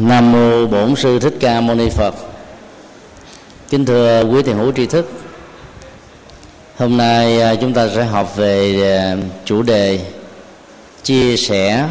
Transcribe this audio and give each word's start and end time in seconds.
Nam 0.00 0.32
mô 0.32 0.66
Bổn 0.66 0.96
sư 0.96 1.18
Thích 1.18 1.34
Ca 1.40 1.60
Mâu 1.60 1.76
Ni 1.76 1.88
Phật. 1.88 2.14
Kính 3.68 3.84
thưa 3.84 4.24
quý 4.24 4.42
thiền 4.42 4.56
hữu 4.56 4.72
tri 4.72 4.86
thức. 4.86 5.12
Hôm 6.76 6.96
nay 6.96 7.40
à, 7.40 7.54
chúng 7.54 7.74
ta 7.74 7.88
sẽ 7.94 8.04
học 8.04 8.36
về 8.36 8.82
à, 8.96 9.16
chủ 9.44 9.62
đề 9.62 10.00
chia 11.02 11.36
sẻ 11.36 11.88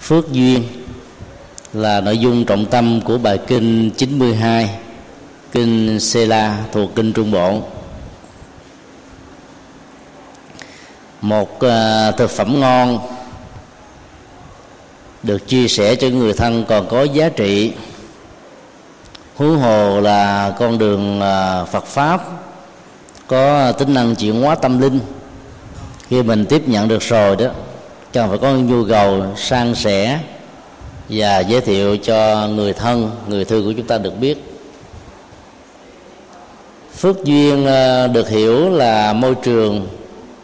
phước 0.00 0.32
duyên 0.32 0.62
là 1.72 2.00
nội 2.00 2.18
dung 2.18 2.44
trọng 2.44 2.66
tâm 2.66 3.00
của 3.00 3.18
bài 3.18 3.38
kinh 3.46 3.90
92 3.90 4.70
kinh 5.52 6.00
Sela 6.00 6.58
thuộc 6.72 6.94
kinh 6.94 7.12
Trung 7.12 7.30
Bộ. 7.30 7.62
Một 11.20 11.60
à, 11.60 12.10
thực 12.10 12.30
phẩm 12.30 12.60
ngon 12.60 13.11
được 15.22 15.48
chia 15.48 15.68
sẻ 15.68 15.94
cho 15.94 16.08
người 16.08 16.32
thân 16.32 16.64
còn 16.68 16.88
có 16.88 17.02
giá 17.02 17.28
trị. 17.28 17.72
Huống 19.36 19.58
hồ 19.58 20.00
là 20.00 20.52
con 20.58 20.78
đường 20.78 21.20
à, 21.20 21.64
Phật 21.64 21.84
pháp, 21.86 22.22
có 23.26 23.72
tính 23.72 23.94
năng 23.94 24.14
chuyển 24.14 24.42
hóa 24.42 24.54
tâm 24.54 24.80
linh. 24.80 25.00
Khi 26.08 26.22
mình 26.22 26.46
tiếp 26.46 26.68
nhận 26.68 26.88
được 26.88 27.02
rồi 27.02 27.36
đó, 27.36 27.46
cần 28.12 28.28
phải 28.28 28.38
có 28.38 28.52
nhu 28.52 28.84
cầu 28.88 29.22
san 29.36 29.74
sẻ 29.74 30.20
và 31.08 31.40
giới 31.40 31.60
thiệu 31.60 31.96
cho 31.96 32.48
người 32.48 32.72
thân, 32.72 33.10
người 33.26 33.44
thương 33.44 33.64
của 33.64 33.72
chúng 33.72 33.86
ta 33.86 33.98
được 33.98 34.18
biết. 34.20 34.44
Phước 36.96 37.24
duyên 37.24 37.66
à, 37.66 38.06
được 38.06 38.28
hiểu 38.28 38.70
là 38.70 39.12
môi 39.12 39.34
trường, 39.34 39.88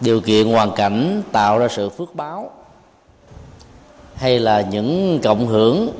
điều 0.00 0.20
kiện, 0.20 0.46
hoàn 0.46 0.72
cảnh, 0.72 1.22
tạo 1.32 1.58
ra 1.58 1.68
sự 1.68 1.88
phước 1.88 2.14
báo 2.14 2.50
hay 4.18 4.38
là 4.38 4.60
những 4.60 5.20
cộng 5.22 5.46
hưởng 5.46 5.92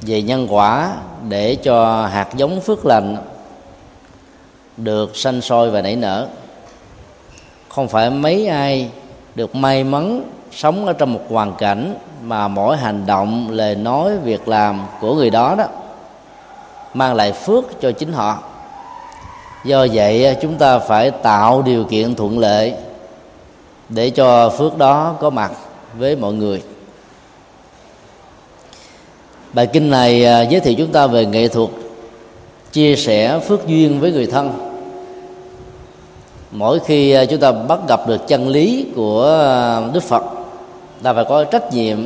về 0.00 0.22
nhân 0.22 0.46
quả 0.50 0.96
để 1.28 1.54
cho 1.54 2.06
hạt 2.06 2.28
giống 2.36 2.60
phước 2.60 2.86
lành 2.86 3.16
được 4.76 5.16
sanh 5.16 5.40
sôi 5.40 5.70
và 5.70 5.82
nảy 5.82 5.96
nở? 5.96 6.28
Không 7.68 7.88
phải 7.88 8.10
mấy 8.10 8.46
ai 8.46 8.90
được 9.34 9.54
may 9.54 9.84
mắn 9.84 10.22
sống 10.52 10.86
ở 10.86 10.92
trong 10.92 11.12
một 11.12 11.20
hoàn 11.28 11.54
cảnh 11.54 11.94
mà 12.22 12.48
mỗi 12.48 12.76
hành 12.76 13.06
động, 13.06 13.50
lời 13.50 13.74
nói, 13.74 14.18
việc 14.18 14.48
làm 14.48 14.86
của 15.00 15.14
người 15.14 15.30
đó 15.30 15.54
đó 15.54 15.64
mang 16.94 17.14
lại 17.14 17.32
phước 17.32 17.80
cho 17.80 17.92
chính 17.92 18.12
họ. 18.12 18.38
Do 19.64 19.86
vậy, 19.92 20.36
chúng 20.42 20.54
ta 20.58 20.78
phải 20.78 21.10
tạo 21.10 21.62
điều 21.62 21.84
kiện 21.84 22.14
thuận 22.14 22.38
lợi 22.38 22.74
để 23.88 24.10
cho 24.10 24.50
phước 24.50 24.78
đó 24.78 25.14
có 25.20 25.30
mặt 25.30 25.52
với 25.98 26.16
mọi 26.16 26.32
người 26.32 26.62
bài 29.52 29.66
kinh 29.66 29.90
này 29.90 30.24
à, 30.24 30.42
giới 30.42 30.60
thiệu 30.60 30.74
chúng 30.78 30.92
ta 30.92 31.06
về 31.06 31.26
nghệ 31.26 31.48
thuật, 31.48 31.70
chia 32.72 32.96
sẻ 32.96 33.38
phước 33.38 33.66
duyên 33.66 34.00
với 34.00 34.12
người 34.12 34.26
thân. 34.26 34.52
Mỗi 36.50 36.78
khi 36.78 37.12
à, 37.12 37.24
chúng 37.24 37.40
ta 37.40 37.52
bắt 37.52 37.78
gặp 37.88 38.08
được 38.08 38.28
chân 38.28 38.48
lý 38.48 38.86
của 38.96 39.38
à, 39.40 39.80
đức 39.92 40.02
phật, 40.02 40.24
ta 41.02 41.12
phải 41.12 41.24
có 41.28 41.44
trách 41.44 41.72
nhiệm 41.72 41.98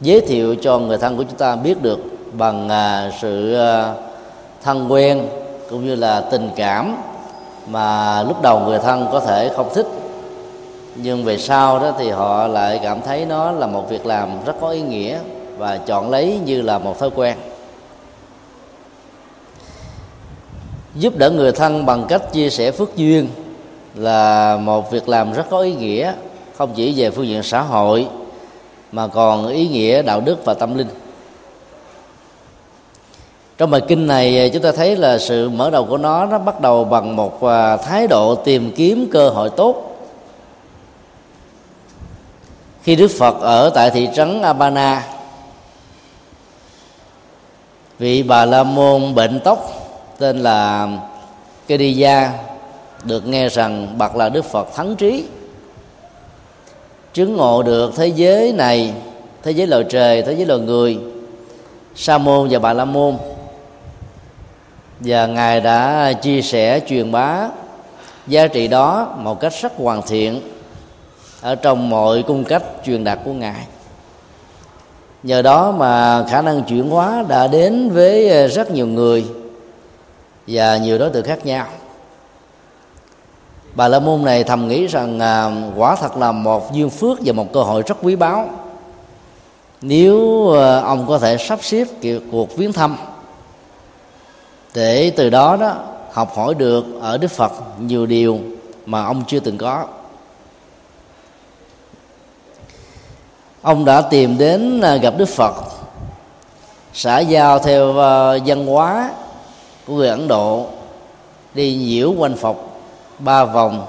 giới 0.00 0.20
thiệu 0.20 0.54
cho 0.62 0.78
người 0.78 0.98
thân 0.98 1.16
của 1.16 1.22
chúng 1.22 1.38
ta 1.38 1.56
biết 1.56 1.82
được 1.82 1.98
bằng 2.32 2.68
sự 3.20 3.56
thân 4.62 4.92
quen 4.92 5.22
cũng 5.70 5.86
như 5.86 5.94
là 5.94 6.20
tình 6.20 6.50
cảm 6.56 6.96
mà 7.66 8.22
lúc 8.22 8.42
đầu 8.42 8.60
người 8.60 8.78
thân 8.78 9.06
có 9.12 9.20
thể 9.20 9.50
không 9.56 9.68
thích. 9.74 9.86
Nhưng 10.96 11.24
về 11.24 11.38
sau 11.38 11.78
đó 11.78 11.92
thì 11.98 12.10
họ 12.10 12.46
lại 12.46 12.80
cảm 12.82 13.00
thấy 13.00 13.24
nó 13.24 13.50
là 13.52 13.66
một 13.66 13.90
việc 13.90 14.06
làm 14.06 14.28
rất 14.46 14.52
có 14.60 14.68
ý 14.68 14.80
nghĩa 14.80 15.18
và 15.62 15.78
chọn 15.78 16.10
lấy 16.10 16.40
như 16.44 16.62
là 16.62 16.78
một 16.78 16.98
thói 16.98 17.10
quen. 17.14 17.36
Giúp 20.94 21.16
đỡ 21.16 21.30
người 21.30 21.52
thân 21.52 21.86
bằng 21.86 22.04
cách 22.08 22.32
chia 22.32 22.50
sẻ 22.50 22.70
phước 22.70 22.96
duyên 22.96 23.28
là 23.94 24.56
một 24.56 24.90
việc 24.90 25.08
làm 25.08 25.32
rất 25.32 25.46
có 25.50 25.58
ý 25.58 25.74
nghĩa, 25.74 26.12
không 26.56 26.72
chỉ 26.74 26.94
về 26.96 27.10
phương 27.10 27.26
diện 27.26 27.42
xã 27.42 27.62
hội, 27.62 28.08
mà 28.92 29.06
còn 29.06 29.48
ý 29.48 29.68
nghĩa 29.68 30.02
đạo 30.02 30.20
đức 30.20 30.44
và 30.44 30.54
tâm 30.54 30.78
linh. 30.78 30.88
Trong 33.58 33.70
bài 33.70 33.80
kinh 33.88 34.06
này, 34.06 34.50
chúng 34.52 34.62
ta 34.62 34.72
thấy 34.72 34.96
là 34.96 35.18
sự 35.18 35.48
mở 35.48 35.70
đầu 35.70 35.84
của 35.84 35.98
nó 35.98 36.26
nó 36.26 36.38
bắt 36.38 36.60
đầu 36.60 36.84
bằng 36.84 37.16
một 37.16 37.44
à, 37.44 37.76
thái 37.76 38.06
độ 38.06 38.34
tìm 38.34 38.72
kiếm 38.76 39.08
cơ 39.12 39.28
hội 39.28 39.50
tốt. 39.50 39.98
Khi 42.82 42.96
đức 42.96 43.10
phật 43.18 43.40
ở 43.40 43.70
tại 43.70 43.90
thị 43.90 44.08
trấn 44.14 44.42
abana 44.42 45.02
vị 48.02 48.22
bà 48.22 48.44
la 48.44 48.62
môn 48.62 49.14
bệnh 49.14 49.40
tóc, 49.40 49.70
tên 50.18 50.38
là 50.38 50.88
Kediya 51.66 52.32
được 53.04 53.26
nghe 53.26 53.48
rằng 53.48 53.98
bậc 53.98 54.16
là 54.16 54.28
đức 54.28 54.44
phật 54.44 54.74
thắng 54.74 54.96
trí. 54.96 55.24
Chứng 57.14 57.36
ngộ 57.36 57.62
được 57.62 57.96
thế 57.96 58.06
giới 58.06 58.52
này, 58.52 58.92
thế 59.42 59.50
giới 59.50 59.66
loài 59.66 59.84
trời, 59.88 60.22
thế 60.22 60.32
giới 60.32 60.46
loài 60.46 60.60
người, 60.60 60.98
sa 61.94 62.18
môn 62.18 62.48
và 62.50 62.58
bà 62.58 62.72
la 62.72 62.84
môn. 62.84 63.16
Và 65.00 65.26
ngài 65.26 65.60
đã 65.60 66.12
chia 66.12 66.42
sẻ, 66.42 66.80
truyền 66.88 67.12
bá 67.12 67.48
giá 68.26 68.46
trị 68.46 68.68
đó 68.68 69.14
một 69.18 69.40
cách 69.40 69.52
rất 69.62 69.72
hoàn 69.76 70.02
thiện 70.02 70.40
ở 71.40 71.54
trong 71.54 71.90
mọi 71.90 72.22
cung 72.22 72.44
cách 72.44 72.62
truyền 72.86 73.04
đạt 73.04 73.18
của 73.24 73.32
ngài 73.32 73.66
nhờ 75.22 75.42
đó 75.42 75.72
mà 75.72 76.24
khả 76.28 76.42
năng 76.42 76.62
chuyển 76.62 76.90
hóa 76.90 77.24
đã 77.28 77.46
đến 77.46 77.90
với 77.90 78.28
ờ, 78.28 78.48
rất 78.48 78.70
nhiều 78.70 78.86
người 78.86 79.24
và 80.46 80.76
nhiều 80.76 80.98
đối 80.98 81.10
tượng 81.10 81.24
khác 81.24 81.46
nhau. 81.46 81.66
Bà 83.74 83.88
la 83.88 84.00
môn 84.00 84.24
này 84.24 84.44
thầm 84.44 84.68
nghĩ 84.68 84.86
rằng 84.86 85.18
à, 85.18 85.50
quả 85.76 85.96
thật 85.96 86.16
là 86.16 86.32
một 86.32 86.72
duyên 86.72 86.90
phước 86.90 87.18
và 87.24 87.32
một 87.32 87.52
cơ 87.52 87.62
hội 87.62 87.82
rất 87.86 87.96
quý 88.02 88.16
báu. 88.16 88.50
Nếu 89.82 90.48
à, 90.52 90.80
ông 90.80 91.06
có 91.08 91.18
thể 91.18 91.36
sắp 91.36 91.58
xếp 91.62 91.86
cuộc 92.30 92.56
viếng 92.56 92.72
thăm 92.72 92.96
để 94.74 95.12
từ 95.16 95.30
đó 95.30 95.56
đó 95.56 95.74
học 96.12 96.36
hỏi 96.36 96.54
được 96.54 96.84
ở 97.00 97.18
đức 97.18 97.30
phật 97.30 97.52
nhiều 97.80 98.06
điều 98.06 98.38
mà 98.86 99.04
ông 99.04 99.22
chưa 99.26 99.40
từng 99.40 99.58
có. 99.58 99.84
Ông 103.62 103.84
đã 103.84 104.00
tìm 104.00 104.38
đến 104.38 104.80
à, 104.80 104.96
gặp 104.96 105.14
đức 105.16 105.28
phật, 105.28 105.54
xã 106.92 107.18
giao 107.18 107.58
theo 107.58 107.98
à, 107.98 108.38
văn 108.46 108.66
hóa 108.66 109.10
của 109.86 109.94
người 109.94 110.08
ấn 110.08 110.28
độ, 110.28 110.66
đi 111.54 111.74
nhiễu 111.74 112.12
quanh 112.18 112.36
phật 112.36 112.56
ba 113.18 113.44
vòng 113.44 113.86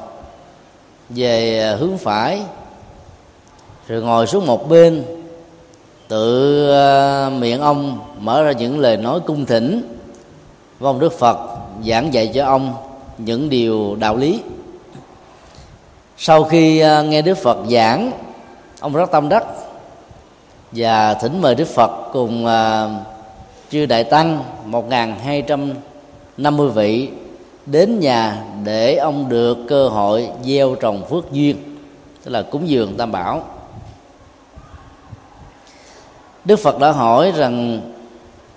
về 1.10 1.60
à, 1.60 1.76
hướng 1.76 1.98
phải, 1.98 2.42
rồi 3.88 4.02
ngồi 4.02 4.28
xuống 4.28 4.46
một 4.46 4.70
bên, 4.70 5.04
tự 6.08 6.68
miệng 7.30 7.62
ông 7.62 8.00
mở 8.20 8.44
ra 8.44 8.52
những 8.52 8.80
lời 8.80 8.98
nói 8.98 9.20
cung 9.20 9.46
thỉnh. 9.46 9.98
Với 10.80 10.90
ông 10.90 11.00
đức 11.00 11.20
phật 11.20 11.38
giảng 11.86 12.14
dạy 12.14 12.32
cho 12.34 12.46
ông 12.46 12.74
những 13.18 13.50
điều 13.50 13.96
đạo 13.96 14.16
lý. 14.18 14.40
Sau 16.18 16.44
khi 16.44 16.84
nghe 17.06 17.22
đức 17.22 17.38
phật 17.38 17.58
giảng, 17.72 18.12
ông 18.80 18.94
rất 18.94 19.12
tâm 19.12 19.30
đắc 19.30 19.44
và 20.76 21.14
thỉnh 21.14 21.42
mời 21.42 21.56
Đức 21.56 21.68
Phật 21.68 21.92
cùng 22.14 22.46
uh, 22.46 22.92
chư 23.70 23.86
đại 23.86 24.04
tăng 24.04 24.44
một 24.66 24.86
hai 25.24 25.42
trăm 25.42 25.74
năm 26.38 26.58
mươi 26.58 26.70
vị 26.70 27.10
đến 27.66 28.00
nhà 28.00 28.44
để 28.64 28.96
ông 28.96 29.30
được 29.30 29.58
cơ 29.68 29.90
hội 29.90 30.30
gieo 30.44 30.76
trồng 30.76 31.06
phước 31.10 31.32
duyên 31.32 31.78
tức 32.24 32.32
là 32.32 32.42
cúng 32.42 32.70
dường 32.70 32.98
tam 32.98 33.12
bảo. 33.12 33.44
Đức 36.46 36.60
phật 36.60 36.80
đã 36.80 36.92
hỏi 36.92 37.34
rằng 37.36 37.82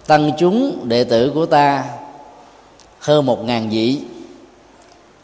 tăng 0.07 0.33
chúng 0.39 0.89
đệ 0.89 1.05
tử 1.05 1.31
của 1.35 1.47
ta 1.47 1.85
hơn 3.01 3.27
một 3.27 3.45
ngàn 3.45 3.69
vị 3.71 4.01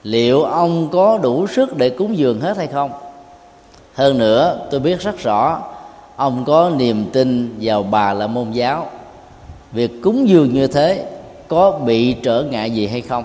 liệu 0.02 0.42
ông 0.42 0.88
có 0.92 1.18
đủ 1.18 1.46
sức 1.46 1.76
để 1.76 1.90
cúng 1.90 2.18
dường 2.18 2.40
hết 2.40 2.56
hay 2.56 2.66
không? 2.66 2.90
Hơn 3.94 4.18
nữa 4.18 4.58
tôi 4.70 4.80
biết 4.80 5.00
rất 5.00 5.18
rõ 5.18 5.60
ông 6.16 6.44
có 6.44 6.70
niềm 6.76 7.10
tin 7.12 7.58
vào 7.60 7.82
bà 7.82 8.12
là 8.12 8.26
môn 8.26 8.50
giáo. 8.50 8.86
Việc 9.72 10.02
cúng 10.02 10.28
dường 10.28 10.54
như 10.54 10.66
thế 10.66 11.06
có 11.48 11.70
bị 11.70 12.12
trở 12.12 12.42
ngại 12.42 12.70
gì 12.70 12.86
hay 12.86 13.00
không? 13.00 13.24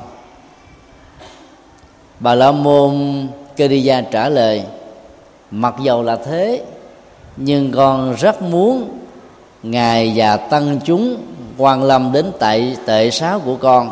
Bà 2.20 2.36
la 2.36 2.52
môn 2.52 3.28
Kediya 3.56 4.02
trả 4.02 4.30
lời, 4.30 4.64
mặc 5.52 5.76
dầu 5.82 6.04
là 6.04 6.16
thế, 6.16 6.64
nhưng 7.38 7.72
con 7.72 8.16
rất 8.16 8.42
muốn 8.42 8.90
ngài 9.64 10.14
và 10.16 10.38
tăng 10.38 10.80
chúng 10.86 11.18
quan 11.58 11.84
lâm 11.84 12.12
đến 12.12 12.32
tại 12.40 12.78
tệ 12.86 13.12
sáo 13.12 13.40
của 13.40 13.56
con 13.56 13.92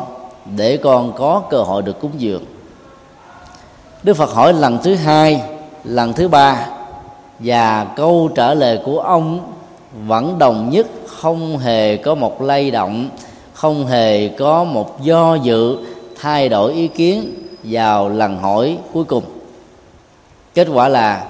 để 0.56 0.76
con 0.76 1.12
có 1.12 1.42
cơ 1.50 1.58
hội 1.58 1.82
được 1.82 2.00
cúng 2.00 2.12
dường. 2.18 2.44
Đức 4.02 4.14
phật 4.14 4.30
hỏi 4.30 4.52
lần 4.52 4.78
thứ 4.82 4.94
hai, 4.94 5.42
lần 5.84 6.12
thứ 6.12 6.28
ba 6.28 6.66
và 7.38 7.86
câu 7.96 8.30
trả 8.34 8.54
lời 8.54 8.80
của 8.84 9.00
ông 9.00 9.52
vẫn 10.06 10.38
đồng 10.38 10.70
nhất 10.70 10.86
không 11.06 11.58
hề 11.58 11.96
có 11.96 12.14
một 12.14 12.42
lay 12.42 12.70
động 12.70 13.08
không 13.52 13.86
hề 13.86 14.28
có 14.28 14.64
một 14.64 15.02
do 15.02 15.34
dự 15.34 15.76
thay 16.20 16.48
đổi 16.48 16.72
ý 16.72 16.88
kiến 16.88 17.34
vào 17.62 18.08
lần 18.08 18.38
hỏi 18.38 18.78
cuối 18.92 19.04
cùng. 19.04 19.24
Kết 20.54 20.68
quả 20.72 20.88
là 20.88 21.24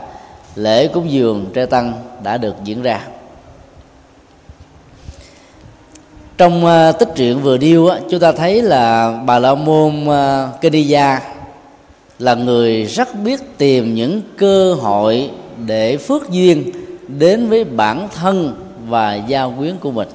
lễ 0.54 0.88
cúng 0.88 1.10
dường 1.10 1.46
tre 1.54 1.66
tăng 1.66 1.92
đã 2.22 2.36
được 2.36 2.54
diễn 2.64 2.82
ra. 2.82 3.00
Trong 6.38 6.66
à, 6.66 6.92
tích 6.92 7.08
truyện 7.16 7.42
vừa 7.42 7.56
điêu 7.56 7.88
chúng 8.10 8.20
ta 8.20 8.32
thấy 8.32 8.62
là 8.62 9.18
bà 9.26 9.38
la 9.38 9.54
môn 9.54 10.04
uh, 10.04 10.12
là 12.18 12.34
người 12.34 12.84
rất 12.84 13.08
biết 13.24 13.58
tìm 13.58 13.94
những 13.94 14.20
cơ 14.36 14.74
hội 14.74 15.30
để 15.66 15.96
phước 15.96 16.30
duyên 16.30 16.70
đến 17.08 17.48
với 17.48 17.64
bản 17.64 18.08
thân 18.14 18.54
và 18.88 19.14
gia 19.14 19.48
quyến 19.58 19.76
của 19.80 19.90
mình. 19.90 20.08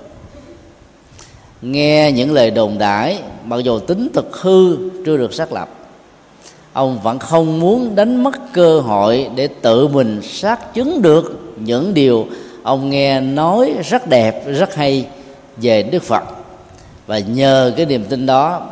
Nghe 1.61 2.11
những 2.11 2.33
lời 2.33 2.51
đồn 2.51 2.77
đãi, 2.77 3.19
mặc 3.45 3.57
dù 3.63 3.79
tính 3.79 4.09
thực 4.13 4.37
hư, 4.41 4.77
chưa 5.05 5.17
được 5.17 5.33
xác 5.33 5.53
lập, 5.53 5.69
ông 6.73 6.99
vẫn 7.03 7.19
không 7.19 7.59
muốn 7.59 7.95
đánh 7.95 8.23
mất 8.23 8.53
cơ 8.53 8.79
hội 8.79 9.29
để 9.35 9.47
tự 9.47 9.87
mình 9.87 10.21
xác 10.21 10.73
chứng 10.73 11.01
được 11.01 11.53
những 11.59 11.93
điều 11.93 12.27
ông 12.63 12.89
nghe 12.89 13.21
nói 13.21 13.73
rất 13.89 14.07
đẹp, 14.07 14.43
rất 14.47 14.75
hay 14.75 15.05
về 15.57 15.83
đức 15.83 16.03
phật. 16.03 16.23
Và 17.07 17.19
nhờ 17.19 17.73
cái 17.77 17.85
niềm 17.85 18.03
tin 18.09 18.25
đó, 18.25 18.67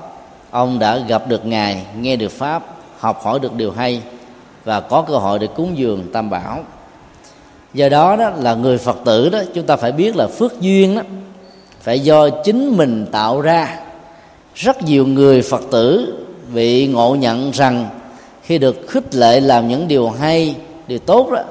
ông 0.50 0.80
đã 0.80 0.98
gặp 0.98 1.27
được 1.27 1.45
ngài, 1.45 1.83
nghe 2.01 2.15
được 2.15 2.31
pháp, 2.31 2.63
học 3.00 3.22
hỏi 3.24 3.39
được 3.39 3.54
điều 3.54 3.72
hay 3.72 4.01
và 4.66 4.80
có 4.80 5.02
cơ 5.02 5.18
hội 5.18 5.40
để 5.40 5.48
cúng 5.56 5.78
dường 5.78 6.08
tam 6.14 6.30
bảo. 6.30 6.60
Do 7.74 7.90
đó 7.90 8.16
đó 8.16 8.30
là 8.30 8.56
người 8.56 8.78
phật 8.78 8.98
tử 9.06 9.30
đó, 9.30 9.40
chúng 9.54 9.66
ta 9.66 9.76
phải 9.76 9.92
biết 9.92 10.16
là 10.16 10.28
phước 10.28 10.62
duyên 10.62 10.96
đó, 10.96 11.02
phải 11.82 12.00
do 12.00 12.30
chính 12.30 12.78
mình 12.78 13.06
tạo 13.12 13.42
ra. 13.42 13.80
Rất 14.56 14.82
nhiều 14.82 15.08
người 15.08 15.42
phật 15.42 15.62
tử 15.72 16.14
bị 16.54 16.88
ngộ 16.88 17.16
nhận 17.16 17.52
rằng 17.52 17.90
khi 18.44 18.58
được 18.58 18.88
khích 18.88 19.16
lệ 19.16 19.40
làm 19.40 19.68
những 19.68 19.88
điều 19.88 20.10
hay, 20.10 20.56
điều 20.88 21.00
tốt 21.00 21.30
đó, 21.32 21.44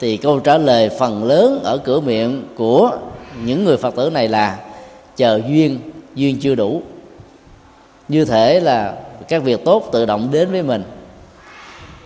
thì 0.00 0.16
câu 0.16 0.40
trả 0.40 0.58
lời 0.58 0.90
phần 0.98 1.24
lớn 1.24 1.60
ở 1.64 1.78
cửa 1.78 2.00
miệng 2.00 2.44
của 2.56 2.90
những 3.44 3.64
người 3.64 3.76
phật 3.76 3.96
tử 3.96 4.10
này 4.10 4.28
là 4.28 4.58
chờ 5.16 5.40
duyên 5.48 5.78
duyên 6.14 6.40
chưa 6.40 6.54
đủ. 6.54 6.82
Như 8.08 8.24
thể 8.24 8.60
là 8.60 8.94
các 9.28 9.42
việc 9.42 9.64
tốt 9.64 9.88
tự 9.92 10.06
động 10.06 10.28
đến 10.32 10.50
với 10.50 10.62
mình 10.62 10.82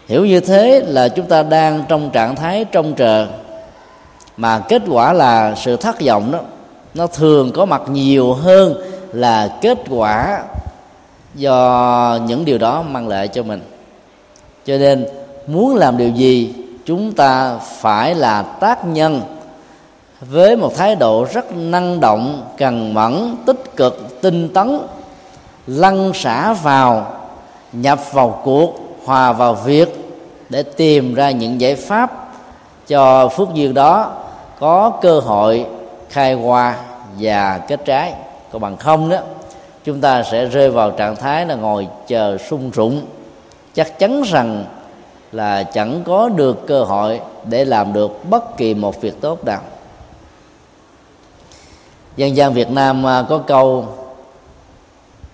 hiểu 0.08 0.26
như 0.26 0.40
thế 0.40 0.82
là 0.86 1.08
chúng 1.08 1.26
ta 1.26 1.42
đang 1.42 1.84
trong 1.88 2.10
trạng 2.10 2.36
thái 2.36 2.64
trông 2.64 2.94
chờ. 2.94 3.26
Mà 4.36 4.58
kết 4.68 4.82
quả 4.88 5.12
là 5.12 5.54
sự 5.54 5.76
thất 5.76 6.00
vọng 6.00 6.32
đó, 6.32 6.38
nó 6.94 7.06
thường 7.06 7.52
có 7.52 7.64
mặt 7.64 7.82
nhiều 7.88 8.32
hơn 8.32 8.74
là 9.12 9.58
kết 9.60 9.78
quả 9.90 10.42
do 11.34 12.18
những 12.26 12.44
điều 12.44 12.58
đó 12.58 12.82
mang 12.82 13.08
lại 13.08 13.28
cho 13.28 13.42
mình. 13.42 13.60
Cho 14.66 14.78
nên, 14.78 15.06
muốn 15.46 15.76
làm 15.76 15.96
điều 15.96 16.08
gì, 16.08 16.54
chúng 16.86 17.12
ta 17.12 17.58
phải 17.58 18.14
là 18.14 18.42
tác 18.42 18.84
nhân 18.84 19.20
với 20.20 20.56
một 20.56 20.76
thái 20.76 20.96
độ 20.96 21.26
rất 21.32 21.56
năng 21.56 22.00
động 22.00 22.42
cần 22.58 22.94
mẫn, 22.94 23.36
tích 23.46 23.76
cực, 23.76 24.20
tinh 24.22 24.48
tấn, 24.48 24.78
lăn 25.66 26.12
xả 26.14 26.52
vào, 26.52 27.12
nhập 27.72 28.12
vào 28.12 28.40
cuộc 28.44 28.83
hòa 29.04 29.32
vào 29.32 29.54
việc 29.54 29.88
để 30.48 30.62
tìm 30.62 31.14
ra 31.14 31.30
những 31.30 31.60
giải 31.60 31.74
pháp 31.74 32.28
cho 32.86 33.28
phước 33.28 33.48
duyên 33.54 33.74
đó 33.74 34.12
có 34.60 34.92
cơ 35.02 35.20
hội 35.20 35.66
khai 36.08 36.34
hoa 36.34 36.76
và 37.18 37.58
kết 37.68 37.80
trái. 37.84 38.14
Còn 38.52 38.62
bằng 38.62 38.76
không 38.76 39.08
đó, 39.08 39.18
chúng 39.84 40.00
ta 40.00 40.22
sẽ 40.22 40.46
rơi 40.46 40.70
vào 40.70 40.90
trạng 40.90 41.16
thái 41.16 41.46
là 41.46 41.54
ngồi 41.54 41.88
chờ 42.06 42.38
sung 42.48 42.70
rụng 42.70 43.06
chắc 43.74 43.98
chắn 43.98 44.22
rằng 44.22 44.64
là 45.32 45.62
chẳng 45.62 46.02
có 46.04 46.28
được 46.28 46.66
cơ 46.66 46.84
hội 46.84 47.20
để 47.44 47.64
làm 47.64 47.92
được 47.92 48.30
bất 48.30 48.56
kỳ 48.56 48.74
một 48.74 49.00
việc 49.00 49.20
tốt 49.20 49.44
nào. 49.44 49.60
Dân 52.16 52.36
gian 52.36 52.54
việt 52.54 52.70
nam 52.70 53.06
à, 53.06 53.24
có 53.28 53.38
câu, 53.38 53.88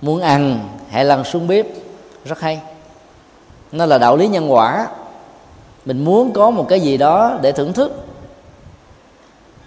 muốn 0.01 0.21
ăn 0.21 0.69
hãy 0.91 1.05
lăn 1.05 1.25
xuống 1.25 1.49
bếp. 1.49 1.67
Rất 2.25 2.41
hay 2.41 2.61
nó 3.73 3.87
là 3.87 3.99
đạo 3.99 4.17
lý 4.17 4.29
nhân 4.29 4.53
quả, 4.53 4.89
mình 5.85 6.05
muốn 6.05 6.33
có 6.33 6.51
một 6.51 6.67
cái 6.69 6.81
gì 6.81 6.97
đó 6.97 7.39
để 7.43 7.53
thưởng 7.53 7.73
thức, 7.73 8.05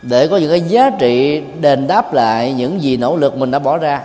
để 0.01 0.27
có 0.27 0.37
những 0.37 0.49
cái 0.49 0.61
giá 0.61 0.89
trị 0.89 1.43
đền 1.61 1.87
đáp 1.87 2.13
lại 2.13 2.53
những 2.53 2.81
gì 2.81 2.97
nỗ 2.97 3.15
lực 3.15 3.37
mình 3.37 3.51
đã 3.51 3.59
bỏ 3.59 3.77
ra, 3.77 4.01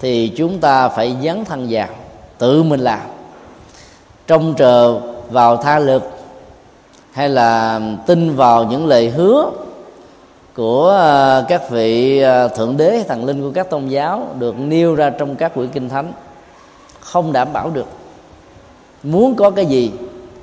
thì 0.00 0.32
chúng 0.36 0.58
ta 0.58 0.88
phải 0.88 1.16
dấn 1.22 1.44
thân 1.44 1.70
vào, 1.70 1.88
tự 2.38 2.62
mình 2.62 2.80
làm. 2.80 3.00
Trông 4.26 4.54
chờ 4.54 5.00
vào 5.30 5.56
tha 5.56 5.78
lực, 5.78 6.02
hay 7.12 7.28
là 7.28 7.80
tin 8.06 8.36
vào 8.36 8.64
những 8.64 8.86
lời 8.86 9.10
hứa 9.10 9.50
của 10.54 10.88
ờ, 10.88 11.44
các 11.48 11.70
vị 11.70 12.20
ờ, 12.20 12.48
thượng 12.48 12.76
đế, 12.76 13.04
thần 13.08 13.24
linh 13.24 13.42
của 13.42 13.50
các 13.54 13.70
tôn 13.70 13.88
giáo 13.88 14.26
được 14.38 14.58
nêu 14.58 14.94
ra 14.94 15.10
trong 15.10 15.36
các 15.36 15.54
quyển 15.54 15.68
kinh 15.68 15.88
thánh, 15.88 16.12
không 17.00 17.32
đảm 17.32 17.48
bảo 17.52 17.70
được 17.70 17.86
muốn 19.02 19.34
có 19.34 19.50
cái 19.50 19.66
gì, 19.66 19.92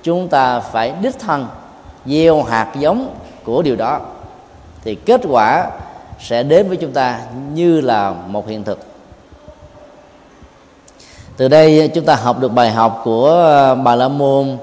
chúng 0.03 0.27
ta 0.27 0.59
phải 0.59 0.93
đích 1.01 1.19
thân 1.19 1.47
gieo 2.05 2.43
hạt 2.43 2.73
giống 2.79 3.15
của 3.43 3.61
điều 3.61 3.75
đó. 3.75 3.99
Thì 4.83 4.95
kết 4.95 5.21
quả 5.29 5.71
sẽ 6.19 6.43
đến 6.43 6.67
với 6.67 6.77
chúng 6.77 6.91
ta 6.91 7.19
như 7.53 7.81
là 7.81 8.13
một 8.27 8.47
hiện 8.47 8.63
thực. 8.63 8.79
Từ 11.37 11.47
đây 11.47 11.91
chúng 11.93 12.05
ta 12.05 12.15
học 12.15 12.39
được 12.39 12.47
bài 12.47 12.71
học 12.71 13.01
của 13.03 13.29
ờ, 13.29 13.75
bà 13.75 13.95
la 13.95 14.07
môn 14.07 14.57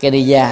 Keniya 0.00 0.50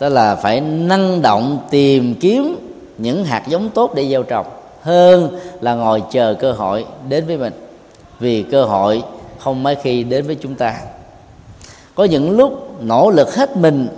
đó 0.00 0.08
là 0.08 0.34
phải 0.34 0.60
năng 0.60 1.22
động 1.22 1.58
tìm 1.70 2.14
kiếm 2.14 2.56
những 2.98 3.24
hạt 3.24 3.42
giống 3.46 3.70
tốt 3.70 3.94
để 3.94 4.08
gieo 4.08 4.22
trồng, 4.22 4.46
hơn 4.82 5.38
là 5.60 5.74
ngồi 5.74 6.02
chờ 6.10 6.34
cơ 6.38 6.52
hội 6.52 6.86
đến 7.08 7.26
với 7.26 7.36
mình. 7.36 7.52
Vì 8.20 8.42
cơ 8.42 8.64
hội 8.64 9.02
không 9.38 9.62
mấy 9.62 9.74
khi 9.74 10.04
đến 10.04 10.26
với 10.26 10.36
chúng 10.40 10.54
ta 10.54 10.74
có 11.98 12.04
những 12.04 12.36
lúc 12.36 12.82
nỗ 12.82 13.10
lực 13.10 13.34
hết 13.34 13.56
mình 13.56 13.88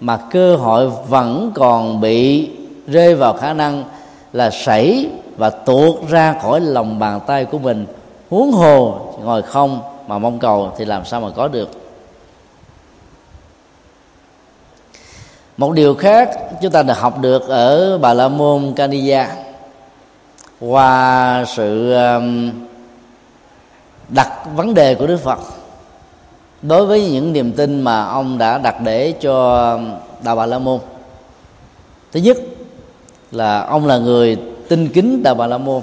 mà 0.00 0.18
cơ 0.30 0.56
hội 0.56 0.90
vẫn 1.08 1.52
còn 1.54 2.00
bị 2.00 2.50
rơi 2.86 3.14
vào 3.14 3.32
khả 3.32 3.52
năng 3.52 3.84
là 4.32 4.50
sảy 4.50 5.08
và 5.36 5.50
tuột 5.50 6.08
ra 6.08 6.34
khỏi 6.42 6.60
lòng 6.60 6.98
bàn 6.98 7.20
tay 7.26 7.44
của 7.44 7.58
mình. 7.58 7.86
Huống 8.30 8.52
hồ 8.52 8.98
ngồi 9.22 9.42
không 9.42 9.80
mà 10.06 10.18
mong 10.18 10.38
cầu 10.38 10.72
thì 10.78 10.84
làm 10.84 11.04
sao 11.04 11.20
mà 11.20 11.28
có 11.36 11.48
được? 11.48 11.70
Một 15.56 15.72
điều 15.72 15.94
khác 15.94 16.30
chúng 16.62 16.72
ta 16.72 16.82
được 16.82 16.98
học 16.98 17.18
được 17.20 17.48
ở 17.48 17.98
bà 17.98 18.14
la 18.14 18.28
môn 18.28 18.72
Kaniya 18.76 19.28
qua 20.60 21.44
sự 21.56 21.94
um, 21.94 22.50
đặt 24.08 24.30
vấn 24.56 24.74
đề 24.74 24.94
của 24.94 25.06
Đức 25.06 25.20
Phật 25.24 25.38
đối 26.68 26.86
với 26.86 27.10
những 27.10 27.32
niềm 27.32 27.52
tin 27.52 27.80
mà 27.80 28.04
ông 28.04 28.38
đã 28.38 28.58
đặt 28.58 28.80
để 28.84 29.12
cho 29.20 29.78
đạo 30.22 30.36
bà 30.36 30.46
la 30.46 30.58
môn 30.58 30.80
thứ 32.12 32.20
nhất 32.20 32.38
là 33.32 33.62
ông 33.62 33.86
là 33.86 33.98
người 33.98 34.36
tin 34.68 34.88
kính 34.88 35.22
đạo 35.22 35.34
bà 35.34 35.46
la 35.46 35.58
môn. 35.58 35.82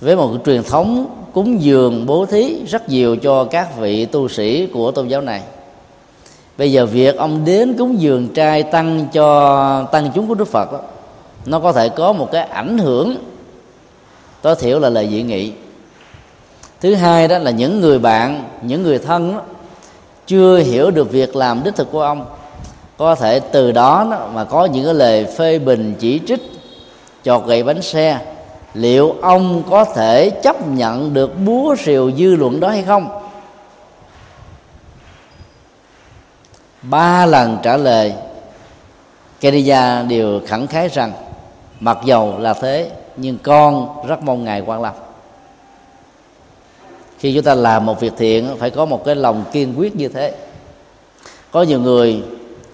Với 0.00 0.16
một 0.16 0.30
truyền 0.44 0.62
thống 0.62 1.06
cúng 1.32 1.62
dường 1.62 2.06
bố 2.06 2.26
thí 2.26 2.64
rất 2.66 2.88
nhiều 2.88 3.16
cho 3.16 3.44
các 3.44 3.78
vị 3.78 4.06
tu 4.06 4.28
sĩ 4.28 4.66
của 4.66 4.90
tôn 4.90 5.08
giáo 5.08 5.20
này. 5.20 5.42
Bây 6.58 6.72
giờ 6.72 6.86
việc 6.86 7.16
ông 7.16 7.44
đến 7.44 7.74
cúng 7.78 8.00
dường 8.00 8.28
trai 8.28 8.62
tăng 8.62 9.06
cho 9.12 9.84
tăng 9.92 10.10
chúng 10.14 10.28
của 10.28 10.34
đức 10.34 10.48
phật 10.48 10.72
đó, 10.72 10.80
nó 11.46 11.60
có 11.60 11.72
thể 11.72 11.88
có 11.88 12.12
một 12.12 12.28
cái 12.32 12.42
ảnh 12.42 12.78
hưởng 12.78 13.16
tối 14.42 14.54
thiểu 14.54 14.78
là 14.78 14.88
lời 14.88 15.08
dị 15.10 15.22
nghị 15.22 15.52
thứ 16.80 16.94
hai 16.94 17.28
đó 17.28 17.38
là 17.38 17.50
những 17.50 17.80
người 17.80 17.98
bạn 17.98 18.44
những 18.62 18.82
người 18.82 18.98
thân 18.98 19.34
đó, 19.34 19.42
chưa 20.26 20.58
hiểu 20.58 20.90
được 20.90 21.10
việc 21.10 21.36
làm 21.36 21.64
đích 21.64 21.76
thực 21.76 21.92
của 21.92 22.02
ông 22.02 22.26
có 22.96 23.14
thể 23.14 23.40
từ 23.40 23.72
đó, 23.72 24.06
đó 24.10 24.28
mà 24.34 24.44
có 24.44 24.64
những 24.64 24.84
cái 24.84 24.94
lời 24.94 25.26
phê 25.38 25.58
bình 25.58 25.94
chỉ 25.98 26.20
trích 26.26 26.40
chọt 27.24 27.46
gậy 27.46 27.62
bánh 27.62 27.82
xe. 27.82 28.18
Liệu 28.74 29.14
ông 29.22 29.62
có 29.70 29.84
thể 29.84 30.30
chấp 30.30 30.68
nhận 30.68 31.14
được 31.14 31.38
búa 31.38 31.76
rìu 31.84 32.12
dư 32.12 32.36
luận 32.36 32.60
đó 32.60 32.68
hay 32.68 32.82
không? 32.82 33.22
Ba 36.82 37.26
lần 37.26 37.58
trả 37.62 37.76
lời 37.76 38.14
Kenya 39.40 40.02
đều 40.02 40.40
khẳng 40.46 40.66
khái 40.66 40.88
rằng 40.88 41.12
mặc 41.80 41.98
dầu 42.04 42.38
là 42.38 42.54
thế 42.54 42.90
nhưng 43.16 43.38
con 43.42 43.88
rất 44.06 44.22
mong 44.22 44.44
ngài 44.44 44.60
quan 44.60 44.82
lâm 44.82 44.94
khi 47.18 47.34
chúng 47.34 47.44
ta 47.44 47.54
làm 47.54 47.86
một 47.86 48.00
việc 48.00 48.12
thiện, 48.16 48.56
phải 48.58 48.70
có 48.70 48.84
một 48.84 49.04
cái 49.04 49.14
lòng 49.14 49.44
kiên 49.52 49.74
quyết 49.78 49.96
như 49.96 50.08
thế. 50.08 50.34
Có 51.50 51.62
nhiều 51.62 51.80
người, 51.80 52.22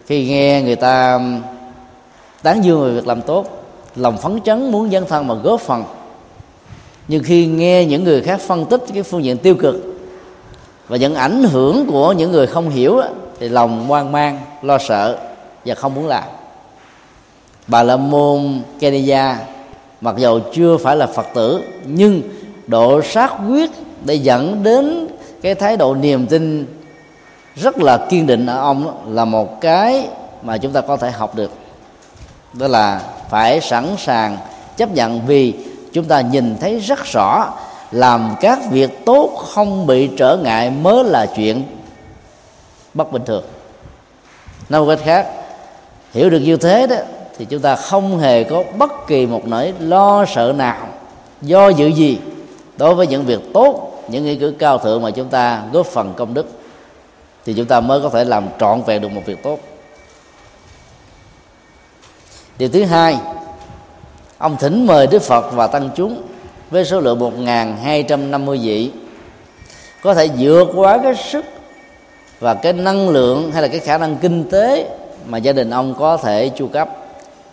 khi 0.07 0.29
nghe 0.29 0.63
người 0.63 0.77
ta 0.77 1.21
tán 2.43 2.65
dương 2.65 2.85
về 2.85 2.93
việc 2.93 3.07
làm 3.07 3.23
tốt, 3.23 3.47
lòng 3.97 4.19
phấn 4.19 4.41
chấn 4.45 4.71
muốn 4.71 4.91
dấn 4.91 5.07
thân 5.07 5.27
mà 5.27 5.35
góp 5.35 5.61
phần. 5.61 5.85
Nhưng 7.09 7.23
khi 7.25 7.47
nghe 7.47 7.85
những 7.85 8.05
người 8.05 8.23
khác 8.23 8.41
phân 8.41 8.67
tích 8.67 8.85
cái 8.95 9.03
phương 9.03 9.25
diện 9.25 9.39
tiêu 9.39 9.55
cực 9.55 9.77
và 10.89 10.97
những 10.97 11.15
ảnh 11.15 11.45
hưởng 11.45 11.87
của 11.87 12.13
những 12.13 12.33
người 12.33 12.47
không 12.47 12.71
hiểu 12.71 13.01
thì 13.41 13.49
lòng 13.49 13.87
hoang 13.89 14.13
mang, 14.13 14.41
lo 14.63 14.79
sợ 14.79 15.19
và 15.65 15.75
không 15.75 15.95
muốn 15.95 16.07
làm. 16.07 16.25
Bà 17.67 17.83
la 17.83 17.97
môn 17.97 18.61
kenya, 18.81 19.39
mặc 20.01 20.15
dầu 20.19 20.41
chưa 20.53 20.77
phải 20.77 20.97
là 20.97 21.07
phật 21.07 21.27
tử, 21.35 21.61
nhưng 21.85 22.23
độ 22.67 23.03
sát 23.03 23.33
quyết 23.49 23.71
để 24.05 24.15
dẫn 24.15 24.63
đến 24.63 25.09
cái 25.43 25.55
thái 25.55 25.77
độ 25.77 25.95
niềm 25.95 26.27
tin 26.27 26.67
rất 27.55 27.79
là 27.79 28.07
kiên 28.11 28.27
định 28.27 28.47
ở 28.47 28.59
ông 28.59 29.15
là 29.15 29.25
một 29.25 29.61
cái 29.61 30.09
mà 30.43 30.59
chúng 30.59 30.73
ta 30.73 30.81
có 30.81 30.97
thể 30.97 31.11
học 31.11 31.35
được. 31.35 31.51
Đó 32.53 32.69
là 32.69 33.01
phải 33.31 33.61
sẵn 33.61 33.95
sàng 33.99 34.39
chấp 34.77 34.95
nhận 34.95 35.27
vì 35.27 35.55
chúng 35.93 36.05
ta 36.05 36.21
nhìn 36.21 36.57
thấy 36.61 36.79
rất 36.79 37.05
rõ 37.05 37.53
làm 37.91 38.35
các 38.41 38.59
việc 38.71 39.05
tốt 39.05 39.45
không 39.47 39.87
bị 39.87 40.11
trở 40.17 40.37
ngại 40.37 40.71
mới 40.71 41.05
là 41.05 41.27
chuyện 41.37 41.63
bất 42.95 43.13
bình 43.13 43.23
thường. 43.27 43.45
Nói 44.69 44.81
một 44.81 44.87
cách 44.89 45.05
khác, 45.05 45.27
hiểu 46.13 46.31
được 46.31 46.41
như 46.41 46.57
thế 46.57 46.87
đó 46.87 46.97
thì 47.39 47.45
chúng 47.45 47.61
ta 47.61 47.77
không 47.77 48.19
hề 48.19 48.45
có 48.45 48.65
bất 48.79 49.07
kỳ 49.07 49.27
một 49.27 49.47
nỗi 49.47 49.73
lo 49.79 50.25
sợ 50.25 50.53
nào, 50.57 50.87
do 51.43 51.69
dự 51.69 51.87
gì 51.89 52.19
đối 52.77 52.95
với 52.95 53.07
những 53.07 53.25
việc 53.25 53.41
tốt 53.55 53.92
những 54.12 54.25
nghĩa 54.25 54.35
cử 54.35 54.54
cao 54.59 54.78
thượng 54.78 55.02
mà 55.02 55.11
chúng 55.11 55.28
ta 55.28 55.62
góp 55.73 55.87
phần 55.87 56.14
công 56.16 56.35
đức, 56.35 56.47
thì 57.45 57.54
chúng 57.54 57.66
ta 57.66 57.81
mới 57.81 58.00
có 58.00 58.09
thể 58.09 58.25
làm 58.25 58.49
trọn 58.61 58.83
vẹn 58.83 59.02
được 59.02 59.12
một 59.12 59.23
việc 59.26 59.42
tốt. 59.42 59.59
Điều 62.59 62.69
thứ 62.69 62.85
hai, 62.85 63.19
ông 64.38 64.57
thỉnh 64.57 64.87
mời 64.87 65.07
đức 65.07 65.23
phật 65.23 65.50
và 65.52 65.66
tăng 65.66 65.90
chúng 65.97 66.23
với 66.71 66.85
số 66.85 67.00
lượng 67.00 67.19
1.250 67.19 68.62
vị, 68.62 68.90
có 70.02 70.14
thể 70.14 70.28
vượt 70.38 70.69
quá 70.75 70.99
cái 71.02 71.14
sức 71.14 71.45
và 72.40 72.54
cái 72.54 72.73
năng 72.73 73.09
lượng 73.09 73.52
hay 73.52 73.62
là 73.62 73.69
cái 73.69 73.81
khả 73.81 73.99
năng 73.99 74.16
kinh 74.16 74.50
tế 74.50 74.90
mà 75.26 75.38
gia 75.38 75.52
đình 75.52 75.71
ông 75.71 75.95
có 75.99 76.16
thể 76.16 76.49
chu 76.49 76.69
cấp 76.69 76.88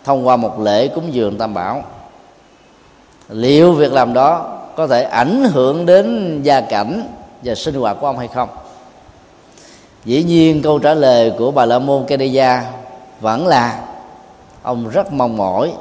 thông 0.04 0.26
qua 0.26 0.36
một 0.36 0.60
lễ 0.60 0.88
cúng 0.88 1.14
dường 1.14 1.38
tam 1.38 1.54
bảo. 1.54 1.84
Liệu 3.28 3.72
việc 3.72 3.92
làm 3.92 4.12
đó 4.12 4.59
có 4.80 4.86
thể 4.86 5.02
ảnh 5.02 5.44
hưởng 5.44 5.86
đến 5.86 6.38
gia 6.42 6.60
cảnh 6.60 7.02
và 7.42 7.54
sinh 7.54 7.74
hoạt 7.74 7.96
của 8.00 8.06
ông 8.06 8.18
hay 8.18 8.28
không? 8.28 8.48
Dĩ 10.04 10.22
nhiên 10.22 10.62
câu 10.62 10.78
trả 10.78 10.94
lời 10.94 11.32
của 11.38 11.50
bà 11.50 11.66
la 11.66 11.78
môn 11.78 12.04
Kedeya 12.06 12.64
vẫn 13.20 13.46
là 13.46 13.80
ông 14.62 14.88
rất 14.88 15.12
mong 15.12 15.36
mỏi. 15.36 15.72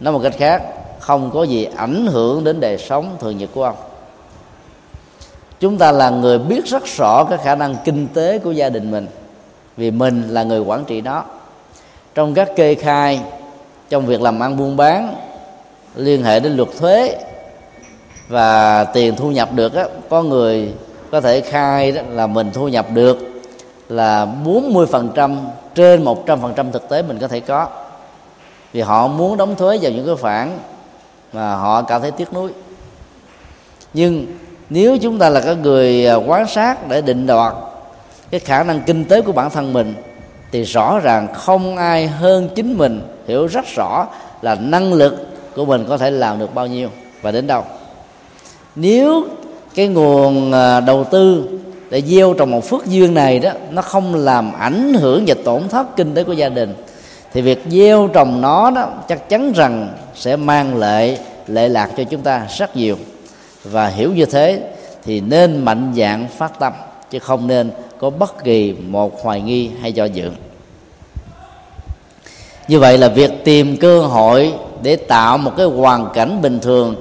Nói 0.00 0.12
một 0.12 0.20
cách 0.22 0.34
khác, 0.38 0.62
không 1.00 1.30
có 1.30 1.42
gì 1.42 1.68
ảnh 1.76 2.06
hưởng 2.06 2.44
đến 2.44 2.60
đời 2.60 2.78
sống 2.78 3.16
thường 3.20 3.38
nhật 3.38 3.50
của 3.54 3.64
ông. 3.64 3.76
Chúng 5.60 5.78
ta 5.78 5.92
là 5.92 6.10
người 6.10 6.38
biết 6.38 6.66
rất 6.66 6.82
rõ 6.96 7.24
cái 7.24 7.38
khả 7.38 7.54
năng 7.54 7.76
kinh 7.84 8.08
tế 8.14 8.38
của 8.38 8.52
gia 8.52 8.68
đình 8.68 8.90
mình, 8.90 9.06
vì 9.76 9.90
mình 9.90 10.28
là 10.28 10.42
người 10.42 10.60
quản 10.60 10.84
trị 10.84 11.00
nó. 11.00 11.24
Trong 12.14 12.34
các 12.34 12.48
kê 12.56 12.74
khai, 12.74 13.20
trong 13.88 14.06
việc 14.06 14.20
làm 14.20 14.40
ăn 14.40 14.56
buôn 14.56 14.76
bán, 14.76 15.14
liên 15.94 16.24
hệ 16.24 16.40
đến 16.40 16.56
luật 16.56 16.68
thuế 16.78 17.18
và 18.28 18.84
tiền 18.84 19.16
thu 19.16 19.30
nhập 19.30 19.48
được 19.52 19.74
á, 19.74 19.84
có 20.08 20.22
người 20.22 20.72
có 21.10 21.20
thể 21.20 21.40
khai 21.40 21.92
đó 21.92 22.02
là 22.10 22.26
mình 22.26 22.50
thu 22.52 22.68
nhập 22.68 22.86
được 22.92 23.18
là 23.88 24.26
40% 24.44 25.36
trên 25.74 26.04
100% 26.04 26.70
thực 26.72 26.88
tế 26.88 27.02
mình 27.02 27.18
có 27.18 27.28
thể 27.28 27.40
có. 27.40 27.68
Vì 28.72 28.80
họ 28.80 29.08
muốn 29.08 29.36
đóng 29.36 29.56
thuế 29.56 29.78
vào 29.82 29.92
những 29.92 30.06
cái 30.06 30.16
khoản 30.16 30.58
mà 31.32 31.54
họ 31.54 31.82
cảm 31.82 32.00
thấy 32.00 32.10
tiếc 32.10 32.32
nuối. 32.32 32.50
Nhưng 33.94 34.26
nếu 34.70 34.98
chúng 34.98 35.18
ta 35.18 35.28
là 35.28 35.40
các 35.40 35.58
người 35.62 36.06
à, 36.06 36.14
quan 36.14 36.46
sát 36.46 36.88
để 36.88 37.00
định 37.00 37.26
đoạt 37.26 37.54
cái 38.30 38.40
khả 38.40 38.62
năng 38.62 38.80
kinh 38.80 39.04
tế 39.04 39.22
của 39.22 39.32
bản 39.32 39.50
thân 39.50 39.72
mình 39.72 39.94
thì 40.52 40.62
rõ 40.62 41.00
ràng 41.02 41.28
không 41.34 41.76
ai 41.76 42.06
hơn 42.06 42.48
chính 42.54 42.78
mình 42.78 43.02
hiểu 43.26 43.46
rất 43.46 43.64
rõ 43.74 44.06
là 44.42 44.54
năng 44.54 44.92
lực 44.92 45.26
của 45.56 45.64
mình 45.64 45.84
có 45.88 45.98
thể 45.98 46.10
làm 46.10 46.38
được 46.38 46.54
bao 46.54 46.66
nhiêu 46.66 46.88
và 47.22 47.30
đến 47.30 47.46
đâu 47.46 47.64
nếu 48.76 49.24
cái 49.74 49.88
nguồn 49.88 50.52
à, 50.52 50.80
đầu 50.80 51.04
tư 51.04 51.48
để 51.90 52.02
gieo 52.02 52.34
trồng 52.34 52.50
một 52.50 52.64
phước 52.64 52.86
duyên 52.86 53.14
này 53.14 53.38
đó, 53.38 53.50
nó 53.70 53.82
không 53.82 54.14
làm 54.14 54.52
ảnh 54.52 54.94
hưởng 54.94 55.24
và 55.26 55.34
tổn 55.44 55.68
thất 55.68 55.96
kinh 55.96 56.14
tế 56.14 56.24
của 56.24 56.32
gia 56.32 56.48
đình, 56.48 56.74
thì 57.32 57.42
việc 57.42 57.62
gieo 57.70 58.08
trồng 58.12 58.40
nó 58.40 58.70
đó 58.70 58.88
chắc 59.08 59.28
chắn 59.28 59.52
rằng 59.52 59.88
sẽ 60.14 60.36
mang 60.36 60.78
lệ 60.78 61.18
lệ 61.46 61.68
lạc 61.68 61.90
cho 61.96 62.04
chúng 62.04 62.20
ta 62.20 62.46
rất 62.58 62.76
nhiều. 62.76 62.96
Và 63.64 63.86
hiểu 63.86 64.12
như 64.12 64.24
thế 64.24 64.60
thì 65.04 65.20
nên 65.20 65.64
mạnh 65.64 65.92
dạng 65.96 66.28
phát 66.28 66.58
tâm, 66.58 66.72
chứ 67.10 67.18
không 67.18 67.46
nên 67.46 67.70
có 67.98 68.10
bất 68.10 68.44
kỳ 68.44 68.72
một 68.72 69.22
hoài 69.22 69.40
nghi 69.40 69.70
hay 69.80 69.92
do 69.92 70.04
dự. 70.04 70.30
Như 72.68 72.78
vậy 72.78 72.98
là 72.98 73.08
việc 73.08 73.30
tìm 73.44 73.76
cơ 73.76 74.00
hội 74.00 74.52
để 74.82 74.96
tạo 74.96 75.38
một 75.38 75.52
cái 75.56 75.66
hoàn 75.66 76.08
cảnh 76.14 76.42
bình 76.42 76.58
thường 76.60 76.94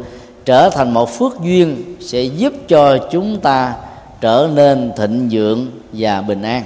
trở 0.45 0.69
thành 0.69 0.93
một 0.93 1.09
phước 1.09 1.41
duyên 1.41 1.95
sẽ 1.99 2.23
giúp 2.23 2.53
cho 2.67 2.97
chúng 3.11 3.39
ta 3.39 3.75
trở 4.21 4.49
nên 4.53 4.91
thịnh 4.97 5.29
vượng 5.31 5.67
và 5.93 6.21
bình 6.21 6.41
an. 6.41 6.63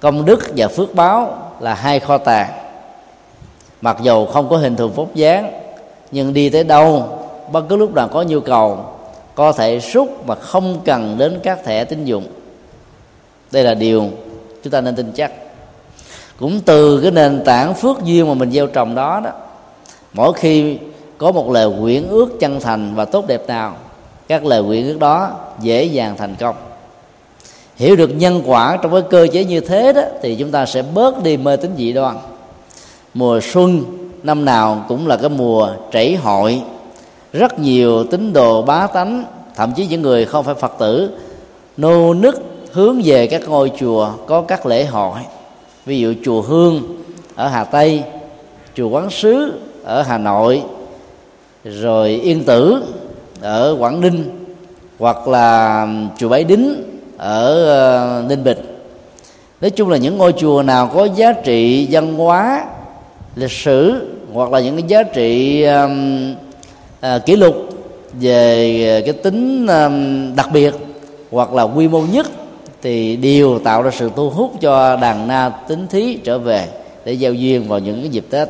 Công 0.00 0.24
đức 0.24 0.52
và 0.56 0.68
phước 0.68 0.94
báo 0.94 1.38
là 1.60 1.74
hai 1.74 2.00
kho 2.00 2.18
tàng. 2.18 2.50
Mặc 3.80 3.96
dầu 4.02 4.26
không 4.26 4.48
có 4.48 4.56
hình 4.56 4.76
thù 4.76 4.90
phúc 4.90 5.14
dáng, 5.14 5.52
nhưng 6.10 6.34
đi 6.34 6.50
tới 6.50 6.64
đâu, 6.64 7.18
bất 7.52 7.64
cứ 7.68 7.76
lúc 7.76 7.94
nào 7.94 8.08
có 8.08 8.22
nhu 8.22 8.40
cầu, 8.40 8.84
có 9.34 9.52
thể 9.52 9.78
rút 9.78 10.26
mà 10.26 10.34
không 10.34 10.80
cần 10.84 11.18
đến 11.18 11.40
các 11.42 11.64
thẻ 11.64 11.84
tín 11.84 12.04
dụng. 12.04 12.26
Đây 13.50 13.64
là 13.64 13.74
điều 13.74 14.10
chúng 14.62 14.70
ta 14.70 14.80
nên 14.80 14.96
tin 14.96 15.12
chắc. 15.12 15.32
Cũng 16.38 16.60
từ 16.60 17.00
cái 17.00 17.10
nền 17.10 17.44
tảng 17.44 17.74
phước 17.74 18.04
duyên 18.04 18.28
mà 18.28 18.34
mình 18.34 18.50
gieo 18.50 18.66
trồng 18.66 18.94
đó 18.94 19.20
đó, 19.24 19.30
mỗi 20.12 20.32
khi 20.32 20.78
có 21.18 21.32
một 21.32 21.50
lời 21.50 21.70
nguyện 21.70 22.08
ước 22.08 22.40
chân 22.40 22.60
thành 22.60 22.94
và 22.94 23.04
tốt 23.04 23.26
đẹp 23.26 23.48
nào, 23.48 23.76
các 24.28 24.44
lời 24.44 24.62
nguyện 24.62 24.88
ước 24.88 24.98
đó 24.98 25.30
dễ 25.60 25.84
dàng 25.84 26.16
thành 26.16 26.34
công. 26.40 26.56
Hiểu 27.76 27.96
được 27.96 28.10
nhân 28.16 28.42
quả 28.46 28.78
trong 28.82 28.92
cái 28.92 29.02
cơ 29.10 29.26
chế 29.32 29.44
như 29.44 29.60
thế 29.60 29.92
đó, 29.92 30.02
thì 30.22 30.34
chúng 30.34 30.50
ta 30.50 30.66
sẽ 30.66 30.82
bớt 30.82 31.22
đi 31.22 31.36
mê 31.36 31.56
tín 31.56 31.70
dị 31.76 31.92
đoan. 31.92 32.16
Mùa 33.14 33.40
xuân 33.42 33.84
năm 34.22 34.44
nào 34.44 34.84
cũng 34.88 35.06
là 35.06 35.16
cái 35.16 35.28
mùa 35.28 35.70
trảy 35.92 36.16
hội. 36.16 36.62
Rất 37.32 37.58
nhiều 37.58 38.04
tín 38.04 38.32
đồ 38.32 38.62
bá 38.62 38.86
tánh, 38.86 39.24
thậm 39.54 39.72
chí 39.76 39.86
những 39.86 40.02
người 40.02 40.24
không 40.24 40.44
phải 40.44 40.54
phật 40.54 40.72
tử, 40.78 41.10
nô 41.76 42.14
nức 42.14 42.42
hướng 42.72 43.00
về 43.04 43.26
các 43.26 43.48
ngôi 43.48 43.72
chùa 43.80 44.10
có 44.26 44.42
các 44.42 44.66
lễ 44.66 44.84
hội. 44.84 45.18
Ví 45.86 46.00
dụ 46.00 46.14
chùa 46.24 46.42
hương 46.42 46.82
ở 47.34 47.48
hà 47.48 47.64
tây, 47.64 48.02
chùa 48.74 48.88
quán 48.88 49.10
sứ 49.10 49.52
ở 49.84 50.02
hà 50.02 50.18
nội 50.18 50.62
rồi 51.70 52.10
yên 52.10 52.44
tử 52.44 52.82
ở 53.40 53.76
quảng 53.78 54.00
ninh 54.00 54.46
hoặc 54.98 55.28
là 55.28 55.86
chùa 56.18 56.28
bái 56.28 56.44
đính 56.44 56.82
ở 57.16 57.66
ờ, 57.66 58.24
ninh 58.28 58.44
bình. 58.44 58.58
Nói 59.60 59.70
chung 59.70 59.88
là 59.88 59.96
những 59.96 60.18
ngôi 60.18 60.32
chùa 60.32 60.62
nào 60.62 60.90
có 60.94 61.04
giá 61.04 61.32
trị 61.32 61.88
văn 61.90 62.14
hóa 62.14 62.64
lịch 63.36 63.50
sử 63.50 64.08
hoặc 64.32 64.52
là 64.52 64.60
những 64.60 64.76
cái 64.76 64.84
giá 64.88 65.02
trị 65.02 65.62
um, 65.62 66.34
à, 67.00 67.18
kỷ 67.18 67.36
lục 67.36 67.54
về 68.12 68.84
ờ, 68.94 69.00
cái 69.04 69.12
tính 69.12 69.66
um, 69.66 70.36
đặc 70.36 70.48
biệt 70.52 70.74
hoặc 71.30 71.52
là 71.52 71.62
quy 71.62 71.88
mô 71.88 72.00
nhất 72.00 72.26
thì 72.82 73.16
đều 73.16 73.58
tạo 73.58 73.82
ra 73.82 73.90
sự 73.90 74.10
thu 74.16 74.30
hút 74.30 74.52
cho 74.60 74.96
đàn 74.96 75.28
na 75.28 75.48
tính 75.68 75.86
thí 75.90 76.18
trở 76.24 76.38
về 76.38 76.66
để 77.04 77.12
giao 77.12 77.32
duyên 77.32 77.68
vào 77.68 77.78
những 77.78 78.00
cái 78.00 78.08
dịp 78.08 78.24
tết 78.30 78.48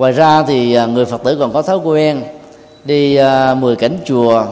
ngoài 0.00 0.12
ra 0.12 0.42
thì 0.42 0.74
à, 0.74 0.86
người 0.86 1.04
phật 1.04 1.22
tử 1.24 1.36
còn 1.40 1.52
có 1.52 1.62
thói 1.62 1.76
quen 1.76 2.22
đi 2.84 3.16
à, 3.16 3.54
mười 3.54 3.76
cảnh 3.76 3.98
chùa 4.04 4.44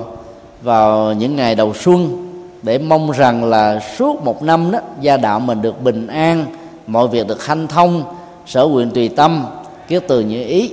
vào 0.62 1.12
những 1.12 1.36
ngày 1.36 1.54
đầu 1.54 1.74
xuân 1.74 2.28
để 2.62 2.78
mong 2.78 3.10
rằng 3.10 3.44
là 3.44 3.80
suốt 3.98 4.24
một 4.24 4.42
năm 4.42 4.70
đó 4.70 4.78
gia 5.00 5.16
đạo 5.16 5.40
mình 5.40 5.62
được 5.62 5.82
bình 5.82 6.06
an 6.06 6.46
mọi 6.86 7.08
việc 7.08 7.26
được 7.26 7.44
hanh 7.44 7.66
thông 7.66 8.02
sở 8.46 8.66
nguyện 8.66 8.90
tùy 8.90 9.08
tâm 9.08 9.46
kiết 9.88 10.02
từ 10.08 10.20
như 10.20 10.44
ý. 10.44 10.72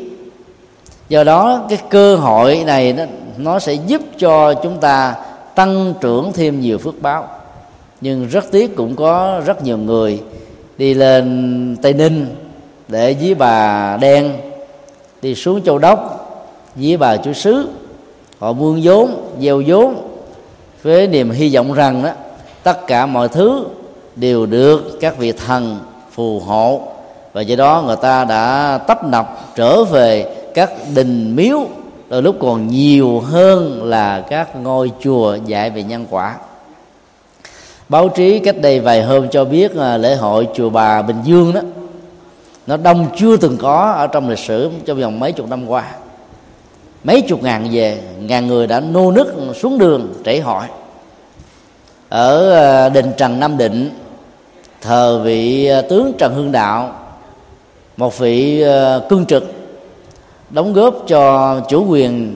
Do 1.09 1.23
đó 1.23 1.65
cái 1.69 1.79
cơ 1.89 2.15
hội 2.15 2.63
này 2.65 2.93
đó, 2.93 3.03
nó 3.37 3.59
sẽ 3.59 3.73
giúp 3.73 4.01
cho 4.17 4.53
chúng 4.53 4.77
ta 4.77 5.15
tăng 5.55 5.93
trưởng 6.01 6.31
thêm 6.33 6.61
nhiều 6.61 6.77
phước 6.77 7.01
báo. 7.01 7.27
Nhưng 8.01 8.27
rất 8.27 8.51
tiếc 8.51 8.75
cũng 8.75 8.95
có 8.95 9.41
rất 9.45 9.63
nhiều 9.63 9.77
người 9.77 10.21
đi 10.77 10.93
lên 10.93 11.77
tây 11.81 11.93
ninh 11.93 12.27
để 12.87 13.15
với 13.21 13.35
bà 13.35 13.97
đen 13.97 14.33
đi 15.21 15.35
xuống 15.35 15.63
châu 15.63 15.77
đốc 15.77 16.21
với 16.75 16.97
bà 16.97 17.17
chúa 17.17 17.33
sứ. 17.33 17.67
Họ 18.39 18.53
vương 18.53 18.79
vốn, 18.83 19.31
gieo 19.41 19.63
vốn, 19.67 19.95
với 20.83 21.07
niềm 21.07 21.31
hy 21.31 21.55
vọng 21.55 21.73
rằng 21.73 22.03
đó, 22.03 22.09
tất 22.63 22.87
cả 22.87 23.05
mọi 23.05 23.27
thứ 23.27 23.65
đều 24.15 24.45
được 24.45 24.97
các 25.01 25.17
vị 25.17 25.31
thần 25.31 25.79
phù 26.11 26.39
hộ. 26.39 26.81
Và 27.33 27.41
do 27.41 27.55
đó 27.55 27.83
người 27.85 27.95
ta 28.01 28.25
đã 28.25 28.77
tấp 28.87 29.03
nập 29.03 29.55
trở 29.55 29.83
về 29.83 30.35
các 30.53 30.71
đình 30.95 31.35
miếu, 31.35 31.67
đôi 32.09 32.21
lúc 32.21 32.35
còn 32.39 32.67
nhiều 32.67 33.19
hơn 33.19 33.83
là 33.83 34.21
các 34.29 34.55
ngôi 34.55 34.91
chùa 35.03 35.37
dạy 35.45 35.69
về 35.69 35.83
nhân 35.83 36.05
quả. 36.09 36.35
Báo 37.89 38.09
chí 38.09 38.39
cách 38.39 38.61
đây 38.61 38.79
vài 38.79 39.03
hôm 39.03 39.27
cho 39.29 39.45
biết 39.45 39.75
là 39.75 39.97
lễ 39.97 40.15
hội 40.15 40.47
chùa 40.55 40.69
bà 40.69 41.01
bình 41.01 41.17
dương 41.23 41.53
đó 41.53 41.61
nó 42.67 42.77
đông 42.77 43.07
chưa 43.15 43.37
từng 43.37 43.57
có 43.57 43.91
ở 43.97 44.07
trong 44.07 44.29
lịch 44.29 44.39
sử 44.39 44.71
trong 44.85 45.01
vòng 45.01 45.19
mấy 45.19 45.31
chục 45.31 45.49
năm 45.49 45.67
qua. 45.67 45.91
Mấy 47.03 47.21
chục 47.21 47.43
ngàn 47.43 47.67
về, 47.71 48.01
ngàn 48.19 48.47
người 48.47 48.67
đã 48.67 48.79
nô 48.79 49.11
nức 49.11 49.35
xuống 49.55 49.77
đường 49.77 50.13
trễ 50.25 50.39
hội 50.39 50.65
ở 52.09 52.51
ờ, 52.51 52.89
đình 52.89 53.11
trần 53.17 53.39
nam 53.39 53.57
định, 53.57 53.89
thờ 54.81 55.21
vị 55.23 55.65
ờ, 55.65 55.81
tướng 55.81 56.13
trần 56.17 56.33
hưng 56.33 56.51
đạo, 56.51 56.99
một 57.97 58.17
vị 58.17 58.61
ờ, 58.61 59.05
cương 59.09 59.25
trực, 59.25 59.43
đóng 60.49 60.73
góp 60.73 60.95
cho 61.07 61.59
chủ 61.69 61.85
quyền 61.89 62.35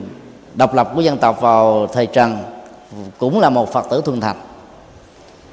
độc 0.54 0.74
lập 0.74 0.92
của 0.94 1.00
dân 1.00 1.18
tộc 1.18 1.40
vào 1.40 1.86
thời 1.86 2.06
trần, 2.06 2.38
cũng 3.18 3.40
là 3.40 3.50
một 3.50 3.72
phật 3.72 3.86
tử 3.90 4.02
thuần 4.04 4.20
thành 4.20 4.36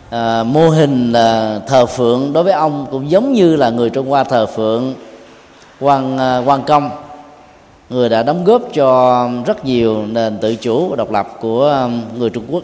à, 0.10 0.44
mô 0.44 0.70
hình 0.70 1.12
là 1.12 1.60
thờ 1.68 1.86
phượng 1.86 2.34
đối 2.34 2.44
với 2.44 2.54
ông 2.54 2.88
cũng 2.92 3.12
giống 3.12 3.34
như 3.34 3.56
là 3.56 3.70
người 3.70 3.90
trung 3.90 4.10
hoa 4.10 4.24
thờ 4.24 4.46
phượng 4.46 4.94
quan 5.80 6.18
quan 6.46 6.62
à, 6.62 6.66
công. 6.68 6.90
Người 7.90 8.10
đã 8.10 8.24
đóng 8.24 8.44
góp 8.44 8.62
cho 8.74 9.30
rất 9.46 9.66
nhiều 9.66 10.06
nền 10.06 10.38
tự 10.42 10.56
chủ 10.56 10.90
và 10.90 10.96
độc 10.96 11.12
lập 11.12 11.28
của 11.40 11.70
à, 11.70 11.90
người 12.18 12.30
trung 12.30 12.46
quốc. 12.50 12.64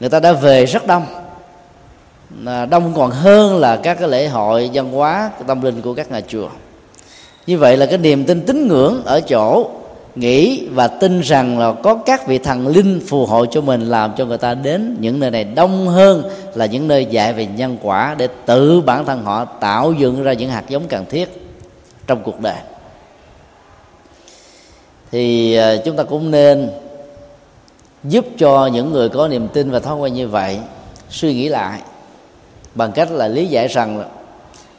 Người 0.00 0.10
ta 0.10 0.20
đã 0.20 0.32
về 0.32 0.66
rất 0.66 0.86
đông. 0.86 1.06
À, 2.46 2.66
đông 2.66 2.92
còn 2.96 3.10
hơn 3.10 3.58
là 3.58 3.76
các 3.76 3.94
cái 3.94 4.08
lễ 4.08 4.28
hội 4.28 4.70
văn 4.72 4.92
hóa 4.92 5.30
tâm 5.46 5.62
linh 5.62 5.82
của 5.82 5.94
các 5.94 6.10
nhà 6.10 6.20
chùa. 6.28 6.48
Như 7.46 7.58
vậy 7.58 7.76
là 7.76 7.86
cái 7.86 7.98
niềm 7.98 8.24
tin 8.24 8.46
tín 8.46 8.68
ngưỡng 8.68 9.02
ở 9.04 9.20
chỗ 9.20 9.70
nghĩ 10.20 10.66
và 10.66 10.88
tin 10.88 11.20
rằng 11.20 11.58
là 11.58 11.72
có 11.82 11.94
các 11.94 12.26
vị 12.26 12.38
thần 12.38 12.66
linh 12.66 13.00
phù 13.08 13.26
hộ 13.26 13.46
cho 13.46 13.60
mình, 13.60 13.80
làm 13.80 14.12
cho 14.16 14.24
người 14.24 14.38
ta 14.38 14.54
đến 14.54 14.96
những 15.00 15.20
nơi 15.20 15.30
này 15.30 15.44
đông 15.44 15.88
hơn, 15.88 16.22
là 16.54 16.66
những 16.66 16.88
nơi 16.88 17.04
dạy 17.04 17.32
về 17.32 17.46
nhân 17.46 17.76
quả, 17.82 18.14
để 18.18 18.28
tự 18.46 18.80
bản 18.80 19.04
thân 19.04 19.24
họ 19.24 19.44
tạo 19.44 19.92
dựng 19.92 20.22
ra 20.22 20.32
những 20.32 20.50
hạt 20.50 20.64
giống 20.68 20.88
cần 20.88 21.04
thiết 21.10 21.48
trong 22.06 22.22
cuộc 22.22 22.40
đời. 22.40 22.56
Thì 25.10 25.54
à, 25.54 25.76
chúng 25.84 25.96
ta 25.96 26.02
cũng 26.02 26.30
nên 26.30 26.70
giúp 28.04 28.26
cho 28.38 28.66
những 28.66 28.92
người 28.92 29.08
có 29.08 29.28
niềm 29.28 29.48
tin 29.48 29.70
và 29.70 29.80
thói 29.80 29.96
quen 29.96 30.14
như 30.14 30.28
vậy 30.28 30.58
suy 31.10 31.34
nghĩ 31.34 31.48
lại 31.48 31.80
bằng 32.74 32.92
cách 32.92 33.10
là 33.10 33.28
lý 33.28 33.46
giải 33.46 33.68
rằng 33.68 33.98
là 33.98 34.04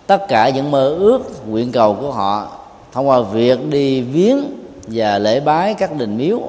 tất 0.07 0.27
cả 0.27 0.49
những 0.49 0.71
mơ 0.71 0.95
ước, 0.99 1.47
nguyện 1.47 1.71
cầu 1.71 1.97
của 2.01 2.11
họ 2.11 2.47
thông 2.91 3.09
qua 3.09 3.21
việc 3.21 3.69
đi 3.69 4.01
viếng 4.01 4.58
và 4.91 5.19
lễ 5.19 5.39
bái 5.39 5.73
các 5.73 5.95
đình 5.95 6.17
miếu 6.17 6.39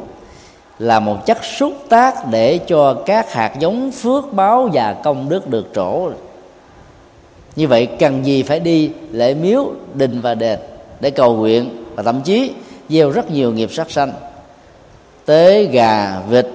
là 0.78 1.00
một 1.00 1.26
chất 1.26 1.44
xúc 1.44 1.72
tác 1.88 2.14
để 2.30 2.58
cho 2.58 2.94
các 2.94 3.32
hạt 3.32 3.52
giống 3.58 3.90
phước 3.90 4.32
báo 4.32 4.68
và 4.72 4.92
công 4.92 5.28
đức 5.28 5.48
được 5.48 5.66
trổ. 5.74 6.10
Như 7.56 7.68
vậy 7.68 7.86
cần 7.86 8.26
gì 8.26 8.42
phải 8.42 8.60
đi 8.60 8.90
lễ 9.10 9.34
miếu, 9.34 9.72
đình 9.94 10.20
và 10.20 10.34
đền 10.34 10.58
để 11.00 11.10
cầu 11.10 11.36
nguyện 11.36 11.84
và 11.94 12.02
thậm 12.02 12.20
chí 12.20 12.52
gieo 12.88 13.10
rất 13.10 13.30
nhiều 13.30 13.52
nghiệp 13.52 13.72
sát 13.72 13.90
sanh? 13.90 14.12
Tế, 15.24 15.64
gà, 15.64 16.20
vịt 16.28 16.46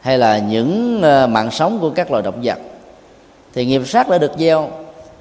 hay 0.00 0.18
là 0.18 0.38
những 0.38 1.02
ờ, 1.02 1.26
mạng 1.26 1.50
sống 1.50 1.78
của 1.80 1.90
các 1.90 2.10
loài 2.10 2.22
động 2.22 2.40
vật? 2.42 2.58
Thì 3.54 3.66
nghiệp 3.66 3.82
sát 3.86 4.08
đã 4.08 4.18
được 4.18 4.32
gieo, 4.38 4.70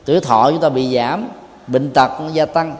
tuổi 0.06 0.20
thọ 0.20 0.52
chúng 0.52 0.62
ta 0.62 0.70
bị 0.70 0.96
giảm, 0.96 1.28
bệnh 1.68 1.92
tật 1.92 2.12
gia 2.34 2.46
tăng. 2.46 2.76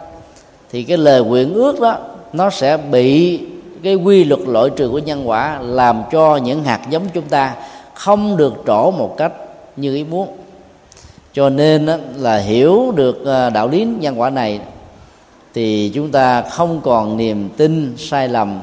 Thì 0.72 0.84
cái 0.84 0.98
lời 0.98 1.24
nguyện 1.24 1.54
ước 1.54 1.80
đó 1.80 1.98
nó 2.38 2.50
sẽ 2.50 2.78
bị 2.78 3.40
cái 3.84 3.96
quy 3.96 4.24
luật 4.24 4.42
loại 4.48 4.70
trừ 4.76 4.90
của 4.90 5.00
nhân 5.00 5.30
quả 5.30 5.60
làm 5.62 6.04
cho 6.12 6.38
những 6.38 6.64
hạt 6.64 6.82
giống 6.90 7.04
chúng 7.14 7.28
ta 7.30 7.56
không 7.94 8.38
được 8.38 8.54
trổ 8.68 8.92
một 8.92 9.16
cách 9.18 9.32
như 9.76 9.96
ý 9.96 10.04
muốn. 10.04 10.38
Cho 11.34 11.50
nên 11.50 11.86
là 12.18 12.38
hiểu 12.38 12.94
được 12.96 13.26
à, 13.26 13.50
đạo 13.50 13.68
lý 13.68 13.88
nhân 14.00 14.22
quả 14.22 14.30
này 14.30 14.60
thì 15.54 15.92
chúng 15.94 16.12
ta 16.12 16.42
không 16.42 16.82
còn 16.84 17.18
niềm 17.18 17.50
tin 17.58 17.96
sai 17.98 18.28
lầm 18.28 18.62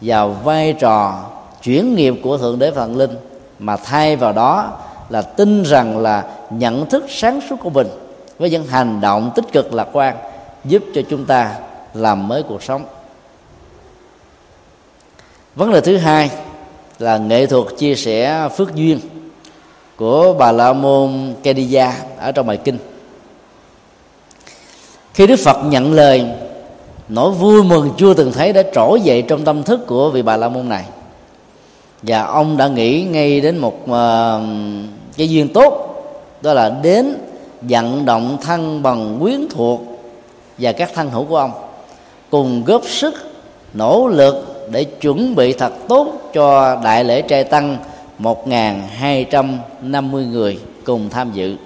vào 0.00 0.28
vai 0.44 0.72
trò 0.72 1.24
chuyển 1.62 1.94
nghiệp 1.94 2.14
của 2.22 2.38
thượng 2.38 2.58
đế 2.58 2.70
thần 2.70 2.96
linh, 2.96 3.10
mà 3.58 3.76
thay 3.76 4.16
vào 4.16 4.32
đó 4.32 4.78
là 5.08 5.22
tin 5.22 5.62
rằng 5.62 5.98
là 5.98 6.24
nhận 6.50 6.86
thức 6.86 7.04
sáng 7.08 7.40
suốt 7.50 7.56
của 7.62 7.70
mình 7.70 7.86
với 8.38 8.50
những 8.50 8.66
hành 8.66 9.00
động 9.00 9.30
tích 9.34 9.52
cực 9.52 9.74
lạc 9.74 9.88
quan 9.92 10.16
giúp 10.64 10.82
cho 10.94 11.02
chúng 11.10 11.24
ta 11.24 11.54
làm 11.94 12.28
mới 12.28 12.42
cuộc 12.42 12.62
sống 12.62 12.82
vấn 15.58 15.72
đề 15.72 15.80
thứ 15.80 15.96
hai 15.96 16.30
là 16.98 17.18
nghệ 17.18 17.46
thuật 17.46 17.64
chia 17.78 17.94
sẻ 17.94 18.48
phước 18.56 18.74
duyên 18.74 19.00
của 19.96 20.34
bà 20.38 20.52
la 20.52 20.72
môn 20.72 21.34
Kediya 21.42 21.94
ở 22.18 22.32
trong 22.32 22.46
bài 22.46 22.56
kinh. 22.56 22.78
Khi 25.14 25.26
đức 25.26 25.36
phật 25.36 25.56
nhận 25.64 25.92
lời 25.92 26.26
nỗi 27.08 27.32
vui 27.32 27.62
mừng 27.62 27.90
chưa 27.98 28.14
từng 28.14 28.32
thấy 28.32 28.52
đã 28.52 28.62
trỗi 28.74 29.00
dậy 29.00 29.22
trong 29.22 29.44
tâm 29.44 29.62
thức 29.62 29.86
của 29.86 30.10
vị 30.10 30.22
bà 30.22 30.36
la 30.36 30.48
môn 30.48 30.68
này. 30.68 30.84
Và 32.02 32.22
ông 32.22 32.56
đã 32.56 32.68
nghĩ 32.68 33.02
ngay 33.02 33.40
đến 33.40 33.58
một 33.58 33.76
uh, 33.84 33.90
cái 35.16 35.28
duyên 35.28 35.48
tốt 35.48 35.94
đó 36.42 36.54
là 36.54 36.70
đến 36.82 37.14
vận 37.60 38.04
động 38.04 38.38
thân 38.42 38.82
bằng 38.82 39.18
quyến 39.20 39.48
thuộc 39.50 39.80
và 40.58 40.72
các 40.72 40.90
thân 40.94 41.10
hữu 41.10 41.24
của 41.24 41.36
ông 41.36 41.52
cùng 42.30 42.64
góp 42.64 42.82
sức 42.86 43.14
nỗ 43.74 44.08
lực 44.08 44.47
để 44.70 44.84
chuẩn 44.84 45.34
bị 45.34 45.52
thật 45.52 45.72
tốt 45.88 46.30
cho 46.34 46.76
đại 46.84 47.04
lễ 47.04 47.22
trai 47.22 47.44
tăng 47.44 47.78
1.250 48.18 50.30
người 50.30 50.58
cùng 50.84 51.10
tham 51.10 51.32
dự. 51.32 51.56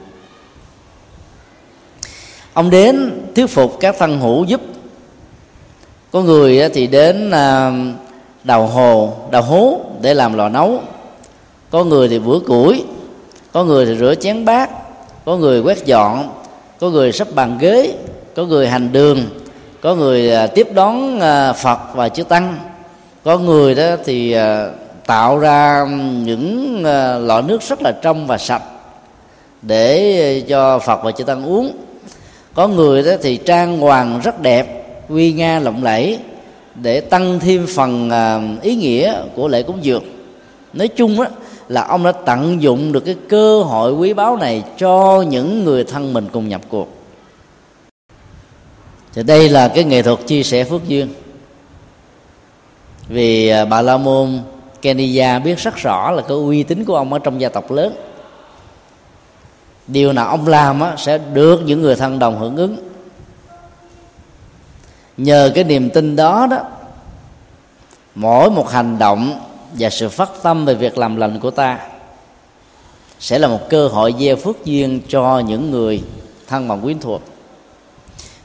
Ông 2.53 2.71
đến 2.71 3.21
thuyết 3.35 3.47
phục 3.47 3.81
các 3.81 3.97
thân 3.99 4.21
hữu 4.21 4.45
giúp. 4.45 4.61
Có 6.11 6.23
người 6.23 6.69
thì 6.69 6.87
đến 6.87 7.31
à, 7.31 7.73
đào 8.45 8.67
hồ, 8.67 9.13
đào 9.31 9.43
hố 9.43 9.81
để 10.01 10.15
làm 10.15 10.35
lò 10.35 10.49
nấu. 10.49 10.81
Có 11.71 11.85
người 11.85 12.09
thì 12.09 12.19
bữa 12.19 12.39
củi, 12.39 12.85
có 13.53 13.65
người 13.65 13.87
thì 13.87 13.97
rửa 13.97 14.15
chén 14.15 14.45
bát, 14.45 14.71
có 15.25 15.37
người 15.37 15.61
quét 15.61 15.85
dọn, 15.85 16.31
có 16.81 16.91
người 16.91 17.13
sắp 17.13 17.29
bàn 17.35 17.59
ghế, 17.61 17.95
có 18.37 18.45
người 18.45 18.69
hành 18.69 18.93
đường, 18.93 19.19
có 19.81 19.95
người 19.95 20.35
à, 20.35 20.47
tiếp 20.47 20.69
đón 20.75 21.21
à, 21.21 21.53
phật 21.53 21.79
và 21.95 22.09
chư 22.09 22.23
tăng 22.23 22.72
có 23.25 23.39
người 23.39 23.75
đó 23.75 23.97
thì 24.05 24.33
à, 24.33 24.69
tạo 25.07 25.39
ra 25.39 25.87
những 26.25 26.83
à, 26.85 27.19
lọ 27.19 27.41
nước 27.41 27.63
rất 27.63 27.83
là 27.83 27.93
trong 28.03 28.27
và 28.27 28.39
sạch 28.39 28.63
để 29.63 30.43
cho 30.49 30.79
phật 30.79 31.01
và 31.05 31.13
chư 31.13 31.25
tăng 31.25 31.45
uống. 31.45 31.73
Có 32.55 32.69
người 32.69 33.03
đó 33.03 33.13
thì 33.23 33.37
trang 33.37 33.79
hoàng 33.79 34.21
rất 34.25 34.43
đẹp, 34.43 34.87
uy 35.09 35.33
nga 35.33 35.59
lộng 35.59 35.85
lẫy 35.85 36.19
để 36.75 37.01
tăng 37.01 37.41
thêm 37.41 37.67
phần 37.67 38.11
à, 38.11 38.41
ý 38.63 38.75
nghĩa 38.75 39.15
của 39.35 39.49
lễ 39.49 39.63
cúng 39.63 39.79
dường. 39.83 40.05
Nói 40.73 40.89
chung 40.89 41.21
á 41.21 41.29
là 41.69 41.83
ông 41.83 42.05
đã 42.05 42.13
tận 42.13 42.63
dụng 42.63 42.93
được 42.93 43.05
cái 43.05 43.17
cơ 43.29 43.63
hội 43.63 43.93
quý 43.93 44.13
báu 44.13 44.37
này 44.37 44.63
cho 44.79 45.25
những 45.29 45.65
người 45.65 45.85
thân 45.85 46.13
mình 46.13 46.29
cùng 46.33 46.49
nhập 46.49 46.61
cuộc. 46.69 46.89
Thì 49.15 49.23
đây 49.23 49.49
là 49.49 49.69
cái 49.69 49.85
nghệ 49.85 50.03
thuật 50.03 50.19
chia 50.27 50.43
sẻ 50.43 50.65
phước 50.65 50.89
duyên 50.89 51.09
vì 53.13 53.49
à, 53.49 53.65
bà 53.65 53.83
la 53.83 53.97
môn 53.97 54.41
kenya 54.83 55.39
biết 55.39 55.59
rất 55.59 55.77
rõ 55.77 56.11
là 56.11 56.23
cái 56.23 56.37
uy 56.37 56.63
tín 56.63 56.85
của 56.85 56.97
ông 56.97 57.13
ở 57.13 57.19
trong 57.19 57.41
gia 57.41 57.49
tộc 57.49 57.71
lớn. 57.71 57.95
Điều 59.87 60.13
nào 60.13 60.29
ông 60.29 60.49
làm 60.49 60.81
á, 60.81 60.95
sẽ 60.99 61.19
được 61.19 61.63
những 61.67 61.83
người 61.83 61.97
thân 61.97 62.19
đồng 62.19 62.39
hưởng 62.39 62.57
ứng. 62.57 62.77
Nhờ 65.17 65.53
cái 65.55 65.65
niềm 65.65 65.91
tin 65.91 66.17
đó 66.17 66.47
đó 66.51 66.59
mỗi 68.15 68.51
một 68.51 68.71
hành 68.71 68.99
động 68.99 69.41
và 69.73 69.91
sự 69.91 70.09
phát 70.09 70.31
tâm 70.43 70.65
về 70.65 70.75
việc 70.75 70.99
làm 70.99 71.17
lành 71.17 71.41
của 71.41 71.51
ta 71.51 71.79
sẽ 73.21 73.39
là 73.39 73.49
một 73.49 73.69
cơ 73.71 73.89
hội 73.89 74.15
gieo 74.19 74.37
phước 74.37 74.65
duyên 74.65 75.01
cho 75.09 75.39
những 75.39 75.71
người 75.71 76.03
thân 76.47 76.69
bằng 76.69 76.81
quyến 76.81 77.01
thuộc. 77.01 77.23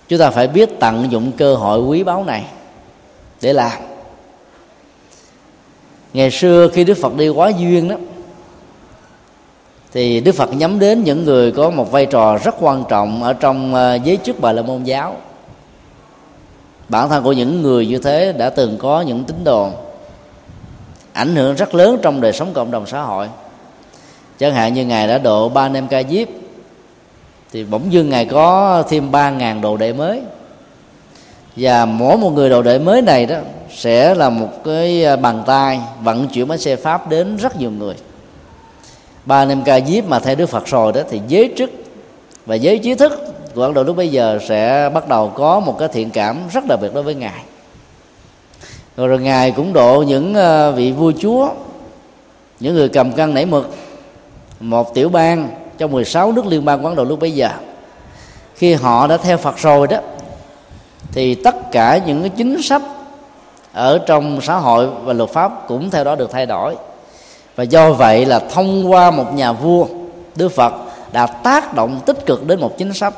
Chúng 0.07 0.19
ta 0.19 0.29
phải 0.29 0.47
biết 0.47 0.69
tận 0.79 1.11
dụng 1.11 1.31
cơ 1.31 1.55
hội 1.55 1.81
quý 1.81 2.03
báu 2.03 2.23
này 2.23 2.45
để 3.41 3.53
làm 3.53 3.96
ngày 6.17 6.31
xưa 6.31 6.67
khi 6.73 6.83
đức 6.83 6.97
phật 6.97 7.15
đi 7.15 7.29
quá 7.29 7.49
duyên 7.49 7.87
đó, 7.87 7.95
thì 9.93 10.19
đức 10.19 10.31
phật 10.35 10.53
nhắm 10.53 10.79
đến 10.79 11.03
những 11.03 11.25
người 11.25 11.51
có 11.51 11.69
một 11.69 11.91
vai 11.91 12.05
trò 12.05 12.37
rất 12.37 12.55
quan 12.59 12.83
trọng 12.89 13.23
ở 13.23 13.33
trong 13.33 13.73
ờ, 13.73 13.95
giới 13.95 14.17
chức 14.23 14.39
bà 14.39 14.51
la 14.51 14.61
môn 14.61 14.83
giáo. 14.83 15.15
Bản 16.89 17.09
thân 17.09 17.23
của 17.23 17.31
những 17.31 17.61
người 17.61 17.87
như 17.87 17.97
thế 17.97 18.33
đã 18.33 18.49
từng 18.49 18.77
có 18.77 19.01
những 19.01 19.23
tín 19.23 19.43
đồ 19.43 19.69
ảnh 21.13 21.35
hưởng 21.35 21.55
rất 21.55 21.75
lớn 21.75 21.99
trong 22.01 22.21
đời 22.21 22.33
sống 22.33 22.53
cộng 22.53 22.71
đồng 22.71 22.85
xã 22.85 23.01
hội. 23.01 23.27
Chẳng 24.39 24.53
hạn 24.53 24.73
như 24.73 24.85
ngài 24.85 25.07
đã 25.07 25.17
độ 25.17 25.49
ba 25.49 25.69
nem 25.69 25.87
ca 25.87 26.03
diếp, 26.03 26.27
thì 27.51 27.63
bỗng 27.63 27.93
dưng 27.93 28.09
ngài 28.09 28.25
có 28.25 28.83
thêm 28.89 29.11
ba 29.11 29.29
ngàn 29.29 29.61
đồ 29.61 29.77
đệ 29.77 29.93
mới. 29.93 30.21
Và 31.55 31.85
mỗi 31.85 32.17
một 32.17 32.29
người 32.29 32.49
đồ 32.49 32.61
đệ 32.61 32.79
mới 32.79 33.01
này 33.01 33.25
đó 33.25 33.37
sẽ 33.75 34.15
là 34.15 34.29
một 34.29 34.63
cái 34.63 35.05
à, 35.05 35.15
bàn 35.15 35.43
tay 35.45 35.79
vận 36.03 36.27
chuyển 36.27 36.47
bánh 36.47 36.57
xe 36.57 36.75
pháp 36.75 37.09
đến 37.09 37.37
rất 37.37 37.57
nhiều 37.59 37.71
người. 37.71 37.95
Ba 39.25 39.45
năm 39.45 39.63
ca 39.63 39.79
diếp 39.79 40.05
mà 40.05 40.19
theo 40.19 40.35
đức 40.35 40.45
phật 40.45 40.67
rồi 40.67 40.93
đó 40.93 41.01
thì 41.09 41.21
giới 41.27 41.53
chức 41.57 41.71
và 42.45 42.55
giới 42.55 42.79
trí 42.79 42.95
thức 42.95 43.11
của 43.55 43.63
ấn 43.63 43.73
độ 43.73 43.83
lúc 43.83 43.97
bây 43.97 44.09
giờ 44.09 44.39
sẽ 44.47 44.89
bắt 44.93 45.07
đầu 45.07 45.29
có 45.35 45.59
một 45.59 45.75
cái 45.79 45.87
thiện 45.87 46.09
cảm 46.09 46.37
rất 46.51 46.65
đặc 46.65 46.79
biệt 46.81 46.93
đối 46.93 47.03
với 47.03 47.15
ngài. 47.15 47.41
Rồi, 48.97 49.07
rồi 49.07 49.19
ngài 49.19 49.51
cũng 49.51 49.73
độ 49.73 50.03
những 50.07 50.35
à, 50.35 50.71
vị 50.71 50.91
vua 50.91 51.11
chúa 51.19 51.49
những 52.59 52.75
người 52.75 52.89
cầm 52.89 53.11
cân 53.11 53.33
nảy 53.33 53.45
mực 53.45 53.75
một 54.59 54.93
tiểu 54.93 55.09
bang 55.09 55.49
trong 55.77 55.91
16 55.91 56.31
nước 56.31 56.45
liên 56.45 56.65
bang 56.65 56.85
quán 56.85 56.85
Ấn 56.85 56.95
Độ 56.95 57.03
lúc 57.03 57.19
bây 57.19 57.31
giờ. 57.31 57.49
Khi 58.55 58.73
họ 58.73 59.07
đã 59.07 59.17
theo 59.17 59.37
Phật 59.37 59.57
rồi 59.57 59.87
đó 59.87 59.97
thì 61.11 61.35
tất 61.35 61.71
cả 61.71 61.99
những 62.05 62.21
cái 62.21 62.29
chính 62.29 62.61
sách 62.61 62.81
ở 63.77 63.97
trong 63.97 64.41
xã 64.41 64.55
hội 64.55 64.87
và 65.03 65.13
luật 65.13 65.29
pháp 65.29 65.67
cũng 65.67 65.89
theo 65.89 66.03
đó 66.03 66.15
được 66.15 66.31
thay 66.31 66.45
đổi. 66.45 66.75
Và 67.55 67.63
do 67.63 67.91
vậy 67.91 68.25
là 68.25 68.39
thông 68.39 68.91
qua 68.91 69.11
một 69.11 69.33
nhà 69.33 69.51
vua, 69.51 69.87
Đức 70.35 70.49
Phật 70.49 70.73
đã 71.11 71.25
tác 71.27 71.73
động 71.73 71.99
tích 72.05 72.25
cực 72.25 72.47
đến 72.47 72.59
một 72.59 72.77
chính 72.77 72.93
sách. 72.93 73.13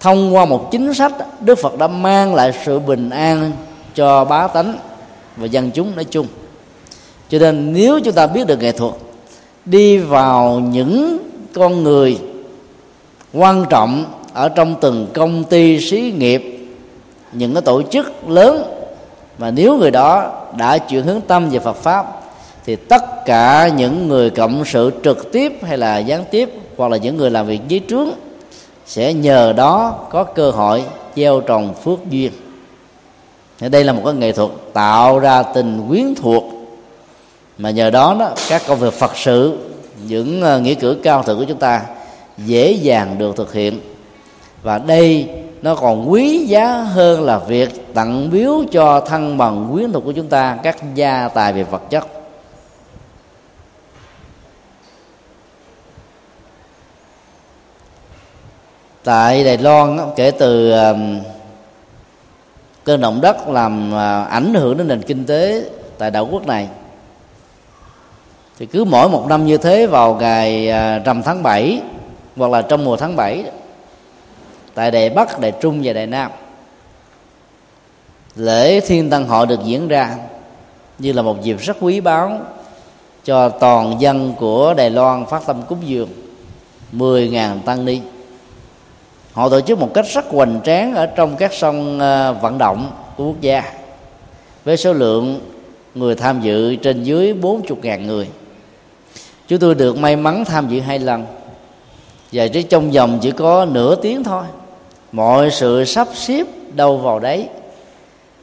Thông 0.00 0.34
qua 0.34 0.44
một 0.44 0.68
chính 0.70 0.94
sách, 0.94 1.12
Đức 1.40 1.58
Phật 1.58 1.78
đã 1.78 1.86
mang 1.86 2.34
lại 2.34 2.52
sự 2.64 2.78
bình 2.78 3.10
an 3.10 3.52
cho 3.94 4.24
bá 4.24 4.46
tánh 4.46 4.78
và 5.36 5.46
dân 5.46 5.70
chúng 5.70 5.96
nói 5.96 6.04
chung. 6.04 6.26
Cho 7.28 7.38
nên 7.38 7.72
nếu 7.72 8.00
chúng 8.04 8.14
ta 8.14 8.26
biết 8.26 8.46
được 8.46 8.60
nghệ 8.60 8.72
thuật, 8.72 8.94
đi 9.64 9.98
vào 9.98 10.60
những 10.60 11.18
con 11.54 11.82
người 11.82 12.18
quan 13.32 13.64
trọng 13.70 14.04
ở 14.32 14.48
trong 14.48 14.74
từng 14.80 15.06
công 15.14 15.44
ty 15.44 15.80
xí 15.80 16.12
nghiệp, 16.16 16.68
những 17.32 17.54
cái 17.54 17.62
tổ 17.62 17.82
chức 17.82 18.28
lớn 18.28 18.77
mà 19.38 19.50
nếu 19.50 19.76
người 19.76 19.90
đó 19.90 20.32
đã 20.56 20.78
chuyển 20.78 21.02
hướng 21.02 21.20
tâm 21.20 21.50
về 21.50 21.58
Phật 21.58 21.76
pháp, 21.76 22.06
thì 22.64 22.76
tất 22.76 23.24
cả 23.24 23.68
những 23.76 24.08
người 24.08 24.30
cộng 24.30 24.64
sự 24.64 24.90
trực 25.04 25.32
tiếp 25.32 25.52
hay 25.62 25.78
là 25.78 25.98
gián 25.98 26.24
tiếp, 26.30 26.50
hoặc 26.76 26.90
là 26.90 26.96
những 26.96 27.16
người 27.16 27.30
làm 27.30 27.46
việc 27.46 27.60
dưới 27.68 27.80
trướng, 27.88 28.08
sẽ 28.86 29.14
nhờ 29.14 29.52
đó 29.52 29.98
có 30.10 30.24
cơ 30.24 30.50
hội 30.50 30.84
gieo 31.16 31.40
trồng 31.40 31.74
phước 31.74 32.10
duyên. 32.10 32.32
Đây 33.60 33.84
là 33.84 33.92
một 33.92 34.02
cái 34.04 34.14
nghệ 34.14 34.32
thuật 34.32 34.50
tạo 34.72 35.18
ra 35.18 35.42
tình 35.42 35.88
quyến 35.88 36.14
thuộc. 36.14 36.44
Mà 37.58 37.70
nhờ 37.70 37.90
đó 37.90 38.16
đó, 38.18 38.30
các 38.48 38.62
công 38.66 38.78
việc 38.78 38.92
phật 38.92 39.16
sự, 39.16 39.58
những 40.06 40.42
ờ, 40.42 40.60
nghĩa 40.60 40.74
cử 40.74 40.96
cao 41.02 41.22
thượng 41.22 41.38
của 41.38 41.44
chúng 41.44 41.58
ta 41.58 41.82
dễ 42.38 42.72
dàng 42.72 43.18
được 43.18 43.36
thực 43.36 43.52
hiện. 43.52 43.80
Và 44.62 44.78
đây 44.78 45.28
nó 45.62 45.74
còn 45.74 46.12
quý 46.12 46.46
giá 46.46 46.72
hơn 46.72 47.24
là 47.24 47.38
việc 47.38 47.94
tặng 47.94 48.30
biếu 48.30 48.64
cho 48.70 49.00
thân 49.00 49.38
bằng 49.38 49.68
quyến 49.72 49.92
thuộc 49.92 50.04
của 50.04 50.12
chúng 50.12 50.28
ta, 50.28 50.58
các 50.62 50.76
gia 50.94 51.28
tài 51.28 51.52
về 51.52 51.62
vật 51.62 51.82
chất. 51.90 52.06
Tại 59.04 59.44
Đài 59.44 59.58
Loan 59.58 59.98
kể 60.16 60.30
từ 60.30 60.72
um, 60.72 61.20
cơn 62.84 63.00
động 63.00 63.20
đất 63.20 63.48
làm 63.48 63.94
à, 63.94 64.22
ảnh 64.22 64.54
hưởng 64.54 64.76
đến 64.76 64.88
nền 64.88 65.02
kinh 65.02 65.26
tế 65.26 65.64
tại 65.98 66.10
đảo 66.10 66.28
quốc 66.30 66.46
này, 66.46 66.68
thì 68.58 68.66
cứ 68.66 68.84
mỗi 68.84 69.08
một 69.08 69.26
năm 69.28 69.46
như 69.46 69.56
thế 69.56 69.86
vào 69.86 70.14
ngày 70.14 70.70
à, 70.70 70.98
rằm 70.98 71.22
tháng 71.22 71.42
7 71.42 71.80
hoặc 72.36 72.50
là 72.50 72.62
trong 72.62 72.84
mùa 72.84 72.96
tháng 72.96 73.16
7 73.16 73.44
tại 74.78 74.90
Đài 74.90 75.10
Bắc, 75.10 75.40
Đài 75.40 75.52
Trung 75.60 75.80
và 75.84 75.92
Đài 75.92 76.06
Nam. 76.06 76.30
Lễ 78.36 78.80
thiên 78.80 79.10
tăng 79.10 79.28
hội 79.28 79.46
được 79.46 79.60
diễn 79.64 79.88
ra 79.88 80.16
như 80.98 81.12
là 81.12 81.22
một 81.22 81.42
dịp 81.42 81.56
rất 81.60 81.76
quý 81.80 82.00
báu 82.00 82.40
cho 83.24 83.48
toàn 83.48 84.00
dân 84.00 84.34
của 84.38 84.74
Đài 84.74 84.90
Loan 84.90 85.26
phát 85.26 85.42
tâm 85.46 85.62
cúng 85.68 85.78
dường 85.82 86.08
10.000 86.92 87.60
tăng 87.60 87.84
ni. 87.84 88.00
Họ 89.32 89.48
tổ 89.48 89.60
chức 89.60 89.78
một 89.78 89.94
cách 89.94 90.06
rất 90.14 90.24
hoành 90.30 90.60
tráng 90.64 90.94
ở 90.94 91.06
trong 91.06 91.36
các 91.36 91.52
sông 91.52 91.98
ờ, 92.00 92.32
vận 92.32 92.58
động 92.58 92.90
của 93.16 93.24
quốc 93.24 93.40
gia 93.40 93.62
với 94.64 94.76
số 94.76 94.92
lượng 94.92 95.40
người 95.94 96.14
tham 96.14 96.40
dự 96.40 96.76
trên 96.76 97.02
dưới 97.02 97.34
40.000 97.34 98.06
người. 98.06 98.28
Chúng 99.48 99.58
tôi 99.58 99.74
được 99.74 99.98
may 99.98 100.16
mắn 100.16 100.44
tham 100.44 100.68
dự 100.68 100.80
hai 100.80 100.98
lần 100.98 101.26
và 102.32 102.48
chỉ 102.48 102.62
trong 102.62 102.90
vòng 102.90 103.18
chỉ 103.22 103.30
có 103.30 103.64
nửa 103.64 103.94
tiếng 103.94 104.24
thôi 104.24 104.44
mọi 105.12 105.50
sự 105.50 105.84
sắp 105.84 106.08
xếp 106.14 106.46
đâu 106.74 106.96
vào 106.96 107.18
đấy. 107.18 107.48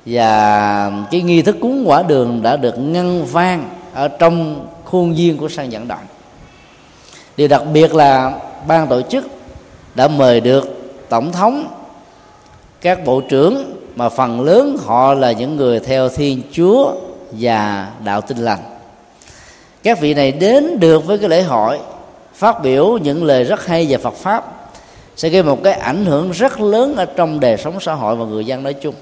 Và 0.05 0.91
cái 1.11 1.21
nghi 1.21 1.41
thức 1.41 1.55
cúng 1.61 1.83
quả 1.85 2.03
đường 2.03 2.41
đã 2.43 2.57
được 2.57 2.79
ngăn 2.79 3.25
vang 3.25 3.69
ở 3.93 4.07
trong 4.07 4.67
khuôn 4.85 5.15
viên 5.15 5.37
của 5.37 5.49
sân 5.49 5.69
vận 5.69 5.87
động. 5.87 6.05
Điều 7.37 7.47
đặc 7.47 7.61
biệt 7.73 7.93
là 7.93 8.39
ban 8.67 8.87
tổ 8.87 9.01
chức 9.01 9.25
đã 9.95 10.07
mời 10.07 10.39
được 10.39 10.89
tổng 11.09 11.31
thống, 11.31 11.67
các 12.81 13.05
bộ 13.05 13.21
trưởng, 13.21 13.75
mà 13.95 14.09
phần 14.09 14.41
lớn 14.41 14.77
họ 14.85 15.13
là 15.13 15.31
những 15.31 15.55
người 15.55 15.79
theo 15.79 16.09
thiên 16.09 16.41
chúa 16.51 16.93
và 17.31 17.91
đạo 18.03 18.21
Tin 18.21 18.37
lành. 18.37 18.59
Các 19.83 19.99
vị 19.99 20.13
này 20.13 20.31
đến 20.31 20.79
được 20.79 21.05
với 21.05 21.17
cái 21.17 21.29
lễ 21.29 21.41
hội, 21.41 21.79
phát 22.33 22.61
biểu 22.63 22.97
những 22.97 23.23
lời 23.23 23.43
rất 23.43 23.65
hay 23.65 23.85
về 23.85 23.97
Phật 23.97 24.13
pháp 24.13 24.54
sẽ 25.15 25.29
gây 25.29 25.43
một 25.43 25.63
cái 25.63 25.73
ảnh 25.73 26.05
hưởng 26.05 26.31
rất 26.31 26.61
lớn 26.61 26.95
ở 26.95 27.05
trong 27.05 27.39
đời 27.39 27.57
sống 27.57 27.79
xã 27.81 27.93
hội 27.93 28.15
và 28.15 28.25
người 28.25 28.45
dân 28.45 28.63
nói 28.63 28.73
chung. 28.73 28.95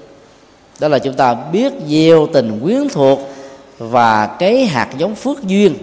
Đó 0.80 0.88
là 0.88 0.98
chúng 0.98 1.14
ta 1.14 1.34
biết 1.34 1.72
gieo 1.88 2.26
tình 2.32 2.60
quyến 2.62 2.88
thuộc 2.88 3.18
và 3.78 4.26
cái 4.26 4.66
hạt 4.66 4.88
giống 4.98 5.14
phước 5.14 5.42
duyên 5.42 5.74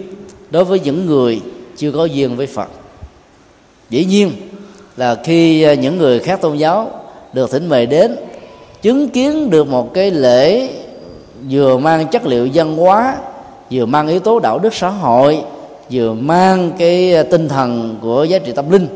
đối 0.50 0.64
với 0.64 0.80
những 0.80 1.06
người 1.06 1.40
chưa 1.76 1.92
có 1.92 2.04
duyên 2.04 2.36
với 2.36 2.46
Phật. 2.46 2.68
Dĩ 3.90 4.04
nhiên 4.04 4.32
là 4.96 5.14
khi 5.24 5.62
à, 5.62 5.74
những 5.74 5.98
người 5.98 6.18
khác 6.18 6.40
tôn 6.40 6.56
giáo 6.56 6.90
được 7.32 7.50
thỉnh 7.50 7.68
mời 7.68 7.86
đến, 7.86 8.16
chứng 8.82 9.08
kiến 9.08 9.50
được 9.50 9.68
một 9.68 9.94
cái 9.94 10.10
lễ 10.10 10.68
vừa 11.50 11.76
mang 11.78 12.06
chất 12.08 12.26
liệu 12.26 12.48
văn 12.54 12.76
hóa, 12.76 13.16
vừa 13.70 13.86
mang 13.86 14.08
yếu 14.08 14.20
tố 14.20 14.38
đạo 14.38 14.58
đức 14.58 14.74
xã 14.74 14.88
hội, 14.88 15.38
vừa 15.90 16.12
mang 16.12 16.72
cái 16.78 17.14
à, 17.14 17.22
tinh 17.22 17.48
thần 17.48 17.96
của 18.02 18.24
giá 18.24 18.38
trị 18.38 18.52
tâm 18.52 18.70
linh 18.70 18.88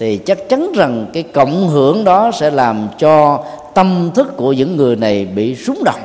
thì 0.00 0.16
chắc 0.16 0.48
chắn 0.48 0.72
rằng 0.74 1.06
cái 1.12 1.22
cộng 1.22 1.68
hưởng 1.68 2.04
đó 2.04 2.30
sẽ 2.34 2.50
làm 2.50 2.88
cho 2.98 3.44
tâm 3.74 4.10
thức 4.14 4.28
của 4.36 4.52
những 4.52 4.76
người 4.76 4.96
này 4.96 5.24
bị 5.24 5.54
rúng 5.54 5.84
động. 5.84 6.00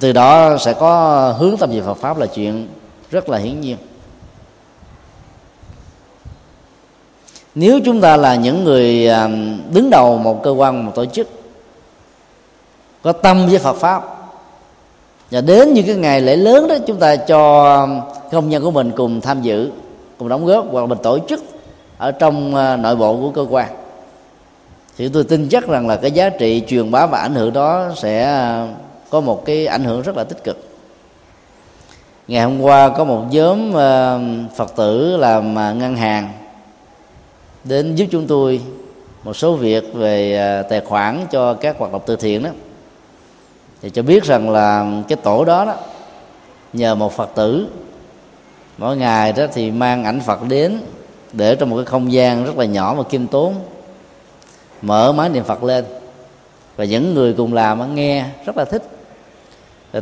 Từ 0.00 0.12
đó 0.12 0.56
sẽ 0.60 0.72
có 0.72 1.34
hướng 1.38 1.56
tâm 1.56 1.70
về 1.70 1.80
Phật 1.80 1.94
pháp 1.94 2.18
là 2.18 2.26
chuyện 2.26 2.68
rất 3.10 3.28
là 3.28 3.38
hiển 3.38 3.60
nhiên. 3.60 3.76
Nếu 7.54 7.80
chúng 7.84 8.00
ta 8.00 8.16
là 8.16 8.34
những 8.34 8.64
người 8.64 9.08
à, 9.08 9.28
đứng 9.72 9.90
đầu 9.90 10.18
một 10.18 10.42
cơ 10.42 10.50
quan, 10.50 10.86
một 10.86 10.92
tổ 10.94 11.04
chức, 11.04 11.28
có 13.02 13.12
tâm 13.12 13.46
với 13.46 13.58
Phật 13.58 13.76
pháp, 13.76 14.02
và 15.30 15.40
đến 15.40 15.74
những 15.74 15.86
cái 15.86 15.96
ngày 15.96 16.20
lễ 16.20 16.36
lớn 16.36 16.68
đó, 16.68 16.74
chúng 16.86 16.96
ta 16.96 17.16
cho 17.16 17.64
à, 17.64 17.86
công 18.30 18.48
nhân 18.48 18.62
của 18.62 18.70
mình 18.70 18.92
cùng 18.96 19.20
tham 19.20 19.42
dự 19.42 19.70
cùng 20.22 20.28
đóng 20.28 20.46
góp 20.46 20.66
hoặc 20.70 20.86
mình 20.86 20.98
tổ 21.02 21.18
chức 21.28 21.44
ở 21.98 22.12
trong 22.12 22.54
à, 22.54 22.76
nội 22.76 22.96
bộ 22.96 23.16
của 23.16 23.30
cơ 23.30 23.46
quan. 23.50 23.68
Thì 24.98 25.08
tôi 25.08 25.24
tin 25.24 25.48
chắc 25.48 25.68
rằng 25.68 25.88
là 25.88 25.96
cái 25.96 26.10
giá 26.10 26.28
trị 26.28 26.62
truyền 26.66 26.90
bá 26.90 27.06
và 27.06 27.18
ảnh 27.18 27.34
hưởng 27.34 27.52
đó 27.52 27.90
sẽ 27.96 28.24
à, 28.24 28.68
có 29.10 29.20
một 29.20 29.44
cái 29.44 29.66
ảnh 29.66 29.84
hưởng 29.84 30.02
rất 30.02 30.16
là 30.16 30.24
tích 30.24 30.44
cực. 30.44 30.68
Ngày 32.28 32.44
hôm 32.44 32.60
qua 32.60 32.88
có 32.88 33.04
một 33.04 33.24
nhóm 33.30 33.76
à, 33.76 34.18
phật 34.56 34.76
tử 34.76 35.16
làm 35.16 35.54
ngân 35.54 35.96
hàng 35.96 36.32
đến 37.64 37.94
giúp 37.94 38.06
chúng 38.10 38.26
tôi 38.26 38.60
một 39.24 39.32
số 39.32 39.54
việc 39.54 39.94
về 39.94 40.62
tài 40.70 40.80
khoản 40.80 41.26
cho 41.30 41.54
các 41.54 41.78
hoạt 41.78 41.92
động 41.92 42.02
từ 42.06 42.16
thiện 42.16 42.42
đó. 42.42 42.50
Thì 43.82 43.90
cho 43.90 44.02
biết 44.02 44.24
rằng 44.24 44.50
là 44.50 44.86
cái 45.08 45.16
tổ 45.16 45.44
đó 45.44 45.64
đó, 45.64 45.74
nhờ 46.72 46.94
một 46.94 47.12
phật 47.12 47.30
tử 47.34 47.66
mỗi 48.82 48.96
ngày 48.96 49.32
đó 49.32 49.44
thì 49.52 49.70
mang 49.70 50.04
ảnh 50.04 50.20
phật 50.20 50.38
đến, 50.48 50.78
để 51.32 51.56
trong 51.56 51.70
một 51.70 51.76
cái 51.76 51.84
không 51.84 52.12
gian 52.12 52.44
rất 52.44 52.58
là 52.58 52.64
nhỏ 52.64 52.94
và 52.94 53.02
kim 53.02 53.26
tốn. 53.26 53.54
Mở 54.82 55.12
máy 55.12 55.28
niệm 55.28 55.44
phật 55.44 55.62
lên. 55.62 55.84
Và 56.76 56.84
những 56.84 57.14
người 57.14 57.34
cùng 57.36 57.54
làm 57.54 57.94
nghe 57.94 58.24
rất 58.46 58.56
là 58.56 58.64
thích. 58.64 58.82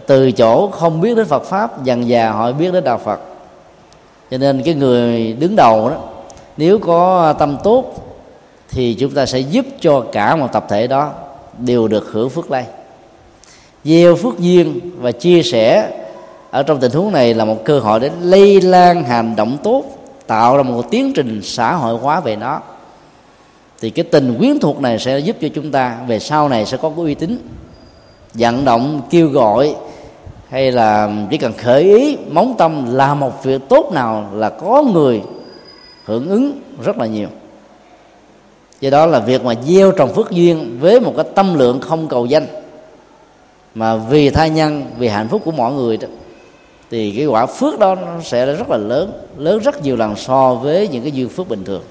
Từ 0.07 0.33
chỗ 0.33 0.71
không 0.71 1.01
biết 1.01 1.17
đến 1.17 1.27
phật 1.27 1.45
pháp, 1.45 1.85
dần 1.85 2.09
dà 2.09 2.31
họ 2.31 2.53
biết 2.53 2.73
đến 2.73 2.85
đạo 2.85 2.99
phật. 2.99 3.21
Cho 4.31 4.39
nên 4.39 4.63
cái 4.63 4.75
người 4.75 5.33
đứng 5.33 5.57
đầu 5.57 5.91
đó, 5.91 5.97
nếu 6.57 6.79
có 6.79 7.33
tâm 7.33 7.57
tốt, 7.65 7.95
thì 8.69 8.95
chúng 8.95 9.15
ta 9.15 9.27
sẽ 9.27 9.39
giúp 9.39 9.67
cho 9.81 10.05
cả 10.13 10.37
một 10.37 10.49
tập 10.53 10.67
thể 10.69 10.87
đó 10.87 11.13
đều 11.59 11.89
được 11.89 12.09
hưởng 12.13 12.31
phước 12.31 12.51
lây. 12.51 12.65
Gieo 13.85 14.17
phước 14.17 14.39
duyên 14.39 14.81
và 15.01 15.13
chia 15.13 15.43
sẻ 15.43 15.91
ở 16.51 16.63
trong 16.63 16.81
tình 16.81 16.93
huống 16.93 17.13
này 17.13 17.35
là 17.35 17.45
một 17.45 17.65
cơ 17.65 17.79
hội 17.79 18.01
để 18.01 18.11
lây 18.21 18.61
lan 18.61 19.05
hành 19.05 19.37
động 19.37 19.59
tốt, 19.63 19.85
tạo 20.27 20.57
ra 20.57 20.63
một 20.63 20.91
tiến 20.91 21.13
trình 21.15 21.41
xã 21.43 21.75
hội 21.75 21.99
hóa 21.99 22.21
về 22.21 22.37
nó. 22.37 22.61
Thì 23.81 23.91
cái 23.91 24.05
tình 24.05 24.35
quyến 24.39 24.59
thuộc 24.59 24.81
này 24.81 24.99
sẽ 24.99 25.19
giúp 25.19 25.37
cho 25.41 25.49
chúng 25.55 25.71
ta, 25.71 25.99
về 26.07 26.19
sau 26.19 26.49
này 26.49 26.67
sẽ 26.67 26.77
có 26.77 26.89
cái 26.89 27.05
uy 27.05 27.15
tín, 27.15 27.39
vận 28.35 28.65
động, 28.65 29.03
kêu 29.11 29.29
gọi, 29.29 29.75
hay 30.49 30.73
là 30.73 31.11
chỉ 31.31 31.39
cần 31.39 31.53
khởi 31.59 31.83
ý, 31.83 32.17
móng 32.31 32.55
tâm 32.59 32.95
làm 32.95 33.21
một 33.21 33.45
việc 33.45 33.61
tốt 33.69 33.91
nào 33.93 34.31
là 34.33 34.51
có 34.51 34.83
người 34.83 35.23
hưởng 36.05 36.29
ứng 36.29 36.61
rất 36.85 36.99
là 36.99 37.07
nhiều. 37.07 37.29
Do 38.81 38.91
đó 38.91 39.07
là 39.07 39.19
việc 39.19 39.45
mà 39.45 39.55
gieo 39.65 39.93
trồng 39.93 40.15
phước 40.15 40.31
duyên 40.31 40.77
với 40.81 41.01
một 41.01 41.13
cái 41.17 41.25
tâm 41.35 41.59
lượng 41.59 41.81
không 41.81 42.09
cầu 42.09 42.27
danh, 42.27 42.47
mà 43.75 43.97
vì 43.97 44.31
tha 44.31 44.47
nhân, 44.47 44.85
vì 44.99 45.09
hạnh 45.09 45.29
phúc 45.29 45.43
của 45.45 45.53
mọi 45.53 45.73
người 45.73 45.97
đó 45.97 46.09
thì 46.91 47.13
cái 47.17 47.27
quả 47.27 47.47
phước 47.47 47.79
đó 47.79 47.95
nó 47.95 48.21
sẽ 48.23 48.47
rất 48.47 48.71
là 48.71 48.77
lớn 48.77 49.13
lớn 49.37 49.59
rất 49.59 49.83
nhiều 49.83 49.97
lần 49.97 50.17
so 50.17 50.55
với 50.55 50.89
những 50.89 51.03
cái 51.03 51.13
duyên 51.13 51.29
phước 51.29 51.49
bình 51.49 51.65
thường. 51.65 51.83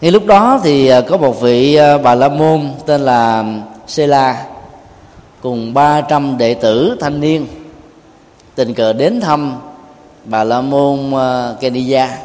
Ngay 0.00 0.10
lúc 0.10 0.26
đó 0.26 0.60
thì 0.64 0.88
à, 0.88 1.00
có 1.00 1.16
một 1.16 1.40
vị 1.40 1.74
à, 1.74 1.98
bà 1.98 2.14
la 2.14 2.28
môn 2.28 2.70
tên 2.86 3.00
là 3.00 3.44
Sela 3.86 4.46
cùng 5.42 5.74
300 5.74 6.38
đệ 6.38 6.54
tử 6.54 6.96
thanh 7.00 7.20
niên 7.20 7.46
tình 8.54 8.74
cờ 8.74 8.92
đến 8.92 9.20
thăm 9.20 9.56
bà 10.24 10.44
la 10.44 10.60
môn 10.60 11.14
à, 11.14 11.54
Kenya. 11.60 12.18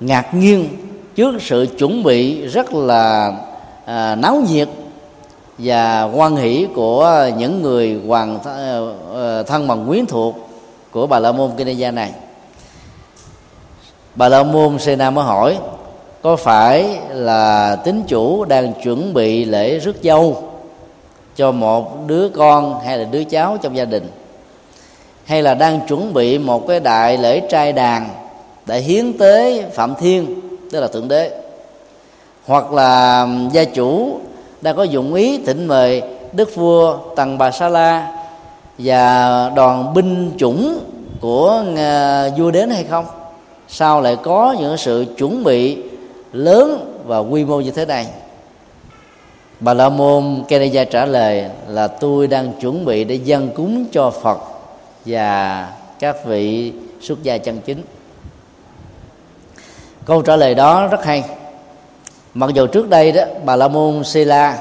Ngạc 0.00 0.34
nhiên 0.34 0.68
trước 1.14 1.42
sự 1.42 1.66
chuẩn 1.78 2.02
bị 2.02 2.46
rất 2.46 2.74
là 2.74 3.32
à, 3.84 4.14
náo 4.14 4.42
nhiệt 4.48 4.68
và 5.58 6.02
quan 6.02 6.36
hỷ 6.36 6.66
của 6.74 7.30
những 7.38 7.62
người 7.62 8.00
hoàng 8.06 8.38
ờ, 8.44 8.94
ờ, 9.12 9.42
thân 9.42 9.68
bằng 9.68 9.86
quyến 9.88 10.06
thuộc 10.06 10.34
của 10.90 11.06
bà 11.06 11.18
la 11.18 11.32
môn 11.32 11.50
Kenya 11.56 11.90
này. 11.90 12.12
Bà 14.14 14.28
la 14.28 14.42
môn 14.42 14.78
Sena 14.78 15.10
mới 15.10 15.24
hỏi, 15.24 15.58
có 16.22 16.36
phải 16.36 16.98
là 17.10 17.76
tín 17.76 18.02
chủ 18.08 18.44
đang 18.44 18.72
chuẩn 18.82 19.14
bị 19.14 19.44
lễ 19.44 19.78
rước 19.78 19.96
dâu 20.02 20.42
cho 21.36 21.52
một 21.52 22.06
đứa 22.06 22.28
con 22.28 22.80
hay 22.84 22.98
là 22.98 23.04
đứa 23.04 23.24
cháu 23.24 23.58
trong 23.62 23.76
gia 23.76 23.84
đình? 23.84 24.10
Hay 25.24 25.42
là 25.42 25.54
đang 25.54 25.80
chuẩn 25.88 26.14
bị 26.14 26.38
một 26.38 26.68
cái 26.68 26.80
đại 26.80 27.18
lễ 27.18 27.40
trai 27.40 27.72
đàn 27.72 28.08
để 28.66 28.80
hiến 28.80 29.18
tế 29.18 29.62
phạm 29.70 29.94
thiên, 29.94 30.40
tức 30.70 30.80
là 30.80 30.86
thượng 30.86 31.08
đế? 31.08 31.40
Hoặc 32.46 32.72
là 32.72 33.26
gia 33.52 33.64
chủ 33.64 34.20
đã 34.64 34.72
có 34.72 34.82
dụng 34.82 35.14
ý 35.14 35.38
thỉnh 35.46 35.66
mời 35.66 36.02
đức 36.32 36.54
vua 36.54 36.98
tần 37.16 37.38
bà 37.38 37.50
sa 37.50 37.68
la 37.68 38.12
và 38.78 39.50
đoàn 39.56 39.94
binh 39.94 40.32
chủng 40.38 40.78
của 41.20 41.64
à, 41.76 42.28
vua 42.38 42.50
đến 42.50 42.70
hay 42.70 42.84
không? 42.84 43.06
Sao 43.68 44.00
lại 44.00 44.16
có 44.22 44.56
những 44.60 44.76
sự 44.76 45.06
chuẩn 45.18 45.44
bị 45.44 45.78
lớn 46.32 46.94
và 47.06 47.18
quy 47.18 47.44
mô 47.44 47.60
như 47.60 47.70
thế 47.70 47.86
này? 47.86 48.06
Bà 49.60 49.74
la 49.74 49.88
môn 49.88 50.44
Kenya 50.48 50.84
trả 50.84 51.06
lời 51.06 51.44
là 51.68 51.88
tôi 51.88 52.26
đang 52.26 52.52
chuẩn 52.60 52.84
bị 52.84 53.04
để 53.04 53.14
dân 53.14 53.48
cúng 53.56 53.84
cho 53.92 54.10
phật 54.10 54.38
và 55.06 55.68
các 55.98 56.24
vị 56.24 56.72
xuất 57.00 57.22
gia 57.22 57.38
chân 57.38 57.60
chính. 57.60 57.82
Câu 60.04 60.22
trả 60.22 60.36
lời 60.36 60.54
đó 60.54 60.86
rất 60.86 61.04
hay 61.04 61.24
mặc 62.34 62.50
dù 62.54 62.66
trước 62.66 62.88
đây 62.88 63.12
đó 63.12 63.22
bà 63.44 63.56
la 63.56 63.68
môn 63.68 64.04
sila 64.04 64.58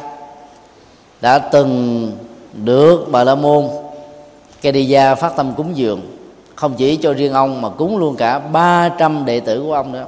đã 1.21 1.39
từng 1.39 2.11
được 2.53 3.05
bà 3.11 3.23
la 3.23 3.35
môn 3.35 3.67
Kedija 4.61 5.15
phát 5.15 5.35
tâm 5.35 5.53
cúng 5.57 5.77
dường. 5.77 6.01
Không 6.55 6.73
chỉ 6.77 6.95
cho 6.95 7.13
riêng 7.13 7.33
ông 7.33 7.61
mà 7.61 7.69
cúng 7.69 7.97
luôn 7.97 8.15
cả 8.15 8.39
300 8.39 9.25
đệ 9.25 9.39
tử 9.39 9.63
của 9.63 9.73
ông 9.73 9.91
nữa. 9.91 10.05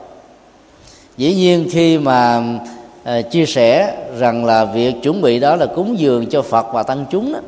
Dĩ 1.18 1.36
nhiên 1.36 1.68
khi 1.72 1.98
mà 1.98 2.44
uh, 3.04 3.32
chia 3.32 3.46
sẻ 3.46 3.98
rằng 4.18 4.46
là 4.46 4.66
việc 4.66 4.96
chuẩn 5.04 5.22
bị 5.22 5.40
đó 5.40 5.56
là 5.56 5.66
cúng 5.66 6.00
dường 6.00 6.30
cho 6.30 6.42
phật 6.42 6.74
và 6.74 6.84
tăng 6.84 7.06
chúng 7.10 7.34
đó 7.34 7.40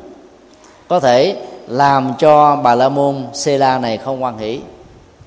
có 0.88 1.00
thể 1.00 1.36
làm 1.68 2.12
cho 2.18 2.56
bà 2.56 2.74
la 2.74 2.88
môn 2.88 3.16
xê 3.32 3.58
la 3.58 3.78
này 3.78 3.96
không 3.96 4.22
quan 4.22 4.38
hỷ. 4.38 4.60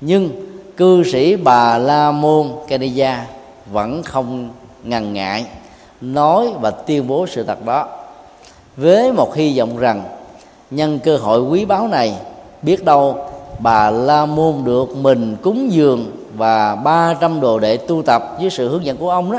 Nhưng 0.00 0.30
cư 0.76 1.04
sĩ 1.04 1.36
bà 1.36 1.78
la 1.78 2.10
môn 2.10 2.48
Kedija 2.68 3.16
vẫn 3.72 4.02
không 4.02 4.48
ngần 4.84 5.12
ngại 5.12 5.46
nói 6.00 6.48
và 6.60 6.70
tuyên 6.70 7.08
bố 7.08 7.26
sự 7.26 7.42
thật 7.42 7.64
đó. 7.66 7.88
Với 8.76 9.12
một 9.12 9.34
hy 9.34 9.58
vọng 9.58 9.76
rằng 9.78 10.02
nhân 10.70 10.98
cơ 10.98 11.16
hội 11.16 11.42
quý 11.42 11.64
báu 11.64 11.88
này, 11.88 12.14
biết 12.62 12.84
đâu 12.84 13.16
bà 13.58 13.90
la 13.90 14.26
môn 14.26 14.54
được 14.64 14.96
mình 14.96 15.36
cúng 15.42 15.72
dường 15.72 16.16
và 16.36 16.74
300 16.74 17.40
đồ 17.40 17.58
đệ 17.58 17.76
tu 17.76 18.02
tập 18.02 18.36
dưới 18.40 18.50
sự 18.50 18.68
hướng 18.68 18.84
dẫn 18.84 18.96
của 18.96 19.10
ông 19.10 19.32
đó. 19.32 19.38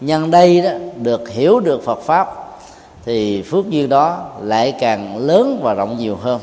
Nhân 0.00 0.30
đây 0.30 0.60
đó, 0.60 0.70
được 0.96 1.30
hiểu 1.30 1.60
được 1.60 1.84
Phật 1.84 2.00
pháp, 2.02 2.34
thì 3.04 3.42
phước 3.42 3.70
duyên 3.70 3.88
đó 3.88 4.30
lại 4.42 4.72
càng 4.80 5.16
lớn 5.16 5.60
và 5.62 5.74
rộng 5.74 5.98
nhiều 5.98 6.16
hơn. 6.16 6.40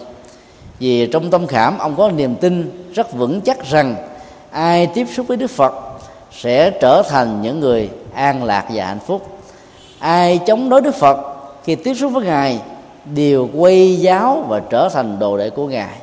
Vì 0.79 1.07
trong 1.07 1.29
tâm 1.29 1.47
khảm, 1.47 1.77
ông 1.77 1.95
có 1.95 2.11
niềm 2.11 2.35
tin 2.35 2.85
rất 2.93 3.13
vững 3.13 3.41
chắc 3.41 3.65
rằng 3.65 3.95
ai 4.51 4.87
tiếp 4.87 5.07
xúc 5.15 5.27
với 5.27 5.37
Đức 5.37 5.51
Phật 5.51 5.73
sẽ 6.31 6.69
trở 6.69 7.01
thành 7.09 7.41
những 7.41 7.59
người 7.59 7.89
an 8.13 8.43
lạc 8.43 8.65
và 8.69 8.85
hạnh 8.85 8.99
phúc. 9.07 9.39
Ai 9.99 10.39
chống 10.47 10.69
đối 10.69 10.81
Đức 10.81 10.95
Phật 10.95 11.17
khi 11.63 11.75
tiếp 11.75 11.93
xúc 11.93 12.11
với 12.13 12.25
Ngài 12.25 12.59
đều 13.05 13.49
quay 13.55 13.95
giáo 13.95 14.45
và 14.47 14.59
trở 14.59 14.89
thành 14.89 15.19
đồ 15.19 15.37
đệ 15.37 15.49
của 15.49 15.67
Ngài. 15.67 15.95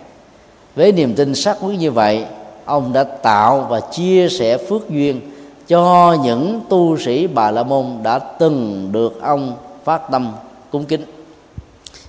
Với 0.77 0.93
niềm 0.93 1.15
tin 1.15 1.35
sắc 1.35 1.57
quyết 1.61 1.79
như 1.79 1.91
vậy, 1.91 2.25
ông 2.65 2.93
đã 2.93 3.05
tạo 3.05 3.67
và 3.71 3.81
chia 3.81 4.29
sẻ 4.29 4.59
phước 4.59 4.91
duyên 4.91 5.21
cho 5.69 6.17
những 6.23 6.61
tu 6.69 6.99
sĩ 6.99 7.27
bà 7.27 7.51
la 7.51 7.63
môn 7.63 7.87
đã 8.03 8.19
từng 8.19 8.89
được 8.93 9.23
ông 9.23 9.57
phát 9.85 10.11
tâm 10.11 10.33
cúng 10.71 10.85
kính. 10.85 11.05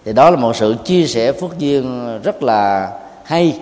Thì 0.05 0.13
đó 0.13 0.29
là 0.29 0.37
một 0.37 0.55
sự 0.55 0.75
chia 0.83 1.07
sẻ 1.07 1.31
phước 1.31 1.57
duyên 1.57 2.19
rất 2.23 2.43
là 2.43 2.91
hay 3.23 3.59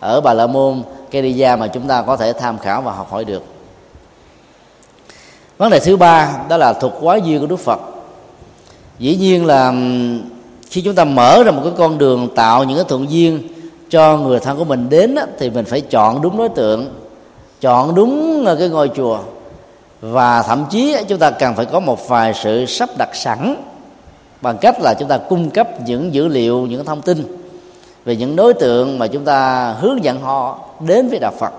ở 0.00 0.20
bà 0.20 0.34
la 0.34 0.46
môn 0.46 0.82
Kenya 1.10 1.56
mà 1.56 1.66
chúng 1.66 1.88
ta 1.88 2.02
có 2.02 2.16
thể 2.16 2.32
tham 2.32 2.58
khảo 2.58 2.82
và 2.82 2.92
học 2.92 3.10
hỏi 3.10 3.24
được 3.24 3.42
vấn 5.60 5.70
đề 5.70 5.80
thứ 5.80 5.96
ba 5.96 6.32
đó 6.48 6.56
là 6.56 6.72
thuật 6.72 6.92
hóa 7.00 7.16
duyên 7.16 7.40
của 7.40 7.46
đức 7.46 7.58
phật. 7.58 7.80
Dĩ 8.98 9.16
nhiên 9.16 9.46
là 9.46 9.72
khi 10.70 10.80
chúng 10.82 10.94
ta 10.94 11.04
mở 11.04 11.42
ra 11.42 11.50
một 11.50 11.60
cái 11.64 11.72
con 11.76 11.98
đường 11.98 12.28
tạo 12.34 12.64
những 12.64 12.76
cái 12.76 12.84
thuận 12.88 13.10
duyên 13.10 13.42
cho 13.90 14.16
người 14.16 14.40
thân 14.40 14.58
của 14.58 14.64
mình 14.64 14.88
đến 14.90 15.14
đó, 15.14 15.22
thì 15.38 15.50
mình 15.50 15.64
phải 15.64 15.80
chọn 15.80 16.22
đúng 16.22 16.36
đối 16.36 16.48
tượng 16.48 16.94
chọn 17.60 17.94
đúng 17.94 18.44
ờ, 18.46 18.56
cái 18.56 18.68
ngôi 18.68 18.90
chùa. 18.96 19.18
Và 20.00 20.42
thậm 20.42 20.64
chí 20.70 20.96
chúng 21.08 21.18
ta 21.18 21.30
cần 21.30 21.54
phải 21.54 21.64
có 21.64 21.80
một 21.80 22.08
vài 22.08 22.34
sự 22.34 22.66
sắp 22.66 22.88
đặt 22.98 23.10
sẵn 23.12 23.56
bằng 24.40 24.58
cách 24.58 24.76
là 24.80 24.94
chúng 24.98 25.08
ta 25.08 25.18
cung 25.18 25.50
cấp 25.50 25.68
những 25.86 26.14
dữ 26.14 26.28
liệu 26.28 26.66
những 26.66 26.84
thông 26.84 27.02
tin 27.02 27.38
về 28.04 28.16
những 28.16 28.36
đối 28.36 28.54
tượng 28.54 28.98
mà 28.98 29.06
chúng 29.06 29.24
ta 29.24 29.70
hướng 29.80 30.04
dẫn 30.04 30.20
họ 30.20 30.58
đến 30.86 31.08
với 31.08 31.18
đạo 31.18 31.32
Phật 31.40 31.52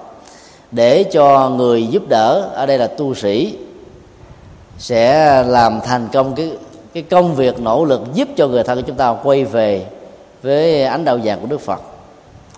để 0.71 1.03
cho 1.03 1.49
người 1.49 1.87
giúp 1.87 2.03
đỡ. 2.09 2.49
Ở 2.53 2.65
đây 2.65 2.77
là 2.77 2.87
tu 2.87 3.15
sĩ 3.15 3.55
sẽ 4.81 5.43
làm 5.43 5.79
thành 5.81 6.07
công 6.13 6.35
cái 6.35 6.51
cái 6.93 7.03
công 7.03 7.35
việc 7.35 7.59
nỗ 7.59 7.85
lực 7.85 8.01
giúp 8.13 8.27
cho 8.35 8.47
người 8.47 8.63
thân 8.63 8.77
của 8.77 8.83
chúng 8.87 8.95
ta 8.95 9.15
quay 9.23 9.43
về 9.43 9.85
với 10.43 10.83
ánh 10.83 11.05
đạo 11.05 11.19
vàng 11.23 11.39
của 11.39 11.47
Đức 11.47 11.61
Phật. 11.61 11.81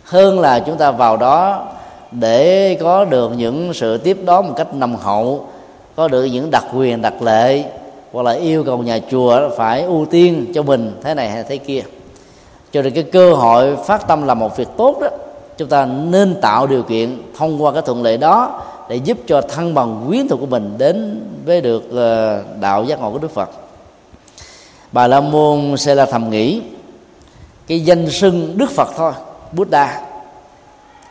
Hơn 0.03 0.39
là 0.39 0.59
chúng 0.59 0.77
ta 0.77 0.91
vào 0.91 1.17
đó 1.17 1.67
để 2.12 2.77
có 2.81 3.05
được 3.05 3.31
những 3.38 3.73
sự 3.73 3.97
tiếp 3.97 4.17
đón 4.25 4.47
một 4.47 4.53
cách 4.57 4.73
nồng 4.73 4.95
hậu, 4.95 5.45
có 5.95 6.07
được 6.07 6.23
những 6.23 6.51
đặc 6.51 6.63
quyền, 6.75 7.01
đặc 7.01 7.21
lệ, 7.21 7.63
hoặc 8.12 8.23
là 8.23 8.31
yêu 8.31 8.63
cầu 8.63 8.77
nhà 8.77 8.99
chùa 9.12 9.49
phải 9.57 9.81
ưu 9.81 10.05
tiên 10.05 10.51
cho 10.55 10.63
mình 10.63 10.99
thế 11.03 11.13
này 11.13 11.29
hay 11.29 11.43
thế 11.43 11.57
kia. 11.57 11.81
Cho 12.71 12.81
nên 12.81 12.93
cái 12.93 13.03
cơ 13.03 13.33
hội 13.33 13.75
phát 13.75 14.07
tâm 14.07 14.23
là 14.23 14.33
một 14.33 14.57
việc 14.57 14.67
tốt 14.77 14.97
đó. 15.01 15.07
Chúng 15.57 15.69
ta 15.69 15.86
nên 15.86 16.41
tạo 16.41 16.67
điều 16.67 16.83
kiện 16.83 17.21
thông 17.38 17.63
qua 17.63 17.71
cái 17.71 17.81
thuận 17.81 18.03
lợi 18.03 18.17
đó 18.17 18.62
để 18.89 18.95
giúp 18.95 19.17
cho 19.27 19.41
thân 19.41 19.73
bằng 19.73 20.05
quyến 20.07 20.27
thuộc 20.27 20.39
của 20.39 20.45
mình 20.45 20.73
đến 20.77 21.21
với 21.45 21.61
được 21.61 21.91
ờ, 21.91 22.43
đạo 22.59 22.83
giác 22.83 22.99
ngộ 22.99 23.11
của 23.11 23.17
Đức 23.17 23.31
Phật. 23.31 23.49
Bà 24.91 25.07
la 25.07 25.21
môn 25.21 25.77
sẽ 25.77 25.95
là 25.95 26.05
thầm 26.05 26.29
nghĩ, 26.29 26.61
cái 27.67 27.79
danh 27.79 28.09
xưng 28.09 28.53
Đức 28.57 28.71
Phật 28.71 28.89
thôi, 28.97 29.13
Buddha, 29.51 30.01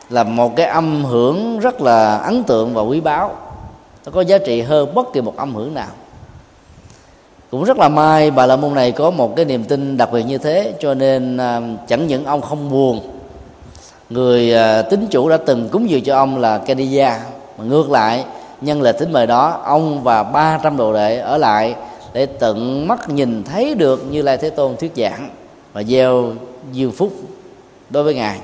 là 0.09 0.23
một 0.23 0.55
cái 0.55 0.65
âm 0.65 1.05
hưởng 1.05 1.59
rất 1.59 1.81
là 1.81 2.17
ấn 2.17 2.43
tượng 2.43 2.73
và 2.73 2.81
quý 2.81 2.99
báu. 2.99 3.35
Nó 4.05 4.11
có 4.11 4.21
giá 4.21 4.37
trị 4.37 4.61
hơn 4.61 4.93
bất 4.93 5.13
kỳ 5.13 5.21
một 5.21 5.37
âm 5.37 5.55
hưởng 5.55 5.73
nào. 5.73 5.89
Cũng 7.51 7.63
rất 7.63 7.77
là 7.77 7.89
may 7.89 8.31
bà 8.31 8.45
la 8.45 8.55
môn 8.55 8.73
này 8.73 8.91
có 8.91 9.11
một 9.11 9.35
cái 9.35 9.45
niềm 9.45 9.63
tin 9.63 9.97
đặc 9.97 10.09
biệt 10.11 10.23
như 10.23 10.37
thế, 10.37 10.73
cho 10.79 10.93
nên 10.93 11.37
ờ, 11.37 11.61
chẳng 11.87 12.07
những 12.07 12.25
ông 12.25 12.41
không 12.41 12.69
buồn, 12.69 12.99
người 14.09 14.53
ờ, 14.53 14.81
tín 14.81 15.07
chủ 15.09 15.29
đã 15.29 15.37
từng 15.37 15.69
cúng 15.69 15.89
dường 15.89 16.03
cho 16.03 16.15
ông 16.15 16.37
là 16.37 16.57
Kenya 16.57 17.19
mà 17.57 17.63
ngược 17.63 17.91
lại, 17.91 18.25
nhân 18.61 18.81
lệ 18.81 18.91
tính 18.91 19.11
mời 19.11 19.27
đó, 19.27 19.61
ông 19.65 20.03
và 20.03 20.23
300 20.23 20.77
đồ 20.77 20.93
đệ 20.93 21.19
ở 21.19 21.37
lại 21.37 21.75
để 22.13 22.25
tận 22.25 22.87
mắt 22.87 23.09
nhìn 23.09 23.43
thấy 23.43 23.75
được 23.75 24.05
như 24.11 24.21
lai 24.21 24.37
thế 24.37 24.49
tôn 24.49 24.75
thuyết 24.77 24.91
giảng 24.95 25.29
và 25.73 25.83
gieo 25.83 26.31
nhiều 26.71 26.91
phúc 26.91 27.13
đối 27.89 28.03
với 28.03 28.15
ngài. 28.15 28.39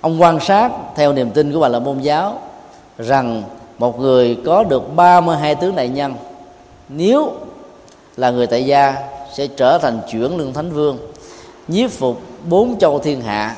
Ông 0.00 0.22
quan 0.22 0.40
sát 0.40 0.72
theo 0.96 1.12
niềm 1.12 1.30
tin 1.30 1.52
của 1.52 1.60
bà 1.60 1.68
là 1.68 1.78
môn 1.78 2.00
giáo 2.00 2.38
rằng 2.98 3.42
một 3.78 4.00
người 4.00 4.38
có 4.46 4.64
được 4.64 4.96
32 4.96 5.54
tướng 5.54 5.76
đại 5.76 5.88
nhân 5.88 6.14
nếu 6.88 7.32
là 8.16 8.30
người 8.30 8.46
tại 8.46 8.66
gia 8.66 8.94
sẽ 9.32 9.46
trở 9.46 9.78
thành 9.78 10.00
chuyển 10.10 10.36
lương 10.36 10.52
thánh 10.52 10.70
vương, 10.70 10.98
nhiếp 11.68 11.90
phục 11.90 12.20
bốn 12.48 12.78
châu 12.78 12.98
thiên 12.98 13.20
hạ 13.20 13.56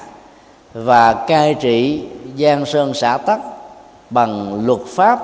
và 0.75 1.13
cai 1.29 1.55
trị 1.55 2.03
giang 2.39 2.67
sơn 2.67 2.95
xã 2.95 3.19
tắc 3.19 3.41
bằng 4.11 4.65
luật 4.67 4.81
pháp 4.87 5.19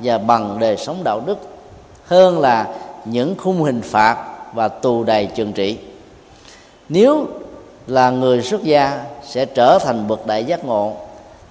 và 0.00 0.18
bằng 0.18 0.58
đời 0.60 0.76
sống 0.76 1.04
đạo 1.04 1.20
đức 1.26 1.38
hơn 2.06 2.40
là 2.40 2.66
những 3.04 3.34
khung 3.38 3.62
hình 3.62 3.82
phạt 3.82 4.16
và 4.52 4.68
tù 4.68 5.04
đầy 5.04 5.28
trừng 5.34 5.52
trị. 5.52 5.78
Nếu 6.88 7.26
là 7.86 8.10
người 8.10 8.42
xuất 8.42 8.62
gia 8.62 9.04
sẽ 9.22 9.44
trở 9.44 9.78
thành 9.78 10.08
bậc 10.08 10.26
đại 10.26 10.44
giác 10.44 10.64
ngộ, 10.64 10.96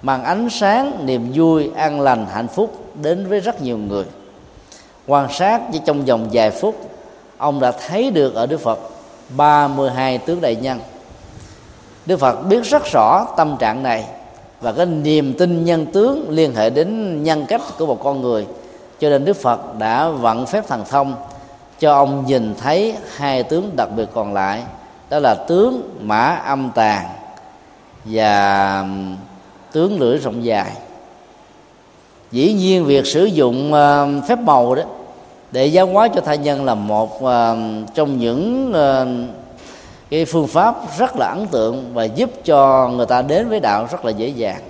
mang 0.02 0.24
ánh 0.24 0.50
sáng, 0.50 1.06
niềm 1.06 1.32
vui, 1.34 1.72
an 1.76 2.02
lành, 2.02 2.26
hạnh 2.34 2.48
phúc 2.48 2.86
đến 3.02 3.28
với 3.28 3.40
rất 3.40 3.62
nhiều 3.62 3.78
người. 3.78 4.06
Quan 5.08 5.34
sát 5.34 5.62
chỉ 5.74 5.80
trong 5.86 6.06
vòng 6.06 6.30
vài 6.32 6.52
phút, 6.52 6.76
ông 7.38 7.60
đã 7.60 7.72
thấy 7.72 8.12
được 8.12 8.36
ở 8.36 8.46
Đức 8.46 8.60
Phật 8.60 8.80
32 9.38 10.18
tướng 10.18 10.42
đại 10.42 10.56
nhân. 10.56 10.80
Đức 12.06 12.20
Phật 12.20 12.42
biết 12.42 12.64
rất 12.64 12.84
rõ 12.92 13.26
tâm 13.38 13.58
trạng 13.60 13.84
này 13.84 14.06
và 14.62 14.72
cái 14.72 14.86
niềm 14.86 15.34
tin 15.34 15.66
nhân 15.66 15.86
tướng 15.86 16.30
liên 16.30 16.56
hệ 16.56 16.70
đến 16.70 17.24
nhân 17.24 17.46
cách 17.48 17.62
của 17.78 17.86
một 17.86 18.04
con 18.04 18.22
người. 18.22 18.46
Cho 19.00 19.10
nên 19.10 19.26
Đức 19.26 19.38
Phật 19.38 19.78
đã 19.78 20.10
vận 20.10 20.46
phép 20.46 20.68
thần 20.68 20.84
thông, 20.90 21.16
cho 21.80 21.94
ông 21.94 22.26
nhìn 22.28 22.56
thấy 22.56 22.96
hai 23.16 23.44
tướng 23.44 23.70
đặc 23.76 23.90
biệt 23.96 24.06
còn 24.14 24.34
lại, 24.34 24.64
đó 25.10 25.20
là 25.20 25.36
tướng 25.36 25.90
mã 26.02 26.42
âm 26.46 26.72
tàn 26.76 27.06
và 28.06 28.86
tướng 29.72 30.00
lưỡi 30.00 30.18
rộng 30.18 30.46
dài. 30.46 30.72
Dĩ 32.32 32.54
nhiên 32.54 32.86
việc 32.86 33.08
sử 33.08 33.26
dụng 33.26 33.72
phép 34.28 34.40
màu 34.40 34.76
đó 34.76 34.84
để 35.52 35.66
giáo 35.66 35.88
hóa 35.88 36.08
cho 36.08 36.22
thai 36.22 36.38
nhân 36.38 36.66
là 36.66 36.76
một 36.76 37.22
trong 37.94 38.18
những 38.20 38.74
cái 40.12 40.26
phương 40.26 40.48
pháp 40.48 40.76
rất 40.98 41.16
là 41.16 41.28
ấn 41.28 41.48
tượng 41.48 41.94
và 41.94 42.04
giúp 42.04 42.30
cho 42.46 42.88
người 42.88 43.06
ta 43.06 43.22
đến 43.22 43.50
với 43.50 43.60
đạo 43.60 43.88
rất 43.92 44.06
là 44.06 44.12
dễ 44.12 44.28
dàng. 44.28 44.62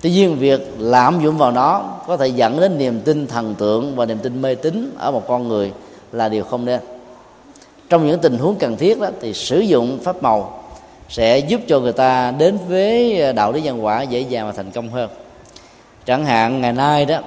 Tuy 0.00 0.10
nhiên, 0.10 0.38
việc 0.38 0.74
lạm 0.78 1.22
dụng 1.22 1.38
vào 1.38 1.50
nó 1.50 1.84
có 2.06 2.16
thể 2.16 2.26
dẫn 2.26 2.60
đến 2.60 2.78
niềm 2.78 3.00
tin 3.00 3.26
thần 3.26 3.54
tượng 3.54 3.96
và 3.96 4.04
niềm 4.04 4.18
tin 4.18 4.42
mê 4.42 4.54
tín 4.54 4.94
ở 4.98 5.10
một 5.10 5.28
con 5.28 5.48
người 5.48 5.72
là 6.12 6.28
điều 6.28 6.44
không 6.44 6.64
nên. 6.64 6.80
Trong 7.88 8.06
những 8.06 8.20
tình 8.20 8.38
huống 8.38 8.54
cần 8.54 8.76
thiết 8.76 9.00
đó, 9.00 9.08
thì 9.20 9.34
sử 9.34 9.60
dụng 9.60 9.98
pháp 10.04 10.22
màu 10.22 10.62
sẽ 11.08 11.38
giúp 11.38 11.60
cho 11.68 11.80
người 11.80 11.92
ta 11.92 12.30
đến 12.30 12.58
với 12.68 13.22
đạo 13.32 13.52
lý 13.52 13.60
nhân 13.60 13.84
quả 13.84 14.02
dễ 14.02 14.20
dàng 14.20 14.46
và 14.46 14.52
thành 14.52 14.70
công 14.70 14.88
hơn. 14.88 15.10
Chẳng 16.06 16.24
hạn, 16.24 16.60
ngày 16.60 16.72
nay 16.72 17.04
đó, 17.04 17.18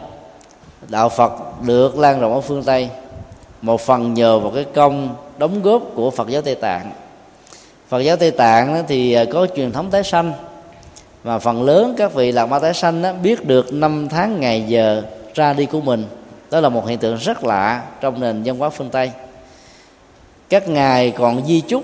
đạo 0.87 1.09
phật 1.09 1.31
được 1.61 1.97
lan 1.97 2.19
rộng 2.19 2.33
ở 2.33 2.41
phương 2.41 2.63
tây, 2.63 2.89
một 3.61 3.81
phần 3.81 4.13
nhờ 4.13 4.39
vào 4.39 4.51
cái 4.51 4.63
công 4.63 5.15
đóng 5.37 5.61
góp 5.61 5.81
của 5.95 6.11
phật 6.11 6.29
giáo 6.29 6.41
tây 6.41 6.55
tạng. 6.55 6.91
Phật 7.87 7.99
giáo 7.99 8.15
tây 8.15 8.31
tạng 8.31 8.83
thì 8.87 9.13
à, 9.13 9.25
có 9.31 9.47
truyền 9.55 9.71
thống 9.71 9.91
tái 9.91 10.03
sanh. 10.03 10.33
Mà 11.23 11.39
phần 11.39 11.63
lớn 11.63 11.93
các 11.97 12.13
vị 12.13 12.31
lạc 12.31 12.45
ma 12.45 12.59
tái 12.59 12.73
sanh 12.73 13.01
đó, 13.01 13.13
biết 13.13 13.45
được 13.45 13.73
năm 13.73 14.09
tháng 14.09 14.39
ngày 14.39 14.63
giờ 14.67 15.03
ra 15.33 15.53
đi 15.53 15.65
của 15.65 15.81
mình. 15.81 16.05
Đó 16.51 16.59
là 16.59 16.69
một 16.69 16.87
hiện 16.87 16.99
tượng 16.99 17.15
rất 17.15 17.43
lạ 17.43 17.81
trong 18.01 18.21
nền 18.21 18.43
văn 18.43 18.57
hóa 18.57 18.69
phương 18.69 18.89
tây. 18.89 19.11
Các 20.49 20.67
ngài 20.67 21.11
còn 21.11 21.45
di 21.45 21.61
chúc 21.61 21.83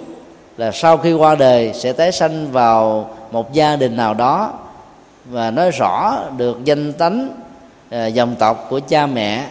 là 0.57 0.71
sau 0.71 0.97
khi 0.97 1.13
qua 1.13 1.35
đời 1.35 1.71
sẽ 1.73 1.93
tái 1.93 2.11
sanh 2.11 2.51
vào 2.51 3.09
một 3.31 3.53
gia 3.53 3.75
đình 3.75 3.97
nào 3.97 4.13
đó 4.13 4.53
và 5.25 5.51
nói 5.51 5.71
rõ 5.71 6.23
được 6.37 6.65
danh 6.65 6.93
tánh 6.93 7.29
à, 7.89 8.05
dòng 8.05 8.35
tộc 8.35 8.67
của 8.69 8.79
cha 8.87 9.05
mẹ 9.05 9.45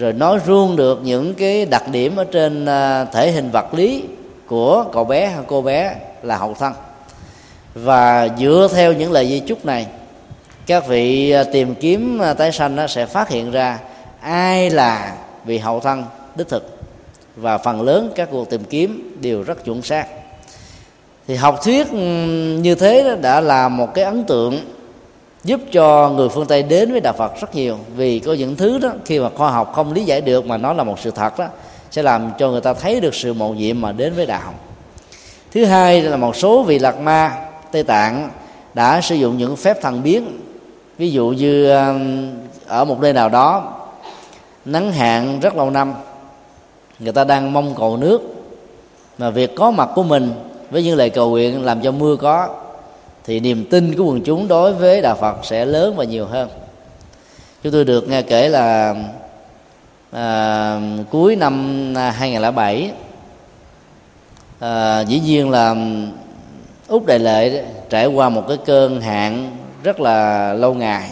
rồi 0.00 0.12
nói 0.12 0.40
luôn 0.46 0.76
được 0.76 1.00
những 1.04 1.34
cái 1.34 1.66
đặc 1.66 1.88
điểm 1.88 2.16
ở 2.16 2.24
trên 2.24 2.66
à, 2.66 3.04
thể 3.04 3.30
hình 3.30 3.50
vật 3.50 3.74
lý 3.74 4.04
của 4.46 4.84
cậu 4.92 5.04
bé 5.04 5.26
hay 5.26 5.44
cô 5.46 5.62
bé 5.62 5.96
là 6.22 6.36
hậu 6.36 6.54
thân. 6.54 6.72
Và 7.74 8.28
dựa 8.38 8.68
theo 8.74 8.92
những 8.92 9.12
lời 9.12 9.28
di 9.28 9.40
chúc 9.40 9.64
này, 9.64 9.86
các 10.66 10.86
vị 10.86 11.30
à, 11.30 11.44
tìm 11.44 11.74
kiếm 11.74 12.18
à, 12.18 12.34
tái 12.34 12.52
sanh 12.52 12.88
sẽ 12.88 13.06
phát 13.06 13.28
hiện 13.28 13.50
ra 13.50 13.78
ai 14.20 14.70
là 14.70 15.16
vị 15.44 15.58
hậu 15.58 15.80
thân 15.80 16.04
đích 16.36 16.48
thực. 16.48 16.78
Và 17.36 17.58
phần 17.58 17.82
lớn 17.82 18.12
các 18.14 18.28
cuộc 18.30 18.50
tìm 18.50 18.64
kiếm 18.64 19.18
đều 19.20 19.42
rất 19.42 19.64
chuẩn 19.64 19.82
xác. 19.82 20.06
Thì 21.28 21.34
học 21.34 21.60
thuyết 21.64 21.92
như 22.62 22.74
thế 22.74 23.16
đã 23.22 23.40
là 23.40 23.68
một 23.68 23.94
cái 23.94 24.04
ấn 24.04 24.24
tượng 24.24 24.60
giúp 25.44 25.60
cho 25.72 26.10
người 26.10 26.28
phương 26.28 26.46
tây 26.46 26.62
đến 26.62 26.92
với 26.92 27.00
đạo 27.00 27.14
phật 27.18 27.40
rất 27.40 27.54
nhiều. 27.54 27.76
Vì 27.96 28.18
có 28.18 28.32
những 28.32 28.56
thứ 28.56 28.78
đó, 28.78 28.90
khi 29.04 29.20
mà 29.20 29.28
khoa 29.34 29.50
học 29.50 29.72
không 29.74 29.92
lý 29.92 30.04
giải 30.04 30.20
được 30.20 30.46
mà 30.46 30.56
nó 30.56 30.72
là 30.72 30.84
một 30.84 30.98
sự 31.00 31.10
thật 31.10 31.38
đó, 31.38 31.46
sẽ 31.90 32.02
làm 32.02 32.30
cho 32.38 32.48
người 32.50 32.60
ta 32.60 32.74
thấy 32.74 33.00
được 33.00 33.14
sự 33.14 33.32
mầu 33.32 33.54
nhiệm 33.54 33.80
mà 33.80 33.92
đến 33.92 34.14
với 34.14 34.26
đạo. 34.26 34.54
Thứ 35.52 35.64
hai 35.64 36.02
là 36.02 36.16
một 36.16 36.36
số 36.36 36.62
vị 36.62 36.78
lạc 36.78 37.00
ma, 37.00 37.48
tây 37.72 37.82
tạng 37.82 38.30
đã 38.74 39.00
sử 39.00 39.14
dụng 39.14 39.38
những 39.38 39.56
phép 39.56 39.82
thần 39.82 40.02
biến. 40.02 40.40
Ví 40.98 41.10
dụ 41.10 41.28
như 41.28 41.72
um, 41.72 42.30
ở 42.66 42.84
một 42.84 43.00
nơi 43.00 43.12
nào 43.12 43.28
đó, 43.28 43.72
nắng 44.64 44.92
hạn 44.92 45.40
rất 45.40 45.56
lâu 45.56 45.70
năm, 45.70 45.94
người 46.98 47.12
ta 47.12 47.24
đang 47.24 47.52
mong 47.52 47.74
cầu 47.78 47.96
nước, 47.96 48.20
mà 49.18 49.30
việc 49.30 49.56
có 49.56 49.70
mặt 49.70 49.88
của 49.94 50.02
mình 50.02 50.32
với 50.70 50.82
những 50.82 50.96
lời 50.96 51.10
cầu 51.10 51.30
nguyện 51.30 51.64
làm 51.64 51.80
cho 51.80 51.92
mưa 51.92 52.16
có 52.16 52.48
thì 53.24 53.40
niềm 53.40 53.64
tin 53.70 53.96
của 53.96 54.04
quần 54.04 54.22
chúng 54.22 54.48
đối 54.48 54.72
với 54.74 55.02
đạo 55.02 55.16
Phật 55.20 55.36
sẽ 55.42 55.64
lớn 55.64 55.96
và 55.96 56.04
nhiều 56.04 56.26
hơn. 56.26 56.48
Chúng 57.62 57.72
tôi 57.72 57.84
được 57.84 58.08
nghe 58.08 58.22
kể 58.22 58.48
là 58.48 58.94
à, 60.10 60.80
cuối 61.10 61.36
năm 61.36 61.84
à, 61.96 62.10
2007 62.10 62.92
à, 64.60 65.00
dĩ 65.00 65.20
nhiên 65.20 65.50
là 65.50 65.74
úc 66.88 67.06
đại 67.06 67.18
lệ 67.18 67.64
trải 67.90 68.06
qua 68.06 68.28
một 68.28 68.44
cái 68.48 68.56
cơn 68.64 69.00
hạn 69.00 69.56
rất 69.82 70.00
là 70.00 70.52
lâu 70.52 70.74
ngày. 70.74 71.10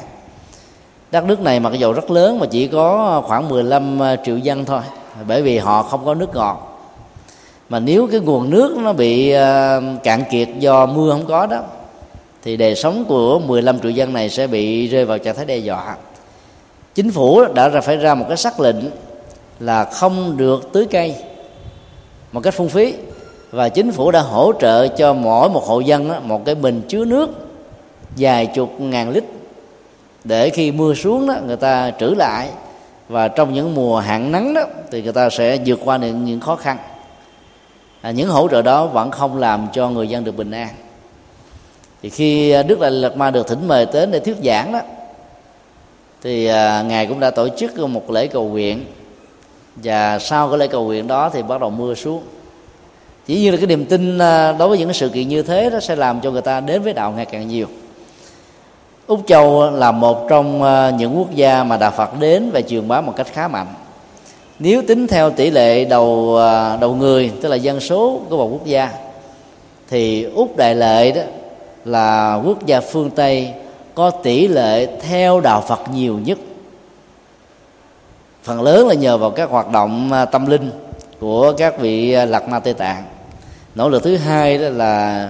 Đất 1.10 1.24
nước 1.24 1.40
này 1.40 1.60
mặc 1.60 1.72
dù 1.78 1.92
rất 1.92 2.10
lớn 2.10 2.38
mà 2.38 2.46
chỉ 2.50 2.66
có 2.66 3.22
khoảng 3.26 3.48
15 3.48 3.98
triệu 4.24 4.38
dân 4.38 4.64
thôi 4.64 4.80
bởi 5.28 5.42
vì 5.42 5.58
họ 5.58 5.82
không 5.82 6.04
có 6.04 6.14
nước 6.14 6.34
ngọt. 6.34 6.64
Mà 7.68 7.78
nếu 7.78 8.08
cái 8.10 8.20
nguồn 8.20 8.50
nước 8.50 8.76
nó 8.78 8.92
bị 8.92 9.30
à, 9.30 9.80
cạn 10.04 10.24
kiệt 10.30 10.48
do 10.58 10.86
mưa 10.86 11.10
không 11.12 11.26
có 11.26 11.46
đó 11.46 11.62
thì 12.42 12.56
đời 12.56 12.74
sống 12.74 13.04
của 13.08 13.38
15 13.38 13.80
triệu 13.80 13.90
dân 13.90 14.12
này 14.12 14.30
sẽ 14.30 14.46
bị 14.46 14.86
rơi 14.86 15.04
vào 15.04 15.18
trạng 15.18 15.36
thái 15.36 15.44
đe 15.44 15.56
dọa. 15.56 15.96
Chính 16.94 17.10
phủ 17.10 17.44
đã 17.54 17.68
ra 17.68 17.80
phải 17.80 17.96
ra 17.96 18.14
một 18.14 18.24
cái 18.28 18.36
sắc 18.36 18.60
lệnh 18.60 18.76
là 19.60 19.84
không 19.84 20.36
được 20.36 20.72
tưới 20.72 20.86
cây 20.90 21.14
một 22.32 22.40
cách 22.40 22.54
phung 22.54 22.68
phí. 22.68 22.94
Và 23.50 23.68
chính 23.68 23.92
phủ 23.92 24.10
đã 24.10 24.20
hỗ 24.20 24.52
trợ 24.60 24.88
cho 24.88 25.14
mỗi 25.14 25.50
một 25.50 25.64
hộ 25.64 25.80
dân 25.80 26.28
một 26.28 26.44
cái 26.44 26.54
bình 26.54 26.82
chứa 26.88 27.04
nước 27.04 27.30
dài 28.16 28.46
chục 28.46 28.80
ngàn 28.80 29.10
lít 29.10 29.24
để 30.24 30.50
khi 30.50 30.72
mưa 30.72 30.94
xuống 30.94 31.26
đó 31.26 31.34
người 31.46 31.56
ta 31.56 31.92
trữ 31.98 32.06
lại. 32.06 32.48
Và 33.08 33.28
trong 33.28 33.54
những 33.54 33.74
mùa 33.74 33.98
hạn 33.98 34.32
nắng 34.32 34.54
đó 34.54 34.62
thì 34.90 35.02
người 35.02 35.12
ta 35.12 35.30
sẽ 35.30 35.58
vượt 35.66 35.80
qua 35.84 35.98
được 35.98 36.12
những 36.12 36.40
khó 36.40 36.56
khăn. 36.56 36.78
À, 38.00 38.10
những 38.10 38.28
hỗ 38.28 38.48
trợ 38.48 38.62
đó 38.62 38.86
vẫn 38.86 39.10
không 39.10 39.38
làm 39.38 39.66
cho 39.72 39.88
người 39.88 40.08
dân 40.08 40.24
được 40.24 40.36
bình 40.36 40.50
an 40.50 40.68
thì 42.02 42.10
khi 42.10 42.50
à, 42.50 42.62
đức 42.62 42.80
đại 42.80 42.90
lạt 42.90 43.16
ma 43.16 43.30
được 43.30 43.46
thỉnh 43.48 43.68
mời 43.68 43.86
đến 43.92 44.10
để 44.10 44.20
thuyết 44.20 44.36
giảng 44.44 44.72
đó, 44.72 44.80
thì 46.22 46.46
à, 46.46 46.82
ngài 46.82 47.06
cũng 47.06 47.20
đã 47.20 47.30
tổ 47.30 47.48
chức 47.48 47.78
một 47.78 48.10
lễ 48.10 48.26
cầu 48.26 48.48
nguyện. 48.48 48.84
Và 49.76 50.18
sau 50.18 50.48
cái 50.48 50.58
lễ 50.58 50.66
cầu 50.66 50.84
nguyện 50.84 51.06
đó 51.06 51.30
thì 51.32 51.42
bắt 51.42 51.60
đầu 51.60 51.70
mưa 51.70 51.94
xuống. 51.94 52.22
Chỉ 53.26 53.40
như 53.40 53.50
là 53.50 53.56
cái 53.56 53.66
niềm 53.66 53.84
tin 53.84 54.18
à, 54.18 54.52
đối 54.52 54.68
với 54.68 54.78
những 54.78 54.92
sự 54.92 55.08
kiện 55.08 55.28
như 55.28 55.42
thế 55.42 55.70
đó 55.70 55.80
sẽ 55.80 55.96
làm 55.96 56.20
cho 56.20 56.30
người 56.30 56.42
ta 56.42 56.60
đến 56.60 56.82
với 56.82 56.92
đạo 56.92 57.12
ngày 57.16 57.26
càng 57.26 57.48
nhiều. 57.48 57.66
Úc 59.06 59.20
châu 59.26 59.70
là 59.70 59.92
một 59.92 60.26
trong 60.28 60.62
những 60.98 61.18
quốc 61.18 61.34
gia 61.34 61.64
mà 61.64 61.76
đạo 61.76 61.92
phật 61.96 62.20
đến 62.20 62.50
và 62.50 62.60
truyền 62.60 62.88
bá 62.88 63.00
một 63.00 63.12
cách 63.16 63.26
khá 63.32 63.48
mạnh. 63.48 63.66
Nếu 64.58 64.82
tính 64.88 65.06
theo 65.06 65.30
tỷ 65.30 65.50
lệ 65.50 65.84
đầu 65.84 66.38
đầu 66.80 66.94
người, 66.94 67.32
tức 67.42 67.48
là 67.48 67.56
dân 67.56 67.80
số 67.80 68.20
của 68.30 68.36
một 68.36 68.48
quốc 68.52 68.66
gia, 68.66 68.90
thì 69.88 70.22
úc 70.22 70.56
đại 70.56 70.74
lệ 70.74 71.12
đó 71.12 71.22
là 71.88 72.40
quốc 72.44 72.66
gia 72.66 72.80
phương 72.80 73.10
tây 73.10 73.52
có 73.94 74.10
tỷ 74.10 74.48
lệ 74.48 74.86
theo 75.00 75.40
đạo 75.40 75.64
phật 75.68 75.80
nhiều 75.94 76.18
nhất. 76.24 76.38
Phần 78.42 78.62
lớn 78.62 78.88
là 78.88 78.94
nhờ 78.94 79.18
vào 79.18 79.30
các 79.30 79.50
hoạt 79.50 79.72
động 79.72 80.12
à, 80.12 80.24
tâm 80.24 80.46
linh 80.46 80.70
của 81.20 81.52
các 81.52 81.78
vị 81.80 82.12
à, 82.12 82.24
lạc 82.24 82.48
ma 82.48 82.58
tây 82.58 82.74
tạng. 82.74 83.04
Nỗ 83.74 83.88
lực 83.88 84.02
thứ 84.02 84.16
hai 84.16 84.58
đó 84.58 84.68
là 84.68 85.28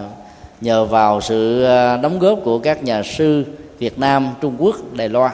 nhờ 0.61 0.85
vào 0.85 1.21
sự 1.21 1.65
à, 1.65 1.97
đóng 1.97 2.19
góp 2.19 2.39
của 2.45 2.59
các 2.59 2.85
nhà 2.85 3.03
sư 3.03 3.45
Việt 3.79 3.99
Nam, 3.99 4.29
Trung 4.41 4.57
Quốc, 4.59 4.77
Đài 4.93 5.09
Loan. 5.09 5.33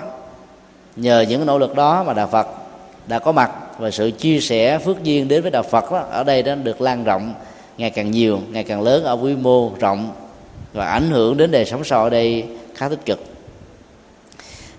Nhờ 0.96 1.24
những 1.28 1.46
nỗ 1.46 1.58
lực 1.58 1.74
đó 1.74 2.04
mà 2.06 2.12
đạo 2.12 2.28
Phật 2.32 2.46
đã 3.06 3.18
có 3.18 3.32
mặt 3.32 3.50
và 3.78 3.90
sự 3.90 4.10
chia 4.10 4.40
sẻ 4.40 4.78
phước 4.78 5.02
duyên 5.02 5.28
đến 5.28 5.42
với 5.42 5.50
đạo 5.50 5.62
Phật 5.62 5.92
đó, 5.92 6.04
ở 6.10 6.24
đây 6.24 6.42
đã 6.42 6.54
được 6.54 6.80
lan 6.80 7.04
rộng 7.04 7.34
ngày 7.78 7.90
càng 7.90 8.10
nhiều, 8.10 8.40
ngày 8.50 8.64
càng 8.64 8.82
lớn 8.82 9.04
ở 9.04 9.18
quy 9.22 9.34
mô 9.34 9.70
rộng 9.80 10.10
và 10.74 10.86
ảnh 10.86 11.10
hưởng 11.10 11.36
đến 11.36 11.50
đời 11.50 11.64
sống 11.64 11.84
sau 11.84 12.02
ở 12.02 12.10
đây 12.10 12.44
khá 12.74 12.88
tích 12.88 13.06
cực. 13.06 13.20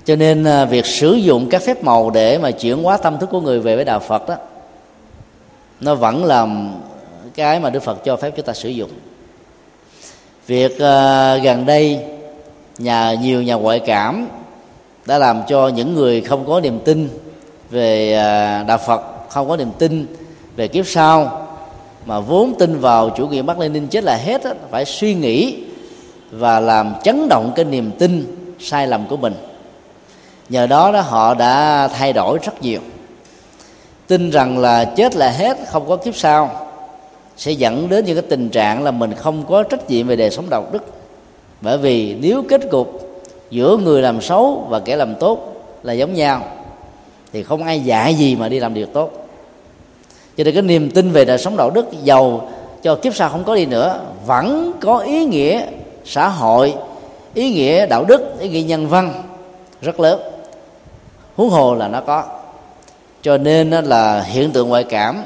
Cho 0.05 0.15
nên 0.15 0.43
à, 0.43 0.65
việc 0.65 0.85
sử 0.85 1.13
dụng 1.13 1.49
các 1.49 1.61
phép 1.61 1.83
màu 1.83 2.09
để 2.09 2.37
mà 2.37 2.51
chuyển 2.51 2.83
hóa 2.83 2.97
tâm 2.97 3.17
thức 3.19 3.29
của 3.31 3.41
người 3.41 3.59
về 3.59 3.75
với 3.75 3.85
đạo 3.85 3.99
phật 3.99 4.29
đó 4.29 4.35
nó 5.81 5.95
vẫn 5.95 6.25
là 6.25 6.47
cái 7.35 7.59
mà 7.59 7.69
đức 7.69 7.83
phật 7.83 8.03
cho 8.05 8.15
phép 8.15 8.31
chúng 8.35 8.45
ta 8.45 8.53
sử 8.53 8.69
dụng. 8.69 8.89
Việc 10.47 10.71
uh, 10.71 11.43
gần 11.43 11.63
đây 11.65 11.99
nhà 12.77 13.13
nhiều 13.13 13.41
nhà 13.43 13.55
ngoại 13.55 13.79
cảm 13.79 14.27
đã 15.05 15.17
làm 15.17 15.41
cho 15.47 15.67
những 15.67 15.93
người 15.95 16.21
không 16.21 16.45
có 16.47 16.59
niềm 16.59 16.79
tin 16.85 17.09
về 17.69 18.11
uh, 18.11 18.67
đạo 18.67 18.77
phật 18.77 19.01
không 19.29 19.49
có 19.49 19.57
niềm 19.57 19.71
tin 19.79 20.05
về 20.55 20.67
kiếp 20.67 20.87
sau 20.87 21.47
mà 22.05 22.19
vốn 22.19 22.53
tin 22.59 22.79
vào 22.79 23.09
chủ 23.09 23.27
nghĩa 23.27 23.41
Mác 23.41 23.59
Lênin 23.59 23.87
chết 23.87 24.03
là 24.03 24.15
hết 24.15 24.43
đó, 24.43 24.51
phải 24.71 24.85
suy 24.85 25.13
nghĩ 25.13 25.63
và 26.31 26.59
làm 26.59 26.93
chấn 27.03 27.29
động 27.29 27.51
cái 27.55 27.65
niềm 27.65 27.91
tin 27.99 28.35
sai 28.59 28.87
lầm 28.87 29.07
của 29.07 29.17
mình. 29.17 29.33
Nhờ 30.49 30.67
đó 30.67 30.91
đó 30.91 31.01
họ 31.01 31.33
đã 31.33 31.87
thay 31.87 32.13
đổi 32.13 32.39
rất 32.43 32.61
nhiều. 32.61 32.79
Tin 34.07 34.29
rằng 34.29 34.57
là 34.57 34.85
chết 34.85 35.15
là 35.15 35.29
hết, 35.29 35.57
không 35.67 35.89
có 35.89 35.95
kiếp 35.95 36.15
sau, 36.15 36.67
sẽ 37.37 37.51
dẫn 37.51 37.89
đến 37.89 38.05
những 38.05 38.15
cái 38.15 38.25
tình 38.29 38.49
trạng 38.49 38.83
là 38.83 38.91
mình 38.91 39.13
không 39.13 39.45
có 39.49 39.63
trách 39.63 39.89
nhiệm 39.89 40.07
về 40.07 40.15
đời 40.15 40.31
sống 40.31 40.49
đạo 40.49 40.65
đức. 40.71 40.85
Bởi 41.61 41.77
vì 41.77 42.15
nếu 42.21 42.43
kết 42.49 42.61
cục 42.71 43.19
giữa 43.49 43.77
người 43.77 44.01
làm 44.01 44.21
xấu 44.21 44.65
và 44.69 44.79
kẻ 44.79 44.95
làm 44.95 45.15
tốt 45.15 45.53
là 45.83 45.93
giống 45.93 46.13
nhau, 46.13 46.41
thì 47.33 47.43
không 47.43 47.63
ai 47.63 47.79
dạy 47.79 48.13
gì 48.13 48.35
mà 48.35 48.49
đi 48.49 48.59
làm 48.59 48.73
điều 48.73 48.85
tốt. 48.85 49.27
Cho 50.37 50.43
nên 50.43 50.53
cái 50.53 50.63
niềm 50.63 50.91
tin 50.91 51.11
về 51.11 51.25
đời 51.25 51.37
sống 51.37 51.57
đạo 51.57 51.69
đức 51.69 51.85
giàu 52.03 52.49
cho 52.83 52.95
kiếp 52.95 53.15
sau 53.15 53.29
không 53.29 53.43
có 53.43 53.55
đi 53.55 53.65
nữa, 53.65 53.99
vẫn 54.25 54.71
có 54.81 54.97
ý 54.97 55.25
nghĩa 55.25 55.65
xã 56.05 56.27
hội, 56.27 56.75
ý 57.33 57.53
nghĩa 57.53 57.85
đạo 57.85 58.05
đức, 58.07 58.39
ý 58.39 58.49
nghĩa 58.49 58.61
nhân 58.61 58.87
văn 58.87 59.23
rất 59.81 59.99
lớn. 59.99 60.19
Huống 61.35 61.49
hồ 61.49 61.75
là 61.75 61.87
nó 61.87 62.01
có. 62.01 62.23
Cho 63.21 63.37
nên 63.37 63.69
là 63.69 64.21
hiện 64.21 64.51
tượng 64.51 64.69
ngoại 64.69 64.83
cảm 64.83 65.23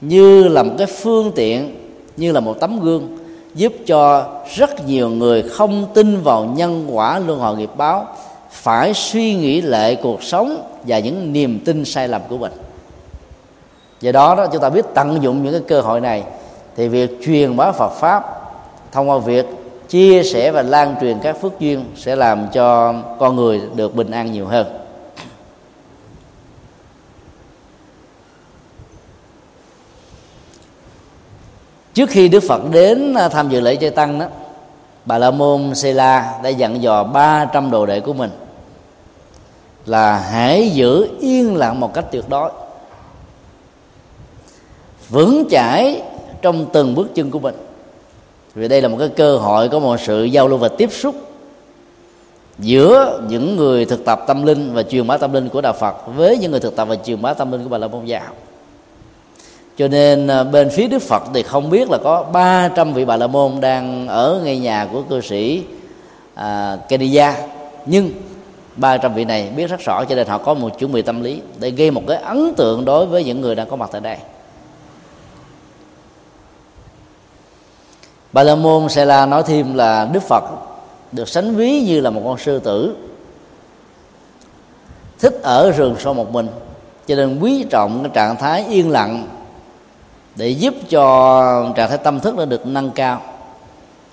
như 0.00 0.48
là 0.48 0.62
một 0.62 0.72
cái 0.78 0.86
phương 0.86 1.32
tiện, 1.36 1.76
như 2.16 2.32
là 2.32 2.40
một 2.40 2.56
tấm 2.60 2.80
gương 2.80 3.18
giúp 3.54 3.72
cho 3.86 4.24
rất 4.54 4.86
nhiều 4.86 5.08
người 5.08 5.42
không 5.42 5.86
tin 5.94 6.20
vào 6.22 6.44
nhân 6.44 6.88
quả 6.92 7.18
luân 7.18 7.38
hồi 7.38 7.56
nghiệp 7.56 7.70
báo 7.76 8.06
phải 8.50 8.94
suy 8.94 9.34
nghĩ 9.34 9.60
lại 9.60 9.96
cuộc 10.02 10.22
sống 10.22 10.62
và 10.86 10.98
những 10.98 11.32
niềm 11.32 11.60
tin 11.64 11.84
sai 11.84 12.08
lầm 12.08 12.22
của 12.28 12.38
mình. 12.38 12.52
Do 14.00 14.12
đó 14.12 14.34
đó, 14.34 14.46
chúng 14.46 14.62
ta 14.62 14.70
biết 14.70 14.84
tận 14.94 15.22
dụng 15.22 15.42
những 15.42 15.52
cái 15.52 15.62
cơ 15.68 15.80
hội 15.80 16.00
này 16.00 16.22
thì 16.76 16.88
việc 16.88 17.10
truyền 17.26 17.56
bá 17.56 17.72
Phật 17.72 17.88
pháp 17.88 18.24
thông 18.92 19.10
qua 19.10 19.18
việc 19.18 19.46
chia 19.94 20.22
sẻ 20.22 20.50
và 20.50 20.62
lan 20.62 20.96
truyền 21.00 21.18
các 21.22 21.40
phước 21.40 21.60
duyên 21.60 21.84
sẽ 21.96 22.16
làm 22.16 22.46
cho 22.52 22.94
con 23.18 23.36
người 23.36 23.62
được 23.74 23.94
bình 23.94 24.10
an 24.10 24.32
nhiều 24.32 24.46
hơn. 24.46 24.66
Trước 31.94 32.10
khi 32.10 32.28
đức 32.28 32.42
phật 32.48 32.70
đến 32.70 33.14
à, 33.14 33.28
tham 33.28 33.48
dự 33.48 33.60
lễ 33.60 33.76
chay 33.76 33.90
tăng 33.90 34.18
đó, 34.18 34.26
bà 35.04 35.18
la 35.18 35.30
môn 35.30 35.74
sê 35.74 35.92
la 35.92 36.40
đã 36.42 36.48
dặn 36.48 36.82
dò 36.82 37.04
300 37.04 37.70
đồ 37.70 37.86
đệ 37.86 38.00
của 38.00 38.12
mình 38.12 38.30
là 39.86 40.18
hãy 40.18 40.70
giữ 40.70 41.08
yên 41.20 41.56
lặng 41.56 41.80
một 41.80 41.94
cách 41.94 42.04
tuyệt 42.12 42.28
đối, 42.28 42.50
vững 45.08 45.44
chãi 45.50 46.02
trong 46.42 46.66
từng 46.72 46.94
bước 46.94 47.14
chân 47.14 47.30
của 47.30 47.38
mình 47.38 47.63
vì 48.54 48.68
đây 48.68 48.82
là 48.82 48.88
một 48.88 48.96
cái 48.98 49.08
cơ 49.08 49.36
hội 49.36 49.68
có 49.68 49.78
một 49.78 49.96
sự 50.00 50.24
giao 50.24 50.48
lưu 50.48 50.58
và 50.58 50.68
tiếp 50.68 50.92
xúc 50.92 51.14
giữa 52.58 53.20
những 53.28 53.56
người 53.56 53.84
thực 53.84 54.04
tập 54.04 54.24
tâm 54.26 54.46
linh 54.46 54.74
và 54.74 54.82
truyền 54.82 55.06
bá 55.06 55.16
tâm 55.16 55.32
linh 55.32 55.48
của 55.48 55.60
đạo 55.60 55.72
Phật 55.72 55.96
với 56.16 56.38
những 56.38 56.50
người 56.50 56.60
thực 56.60 56.76
tập 56.76 56.88
và 56.88 56.96
truyền 56.96 57.22
bá 57.22 57.34
tâm 57.34 57.52
linh 57.52 57.62
của 57.62 57.68
Bà 57.68 57.78
La 57.78 57.88
Môn 57.88 58.04
giáo. 58.04 58.32
Cho 59.78 59.88
nên 59.88 60.26
à, 60.26 60.44
bên 60.44 60.70
phía 60.70 60.86
Đức 60.86 61.02
Phật 61.02 61.22
thì 61.34 61.42
không 61.42 61.70
biết 61.70 61.90
là 61.90 61.98
có 61.98 62.22
300 62.32 62.94
vị 62.94 63.04
Bà 63.04 63.16
La 63.16 63.26
Môn 63.26 63.60
đang 63.60 64.08
ở 64.08 64.40
ngay 64.44 64.58
nhà 64.58 64.88
của 64.92 65.02
cư 65.02 65.20
sĩ 65.20 65.62
à, 66.34 66.78
Kenya 66.88 67.34
nhưng 67.86 68.10
300 68.76 69.14
vị 69.14 69.24
này 69.24 69.50
biết 69.56 69.70
rất 69.70 69.80
rõ 69.80 70.04
cho 70.04 70.14
nên 70.14 70.26
họ 70.26 70.38
có 70.38 70.54
một 70.54 70.78
chuẩn 70.78 70.92
bị 70.92 71.02
tâm 71.02 71.22
lý 71.22 71.40
để 71.60 71.70
gây 71.70 71.90
một 71.90 72.02
cái 72.08 72.16
ấn 72.16 72.54
tượng 72.54 72.84
đối 72.84 73.06
với 73.06 73.24
những 73.24 73.40
người 73.40 73.54
đang 73.54 73.68
có 73.68 73.76
mặt 73.76 73.88
tại 73.92 74.00
đây. 74.00 74.16
Bà 78.34 78.42
La 78.42 78.54
Môn 78.54 78.88
Sê 78.88 79.04
La 79.04 79.26
nói 79.26 79.42
thêm 79.46 79.74
là 79.74 80.08
Đức 80.12 80.22
Phật 80.22 80.44
được 81.12 81.28
sánh 81.28 81.54
ví 81.56 81.80
như 81.80 82.00
là 82.00 82.10
một 82.10 82.22
con 82.24 82.38
sư 82.38 82.58
tử, 82.58 82.96
thích 85.18 85.40
ở 85.42 85.70
rừng 85.70 85.96
sâu 85.98 86.14
một 86.14 86.32
mình. 86.32 86.48
Cho 87.06 87.14
nên 87.14 87.38
quý 87.40 87.64
trọng 87.70 88.02
cái 88.02 88.10
trạng 88.14 88.36
thái 88.36 88.64
yên 88.68 88.90
lặng 88.90 89.28
để 90.36 90.48
giúp 90.48 90.74
cho 90.90 91.72
trạng 91.76 91.88
thái 91.88 91.98
tâm 91.98 92.20
thức 92.20 92.34
nó 92.34 92.44
được 92.44 92.66
nâng 92.66 92.90
cao 92.90 93.20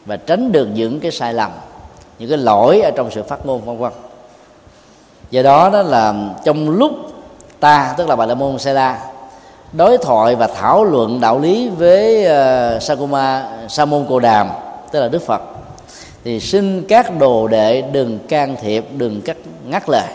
và 0.06 0.18
tránh 0.18 0.52
được 0.52 0.68
những 0.74 1.00
cái 1.00 1.12
sai 1.12 1.34
lầm, 1.34 1.52
những 2.20 2.30
cái 2.30 2.38
lỗi 2.38 2.82
ở 2.82 2.92
trong 2.92 3.12
sự 3.12 3.24
phát 3.24 3.46
ngôn 3.46 3.62
vân 3.62 3.78
vân. 3.78 3.92
Do 5.32 5.44
đó 5.44 5.70
đó 5.70 5.82
là 5.82 6.14
trong 6.44 6.70
lúc 6.70 6.92
ta, 7.60 7.94
tức 7.98 8.10
là 8.10 8.16
bà 8.16 8.26
la 8.26 8.36
môn 8.36 8.60
Sê 8.60 8.74
la 8.74 9.11
đối 9.74 9.98
thoại 9.98 10.36
và 10.36 10.48
thảo 10.48 10.84
luận 10.84 11.22
đạo 11.22 11.40
lý 11.40 11.70
với 11.70 12.26
uh, 12.26 12.82
Sakuma 12.84 13.52
Sa 13.70 13.86
môn 13.86 14.06
Cồ 14.10 14.20
Đàm 14.20 14.50
tức 14.92 15.00
là 15.00 15.08
Đức 15.08 15.22
Phật. 15.22 15.42
Thì 16.24 16.40
xin 16.40 16.86
các 16.88 17.20
đồ 17.20 17.48
đệ 17.48 17.82
đừng 17.82 18.20
can 18.20 18.56
thiệp 18.62 18.86
đừng 18.98 19.22
cắt 19.22 19.38
ngắt 19.68 19.90
lời. 19.90 20.08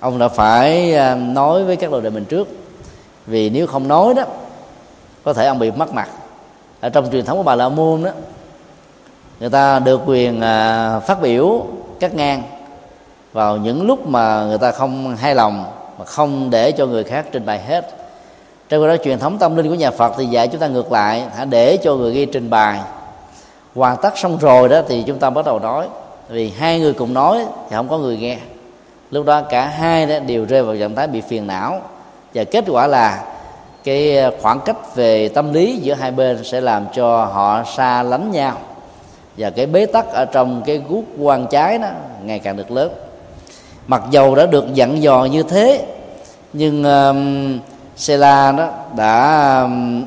Ông 0.00 0.18
đã 0.18 0.28
phải 0.28 0.94
uh, 0.94 1.18
nói 1.18 1.64
với 1.64 1.76
các 1.76 1.90
đồ 1.90 2.00
đệ 2.00 2.10
mình 2.10 2.24
trước. 2.24 2.48
Vì 3.26 3.50
nếu 3.50 3.66
không 3.66 3.88
nói 3.88 4.14
đó 4.14 4.22
có 5.24 5.32
thể 5.32 5.46
ông 5.46 5.58
bị 5.58 5.70
mất 5.70 5.92
mặt. 5.94 6.08
Ở 6.80 6.88
trong 6.88 7.10
truyền 7.10 7.24
thống 7.24 7.36
của 7.36 7.42
bà 7.42 7.54
la 7.54 7.68
môn 7.68 8.02
đó 8.02 8.10
người 9.40 9.50
ta 9.50 9.78
được 9.78 10.00
quyền 10.06 10.36
uh, 10.36 11.02
phát 11.02 11.18
biểu 11.22 11.66
cắt 12.00 12.14
ngang 12.14 12.42
vào 13.32 13.56
những 13.56 13.86
lúc 13.86 14.06
mà 14.06 14.44
người 14.44 14.58
ta 14.58 14.72
không 14.72 15.16
hài 15.16 15.34
lòng 15.34 15.64
mà 15.98 16.04
không 16.04 16.50
để 16.50 16.72
cho 16.72 16.86
người 16.86 17.04
khác 17.04 17.26
trình 17.32 17.46
bày 17.46 17.62
hết 17.62 17.99
trong 18.70 18.88
đó 18.88 18.96
truyền 19.04 19.18
thống 19.18 19.38
tâm 19.38 19.56
linh 19.56 19.68
của 19.68 19.74
nhà 19.74 19.90
phật 19.90 20.14
thì 20.18 20.26
dạy 20.26 20.48
chúng 20.48 20.60
ta 20.60 20.66
ngược 20.66 20.92
lại 20.92 21.22
hãy 21.36 21.46
để 21.46 21.76
cho 21.76 21.94
người 21.94 22.12
ghi 22.12 22.26
trình 22.26 22.50
bày. 22.50 22.80
Hoàn 23.74 23.96
tất 24.02 24.18
xong 24.18 24.38
rồi 24.38 24.68
đó 24.68 24.80
thì 24.88 25.04
chúng 25.06 25.18
ta 25.18 25.30
bắt 25.30 25.44
đầu 25.44 25.58
nói. 25.58 25.86
Vì 26.28 26.50
hai 26.50 26.80
người 26.80 26.92
cùng 26.92 27.14
nói 27.14 27.46
thì 27.70 27.76
không 27.76 27.88
có 27.88 27.98
người 27.98 28.16
nghe. 28.16 28.38
Lúc 29.10 29.26
đó 29.26 29.42
cả 29.42 29.66
hai 29.66 30.06
đó 30.06 30.18
đều 30.18 30.44
rơi 30.44 30.62
vào 30.62 30.76
trạng 30.76 30.94
thái 30.94 31.06
bị 31.06 31.20
phiền 31.20 31.46
não. 31.46 31.80
Và 32.34 32.44
kết 32.44 32.64
quả 32.68 32.86
là 32.86 33.24
cái 33.84 34.16
ờ, 34.16 34.30
khoảng 34.42 34.60
cách 34.60 34.94
về 34.94 35.28
tâm 35.28 35.52
lý 35.52 35.76
giữa 35.76 35.94
hai 35.94 36.10
bên 36.10 36.44
sẽ 36.44 36.60
làm 36.60 36.86
cho 36.94 37.24
họ 37.24 37.62
xa 37.76 38.02
lánh 38.02 38.30
nhau. 38.30 38.56
Và 39.36 39.50
cái 39.50 39.66
bế 39.66 39.86
tắc 39.86 40.12
ở 40.12 40.24
trong 40.24 40.62
cái 40.66 40.82
gút 40.88 41.04
quan 41.18 41.46
trái 41.50 41.78
đó 41.78 41.88
ngày 42.24 42.38
càng 42.38 42.56
được 42.56 42.70
lớn. 42.70 42.92
Mặc 43.86 44.02
dầu 44.10 44.34
đã 44.34 44.46
được 44.46 44.74
dặn 44.74 45.02
dò 45.02 45.24
như 45.24 45.42
thế 45.42 45.84
nhưng 46.52 46.82
uh, 46.82 47.69
Sela 48.00 48.52
đó 48.52 48.68
đã 48.96 49.60
um, 49.62 50.04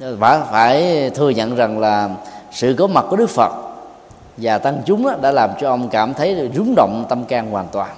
phải 0.20 0.40
phải 0.50 1.10
thừa 1.10 1.30
nhận 1.30 1.56
rằng 1.56 1.78
là 1.78 2.10
sự 2.52 2.74
có 2.78 2.86
mặt 2.86 3.04
của 3.10 3.16
Đức 3.16 3.30
Phật 3.30 3.52
và 4.36 4.58
tăng 4.58 4.82
chúng 4.86 5.20
đã 5.22 5.30
làm 5.30 5.50
cho 5.60 5.68
ông 5.68 5.88
cảm 5.88 6.14
thấy 6.14 6.50
rúng 6.54 6.74
động 6.74 7.04
tâm 7.08 7.24
can 7.24 7.50
hoàn 7.50 7.66
toàn. 7.72 7.90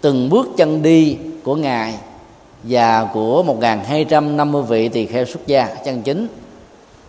Từng 0.00 0.30
bước 0.30 0.46
chân 0.56 0.82
đi 0.82 1.18
của 1.44 1.56
ngài 1.56 1.94
và 2.62 3.08
của 3.12 3.44
1.250 3.60 4.62
vị 4.62 4.88
tỳ 4.88 5.06
kheo 5.06 5.24
xuất 5.24 5.46
gia 5.46 5.66
chân 5.84 6.02
chính 6.02 6.28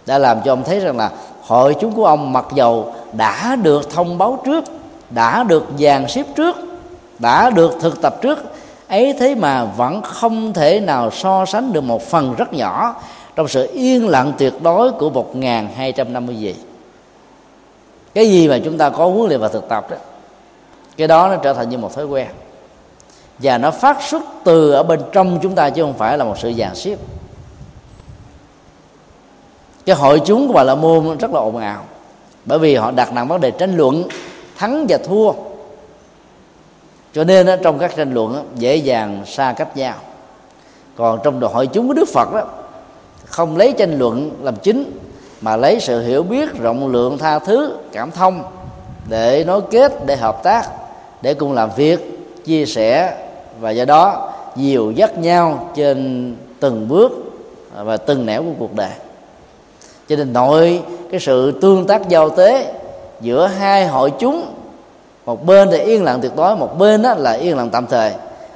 đã 0.06 0.18
làm 0.18 0.38
cho 0.46 0.54
ông 0.54 0.64
thấy 0.64 0.80
rằng 0.80 0.98
là 0.98 1.12
hội 1.42 1.76
chúng 1.82 1.96
của 1.96 2.06
ông 2.06 2.34
mặc 2.34 2.46
dầu 2.56 2.94
đã 3.14 3.56
được 3.56 3.90
thông 3.90 4.18
báo 4.18 4.42
trước, 4.46 4.64
đã 5.10 5.44
được 5.44 5.66
dàn 5.80 6.08
xếp 6.08 6.26
trước, 6.36 6.56
đã 7.20 7.50
được 7.50 7.78
thực 7.82 8.02
tập 8.02 8.22
trước 8.22 8.49
ấy 8.90 9.14
thế 9.20 9.36
mà 9.36 9.66
vẫn 9.66 10.02
không 10.02 10.54
thể 10.54 10.80
nào 10.80 11.12
so 11.12 11.46
sánh 11.46 11.74
được 11.74 11.82
một 11.82 12.02
phần 12.04 12.36
rất 12.36 12.54
nhỏ 12.54 13.02
trong 13.36 13.48
sự 13.48 13.70
yên 13.74 14.08
lặng 14.08 14.34
tuyệt 14.38 14.54
đối 14.62 14.92
của 14.92 15.26
1.250 15.34 16.40
vị. 16.40 16.56
Cái 18.14 18.30
gì 18.30 18.48
mà 18.48 18.60
chúng 18.66 18.78
ta 18.78 18.90
có 18.90 19.06
huấn 19.06 19.30
luyện 19.30 19.40
và 19.40 19.48
thực 19.48 19.70
tập 19.70 19.88
đó, 19.90 19.98
cái 20.98 21.08
đó 21.08 21.28
nó 21.28 21.36
trở 21.36 21.54
thành 21.54 21.70
như 21.70 21.78
một 21.78 21.96
thói 21.96 22.06
quen. 22.06 22.28
Và 23.40 23.58
nó 23.58 23.72
phát 23.72 23.98
xuất 24.02 24.24
từ 24.44 24.72
ở 24.72 24.84
bên 24.84 25.00
trong 25.12 25.40
chúng 25.42 25.56
ta 25.56 25.70
chứ 25.70 25.82
không 25.82 25.94
phải 25.94 26.18
là 26.18 26.24
một 26.24 26.36
sự 26.38 26.54
dàn 26.54 26.76
xếp. 26.76 26.98
Cái 29.86 29.96
hội 29.96 30.22
chúng 30.26 30.48
của 30.48 30.54
bà 30.54 30.64
la 30.64 30.76
môn 30.76 31.18
rất 31.18 31.32
là 31.32 31.40
ồn 31.40 31.58
ào, 31.58 31.84
bởi 32.46 32.60
vì 32.60 32.76
họ 32.76 32.92
đặt 32.92 33.14
nặng 33.14 33.28
vấn 33.28 33.42
đề 33.42 33.52
tranh 33.52 33.78
luận, 33.78 34.04
thắng 34.58 34.86
và 34.90 34.98
thua 34.98 35.32
cho 37.14 37.24
nên 37.24 37.46
đó, 37.46 37.56
trong 37.64 37.80
các 37.80 37.96
tranh 37.96 38.14
luận 38.14 38.34
đó, 38.34 38.42
dễ 38.56 38.76
dàng 38.76 39.24
xa 39.26 39.54
cách 39.58 39.78
nhau. 39.78 39.96
Còn 40.96 41.20
trong 41.24 41.40
đội 41.40 41.50
hội 41.54 41.68
chúng 41.68 41.88
của 41.88 41.94
đức 41.94 42.08
phật 42.08 42.34
đó 42.34 42.44
không 43.26 43.58
lấy 43.58 43.74
tranh 43.78 44.00
luận 44.00 44.32
làm 44.42 44.56
chính 44.56 45.00
mà 45.42 45.56
lấy 45.56 45.80
sự 45.80 46.02
hiểu 46.02 46.24
biết 46.24 46.60
rộng 46.60 46.88
lượng 46.88 47.18
tha 47.18 47.40
thứ 47.40 47.78
cảm 47.92 48.12
thông 48.12 48.44
để 49.10 49.44
nối 49.48 49.62
kết 49.72 50.06
để 50.06 50.16
hợp 50.16 50.44
tác 50.44 50.70
để 51.22 51.34
cùng 51.34 51.54
làm 51.54 51.70
việc 51.76 52.20
chia 52.46 52.66
sẻ 52.66 53.18
và 53.60 53.72
do 53.72 53.86
đó 53.86 54.32
dìu 54.56 54.92
dắt 54.92 55.18
nhau 55.18 55.70
trên 55.76 56.36
từng 56.60 56.88
bước 56.88 57.12
và 57.76 57.98
từng 57.98 58.26
nẻo 58.26 58.44
của 58.44 58.54
cuộc 58.60 58.76
đời. 58.76 58.92
Cho 60.10 60.16
nên 60.16 60.34
nội 60.34 60.82
cái 61.12 61.20
sự 61.20 61.60
tương 61.62 61.88
tác 61.88 62.10
giao 62.10 62.30
tế 62.30 62.74
giữa 63.22 63.48
hai 63.48 63.88
hội 63.88 64.12
chúng 64.20 64.46
một 65.30 65.46
bên 65.46 65.70
thì 65.72 65.78
yên 65.78 66.04
lặng 66.04 66.22
tuyệt 66.22 66.32
đối, 66.36 66.56
một 66.56 66.78
bên 66.78 67.02
đó 67.02 67.14
là 67.14 67.32
yên 67.32 67.58
lặng 67.58 67.70
tạm 67.70 67.88
thời. 67.88 68.14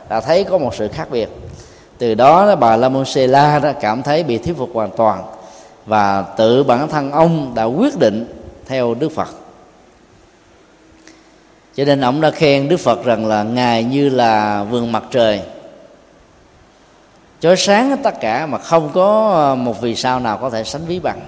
Là 0.09 0.21
thấy 0.21 0.43
có 0.43 0.57
một 0.57 0.75
sự 0.75 0.87
khác 0.87 1.07
biệt. 1.11 1.29
Từ 1.97 2.15
đó 2.15 2.55
bà 2.55 2.77
la 2.77 2.89
môn 2.89 3.03
la 3.15 3.73
cảm 3.79 4.03
thấy 4.03 4.23
bị 4.23 4.37
thuyết 4.37 4.57
phục 4.57 4.69
hoàn 4.73 4.89
toàn 4.97 5.23
và 5.85 6.21
tự 6.21 6.63
bản 6.63 6.89
thân 6.89 7.11
ông 7.11 7.53
đã 7.55 7.63
quyết 7.63 7.99
định 7.99 8.25
theo 8.65 8.93
đức 8.93 9.09
phật. 9.09 9.27
Cho 11.75 11.85
nên 11.85 12.01
ông 12.01 12.21
đã 12.21 12.31
khen 12.31 12.69
đức 12.69 12.77
phật 12.77 13.03
rằng 13.03 13.25
là 13.25 13.43
ngài 13.43 13.83
như 13.83 14.09
là 14.09 14.63
vườn 14.63 14.91
mặt 14.91 15.03
trời. 15.11 15.41
Chói 17.39 17.55
sáng 17.57 17.97
tất 18.03 18.19
cả 18.19 18.45
mà 18.45 18.57
không 18.57 18.89
có 18.93 19.31
ờ, 19.33 19.55
một 19.55 19.81
vì 19.81 19.95
sao 19.95 20.19
nào 20.19 20.37
có 20.37 20.49
thể 20.49 20.63
sánh 20.63 20.85
ví 20.85 20.99
bằng. 20.99 21.19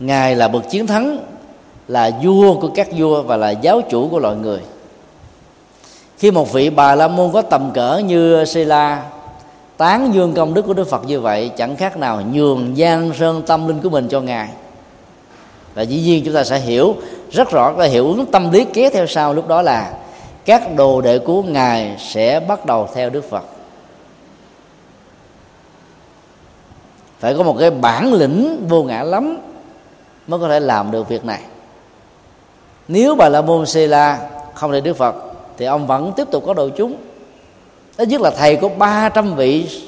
Ngài 0.00 0.36
là 0.36 0.48
bậc 0.48 0.70
chiến 0.70 0.86
thắng 0.86 1.33
là 1.88 2.10
vua 2.22 2.60
của 2.60 2.68
các 2.74 2.88
vua 2.96 3.22
và 3.22 3.36
là 3.36 3.50
giáo 3.50 3.80
chủ 3.90 4.08
của 4.08 4.18
loài 4.18 4.36
người. 4.36 4.60
Khi 6.18 6.30
một 6.30 6.52
vị 6.52 6.70
bà 6.70 6.94
la 6.94 7.08
môn 7.08 7.32
có 7.32 7.42
tầm 7.42 7.70
cỡ 7.74 7.98
như 7.98 8.44
sê 8.44 8.64
la 8.64 9.10
tán 9.76 10.14
dương 10.14 10.34
công 10.34 10.54
đức 10.54 10.62
của 10.62 10.74
đức 10.74 10.90
phật 10.90 11.04
như 11.06 11.20
vậy, 11.20 11.50
chẳng 11.56 11.76
khác 11.76 11.96
nào 11.96 12.22
nhường 12.32 12.76
gian 12.76 13.12
sơn 13.18 13.42
tâm 13.46 13.68
linh 13.68 13.80
của 13.80 13.90
mình 13.90 14.08
cho 14.08 14.20
ngài. 14.20 14.48
Và 15.74 15.82
dĩ 15.82 16.00
nhiên 16.00 16.24
chúng 16.24 16.34
ta 16.34 16.44
sẽ 16.44 16.58
hiểu 16.58 16.94
rất 17.30 17.50
rõ 17.50 17.72
cái 17.78 17.88
hiệu 17.88 18.08
ứng 18.08 18.26
tâm 18.26 18.50
lý 18.50 18.64
kế 18.64 18.90
theo 18.90 19.06
sau 19.06 19.34
lúc 19.34 19.48
đó 19.48 19.62
là 19.62 19.94
các 20.44 20.76
đồ 20.76 21.00
đệ 21.00 21.18
của 21.18 21.42
ngài 21.42 21.96
sẽ 21.98 22.40
bắt 22.40 22.66
đầu 22.66 22.88
theo 22.94 23.10
đức 23.10 23.30
phật. 23.30 23.44
Phải 27.18 27.34
có 27.34 27.42
một 27.42 27.56
cái 27.60 27.70
bản 27.70 28.12
lĩnh 28.12 28.66
vô 28.68 28.82
ngã 28.82 29.02
lắm 29.02 29.38
mới 30.26 30.40
có 30.40 30.48
thể 30.48 30.60
làm 30.60 30.90
được 30.90 31.08
việc 31.08 31.24
này 31.24 31.40
nếu 32.88 33.14
bà 33.14 33.28
la 33.28 33.40
môn 33.40 33.66
xê 33.66 33.86
la 33.86 34.28
không 34.54 34.72
để 34.72 34.80
đức 34.80 34.96
phật, 34.96 35.14
thì 35.56 35.66
ông 35.66 35.86
vẫn 35.86 36.12
tiếp 36.16 36.28
tục 36.30 36.42
có 36.46 36.54
độ 36.54 36.68
chúng. 36.68 36.96
Ít 37.96 38.08
nhất 38.08 38.20
là 38.20 38.30
thầy 38.30 38.56
có 38.56 38.68
300 38.68 39.36
vị 39.36 39.80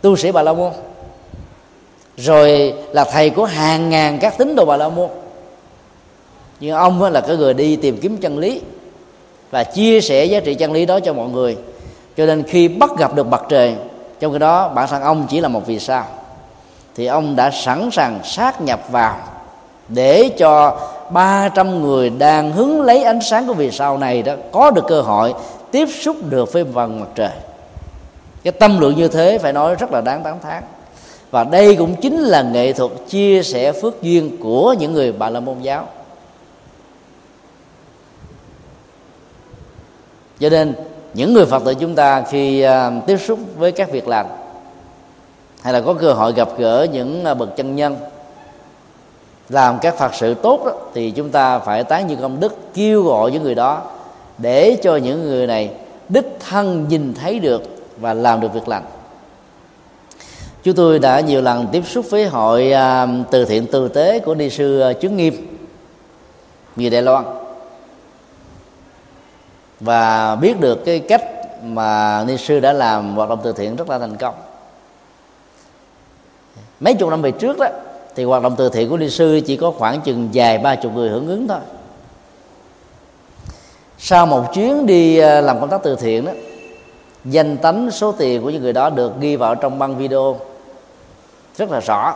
tu 0.00 0.16
sĩ 0.16 0.32
bà 0.32 0.42
la 0.42 0.52
môn. 0.52 0.72
Rồi 2.16 2.74
là 2.92 3.04
thầy 3.04 3.30
của 3.30 3.44
hàng 3.44 3.90
ngàn 3.90 4.18
các 4.18 4.38
tín 4.38 4.56
đồ 4.56 4.64
bà 4.64 4.76
la 4.76 4.88
môn. 4.88 5.08
Nhưng 6.60 6.76
ông 6.76 7.02
là 7.02 7.20
cái 7.20 7.36
người 7.36 7.54
đi 7.54 7.76
tìm 7.76 7.98
kiếm 8.00 8.16
chân 8.16 8.38
lý 8.38 8.60
và 9.50 9.64
chia 9.64 10.00
sẻ 10.00 10.24
giá 10.24 10.40
trị 10.40 10.54
chân 10.54 10.72
lý 10.72 10.86
đó 10.86 11.00
cho 11.00 11.12
mọi 11.12 11.28
người. 11.28 11.56
Cho 12.16 12.26
nên 12.26 12.42
khi 12.42 12.68
bắt 12.68 12.90
gặp 12.98 13.14
được 13.14 13.26
mặt 13.26 13.42
trời, 13.48 13.74
trong 14.20 14.32
khi 14.32 14.38
đó 14.38 14.68
bản 14.68 14.88
thân 14.88 15.02
ông 15.02 15.26
chỉ 15.30 15.40
là 15.40 15.48
một 15.48 15.66
vì 15.66 15.78
sao. 15.78 16.04
Thì 16.96 17.06
ông 17.06 17.36
đã 17.36 17.50
sẵn 17.50 17.90
sàng 17.92 18.20
sát 18.24 18.60
nhập 18.60 18.80
vào 18.90 19.16
để 19.88 20.30
cho 20.38 20.80
300 21.12 21.82
người 21.82 22.10
đang 22.10 22.52
hứng 22.52 22.82
lấy 22.82 23.02
ánh 23.02 23.20
sáng 23.20 23.46
của 23.46 23.54
vì 23.54 23.70
sao 23.70 23.98
này 23.98 24.22
đó 24.22 24.34
có 24.52 24.70
được 24.70 24.84
cơ 24.88 25.02
hội 25.02 25.34
tiếp 25.70 25.88
xúc 26.00 26.16
được 26.28 26.52
với 26.52 26.64
vầng 26.64 27.00
mặt 27.00 27.08
trời. 27.14 27.30
Cái 28.42 28.52
tâm 28.52 28.80
lượng 28.80 28.96
như 28.96 29.08
thế 29.08 29.38
phải 29.38 29.52
nói 29.52 29.74
rất 29.74 29.92
là 29.92 30.00
đáng 30.00 30.22
tán 30.22 30.40
thán. 30.42 30.62
Và 31.30 31.44
đây 31.44 31.76
cũng 31.76 31.96
chính 32.00 32.18
là 32.18 32.42
nghệ 32.42 32.72
thuật 32.72 32.90
chia 33.08 33.42
sẻ 33.42 33.72
phước 33.72 34.02
duyên 34.02 34.36
của 34.42 34.74
những 34.78 34.92
người 34.92 35.12
bà 35.12 35.30
la 35.30 35.40
môn 35.40 35.60
giáo. 35.60 35.88
Cho 40.40 40.48
nên 40.48 40.74
những 41.14 41.34
người 41.34 41.46
phật 41.46 41.64
tử 41.64 41.74
chúng 41.74 41.94
ta 41.94 42.22
khi 42.30 42.66
uh, 42.66 42.70
tiếp 43.06 43.16
xúc 43.16 43.38
với 43.56 43.72
các 43.72 43.90
việc 43.90 44.08
làm 44.08 44.26
hay 45.62 45.72
là 45.72 45.80
có 45.80 45.94
cơ 45.94 46.12
hội 46.12 46.32
gặp 46.32 46.48
gỡ 46.58 46.86
những 46.92 47.24
uh, 47.30 47.38
bậc 47.38 47.56
chân 47.56 47.76
nhân 47.76 47.96
làm 49.50 49.78
các 49.82 49.94
phật 49.98 50.14
sự 50.14 50.34
tốt 50.34 50.62
đó, 50.66 50.72
thì 50.94 51.10
chúng 51.10 51.30
ta 51.30 51.58
phải 51.58 51.84
tán 51.84 52.06
như 52.06 52.16
công 52.16 52.40
đức 52.40 52.56
kêu 52.74 53.02
gọi 53.02 53.30
những 53.30 53.42
người 53.42 53.54
đó 53.54 53.82
để 54.38 54.76
cho 54.82 54.96
những 54.96 55.22
người 55.22 55.46
này 55.46 55.70
đích 56.08 56.26
thân 56.48 56.88
nhìn 56.88 57.14
thấy 57.14 57.38
được 57.38 57.62
và 57.96 58.14
làm 58.14 58.40
được 58.40 58.52
việc 58.52 58.68
lành. 58.68 58.84
Chúng 60.62 60.74
tôi 60.74 60.98
đã 60.98 61.20
nhiều 61.20 61.42
lần 61.42 61.66
tiếp 61.72 61.82
xúc 61.86 62.06
với 62.10 62.26
hội 62.26 62.72
à, 62.72 63.06
từ 63.30 63.44
thiện 63.44 63.66
từ 63.72 63.88
tế 63.88 64.18
của 64.18 64.34
ni 64.34 64.50
sư 64.50 64.80
à, 64.80 64.92
chứng 64.92 65.16
nghiêm 65.16 65.58
người 66.76 66.90
đài 66.90 67.02
loan. 67.02 67.24
Và 69.80 70.36
biết 70.36 70.60
được 70.60 70.84
cái 70.84 70.98
cách 70.98 71.24
mà 71.62 72.24
ni 72.26 72.36
sư 72.36 72.60
đã 72.60 72.72
làm 72.72 73.16
hoạt 73.16 73.28
động 73.28 73.40
từ 73.42 73.52
thiện 73.52 73.76
rất 73.76 73.90
là 73.90 73.98
thành 73.98 74.16
công. 74.16 74.34
Mấy 76.80 76.94
chục 76.94 77.10
năm 77.10 77.22
về 77.22 77.30
trước 77.30 77.58
đó 77.58 77.66
thì 78.14 78.24
hoạt 78.24 78.42
động 78.42 78.54
từ 78.58 78.68
thiện 78.68 78.90
của 78.90 78.96
ni 78.96 79.10
sư 79.10 79.40
chỉ 79.46 79.56
có 79.56 79.70
khoảng 79.70 80.00
chừng 80.00 80.28
dài 80.32 80.58
ba 80.58 80.74
chục 80.74 80.92
người 80.94 81.08
hưởng 81.08 81.28
ứng 81.28 81.48
thôi. 81.48 81.58
Sau 83.98 84.26
một 84.26 84.44
chuyến 84.54 84.86
đi 84.86 85.18
à, 85.18 85.40
làm 85.40 85.60
công 85.60 85.68
tác 85.68 85.82
từ 85.82 85.96
thiện 85.96 86.24
đó, 86.24 86.32
danh 87.24 87.56
tánh 87.56 87.90
số 87.90 88.12
tiền 88.12 88.42
của 88.42 88.50
những 88.50 88.62
người 88.62 88.72
đó 88.72 88.90
được 88.90 89.12
ghi 89.20 89.36
vào 89.36 89.54
trong 89.54 89.78
băng 89.78 89.96
video. 89.96 90.36
Rất 91.56 91.70
là 91.70 91.80
rõ. 91.80 92.14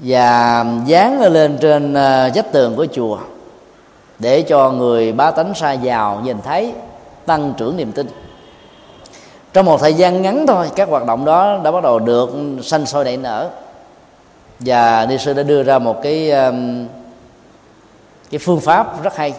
Và 0.00 0.64
dán 0.86 1.20
lên 1.20 1.58
trên 1.60 1.94
à, 1.94 2.30
vách 2.34 2.52
tường 2.52 2.76
của 2.76 2.86
chùa 2.92 3.18
để 4.18 4.42
cho 4.42 4.70
người 4.70 5.12
bá 5.12 5.30
tánh 5.30 5.54
xa 5.54 5.72
giàu 5.72 6.20
nhìn 6.24 6.36
thấy, 6.44 6.72
tăng 7.26 7.54
trưởng 7.56 7.76
niềm 7.76 7.92
tin. 7.92 8.06
Trong 9.52 9.66
một 9.66 9.80
thời 9.80 9.94
gian 9.94 10.22
ngắn 10.22 10.46
thôi, 10.46 10.70
các 10.76 10.88
hoạt 10.88 11.06
động 11.06 11.24
đó 11.24 11.58
đã 11.64 11.70
bắt 11.70 11.82
đầu 11.82 11.98
được 11.98 12.30
sanh 12.62 12.86
sôi 12.86 13.04
nảy 13.04 13.16
nở 13.16 13.50
và 14.60 15.06
ni 15.08 15.18
sư 15.18 15.32
đã 15.34 15.42
đưa 15.42 15.62
ra 15.62 15.78
một 15.78 16.02
cái 16.02 16.30
um, 16.30 16.86
cái 18.30 18.38
phương 18.38 18.60
pháp 18.60 19.02
rất 19.02 19.16
hay. 19.16 19.34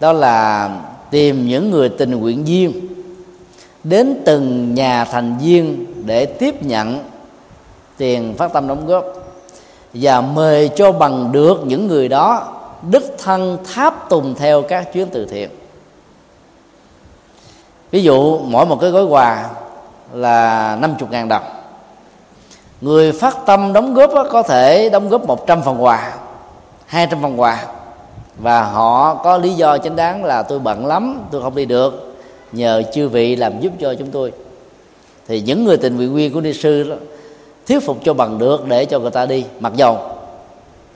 Đó 0.00 0.12
là 0.12 0.70
tìm 1.10 1.46
những 1.46 1.70
người 1.70 1.88
tình 1.88 2.10
nguyện 2.10 2.44
viên 2.44 2.88
đến 3.84 4.22
từng 4.24 4.74
nhà 4.74 5.04
thành 5.04 5.38
viên 5.38 5.86
để 6.06 6.26
tiếp 6.26 6.62
nhận 6.62 7.04
tiền 7.96 8.34
phát 8.38 8.52
tâm 8.52 8.68
đóng 8.68 8.86
góp. 8.86 9.04
Và 9.94 10.20
mời 10.20 10.70
cho 10.76 10.92
bằng 10.92 11.32
được 11.32 11.60
những 11.66 11.86
người 11.86 12.08
đó 12.08 12.52
đích 12.90 13.04
thân 13.18 13.58
tháp 13.74 14.08
tùng 14.10 14.34
theo 14.34 14.62
các 14.62 14.92
chuyến 14.92 15.08
từ 15.12 15.26
thiện. 15.26 15.50
Ví 17.90 18.02
dụ, 18.02 18.38
mỗi 18.38 18.66
một 18.66 18.80
cái 18.80 18.90
gói 18.90 19.04
quà 19.04 19.48
là 20.12 20.76
50 20.80 21.08
ngàn 21.10 21.28
đồng 21.28 21.55
người 22.80 23.12
phát 23.12 23.36
tâm 23.46 23.72
đóng 23.72 23.94
góp 23.94 24.10
có 24.30 24.42
thể 24.42 24.88
đóng 24.88 25.08
góp 25.08 25.26
100 25.26 25.62
phần 25.62 25.84
quà 25.84 26.12
200 26.86 27.22
phần 27.22 27.40
quà. 27.40 27.64
Và 28.38 28.62
họ 28.62 29.14
có 29.14 29.36
lý 29.36 29.52
do 29.52 29.78
chính 29.78 29.96
đáng 29.96 30.24
là 30.24 30.42
tôi 30.42 30.58
bận 30.58 30.86
lắm 30.86 31.20
tôi 31.30 31.42
không 31.42 31.54
đi 31.54 31.64
được. 31.64 32.16
Nhờ 32.52 32.82
chư 32.94 33.08
vị 33.08 33.36
làm 33.36 33.60
giúp 33.60 33.72
cho 33.80 33.94
chúng 33.94 34.10
tôi. 34.10 34.32
Thì 35.28 35.40
những 35.40 35.64
người 35.64 35.76
tình 35.76 35.96
nguyện 35.96 36.14
viên 36.14 36.32
của 36.34 36.40
ni 36.40 36.52
sư 36.52 36.82
đó, 36.82 36.96
thuyết 37.68 37.86
phục 37.86 37.96
cho 38.04 38.14
bằng 38.14 38.38
được 38.38 38.66
để 38.66 38.84
cho 38.84 38.98
người 38.98 39.10
ta 39.10 39.26
đi 39.26 39.44
mặc 39.60 39.72
dầu 39.76 39.98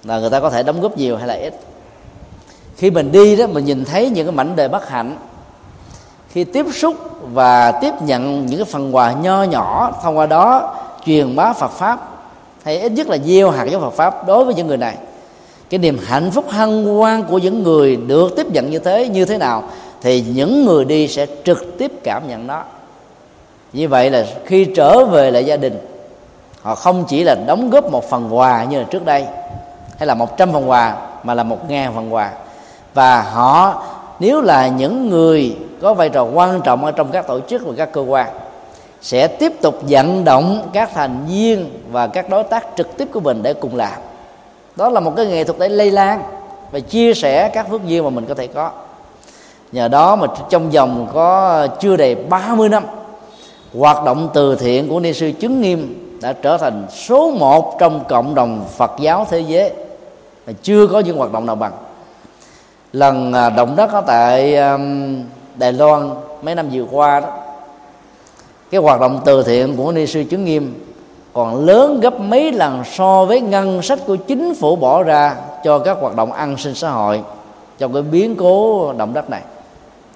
là 0.04 0.18
người 0.18 0.30
ta 0.30 0.40
có 0.40 0.50
thể 0.50 0.62
đóng 0.62 0.80
góp 0.80 0.96
nhiều 0.96 1.16
hay 1.16 1.28
là 1.28 1.34
ít. 1.34 1.54
Khi 2.76 2.90
mình 2.90 3.12
đi 3.12 3.36
đó 3.36 3.46
mình 3.46 3.64
nhìn 3.64 3.84
thấy 3.84 4.10
những 4.10 4.26
cái 4.26 4.34
mảnh 4.34 4.56
đời 4.56 4.68
bất 4.68 4.88
hạnh. 4.88 5.16
Khi 6.28 6.44
tiếp 6.44 6.66
xúc 6.74 6.94
và 7.32 7.72
tiếp 7.72 7.94
nhận 8.00 8.46
những 8.46 8.58
cái 8.58 8.64
phần 8.72 8.96
quà 8.96 9.12
nho 9.12 9.42
nhỏ 9.42 9.92
thông 10.02 10.18
qua 10.18 10.26
đó 10.26 10.76
truyền 11.06 11.36
bá 11.36 11.52
Phật 11.52 11.70
pháp, 11.70 12.08
hay 12.64 12.80
ít 12.80 12.92
nhất 12.92 13.08
là 13.08 13.18
gieo 13.18 13.50
hạt 13.50 13.64
giống 13.64 13.80
Phật 13.80 13.90
pháp 13.90 14.26
đối 14.26 14.44
với 14.44 14.54
những 14.54 14.66
người 14.66 14.76
này. 14.76 14.96
Cái 15.70 15.78
niềm 15.78 15.98
hạnh 16.04 16.30
phúc 16.30 16.44
hân 16.48 16.84
hoan 16.84 17.24
của 17.24 17.38
những 17.38 17.62
người 17.62 17.96
được 17.96 18.36
tiếp 18.36 18.46
nhận 18.52 18.70
như 18.70 18.78
thế 18.78 19.08
như 19.08 19.24
thế 19.24 19.38
nào, 19.38 19.62
thì 20.02 20.24
những 20.34 20.64
người 20.64 20.84
đi 20.84 21.08
sẽ 21.08 21.26
trực 21.44 21.78
tiếp 21.78 21.92
cảm 22.04 22.28
nhận 22.28 22.46
đó 22.46 22.64
như 23.72 23.88
vậy 23.88 24.10
là 24.10 24.26
khi 24.44 24.64
trở 24.64 25.04
về 25.04 25.30
lại 25.30 25.44
gia 25.44 25.56
đình, 25.56 25.78
họ 26.62 26.74
không 26.74 27.04
chỉ 27.08 27.24
là 27.24 27.34
đóng 27.34 27.70
góp 27.70 27.90
một 27.90 28.10
phần 28.10 28.36
quà 28.36 28.64
như 28.64 28.78
là 28.78 28.84
trước 28.90 29.04
đây, 29.04 29.24
hay 29.98 30.06
là 30.06 30.14
một 30.14 30.36
trăm 30.36 30.52
phần 30.52 30.70
quà, 30.70 30.96
mà 31.22 31.34
là 31.34 31.42
một 31.42 31.70
ngàn 31.70 31.94
phần 31.94 32.14
quà. 32.14 32.30
Và 32.94 33.22
họ, 33.22 33.82
nếu 34.20 34.40
là 34.40 34.68
những 34.68 35.10
người 35.10 35.56
có 35.82 35.94
vai 35.94 36.08
trò 36.08 36.24
quan 36.24 36.60
trọng 36.64 36.84
ở 36.84 36.92
trong 36.92 37.12
các 37.12 37.26
tổ 37.26 37.40
chức 37.40 37.62
và 37.66 37.72
các 37.76 37.92
cơ 37.92 38.00
quan 38.00 38.26
sẽ 39.02 39.28
tiếp 39.28 39.52
tục 39.62 39.78
vận 39.88 40.24
động 40.24 40.68
các 40.72 40.90
thành 40.94 41.26
viên 41.28 41.70
và 41.92 42.06
các 42.06 42.30
đối 42.30 42.44
tác 42.44 42.66
trực 42.76 42.96
tiếp 42.96 43.08
của 43.12 43.20
mình 43.20 43.42
để 43.42 43.54
cùng 43.54 43.76
làm. 43.76 43.98
Đó 44.76 44.88
là 44.88 45.00
một 45.00 45.12
cái 45.16 45.26
nghệ 45.26 45.44
thuật 45.44 45.58
để 45.58 45.68
lây 45.68 45.90
lan 45.90 46.22
và 46.70 46.80
chia 46.80 47.14
sẻ 47.14 47.48
các 47.48 47.70
phước 47.70 47.84
duyên 47.84 48.04
mà 48.04 48.10
mình 48.10 48.26
có 48.26 48.34
thể 48.34 48.46
có. 48.46 48.70
Nhờ 49.72 49.88
đó 49.88 50.16
mà 50.16 50.26
trong 50.50 50.70
vòng 50.70 51.06
có 51.14 51.66
chưa 51.80 51.96
đầy 51.96 52.14
30 52.14 52.68
năm, 52.68 52.84
hoạt 53.78 54.04
động 54.04 54.28
từ 54.34 54.56
thiện 54.56 54.88
của 54.88 55.00
ni 55.00 55.12
sư 55.12 55.32
chứng 55.40 55.60
nghiêm 55.60 56.06
đã 56.22 56.32
trở 56.32 56.56
thành 56.56 56.86
số 56.90 57.30
một 57.30 57.76
trong 57.78 58.04
cộng 58.08 58.34
đồng 58.34 58.64
Phật 58.76 58.92
giáo 59.00 59.26
thế 59.30 59.40
giới 59.40 59.72
mà 60.46 60.52
chưa 60.62 60.86
có 60.86 61.00
những 61.00 61.16
hoạt 61.16 61.32
động 61.32 61.46
nào 61.46 61.56
bằng. 61.56 61.72
Lần 62.92 63.32
à, 63.32 63.50
động 63.50 63.76
đất 63.76 63.92
ở 63.92 64.00
tại 64.00 64.56
Đài 65.56 65.72
Loan 65.72 66.10
mấy 66.42 66.54
năm 66.54 66.68
vừa 66.72 66.84
qua 66.90 67.20
đó 67.20 67.39
cái 68.70 68.80
hoạt 68.80 69.00
động 69.00 69.20
từ 69.24 69.42
thiện 69.42 69.76
của 69.76 69.92
ni 69.92 70.06
sư 70.06 70.24
chứng 70.30 70.44
nghiêm 70.44 70.84
còn 71.32 71.64
lớn 71.64 72.00
gấp 72.00 72.20
mấy 72.20 72.52
lần 72.52 72.82
so 72.92 73.24
với 73.24 73.40
ngân 73.40 73.82
sách 73.82 73.98
của 74.06 74.16
chính 74.16 74.54
phủ 74.54 74.76
bỏ 74.76 75.02
ra 75.02 75.36
cho 75.64 75.78
các 75.78 75.96
hoạt 76.00 76.16
động 76.16 76.32
an 76.32 76.56
sinh 76.56 76.74
xã 76.74 76.90
hội 76.90 77.20
trong 77.78 77.92
cái 77.92 78.02
biến 78.02 78.36
cố 78.36 78.92
động 78.92 79.14
đất 79.14 79.30
này. 79.30 79.40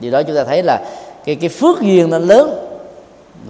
Vì 0.00 0.10
đó 0.10 0.22
chúng 0.22 0.36
ta 0.36 0.44
thấy 0.44 0.62
là 0.62 0.80
cái 1.24 1.34
cái 1.34 1.48
phước 1.48 1.80
duyên 1.80 2.10
nó 2.10 2.18
lớn 2.18 2.50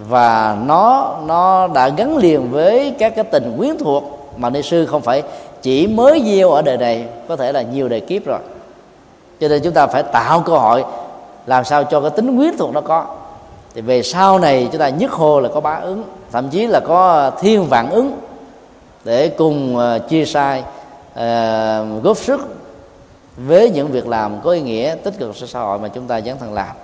và 0.09 0.57
nó 0.67 1.17
nó 1.27 1.67
đã 1.67 1.89
gắn 1.89 2.17
liền 2.17 2.51
với 2.51 2.95
các 2.99 3.15
cái 3.17 3.25
tình 3.25 3.55
quyến 3.59 3.79
thuộc 3.79 4.05
mà 4.37 4.51
ni 4.51 4.63
sư 4.63 4.87
không 4.87 5.03
phải 5.03 5.23
chỉ 5.63 5.87
mới 5.87 6.23
gieo 6.27 6.51
ở 6.51 6.63
đời 6.63 6.77
này, 6.77 7.05
có 7.29 7.37
thể 7.37 7.53
là 7.53 7.63
nhiều 7.63 7.89
đời 7.89 8.01
kiếp 8.01 8.27
rồi. 8.27 8.39
Cho 9.41 9.49
nên 9.49 9.63
chúng 9.63 9.73
ta 9.73 9.87
phải 9.87 10.03
tạo 10.03 10.41
cơ 10.41 10.53
hội 10.53 10.85
làm 11.47 11.65
sao 11.65 11.85
cho 11.85 12.01
cái 12.01 12.11
tính 12.11 12.39
quyến 12.39 12.57
thuộc 12.59 12.73
nó 12.73 12.81
có 12.81 13.07
thì 13.75 13.81
về 13.81 14.03
sau 14.03 14.39
này 14.39 14.69
chúng 14.73 14.81
ta 14.81 14.89
nhất 14.89 15.11
hô 15.11 15.41
là 15.41 15.49
có 15.55 15.61
bá 15.61 15.75
ứng 15.75 16.05
thậm 16.33 16.49
chí 16.49 16.67
là 16.67 16.81
có 16.81 17.31
thiên 17.41 17.67
vạn 17.67 17.91
ứng 17.91 18.19
để 19.05 19.29
cùng 19.29 19.77
ờ, 19.77 19.99
chia 19.99 20.25
sai 20.25 20.63
uh, 21.13 22.03
góp 22.03 22.17
sức 22.17 22.41
với 23.37 23.71
những 23.71 23.89
việc 23.89 24.09
làm 24.09 24.41
có 24.41 24.51
ý 24.51 24.61
nghĩa 24.61 24.97
tích 25.05 25.15
cực 25.19 25.37
cho 25.41 25.47
xã 25.47 25.61
hội 25.61 25.79
mà 25.79 25.89
chúng 25.89 26.07
ta 26.07 26.21
dấn 26.21 26.39
thân 26.39 26.55
làm. 26.55 26.77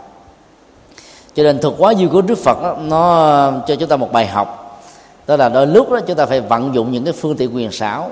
Cho 1.34 1.42
nên 1.42 1.58
thuật 1.58 1.74
quá 1.78 1.94
dư 1.94 2.08
của 2.08 2.22
đức 2.22 2.38
phật 2.38 2.62
đó, 2.62 2.76
nó 2.80 3.52
cho 3.66 3.76
chúng 3.76 3.88
ta 3.88 3.96
một 3.96 4.12
bài 4.12 4.26
học. 4.26 4.80
Đó 5.26 5.36
là 5.36 5.48
đôi 5.48 5.66
lúc 5.66 5.90
đó 5.90 6.00
chúng 6.06 6.16
ta 6.16 6.26
phải 6.26 6.40
vận 6.40 6.74
dụng 6.74 6.92
những 6.92 7.04
cái 7.04 7.12
phương 7.12 7.36
tiện 7.36 7.56
quyền 7.56 7.72
xảo 7.72 8.10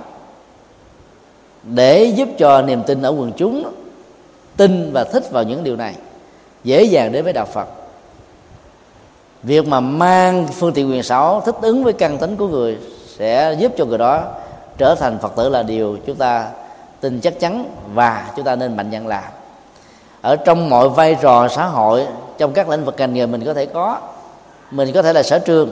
để 1.62 2.04
giúp 2.04 2.28
cho 2.38 2.62
niềm 2.62 2.82
tin 2.86 3.02
ở 3.02 3.10
quần 3.10 3.32
chúng 3.32 3.62
đó, 3.62 3.70
tin 4.56 4.92
và 4.92 5.04
thích 5.04 5.30
vào 5.30 5.42
những 5.42 5.64
điều 5.64 5.76
này 5.76 5.94
dễ 6.64 6.82
dàng 6.82 7.12
đến 7.12 7.24
với 7.24 7.32
đạo 7.32 7.46
phật 7.52 7.68
việc 9.42 9.66
mà 9.66 9.80
mang 9.80 10.46
phương 10.46 10.72
tiện 10.72 10.90
quyền 10.90 11.02
xảo 11.02 11.42
thích 11.46 11.54
ứng 11.60 11.84
với 11.84 11.92
căn 11.92 12.18
tính 12.18 12.36
của 12.36 12.48
người 12.48 12.78
sẽ 13.18 13.56
giúp 13.58 13.72
cho 13.76 13.84
người 13.84 13.98
đó 13.98 14.22
trở 14.78 14.94
thành 14.94 15.18
phật 15.18 15.32
tử 15.36 15.48
là 15.48 15.62
điều 15.62 15.96
chúng 16.06 16.16
ta 16.16 16.46
tin 17.00 17.20
chắc 17.20 17.40
chắn 17.40 17.64
và 17.94 18.30
chúng 18.36 18.44
ta 18.44 18.56
nên 18.56 18.76
mạnh 18.76 18.90
dạn 18.92 19.06
làm. 19.06 19.24
Ở 20.20 20.36
trong 20.36 20.70
mọi 20.70 20.88
vai 20.88 21.16
trò 21.20 21.48
xã 21.48 21.66
hội, 21.66 22.06
trong 22.38 22.52
các 22.52 22.68
lĩnh 22.68 22.84
vực 22.84 22.94
ngành 22.98 23.14
nghề 23.14 23.26
mình 23.26 23.44
có 23.44 23.54
thể 23.54 23.66
có, 23.66 23.98
mình 24.70 24.92
có 24.92 25.02
thể 25.02 25.12
là 25.12 25.22
sở 25.22 25.38
trường. 25.38 25.70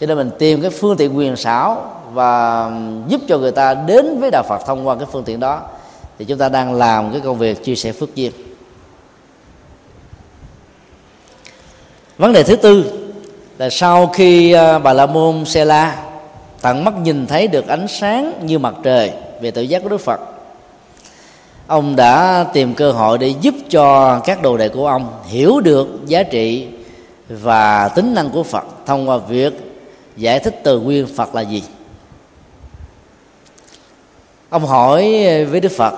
Cho 0.00 0.06
nên 0.06 0.16
mình 0.16 0.30
tìm 0.38 0.62
cái 0.62 0.70
phương 0.70 0.96
tiện 0.96 1.16
quyền 1.16 1.36
xảo 1.36 1.84
và 2.12 2.70
giúp 3.08 3.20
cho 3.28 3.38
người 3.38 3.52
ta 3.52 3.74
đến 3.74 4.20
với 4.20 4.30
đạo 4.30 4.42
Phật 4.48 4.66
thông 4.66 4.88
qua 4.88 4.94
cái 4.96 5.06
phương 5.12 5.24
tiện 5.24 5.40
đó, 5.40 5.60
thì 6.18 6.24
chúng 6.24 6.38
ta 6.38 6.48
đang 6.48 6.74
làm 6.74 7.12
cái 7.12 7.20
công 7.20 7.38
việc 7.38 7.64
chia 7.64 7.74
sẻ 7.74 7.92
phước 7.92 8.14
duyên. 8.14 8.32
Vấn 12.18 12.32
đề 12.32 12.42
thứ 12.42 12.56
tư 12.56 12.92
là 13.58 13.70
sau 13.70 14.06
khi 14.06 14.52
à, 14.52 14.78
bà 14.78 14.92
la 14.92 15.06
môn 15.06 15.44
xe 15.44 15.64
la 15.64 16.02
tận 16.60 16.84
mắt 16.84 16.94
nhìn 17.02 17.26
thấy 17.26 17.48
được 17.48 17.68
ánh 17.68 17.88
sáng 17.88 18.32
như 18.42 18.58
mặt 18.58 18.74
trời 18.82 19.12
về 19.40 19.50
tự 19.50 19.62
giác 19.62 19.82
của 19.82 19.88
đức 19.88 20.00
phật, 20.00 20.20
ông 21.66 21.96
đã 21.96 22.44
tìm 22.52 22.74
cơ 22.74 22.92
hội 22.92 23.18
để 23.18 23.34
giúp 23.40 23.54
cho 23.70 24.18
các 24.18 24.42
đồ 24.42 24.56
đệ 24.56 24.68
của 24.68 24.86
ông 24.86 25.12
hiểu 25.26 25.60
được 25.60 25.88
giá 26.06 26.22
trị 26.22 26.66
và 27.28 27.88
tính 27.88 28.14
năng 28.14 28.30
của 28.30 28.42
phật 28.42 28.64
thông 28.86 29.08
qua 29.08 29.16
việc 29.16 29.52
giải 30.16 30.38
thích 30.38 30.60
từ 30.64 30.80
nguyên 30.80 31.06
phật 31.16 31.34
là 31.34 31.40
gì. 31.40 31.62
Ông 34.50 34.66
hỏi 34.66 35.02
với 35.44 35.60
đức 35.60 35.72
phật 35.72 35.94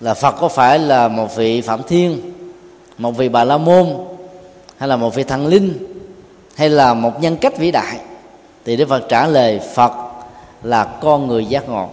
là 0.00 0.14
phật 0.14 0.34
có 0.40 0.48
phải 0.48 0.78
là 0.78 1.08
một 1.08 1.36
vị 1.36 1.60
phạm 1.60 1.82
thiên, 1.82 2.32
một 2.98 3.10
vị 3.10 3.28
bà 3.28 3.44
la 3.44 3.58
môn 3.58 3.86
hay 4.80 4.88
là 4.88 4.96
một 4.96 5.14
vị 5.14 5.24
thần 5.24 5.46
linh, 5.46 5.72
hay 6.54 6.68
là 6.68 6.94
một 6.94 7.20
nhân 7.20 7.36
cách 7.36 7.58
vĩ 7.58 7.70
đại, 7.70 7.98
thì 8.64 8.76
đức 8.76 8.88
phật 8.88 9.08
trả 9.08 9.26
lời, 9.26 9.60
phật 9.74 9.92
là 10.62 10.84
con 10.84 11.26
người 11.26 11.44
giác 11.44 11.68
ngộ. 11.68 11.88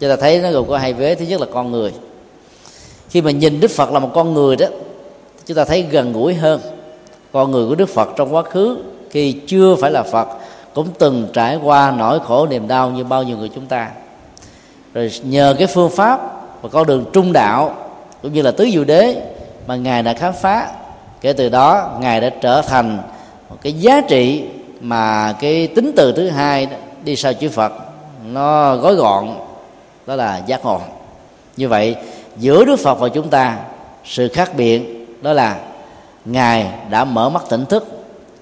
Chúng 0.00 0.10
ta 0.10 0.16
thấy 0.16 0.40
nó 0.40 0.50
gồm 0.50 0.68
có 0.68 0.78
hai 0.78 0.92
vế. 0.92 1.14
Thứ 1.14 1.24
nhất 1.24 1.40
là 1.40 1.46
con 1.52 1.70
người. 1.70 1.92
Khi 3.08 3.22
mà 3.22 3.30
nhìn 3.30 3.60
đức 3.60 3.70
phật 3.70 3.92
là 3.92 3.98
một 3.98 4.10
con 4.14 4.34
người 4.34 4.56
đó, 4.56 4.66
chúng 5.46 5.56
ta 5.56 5.64
thấy 5.64 5.82
gần 5.82 6.12
gũi 6.12 6.34
hơn. 6.34 6.60
Con 7.32 7.50
người 7.50 7.68
của 7.68 7.74
đức 7.74 7.88
phật 7.88 8.08
trong 8.16 8.34
quá 8.34 8.42
khứ, 8.42 8.78
khi 9.10 9.32
chưa 9.46 9.76
phải 9.76 9.90
là 9.90 10.02
phật, 10.02 10.28
cũng 10.74 10.88
từng 10.98 11.28
trải 11.32 11.56
qua 11.56 11.94
nỗi 11.98 12.20
khổ 12.20 12.46
niềm 12.46 12.68
đau 12.68 12.90
như 12.90 13.04
bao 13.04 13.22
nhiêu 13.22 13.36
người 13.36 13.50
chúng 13.54 13.66
ta. 13.66 13.90
Rồi 14.94 15.10
nhờ 15.22 15.54
cái 15.58 15.66
phương 15.66 15.90
pháp 15.90 16.20
và 16.62 16.68
con 16.68 16.86
đường 16.86 17.04
trung 17.12 17.32
đạo, 17.32 17.74
cũng 18.22 18.32
như 18.32 18.42
là 18.42 18.50
tứ 18.50 18.68
diệu 18.72 18.84
đế 18.84 19.22
mà 19.66 19.76
ngài 19.76 20.02
đã 20.02 20.12
khám 20.12 20.32
phá 20.42 20.70
kể 21.24 21.32
từ 21.32 21.48
đó, 21.48 21.96
ngài 22.00 22.20
đã 22.20 22.30
trở 22.40 22.62
thành 22.62 22.98
một 23.50 23.56
cái 23.62 23.72
giá 23.72 24.00
trị 24.00 24.44
mà 24.80 25.34
cái 25.40 25.66
tính 25.66 25.92
từ 25.96 26.12
thứ 26.12 26.28
hai 26.28 26.68
đi 27.04 27.16
sau 27.16 27.32
chữ 27.32 27.48
phật, 27.48 27.72
nó 28.32 28.76
gói 28.76 28.94
gọn, 28.94 29.28
đó 30.06 30.16
là 30.16 30.42
giác 30.46 30.64
ngộ. 30.64 30.80
Như 31.56 31.68
vậy, 31.68 31.96
giữa 32.36 32.64
đức 32.64 32.76
phật 32.76 32.94
và 32.94 33.08
chúng 33.08 33.28
ta, 33.28 33.58
sự 34.04 34.28
khác 34.28 34.50
biệt 34.56 35.06
đó 35.22 35.32
là 35.32 35.56
ngài 36.24 36.66
đã 36.90 37.04
mở 37.04 37.28
mắt 37.28 37.42
tỉnh 37.48 37.66
thức, 37.66 37.88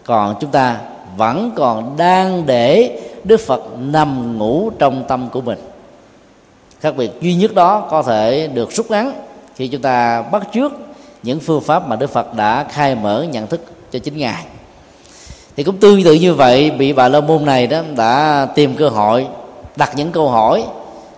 còn 0.05 0.35
chúng 0.41 0.51
ta 0.51 0.77
vẫn 1.17 1.51
còn 1.57 1.97
đang 1.97 2.47
để 2.47 3.01
đức 3.25 3.41
phật 3.41 3.63
nằm 3.79 4.39
ngủ 4.39 4.71
trong 4.79 5.05
tâm 5.09 5.29
của 5.33 5.41
mình. 5.41 5.59
Khác 6.81 6.97
biệt 6.97 7.11
duy 7.21 7.35
nhất 7.35 7.55
đó 7.55 7.89
có 7.91 8.03
thể 8.03 8.51
được 8.55 8.73
rút 8.73 8.91
ngắn 8.91 9.13
khi 9.55 9.69
chúng 9.69 9.83
ta 9.83 10.23
bắt 10.23 10.43
trước 10.53 10.73
những 11.23 11.41
phương 11.41 11.61
pháp 11.61 11.89
mà 11.89 11.97
đức 11.97 12.11
phật 12.11 12.35
đã 12.35 12.65
khai 12.71 12.95
mở 12.95 13.23
nhận 13.23 13.47
thức 13.47 13.61
cho 13.91 13.99
chính 13.99 14.17
ngài. 14.17 14.45
Thì 15.57 15.63
cũng 15.63 15.77
tương 15.77 16.05
tự 16.05 16.15
như 16.15 16.35
vậy 16.35 16.71
bị 16.71 16.93
bà 16.93 17.09
la 17.09 17.21
môn 17.21 17.45
này 17.45 17.67
đó 17.67 17.81
đã 17.97 18.47
tìm 18.55 18.77
cơ 18.77 18.89
hội, 18.89 19.27
đặt 19.77 19.93
những 19.97 20.13
câu 20.13 20.29
hỏi 20.29 20.65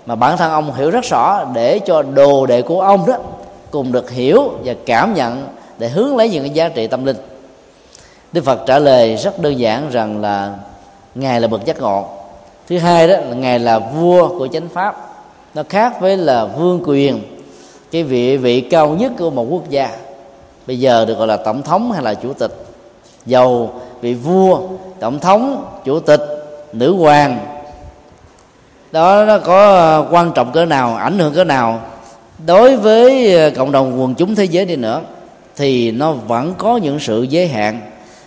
mà 0.06 0.14
bản 0.14 0.36
thân 0.36 0.50
ông 0.50 0.74
hiểu 0.74 0.90
rất 0.90 1.04
rõ 1.04 1.44
để 1.54 1.78
cho 1.78 2.02
đồ 2.02 2.46
đệ 2.46 2.62
của 2.62 2.80
ông 2.80 3.06
đó 3.06 3.16
cùng 3.70 3.92
được 3.92 4.10
hiểu 4.10 4.52
và 4.64 4.74
cảm 4.86 5.14
nhận 5.14 5.46
để 5.78 5.88
hướng 5.88 6.16
lấy 6.16 6.30
những 6.30 6.42
cái 6.42 6.50
giá 6.50 6.68
trị 6.68 6.86
tâm 6.86 7.04
linh. 7.04 7.16
Đức 8.32 8.44
phật 8.44 8.60
trả 8.66 8.78
lời 8.78 9.16
rất 9.16 9.38
đơn 9.38 9.58
giản 9.58 9.90
rằng 9.90 10.20
là 10.20 10.54
ngài 11.14 11.40
là 11.40 11.48
bậc 11.48 11.64
giác 11.64 11.80
ngộ. 11.80 12.08
Thứ 12.68 12.78
hai 12.78 13.08
đó 13.08 13.16
là 13.16 13.34
ngài 13.34 13.58
là 13.58 13.78
vua 13.78 14.38
của 14.38 14.48
chánh 14.48 14.68
pháp. 14.68 14.96
Nó 15.54 15.62
khác 15.68 16.00
với 16.00 16.16
là 16.16 16.44
vương 16.44 16.82
quyền 16.86 17.22
cái 17.94 18.02
vị 18.02 18.36
vị 18.36 18.60
cao 18.60 18.88
nhất 18.88 19.12
của 19.18 19.30
một 19.30 19.46
quốc 19.50 19.70
gia, 19.70 19.90
bây 20.66 20.78
giờ 20.78 21.04
được 21.04 21.18
gọi 21.18 21.26
là 21.26 21.36
tổng 21.36 21.62
thống 21.62 21.92
hay 21.92 22.02
là 22.02 22.14
chủ 22.14 22.32
tịch. 22.32 22.52
Giàu 23.26 23.80
vị 24.00 24.14
vua, 24.14 24.60
tổng 25.00 25.18
thống, 25.18 25.66
chủ 25.84 26.00
tịch, 26.00 26.20
nữ 26.72 26.94
hoàng, 26.94 27.46
đó, 28.92 29.24
nó 29.24 29.38
có 29.38 29.74
ờ, 29.74 30.08
quan 30.10 30.32
trọng 30.32 30.52
cỡ 30.52 30.64
nào, 30.64 30.96
ảnh 30.96 31.18
hưởng 31.18 31.34
cỡ 31.34 31.44
nào. 31.44 31.80
Đối 32.46 32.76
với 32.76 33.36
ờ, 33.36 33.50
cộng 33.50 33.72
đồng 33.72 34.00
quần 34.00 34.14
chúng 34.14 34.34
thế 34.34 34.44
giới 34.44 34.64
đi 34.64 34.76
nữa, 34.76 35.00
thì 35.56 35.90
nó 35.90 36.12
vẫn 36.12 36.54
có 36.58 36.76
những 36.76 37.00
sự 37.00 37.22
giới 37.22 37.48
hạn, 37.48 37.80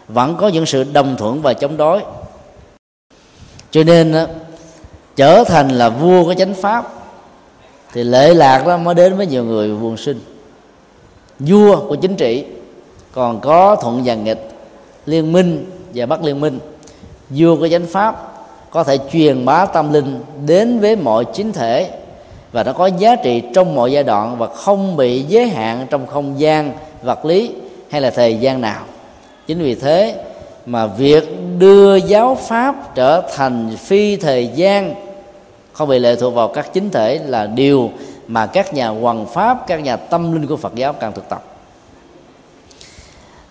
vẫn 0.07 0.35
có 0.35 0.47
những 0.47 0.65
sự 0.65 0.83
đồng 0.83 1.15
thuận 1.17 1.41
và 1.41 1.53
chống 1.53 1.77
đối. 1.77 2.01
Cho 3.71 3.83
nên 3.83 4.11
ờ, 4.11 4.27
trở 5.15 5.43
thành 5.43 5.69
là 5.69 5.89
vua 5.89 6.23
của 6.23 6.33
chánh 6.33 6.53
pháp 6.53 6.96
thì 7.93 8.03
lệ 8.03 8.33
lạc 8.33 8.67
đó 8.67 8.77
mới 8.77 8.95
đến 8.95 9.17
với 9.17 9.25
nhiều 9.25 9.43
người 9.43 9.75
buồn 9.75 9.97
sinh. 9.97 10.19
Vua 11.39 11.87
của 11.87 11.95
chính 11.95 12.15
trị 12.15 12.45
còn 13.11 13.39
có 13.39 13.75
thuận 13.75 14.01
và 14.05 14.15
nghịch, 14.15 14.49
liên 15.05 15.31
minh 15.31 15.65
và 15.93 16.05
bất 16.05 16.23
liên 16.23 16.41
minh. 16.41 16.59
Vua 17.29 17.55
của 17.55 17.67
chánh 17.67 17.85
pháp 17.85 18.33
có 18.69 18.83
thể 18.83 18.97
truyền 19.11 19.45
bá 19.45 19.65
tâm 19.65 19.93
linh 19.93 20.19
đến 20.45 20.79
với 20.79 20.95
mọi 20.95 21.25
chính 21.33 21.53
thể 21.53 21.91
và 22.51 22.63
nó 22.63 22.73
có 22.73 22.85
giá 22.87 23.15
trị 23.15 23.41
trong 23.53 23.75
mọi 23.75 23.91
giai 23.91 24.03
đoạn 24.03 24.37
và 24.37 24.47
không 24.47 24.97
bị 24.97 25.21
giới 25.21 25.47
hạn 25.47 25.87
trong 25.89 26.07
không 26.07 26.39
gian, 26.39 26.73
vật 27.03 27.25
lý 27.25 27.51
hay 27.89 28.01
là 28.01 28.09
thời 28.09 28.37
gian 28.37 28.61
nào. 28.61 28.81
Chính 29.47 29.59
vì 29.59 29.75
thế 29.75 30.15
mà 30.65 30.87
việc 30.87 31.23
đưa 31.59 31.95
giáo 31.95 32.37
pháp 32.47 32.95
trở 32.95 33.21
thành 33.35 33.75
phi 33.77 34.15
thời 34.15 34.47
gian 34.55 34.95
không 35.77 35.89
bị 35.89 35.99
lệ 35.99 36.15
thuộc 36.15 36.33
vào 36.33 36.47
các 36.47 36.73
chính 36.73 36.89
thể 36.89 37.19
là 37.25 37.45
điều 37.45 37.91
mà 38.27 38.45
các 38.45 38.73
nhà 38.73 38.87
hoàng 38.87 39.25
pháp, 39.25 39.67
các 39.67 39.83
nhà 39.83 39.95
tâm 39.95 40.31
linh 40.31 40.47
của 40.47 40.57
phật 40.57 40.75
giáo 40.75 40.93
cần 40.93 41.13
thực 41.13 41.29
tập. 41.29 41.43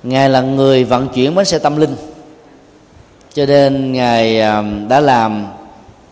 Ngài 0.03 0.31
là 0.31 0.41
người 0.41 0.85
vận 0.85 1.09
chuyển 1.09 1.35
bánh 1.35 1.45
xe 1.45 1.59
tâm 1.59 1.77
linh. 1.77 1.97
Cho 3.35 3.47
nên 3.47 3.93
ngài 3.93 4.41
um, 4.41 4.89
đã 4.89 5.01
làm 5.01 5.47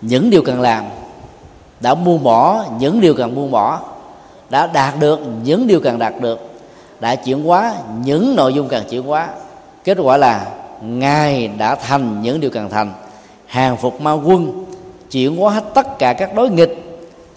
những 0.00 0.30
điều 0.30 0.42
cần 0.42 0.60
làm, 0.60 0.84
đã 1.80 1.94
buông 1.94 2.22
bỏ 2.22 2.64
những 2.78 3.00
điều 3.00 3.14
cần 3.14 3.34
buông 3.34 3.50
bỏ, 3.50 3.80
đã 4.50 4.66
đạt 4.66 4.98
được 5.00 5.20
những 5.44 5.66
điều 5.66 5.80
cần 5.80 5.98
đạt 5.98 6.14
được, 6.20 6.50
đã 7.00 7.14
chuyển 7.14 7.44
hóa 7.44 7.74
những 8.04 8.36
nội 8.36 8.54
dung 8.54 8.68
cần 8.68 8.84
chuyển 8.90 9.02
hóa. 9.02 9.28
Kết 9.84 9.98
quả 10.02 10.16
là 10.16 10.46
ngài 10.82 11.48
đã 11.48 11.74
thành 11.74 12.22
những 12.22 12.40
điều 12.40 12.50
cần 12.50 12.70
thành, 12.70 12.92
hàng 13.46 13.76
phục 13.76 14.00
ma 14.00 14.12
quân 14.12 14.64
chuyển 15.10 15.36
hóa 15.36 15.52
hết 15.52 15.64
tất 15.74 15.98
cả 15.98 16.12
các 16.12 16.34
đối 16.34 16.50
nghịch 16.50 16.80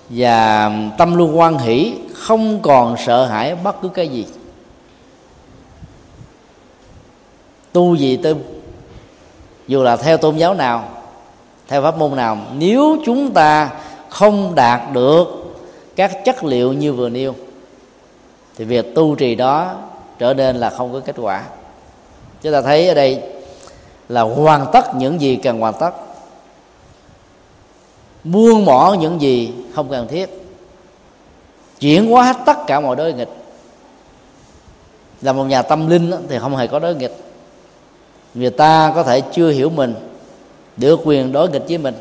và 0.09 0.71
tâm 0.97 1.15
luôn 1.15 1.39
quan 1.39 1.57
hỷ, 1.57 1.93
không 2.13 2.61
còn 2.61 2.95
sợ 2.97 3.25
hãi 3.25 3.55
bất 3.55 3.81
cứ 3.81 3.89
cái 3.89 4.07
gì. 4.07 4.25
Tu 7.71 7.95
gì 7.95 8.17
tu 8.17 8.33
dù 9.67 9.83
là 9.83 9.95
theo 9.95 10.17
tôn 10.17 10.35
giáo 10.35 10.53
nào, 10.53 10.89
theo 11.67 11.81
pháp 11.81 11.97
môn 11.97 12.15
nào, 12.15 12.37
nếu 12.57 12.97
chúng 13.05 13.31
ta 13.31 13.69
không 14.09 14.55
đạt 14.55 14.81
được 14.93 15.55
các 15.95 16.25
chất 16.25 16.43
liệu 16.43 16.73
như 16.73 16.93
vừa 16.93 17.09
nêu, 17.09 17.35
thì 18.57 18.65
việc 18.65 18.95
tu 18.95 19.15
trì 19.15 19.35
đó 19.35 19.75
trở 20.19 20.33
nên 20.33 20.55
là 20.55 20.69
không 20.69 20.93
có 20.93 20.99
kết 20.99 21.15
quả. 21.21 21.43
Chúng 22.41 22.53
ta 22.53 22.61
thấy 22.61 22.87
ở 22.87 22.93
đây 22.93 23.21
là 24.09 24.21
hoàn 24.21 24.65
tất 24.73 24.95
những 24.95 25.21
gì 25.21 25.35
cần 25.35 25.59
hoàn 25.59 25.73
tất 25.79 25.91
buông 28.31 28.65
bỏ 28.65 28.93
những 28.93 29.21
gì 29.21 29.53
không 29.73 29.89
cần 29.89 30.07
thiết. 30.07 30.29
Chuyển 31.79 32.11
hóa 32.11 32.23
hết 32.23 32.37
tất 32.45 32.57
cả 32.67 32.79
mọi 32.79 32.95
đối 32.95 33.13
nghịch. 33.13 33.29
Là 35.21 35.33
một 35.33 35.43
nhà 35.43 35.61
tâm 35.61 35.89
linh 35.89 36.11
thì 36.29 36.39
không 36.39 36.55
hề 36.55 36.67
có 36.67 36.79
đối 36.79 36.95
nghịch. 36.95 37.15
Người 38.33 38.49
ta 38.49 38.91
có 38.95 39.03
thể 39.03 39.21
chưa 39.21 39.49
hiểu 39.49 39.69
mình, 39.69 39.95
được 40.77 40.99
quyền 41.03 41.31
đối 41.31 41.49
nghịch 41.49 41.63
với 41.67 41.77
mình. 41.77 41.95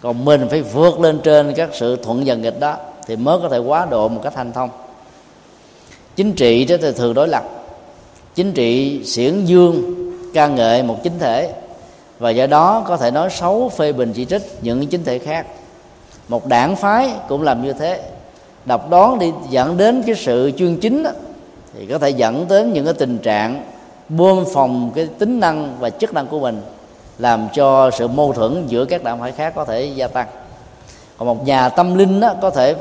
Còn 0.00 0.24
mình 0.24 0.48
phải 0.50 0.62
vượt 0.62 1.00
lên 1.00 1.20
trên 1.24 1.54
các 1.54 1.70
sự 1.72 1.96
thuận 1.96 2.26
dần 2.26 2.42
nghịch 2.42 2.60
đó, 2.60 2.76
thì 3.06 3.16
mới 3.16 3.38
có 3.42 3.48
thể 3.48 3.58
quá 3.58 3.86
độ 3.90 4.08
một 4.08 4.20
cách 4.22 4.32
thành 4.36 4.52
thông. 4.52 4.70
Chính 6.16 6.32
trị 6.32 6.64
đó 6.64 6.76
thì 6.82 6.92
thường 6.92 7.14
đối 7.14 7.28
lập. 7.28 7.44
Chính 8.34 8.52
trị 8.52 9.00
xiển 9.04 9.44
dương, 9.44 9.94
ca 10.34 10.46
ngợi 10.46 10.82
một 10.82 10.96
chính 11.02 11.18
thể 11.18 11.52
và 12.20 12.30
do 12.30 12.46
đó 12.46 12.84
có 12.86 12.96
thể 12.96 13.10
nói 13.10 13.30
xấu 13.30 13.68
phê 13.68 13.92
bình 13.92 14.12
chỉ 14.12 14.24
trích 14.24 14.42
những 14.62 14.86
chính 14.86 15.04
thể 15.04 15.18
khác. 15.18 15.46
Một 16.28 16.46
đảng 16.46 16.76
phái 16.76 17.10
cũng 17.28 17.42
làm 17.42 17.62
như 17.62 17.72
thế. 17.72 18.02
Độc 18.64 18.90
đoán 18.90 19.18
đi 19.18 19.32
dẫn 19.50 19.76
đến 19.76 20.02
cái 20.06 20.14
sự 20.14 20.52
chuyên 20.56 20.76
chính 20.80 21.02
đó, 21.02 21.10
thì 21.74 21.86
có 21.86 21.98
thể 21.98 22.10
dẫn 22.10 22.48
đến 22.48 22.72
những 22.72 22.84
cái 22.84 22.94
tình 22.94 23.18
trạng 23.18 23.64
buông 24.08 24.44
phòng 24.54 24.92
cái 24.94 25.06
tính 25.18 25.40
năng 25.40 25.76
và 25.80 25.90
chức 25.90 26.14
năng 26.14 26.26
của 26.26 26.40
mình 26.40 26.62
làm 27.18 27.48
cho 27.54 27.90
sự 27.90 28.08
mâu 28.08 28.32
thuẫn 28.32 28.66
giữa 28.66 28.84
các 28.84 29.04
đảng 29.04 29.20
phái 29.20 29.32
khác 29.32 29.52
có 29.56 29.64
thể 29.64 29.84
gia 29.84 30.08
tăng. 30.08 30.26
Còn 31.18 31.28
một 31.28 31.46
nhà 31.46 31.68
tâm 31.68 31.98
linh 31.98 32.20
đó, 32.20 32.34
có 32.42 32.50
thể 32.50 32.74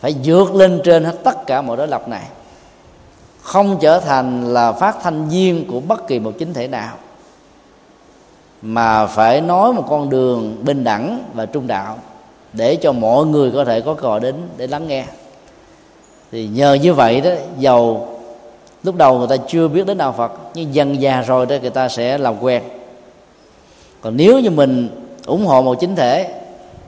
phải 0.00 0.14
vượt 0.24 0.54
lên 0.54 0.80
trên 0.84 1.04
hết 1.04 1.14
tất 1.24 1.46
cả 1.46 1.62
mọi 1.62 1.76
đối 1.76 1.88
lập 1.88 2.08
này 2.08 2.24
không 3.42 3.78
trở 3.80 4.00
thành 4.00 4.54
là 4.54 4.72
phát 4.72 4.96
thanh 5.02 5.28
viên 5.28 5.70
của 5.70 5.80
bất 5.80 6.06
kỳ 6.06 6.18
một 6.18 6.32
chính 6.38 6.54
thể 6.54 6.68
nào 6.68 6.96
mà 8.66 9.06
phải 9.06 9.40
nói 9.40 9.72
một 9.72 9.84
con 9.88 10.10
đường 10.10 10.56
bình 10.64 10.84
đẳng 10.84 11.24
và 11.34 11.46
trung 11.46 11.66
đạo 11.66 11.98
để 12.52 12.76
cho 12.76 12.92
mọi 12.92 13.26
người 13.26 13.50
có 13.50 13.64
thể 13.64 13.80
có 13.80 13.94
cò 13.94 14.18
đến 14.18 14.34
để 14.56 14.66
lắng 14.66 14.88
nghe. 14.88 15.04
Thì 16.32 16.46
nhờ 16.46 16.74
như 16.74 16.94
vậy 16.94 17.20
đó 17.20 17.30
giàu 17.58 18.08
lúc 18.82 18.96
đầu 18.96 19.18
người 19.18 19.28
ta 19.28 19.36
chưa 19.48 19.68
biết 19.68 19.86
đến 19.86 19.98
đạo 19.98 20.14
phật, 20.16 20.32
nhưng 20.54 20.74
dần 20.74 21.00
già 21.00 21.22
rồi 21.22 21.46
đó 21.46 21.56
người 21.60 21.70
ta 21.70 21.88
sẽ 21.88 22.18
làm 22.18 22.34
quen. 22.40 22.62
Còn 24.00 24.16
nếu 24.16 24.38
như 24.38 24.50
mình 24.50 24.88
ủng 25.26 25.46
hộ 25.46 25.62
một 25.62 25.74
chính 25.80 25.96
thể, 25.96 26.34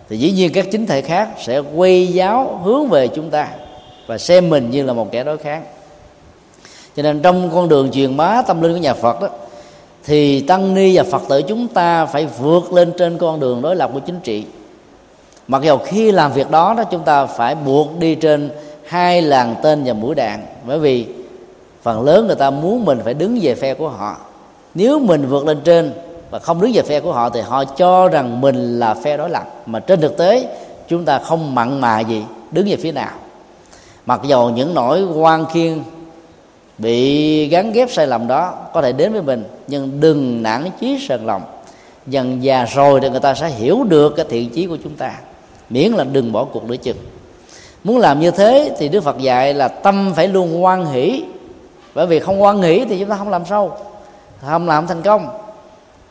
thì 0.09 0.19
dĩ 0.19 0.33
nhiên 0.33 0.53
các 0.53 0.67
chính 0.73 0.87
thể 0.87 1.03
khác 1.03 1.29
sẽ 1.39 1.59
quay 1.59 2.07
giáo 2.07 2.61
hướng 2.65 2.89
về 2.89 3.09
chúng 3.09 3.31
ta 3.31 3.49
và 4.07 4.19
xem 4.19 4.51
mình 4.51 4.71
như 4.71 4.83
là 4.83 4.93
một 4.93 5.13
kẻ 5.13 5.25
đối 5.25 5.39
kháng. 5.39 5.65
Cho 6.97 7.03
nên 7.03 7.23
trong 7.23 7.51
con 7.55 7.69
đường 7.69 7.91
truyền 7.91 8.17
bá 8.17 8.43
tâm 8.43 8.63
linh 8.63 8.73
của 8.73 8.79
nhà 8.79 8.95
phật 8.95 9.21
đó 9.21 9.29
thì 10.07 10.41
tăng 10.41 10.75
ni 10.75 10.97
và 10.97 11.03
phật 11.03 11.23
tử 11.29 11.43
chúng 11.43 11.69
ta 11.69 12.07
phải 12.07 12.27
vượt 12.27 12.73
lên 12.73 12.93
trên 12.99 13.19
con 13.19 13.41
đường 13.41 13.63
đối 13.63 13.77
lập 13.77 13.91
của 13.95 14.01
chính 14.01 14.21
trị. 14.21 14.45
Mặc 15.49 15.63
dù 15.63 15.77
khi 15.77 16.13
làm 16.13 16.33
việc 16.33 16.51
đó 16.51 16.75
đó 16.77 16.85
chúng 16.85 17.03
ta 17.03 17.27
phải 17.27 17.55
buộc 17.55 17.99
đi 17.99 18.15
trên 18.15 18.51
hai 18.87 19.23
làn 19.23 19.55
tên 19.63 19.83
và 19.85 19.93
mũi 19.93 20.15
đạn. 20.15 20.47
Bởi 20.67 20.79
vì 20.79 21.07
phần 21.83 22.03
lớn 22.03 22.27
người 22.27 22.37
ta 22.37 22.51
muốn 22.51 22.85
mình 22.85 23.01
phải 23.05 23.15
đứng 23.15 23.39
về 23.43 23.55
phe 23.55 23.75
của 23.75 23.89
họ. 23.89 24.17
Nếu 24.75 24.99
mình 24.99 25.27
vượt 25.29 25.47
lên 25.47 25.61
trên 25.65 25.93
và 26.31 26.39
không 26.39 26.61
đứng 26.61 26.73
về 26.75 26.83
phe 26.83 27.01
của 27.01 27.13
họ 27.13 27.31
thì 27.31 27.41
họ 27.41 27.65
cho 27.65 28.09
rằng 28.09 28.41
mình 28.41 28.79
là 28.79 28.95
phe 28.95 29.17
đối 29.17 29.31
lập. 29.31 29.45
Mà 29.67 29.81
trên 29.81 30.01
thực 30.01 30.17
tế, 30.17 30.49
chúng 30.89 31.05
ta 31.05 31.19
không 31.19 31.55
mặn 31.55 31.81
mà 31.81 32.01
gì 32.01 32.23
đứng 32.51 32.67
về 32.69 32.77
phía 32.77 32.93
nào. 32.93 33.13
Mặc 34.07 34.21
dầu 34.25 34.51
những 34.51 34.75
nỗi 34.75 35.05
quan 35.15 35.47
khiên 35.53 35.83
bị 36.79 37.49
gắn 37.49 37.73
ghép 37.73 37.91
sai 37.91 38.07
lầm 38.07 38.27
đó, 38.29 38.55
có 38.75 38.83
thể 38.83 38.93
đến 38.93 39.13
với 39.13 39.23
mình, 39.23 39.45
nhưng 39.67 40.01
đừng 40.01 40.43
nản 40.43 40.65
chí 40.81 41.07
sờn 41.09 41.27
lòng. 41.27 41.43
Dần 42.07 42.43
già 42.43 42.65
rồi 42.65 43.01
thì 43.01 43.11
người 43.11 43.21
ta 43.21 43.35
sẽ 43.35 43.49
hiểu 43.49 43.85
được 43.85 44.17
cái 44.17 44.27
thiện 44.29 44.51
chí 44.51 44.67
của 44.67 44.79
chúng 44.85 44.95
ta, 44.95 45.13
miễn 45.71 45.93
là 45.93 46.05
đừng 46.05 46.33
bỏ 46.33 46.45
cuộc 46.45 46.65
nữa 46.65 46.77
chừng. 46.77 46.97
Muốn 47.85 47.99
làm 47.99 48.21
như 48.21 48.31
thế 48.31 48.75
thì 48.79 48.89
đức 48.89 49.01
phật 49.05 49.19
dạy 49.19 49.55
là 49.55 49.69
tâm 49.69 50.13
phải 50.17 50.29
luôn 50.29 50.61
hoan 50.61 50.87
hỷ. 50.87 51.25
Bởi 51.95 52.07
vì 52.07 52.19
không 52.19 52.41
hoan 52.41 52.63
hỷ 52.63 52.85
thì 52.89 52.99
chúng 52.99 53.09
ta 53.09 53.17
không 53.17 53.29
làm 53.29 53.45
sâu, 53.45 53.73
không 54.47 54.67
làm 54.67 54.87
thành 54.87 55.03
công. 55.03 55.29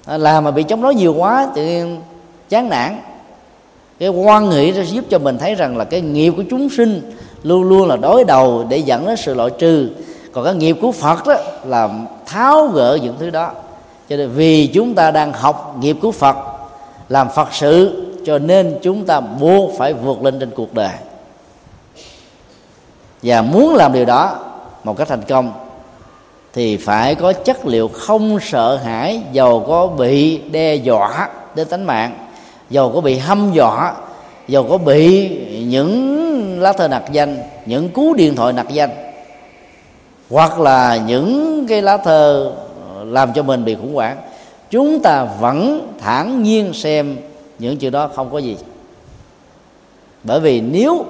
Làm 0.08 0.44
mà 0.44 0.52
bị 0.52 0.64
chống 0.64 0.82
đối 0.82 0.96
nhiều 0.96 1.14
quá 1.14 1.48
thì 1.56 1.82
chán 2.50 2.70
nản. 2.70 3.00
Cái 4.00 4.10
quan 4.10 4.50
nghĩ 4.50 4.74
sẽ 4.74 4.84
giúp 4.84 5.06
cho 5.10 5.20
mình 5.20 5.38
thấy 5.38 5.56
rằng 5.56 5.78
là 5.78 5.84
cái 5.84 6.02
nghiệp 6.02 6.34
của 6.38 6.44
chúng 6.50 6.70
sinh 6.70 7.12
luôn 7.44 7.64
luôn 7.64 7.88
là 7.88 7.96
đối 7.96 8.24
đầu 8.24 8.66
để 8.70 8.78
dẫn 8.78 9.06
đến 9.06 9.18
sự 9.18 9.34
loại 9.34 9.50
trừ 9.60 9.90
còn 10.36 10.46
cái 10.46 10.56
nghiệp 10.56 10.78
của 10.82 10.92
phật 10.92 11.28
đó 11.28 11.36
là 11.66 11.90
tháo 12.26 12.68
gỡ 12.68 12.98
những 13.02 13.16
thứ 13.20 13.30
đó. 13.30 13.52
Cho 14.10 14.18
nên 14.18 14.30
vì 14.30 14.68
chúng 14.68 14.96
ta 14.96 15.12
đang 15.12 15.34
học 15.34 15.76
nghiệp 15.80 15.98
của 16.02 16.12
phật, 16.12 16.36
làm 17.10 17.30
phật 17.30 17.48
sự, 17.52 18.06
cho 18.26 18.40
nên 18.40 18.80
chúng 18.82 19.06
ta 19.06 19.20
buộc 19.20 19.72
phải 19.78 19.94
vượt 19.94 20.24
lên 20.24 20.40
trên 20.40 20.52
cuộc 20.56 20.74
đời. 20.74 20.94
Và 23.24 23.42
muốn 23.42 23.76
làm 23.76 23.94
điều 23.94 24.06
đó 24.06 24.36
một 24.84 24.98
cách 24.98 25.08
thành 25.08 25.22
công, 25.22 25.54
thì 26.54 26.78
phải 26.78 27.16
có 27.16 27.34
chất 27.34 27.66
liệu 27.66 27.88
không 27.88 28.40
sợ 28.42 28.76
hãi 28.76 29.22
dầu 29.32 29.66
có 29.68 29.88
bị 29.88 30.38
đe 30.38 30.76
dọa 30.76 31.30
đến 31.56 31.68
tính 31.68 31.84
mạng 31.84 32.18
dầu 32.70 32.92
có 32.96 33.02
bị 33.02 33.18
hâm 33.18 33.54
dọa 33.54 33.94
dầu 34.48 34.68
có 34.70 34.78
bị 34.78 35.30
những 35.66 36.62
lá 36.62 36.74
thơ 36.74 36.88
nặc 36.88 37.04
danh, 37.12 37.38
những 37.66 37.90
cú 37.90 38.14
điện 38.14 38.36
thoại 38.36 38.54
nặc 38.54 38.70
danh 38.70 39.15
hoặc 40.30 40.60
là 40.60 40.98
những 41.08 41.66
cái 41.70 41.82
lá 41.82 41.98
thơ 41.98 42.52
làm 43.04 43.34
cho 43.34 43.44
mình 43.44 43.66
bị 43.66 43.76
khủng 43.76 43.94
hoảng, 43.94 44.18
chúng 44.70 45.00
ta 45.00 45.28
vẫn 45.40 45.88
thản 46.00 46.44
nhiên 46.44 46.74
xem 46.74 47.18
những 47.60 47.78
chuyện 47.78 47.92
đó 47.92 48.10
không 48.16 48.30
có 48.32 48.38
gì. 48.38 48.58
Bởi 50.24 50.40
vì 50.40 50.62
nếu 50.62 51.06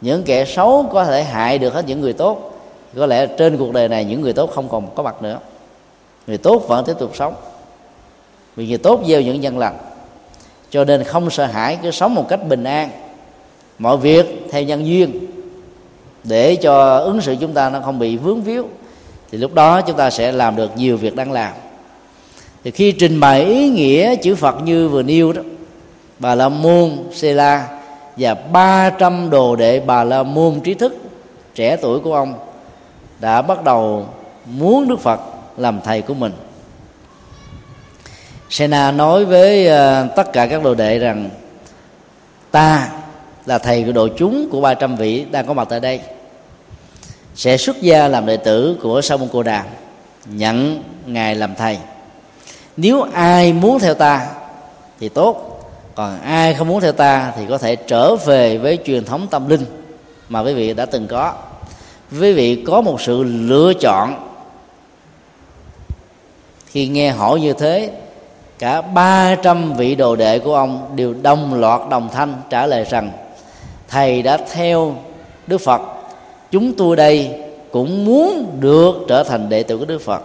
những 0.00 0.22
kẻ 0.22 0.44
xấu 0.44 0.88
có 0.92 1.04
thể 1.04 1.22
hại 1.22 1.58
được 1.58 1.74
hết 1.74 1.84
những 1.86 2.00
người 2.00 2.12
tốt, 2.12 2.52
có 2.96 3.06
lẽ 3.06 3.26
trên 3.26 3.56
cuộc 3.56 3.72
đời 3.72 3.88
này 3.88 4.04
những 4.04 4.20
người 4.20 4.32
tốt 4.32 4.50
không 4.54 4.68
còn 4.68 4.94
có 4.94 5.02
mặt 5.02 5.22
nữa. 5.22 5.38
Người 6.26 6.38
tốt 6.38 6.68
vẫn 6.68 6.84
tiếp 6.84 6.94
tục 6.98 7.10
sống. 7.14 7.34
Vì 8.56 8.66
người 8.68 8.78
tốt 8.78 9.00
gieo 9.06 9.20
những 9.20 9.40
nhân 9.40 9.58
lành. 9.58 9.78
Cho 10.70 10.84
nên 10.84 11.04
không 11.04 11.30
sợ 11.30 11.46
hãi 11.46 11.78
cứ 11.82 11.90
sống 11.90 12.14
một 12.14 12.28
cách 12.28 12.48
bình 12.48 12.64
an. 12.64 12.90
Mọi 13.78 13.96
việc 13.96 14.46
theo 14.50 14.62
nhân 14.62 14.86
duyên 14.86 15.26
để 16.28 16.56
cho 16.56 16.98
ứng 16.98 17.20
xử 17.20 17.36
chúng 17.40 17.52
ta 17.52 17.70
nó 17.70 17.80
không 17.80 17.98
bị 17.98 18.16
vướng 18.16 18.42
víu, 18.42 18.68
thì 19.30 19.38
lúc 19.38 19.54
đó 19.54 19.80
chúng 19.80 19.96
ta 19.96 20.10
sẽ 20.10 20.32
làm 20.32 20.56
được 20.56 20.76
nhiều 20.76 20.96
việc 20.96 21.16
đang 21.16 21.32
làm. 21.32 21.52
Thì 22.64 22.70
khi 22.70 22.92
trình 22.92 23.20
bày 23.20 23.44
ý 23.44 23.70
nghĩa 23.70 24.16
chữ 24.16 24.34
Phật 24.34 24.62
như 24.62 24.88
vừa 24.88 25.02
nêu 25.02 25.32
đó, 25.32 25.42
Bà 26.18 26.34
La 26.34 26.48
Môn, 26.48 26.90
Sê 27.12 27.32
La 27.32 27.68
và 28.16 28.34
300 28.34 29.30
đồ 29.30 29.56
đệ 29.56 29.80
Bà 29.80 30.04
La 30.04 30.22
Môn 30.22 30.60
trí 30.60 30.74
thức 30.74 30.96
trẻ 31.54 31.76
tuổi 31.76 32.00
của 32.00 32.14
ông 32.14 32.34
đã 33.20 33.42
bắt 33.42 33.64
đầu 33.64 34.06
muốn 34.46 34.88
Đức 34.88 35.00
Phật 35.00 35.20
làm 35.56 35.80
thầy 35.84 36.02
của 36.02 36.14
mình. 36.14 36.32
Sena 38.50 38.92
nói 38.92 39.24
với 39.24 39.66
ờ, 39.66 40.06
tất 40.16 40.32
cả 40.32 40.46
các 40.46 40.62
đồ 40.62 40.74
đệ 40.74 40.98
rằng, 40.98 41.30
ta 42.50 42.88
là 43.46 43.58
thầy 43.58 43.82
của 43.84 43.92
đội 43.92 44.12
chúng 44.16 44.48
của 44.50 44.60
300 44.60 44.96
vị 44.96 45.26
đang 45.30 45.46
có 45.46 45.52
mặt 45.52 45.66
tại 45.70 45.80
đây 45.80 46.00
sẽ 47.36 47.56
xuất 47.56 47.82
gia 47.82 48.08
làm 48.08 48.26
đệ 48.26 48.36
tử 48.36 48.78
của 48.82 49.00
Sa 49.00 49.16
môn 49.16 49.28
Cô 49.32 49.42
Đàm 49.42 49.66
nhận 50.26 50.82
ngài 51.06 51.34
làm 51.34 51.54
thầy. 51.54 51.78
Nếu 52.76 53.02
ai 53.02 53.52
muốn 53.52 53.78
theo 53.78 53.94
ta 53.94 54.26
thì 55.00 55.08
tốt, 55.08 55.60
còn 55.94 56.20
ai 56.20 56.54
không 56.54 56.68
muốn 56.68 56.80
theo 56.80 56.92
ta 56.92 57.32
thì 57.36 57.42
có 57.48 57.58
thể 57.58 57.76
trở 57.76 58.16
về 58.16 58.58
với 58.58 58.78
truyền 58.84 59.04
thống 59.04 59.26
tâm 59.30 59.48
linh 59.48 59.64
mà 60.28 60.40
quý 60.40 60.54
vị 60.54 60.74
đã 60.74 60.86
từng 60.86 61.06
có. 61.06 61.34
Quý 62.20 62.32
vị 62.32 62.64
có 62.66 62.80
một 62.80 63.00
sự 63.00 63.22
lựa 63.22 63.72
chọn. 63.80 64.28
Khi 66.66 66.88
nghe 66.88 67.10
hỏi 67.10 67.40
như 67.40 67.52
thế, 67.52 67.90
cả 68.58 68.80
300 68.80 69.74
vị 69.74 69.94
đồ 69.94 70.16
đệ 70.16 70.38
của 70.38 70.54
ông 70.54 70.92
đều 70.96 71.14
đồng 71.22 71.54
loạt 71.54 71.80
đồng 71.90 72.08
thanh 72.12 72.34
trả 72.50 72.66
lời 72.66 72.84
rằng, 72.90 73.12
thầy 73.88 74.22
đã 74.22 74.38
theo 74.52 74.96
Đức 75.46 75.58
Phật 75.58 75.95
chúng 76.50 76.72
tôi 76.72 76.96
đây 76.96 77.30
cũng 77.72 78.04
muốn 78.04 78.46
được 78.60 78.94
trở 79.08 79.22
thành 79.22 79.48
đệ 79.48 79.62
tử 79.62 79.78
của 79.78 79.84
Đức 79.84 80.02
Phật, 80.02 80.22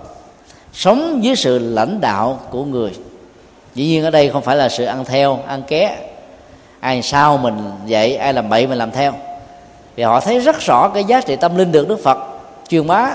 sống 0.73 1.23
dưới 1.23 1.35
sự 1.35 1.59
lãnh 1.59 2.01
đạo 2.01 2.39
của 2.49 2.63
người. 2.63 2.91
Dĩ 3.75 3.85
nhiên 3.85 4.03
ở 4.03 4.09
đây 4.09 4.29
không 4.29 4.41
phải 4.41 4.55
là 4.55 4.69
sự 4.69 4.85
ăn 4.85 5.05
theo, 5.05 5.39
ăn 5.47 5.63
ké. 5.67 5.97
Ai 6.79 7.01
sao 7.01 7.37
mình 7.37 7.71
vậy 7.87 8.15
ai 8.15 8.33
làm 8.33 8.49
bậy 8.49 8.67
mình 8.67 8.77
làm 8.77 8.91
theo. 8.91 9.13
Vì 9.95 10.03
họ 10.03 10.19
thấy 10.19 10.39
rất 10.39 10.59
rõ 10.59 10.89
cái 10.93 11.03
giá 11.03 11.21
trị 11.21 11.35
tâm 11.35 11.57
linh 11.57 11.71
được 11.71 11.87
đức 11.87 12.03
phật 12.03 12.17
truyền 12.69 12.87
bá 12.87 13.11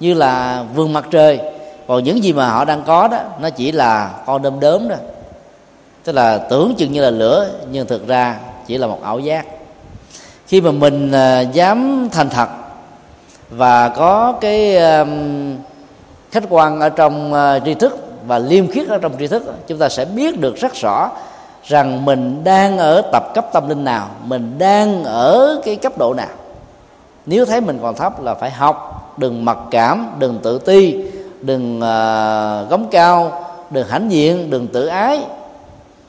như 0.00 0.14
là 0.14 0.64
vườn 0.74 0.92
mặt 0.92 1.06
trời. 1.10 1.40
Còn 1.86 2.04
những 2.04 2.24
gì 2.24 2.32
mà 2.32 2.48
họ 2.48 2.64
đang 2.64 2.82
có 2.86 3.08
đó, 3.08 3.18
nó 3.40 3.50
chỉ 3.50 3.72
là 3.72 4.10
con 4.26 4.42
đom 4.42 4.60
đớm 4.60 4.88
đó. 4.88 4.96
Tức 6.04 6.12
là 6.12 6.38
tưởng 6.38 6.74
chừng 6.78 6.92
như 6.92 7.00
là 7.00 7.10
lửa, 7.10 7.50
nhưng 7.70 7.86
thực 7.86 8.08
ra 8.08 8.38
chỉ 8.66 8.78
là 8.78 8.86
một 8.86 8.98
ảo 9.02 9.18
giác 9.18 9.46
khi 10.48 10.60
mà 10.60 10.70
mình 10.70 11.10
uh, 11.10 11.54
dám 11.54 12.08
thành 12.12 12.30
thật 12.30 12.48
và 13.50 13.88
có 13.88 14.34
cái 14.40 14.76
um, 14.76 15.56
khách 16.30 16.44
quan 16.48 16.80
ở 16.80 16.88
trong 16.88 17.32
uh, 17.32 17.64
tri 17.64 17.74
thức 17.74 17.98
và 18.26 18.38
liêm 18.38 18.68
khiết 18.68 18.88
ở 18.88 18.98
trong 18.98 19.12
tri 19.18 19.26
thức 19.26 19.54
chúng 19.66 19.78
ta 19.78 19.88
sẽ 19.88 20.04
biết 20.04 20.40
được 20.40 20.56
rất 20.56 20.74
rõ 20.74 21.10
rằng 21.64 22.04
mình 22.04 22.44
đang 22.44 22.78
ở 22.78 23.02
tập 23.12 23.22
cấp 23.34 23.46
tâm 23.52 23.68
linh 23.68 23.84
nào 23.84 24.08
mình 24.24 24.58
đang 24.58 25.04
ở 25.04 25.60
cái 25.64 25.76
cấp 25.76 25.98
độ 25.98 26.14
nào. 26.14 26.28
Nếu 27.26 27.44
thấy 27.44 27.60
mình 27.60 27.78
còn 27.82 27.94
thấp 27.94 28.22
là 28.22 28.34
phải 28.34 28.50
học 28.50 29.14
đừng 29.18 29.44
mặc 29.44 29.58
cảm 29.70 30.10
đừng 30.18 30.38
tự 30.42 30.58
ti 30.58 31.04
đừng 31.40 31.80
à, 31.80 32.60
uh, 32.62 32.70
gống 32.70 32.88
cao 32.90 33.44
đừng 33.70 33.88
hãnh 33.88 34.12
diện 34.12 34.50
đừng 34.50 34.66
tự 34.66 34.86
ái 34.86 35.20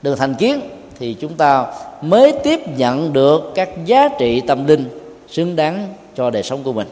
đừng 0.02 0.18
thành 0.18 0.36
kiến 0.36 0.62
thì 1.00 1.14
chúng 1.14 1.34
ta 1.34 1.66
mới 2.02 2.32
tiếp 2.44 2.60
nhận 2.78 3.14
được 3.14 3.52
các 3.56 3.70
giá 3.86 4.10
trị 4.20 4.42
tâm 4.42 4.68
linh 4.68 4.90
xứng 5.28 5.56
đáng 5.56 5.94
cho 6.16 6.30
đời 6.30 6.44
sống 6.44 6.64
của 6.64 6.74
mình. 6.74 6.88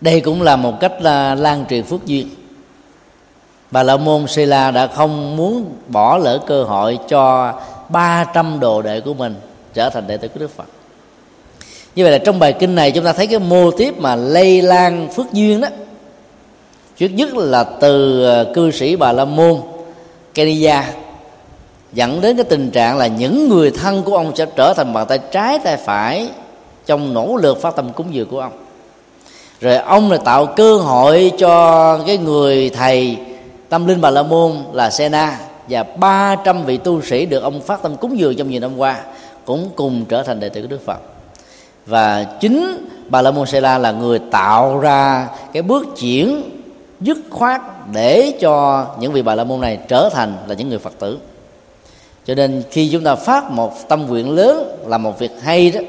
Đây 0.00 0.20
cũng 0.20 0.42
là 0.42 0.56
một 0.56 0.80
cách 0.80 0.92
là 1.00 1.34
lan 1.34 1.64
truyền 1.70 1.84
phước 1.84 2.06
duyên. 2.06 2.28
Bà 3.70 3.82
la 3.82 3.96
môn 3.96 4.26
Sê 4.26 4.46
La 4.46 4.70
đã 4.70 4.86
không 4.86 5.36
muốn 5.36 5.76
bỏ 5.88 6.18
lỡ 6.18 6.38
cơ 6.46 6.64
hội 6.64 6.98
cho 7.08 7.54
300 7.88 8.60
đồ 8.60 8.82
đệ 8.82 9.00
của 9.00 9.14
mình 9.14 9.34
trở 9.74 9.90
thành 9.90 10.06
đệ 10.06 10.16
tử 10.16 10.28
của 10.28 10.40
Đức 10.40 10.50
Phật. 10.56 10.66
Như 11.94 12.02
vậy 12.02 12.12
là 12.12 12.18
trong 12.18 12.38
bài 12.38 12.52
kinh 12.52 12.74
này 12.74 12.92
chúng 12.92 13.04
ta 13.04 13.12
thấy 13.12 13.26
cái 13.26 13.38
mô 13.38 13.70
tiếp 13.70 13.94
mà 13.98 14.16
lây 14.16 14.62
lan 14.62 15.08
phước 15.12 15.32
duyên 15.32 15.60
đó 15.60 15.68
trước 16.96 17.08
nhất 17.08 17.36
là 17.36 17.64
từ 17.64 18.24
ờ, 18.24 18.52
cư 18.54 18.70
sĩ 18.70 18.96
bà 18.96 19.12
la 19.12 19.24
môn, 19.24 19.60
Kenya, 20.34 20.92
dẫn 21.92 22.20
đến 22.20 22.36
cái 22.36 22.44
tình 22.44 22.70
trạng 22.70 22.98
là 22.98 23.06
những 23.06 23.48
người 23.48 23.70
thân 23.70 24.02
của 24.02 24.16
ông 24.16 24.36
sẽ 24.36 24.46
trở 24.56 24.74
thành 24.74 24.92
bàn 24.92 25.06
tay 25.06 25.18
trái 25.18 25.58
tay 25.58 25.76
phải 25.76 26.28
trong 26.86 27.14
nỗ 27.14 27.36
lực 27.36 27.62
phát 27.62 27.76
tâm 27.76 27.92
cúng 27.92 28.06
dường 28.14 28.28
của 28.28 28.40
ông. 28.40 28.52
Rồi 29.60 29.76
ông 29.76 30.10
là 30.10 30.18
tạo 30.18 30.46
cơ 30.46 30.76
hội 30.76 31.32
cho 31.38 31.98
cái 32.06 32.18
người 32.18 32.70
thầy 32.70 33.16
tâm 33.68 33.86
linh 33.86 34.00
bà 34.00 34.10
la 34.10 34.22
môn 34.22 34.52
là 34.72 34.90
Sena 34.90 35.38
và 35.68 35.82
300 35.82 36.64
vị 36.64 36.76
tu 36.76 37.02
sĩ 37.02 37.26
được 37.26 37.42
ông 37.42 37.60
phát 37.60 37.82
tâm 37.82 37.96
cúng 37.96 38.18
dường 38.18 38.36
trong 38.36 38.50
nhiều 38.50 38.60
năm 38.60 38.78
qua 38.78 39.00
cũng 39.44 39.70
cùng 39.76 40.04
trở 40.08 40.22
thành 40.22 40.40
đệ 40.40 40.48
tử 40.48 40.62
của 40.62 40.68
Đức 40.68 40.86
Phật. 40.86 40.98
Và 41.86 42.24
chính 42.40 42.88
bà 43.08 43.22
la 43.22 43.30
môn 43.30 43.46
Sela 43.46 43.78
là 43.78 43.92
người 43.92 44.18
tạo 44.30 44.78
ra 44.78 45.28
cái 45.52 45.62
bước 45.62 45.86
chuyển 46.00 46.42
dứt 47.04 47.18
khoát 47.30 47.60
để 47.92 48.32
cho 48.40 48.86
những 49.00 49.12
vị 49.12 49.22
bà 49.22 49.34
la 49.34 49.44
môn 49.44 49.60
này 49.60 49.78
trở 49.88 50.10
thành 50.12 50.36
là 50.46 50.54
những 50.54 50.68
người 50.68 50.78
Phật 50.78 50.98
tử. 50.98 51.18
Cho 52.26 52.34
nên 52.34 52.62
khi 52.70 52.88
chúng 52.92 53.04
ta 53.04 53.14
phát 53.14 53.50
một 53.50 53.88
tâm 53.88 54.06
nguyện 54.06 54.30
lớn 54.30 54.78
là 54.86 54.98
một 54.98 55.18
việc 55.18 55.30
hay 55.42 55.70
đó 55.70 55.80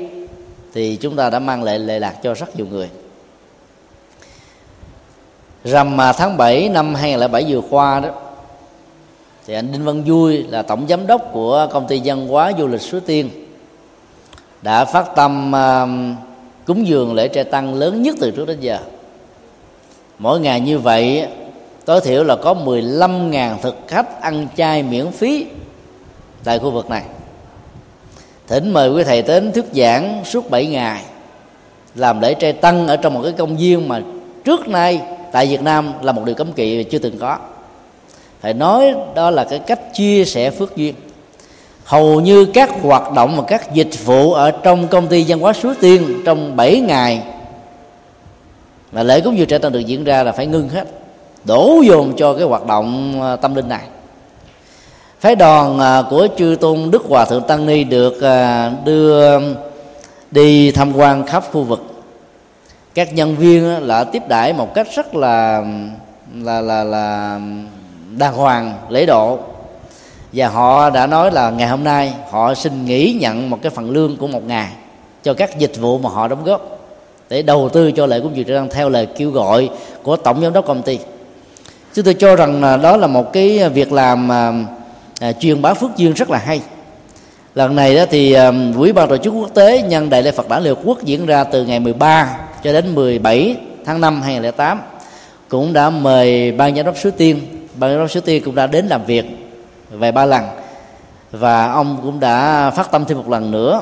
thì 0.73 0.95
chúng 0.95 1.15
ta 1.15 1.29
đã 1.29 1.39
mang 1.39 1.63
lại 1.63 1.79
lệ 1.79 1.99
lạc 1.99 2.15
cho 2.23 2.33
rất 2.33 2.55
nhiều 2.55 2.65
người. 2.69 2.89
Rằm 5.63 5.97
mà 5.97 6.13
tháng 6.13 6.37
7 6.37 6.69
năm 6.69 6.95
2007 6.95 7.45
vừa 7.47 7.61
qua 7.69 7.99
đó 7.99 8.09
thì 9.47 9.53
anh 9.53 9.71
Đinh 9.71 9.85
Văn 9.85 10.03
Vui 10.03 10.43
là 10.43 10.61
tổng 10.61 10.85
giám 10.89 11.07
đốc 11.07 11.29
của 11.33 11.67
công 11.71 11.87
ty 11.87 12.01
văn 12.05 12.27
hóa 12.27 12.51
du 12.57 12.67
lịch 12.67 12.81
Suối 12.81 13.01
Tiên 13.01 13.29
đã 14.61 14.85
phát 14.85 15.15
tâm 15.15 15.51
uh, 15.51 15.89
cúng 16.67 16.87
dường 16.87 17.13
lễ 17.13 17.27
trai 17.27 17.43
tăng 17.43 17.73
lớn 17.73 18.01
nhất 18.01 18.15
từ 18.19 18.31
trước 18.31 18.47
đến 18.47 18.59
giờ 18.59 18.79
mỗi 20.19 20.39
ngày 20.39 20.59
như 20.59 20.79
vậy, 20.79 21.27
tối 21.85 22.01
thiểu 22.01 22.23
là 22.23 22.35
có 22.35 22.53
15.000 22.53 23.57
thực 23.61 23.75
khách 23.87 24.21
ăn 24.21 24.47
chay 24.57 24.83
miễn 24.83 25.11
phí 25.11 25.45
tại 26.43 26.59
khu 26.59 26.71
vực 26.71 26.89
này. 26.89 27.03
Thỉnh 28.47 28.73
mời 28.73 28.89
quý 28.89 29.03
thầy 29.03 29.21
đến 29.21 29.51
thuyết 29.51 29.65
giảng 29.73 30.21
suốt 30.25 30.49
7 30.49 30.65
ngày, 30.65 31.01
làm 31.95 32.21
lễ 32.21 32.33
trai 32.33 32.53
tăng 32.53 32.87
ở 32.87 32.97
trong 32.97 33.13
một 33.13 33.21
cái 33.23 33.31
công 33.31 33.57
viên 33.57 33.87
mà 33.87 34.01
trước 34.43 34.67
nay 34.67 35.01
tại 35.31 35.47
Việt 35.47 35.61
Nam 35.61 35.93
là 36.01 36.11
một 36.11 36.21
điều 36.25 36.35
cấm 36.35 36.53
kỵ 36.53 36.83
chưa 36.83 36.99
từng 36.99 37.17
có. 37.17 37.37
Phải 38.41 38.53
nói 38.53 38.95
đó 39.15 39.31
là 39.31 39.43
cái 39.43 39.59
cách 39.59 39.79
chia 39.93 40.25
sẻ 40.25 40.51
phước 40.51 40.75
duyên. 40.75 40.95
Hầu 41.83 42.21
như 42.21 42.45
các 42.45 42.69
hoạt 42.81 43.11
động 43.11 43.37
và 43.37 43.43
các 43.47 43.73
dịch 43.73 44.05
vụ 44.05 44.33
ở 44.33 44.51
trong 44.51 44.87
công 44.87 45.07
ty 45.07 45.25
văn 45.27 45.39
hóa 45.39 45.53
suối 45.53 45.75
tiên 45.81 46.21
trong 46.25 46.55
7 46.55 46.79
ngày 46.79 47.23
mà 48.91 49.03
lễ 49.03 49.21
cúng 49.21 49.37
dường 49.37 49.47
trẻ 49.47 49.57
tăng 49.57 49.71
được 49.71 49.79
diễn 49.79 50.03
ra 50.03 50.23
là 50.23 50.31
phải 50.31 50.45
ngưng 50.45 50.69
hết, 50.69 50.87
đổ 51.45 51.81
dồn 51.85 52.13
cho 52.17 52.33
cái 52.33 52.43
hoạt 52.43 52.65
động 52.65 53.21
à, 53.21 53.35
tâm 53.35 53.55
linh 53.55 53.69
này. 53.69 53.83
Phái 55.19 55.35
đoàn 55.35 55.79
à, 55.79 56.03
của 56.09 56.27
chư 56.37 56.57
tôn 56.61 56.91
đức 56.91 57.03
hòa 57.09 57.25
thượng 57.25 57.43
tăng 57.43 57.65
ni 57.65 57.83
được 57.83 58.21
à, 58.21 58.71
đưa 58.85 59.39
đi 60.31 60.71
tham 60.71 60.97
quan 60.97 61.25
khắp 61.25 61.43
khu 61.51 61.63
vực. 61.63 61.83
Các 62.93 63.13
nhân 63.13 63.35
viên 63.35 63.87
là 63.87 64.03
tiếp 64.03 64.23
đãi 64.27 64.53
một 64.53 64.73
cách 64.73 64.87
rất 64.95 65.15
là 65.15 65.63
là 66.35 66.61
là 66.61 66.83
là 66.83 67.39
đàng 68.17 68.33
hoàng, 68.33 68.73
lễ 68.89 69.05
độ. 69.05 69.39
Và 70.33 70.47
họ 70.47 70.89
đã 70.89 71.07
nói 71.07 71.31
là 71.31 71.49
ngày 71.49 71.67
hôm 71.67 71.83
nay 71.83 72.13
họ 72.31 72.53
xin 72.53 72.85
nghỉ 72.85 73.13
nhận 73.13 73.49
một 73.49 73.59
cái 73.61 73.69
phần 73.69 73.91
lương 73.91 74.17
của 74.17 74.27
một 74.27 74.47
ngày 74.47 74.69
cho 75.23 75.33
các 75.33 75.59
dịch 75.59 75.77
vụ 75.79 75.97
mà 75.97 76.09
họ 76.09 76.27
đóng 76.27 76.43
góp 76.43 76.74
để 77.29 77.41
đầu 77.41 77.69
tư 77.69 77.91
cho 77.91 78.05
lễ 78.05 78.19
cúng 78.19 78.35
dường 78.35 78.47
đang 78.47 78.69
theo 78.69 78.89
lời 78.89 79.07
kêu 79.17 79.31
gọi 79.31 79.69
của 80.03 80.15
tổng 80.15 80.41
giám 80.41 80.53
đốc 80.53 80.65
công 80.65 80.81
ty. 80.81 80.99
Chúng 81.93 82.05
tôi 82.05 82.13
cho 82.13 82.35
rằng 82.35 82.61
là 82.61 82.77
đó 82.77 82.97
là 82.97 83.07
một 83.07 83.33
cái 83.33 83.69
việc 83.69 83.91
làm 83.91 84.31
à, 84.31 84.53
à, 85.19 85.31
truyền 85.31 85.61
bá 85.61 85.73
phước 85.73 85.97
duyên 85.97 86.13
rất 86.13 86.29
là 86.29 86.37
hay. 86.37 86.61
Lần 87.55 87.75
này 87.75 87.95
đó 87.95 88.05
thì 88.09 88.33
à, 88.33 88.51
quỹ 88.77 88.91
ban 88.91 89.09
tổ 89.09 89.17
chức 89.17 89.33
quốc 89.33 89.49
tế 89.53 89.81
nhân 89.81 90.09
đại 90.09 90.23
lễ 90.23 90.31
Phật 90.31 90.49
đản 90.49 90.63
Liên 90.63 90.75
Hợp 90.75 90.81
Quốc 90.85 91.03
diễn 91.03 91.25
ra 91.25 91.43
từ 91.43 91.65
ngày 91.65 91.79
13 91.79 92.37
cho 92.63 92.73
đến 92.73 92.95
17 92.95 93.57
tháng 93.85 94.01
5 94.01 94.21
2008 94.21 94.81
cũng 95.49 95.73
đã 95.73 95.89
mời 95.89 96.51
ban 96.51 96.75
giám 96.75 96.85
đốc 96.85 96.97
Suối 96.97 97.11
Tiên 97.11 97.41
ban 97.75 97.91
giám 97.91 97.99
đốc 97.99 98.11
Suối 98.11 98.21
Tiên 98.21 98.41
cũng 98.45 98.55
đã 98.55 98.67
đến 98.67 98.87
làm 98.87 99.05
việc 99.05 99.25
vài 99.89 100.11
ba 100.11 100.25
lần. 100.25 100.43
Và 101.31 101.71
ông 101.71 101.97
cũng 102.03 102.19
đã 102.19 102.69
phát 102.69 102.91
tâm 102.91 103.05
thêm 103.05 103.17
một 103.17 103.29
lần 103.29 103.51
nữa 103.51 103.81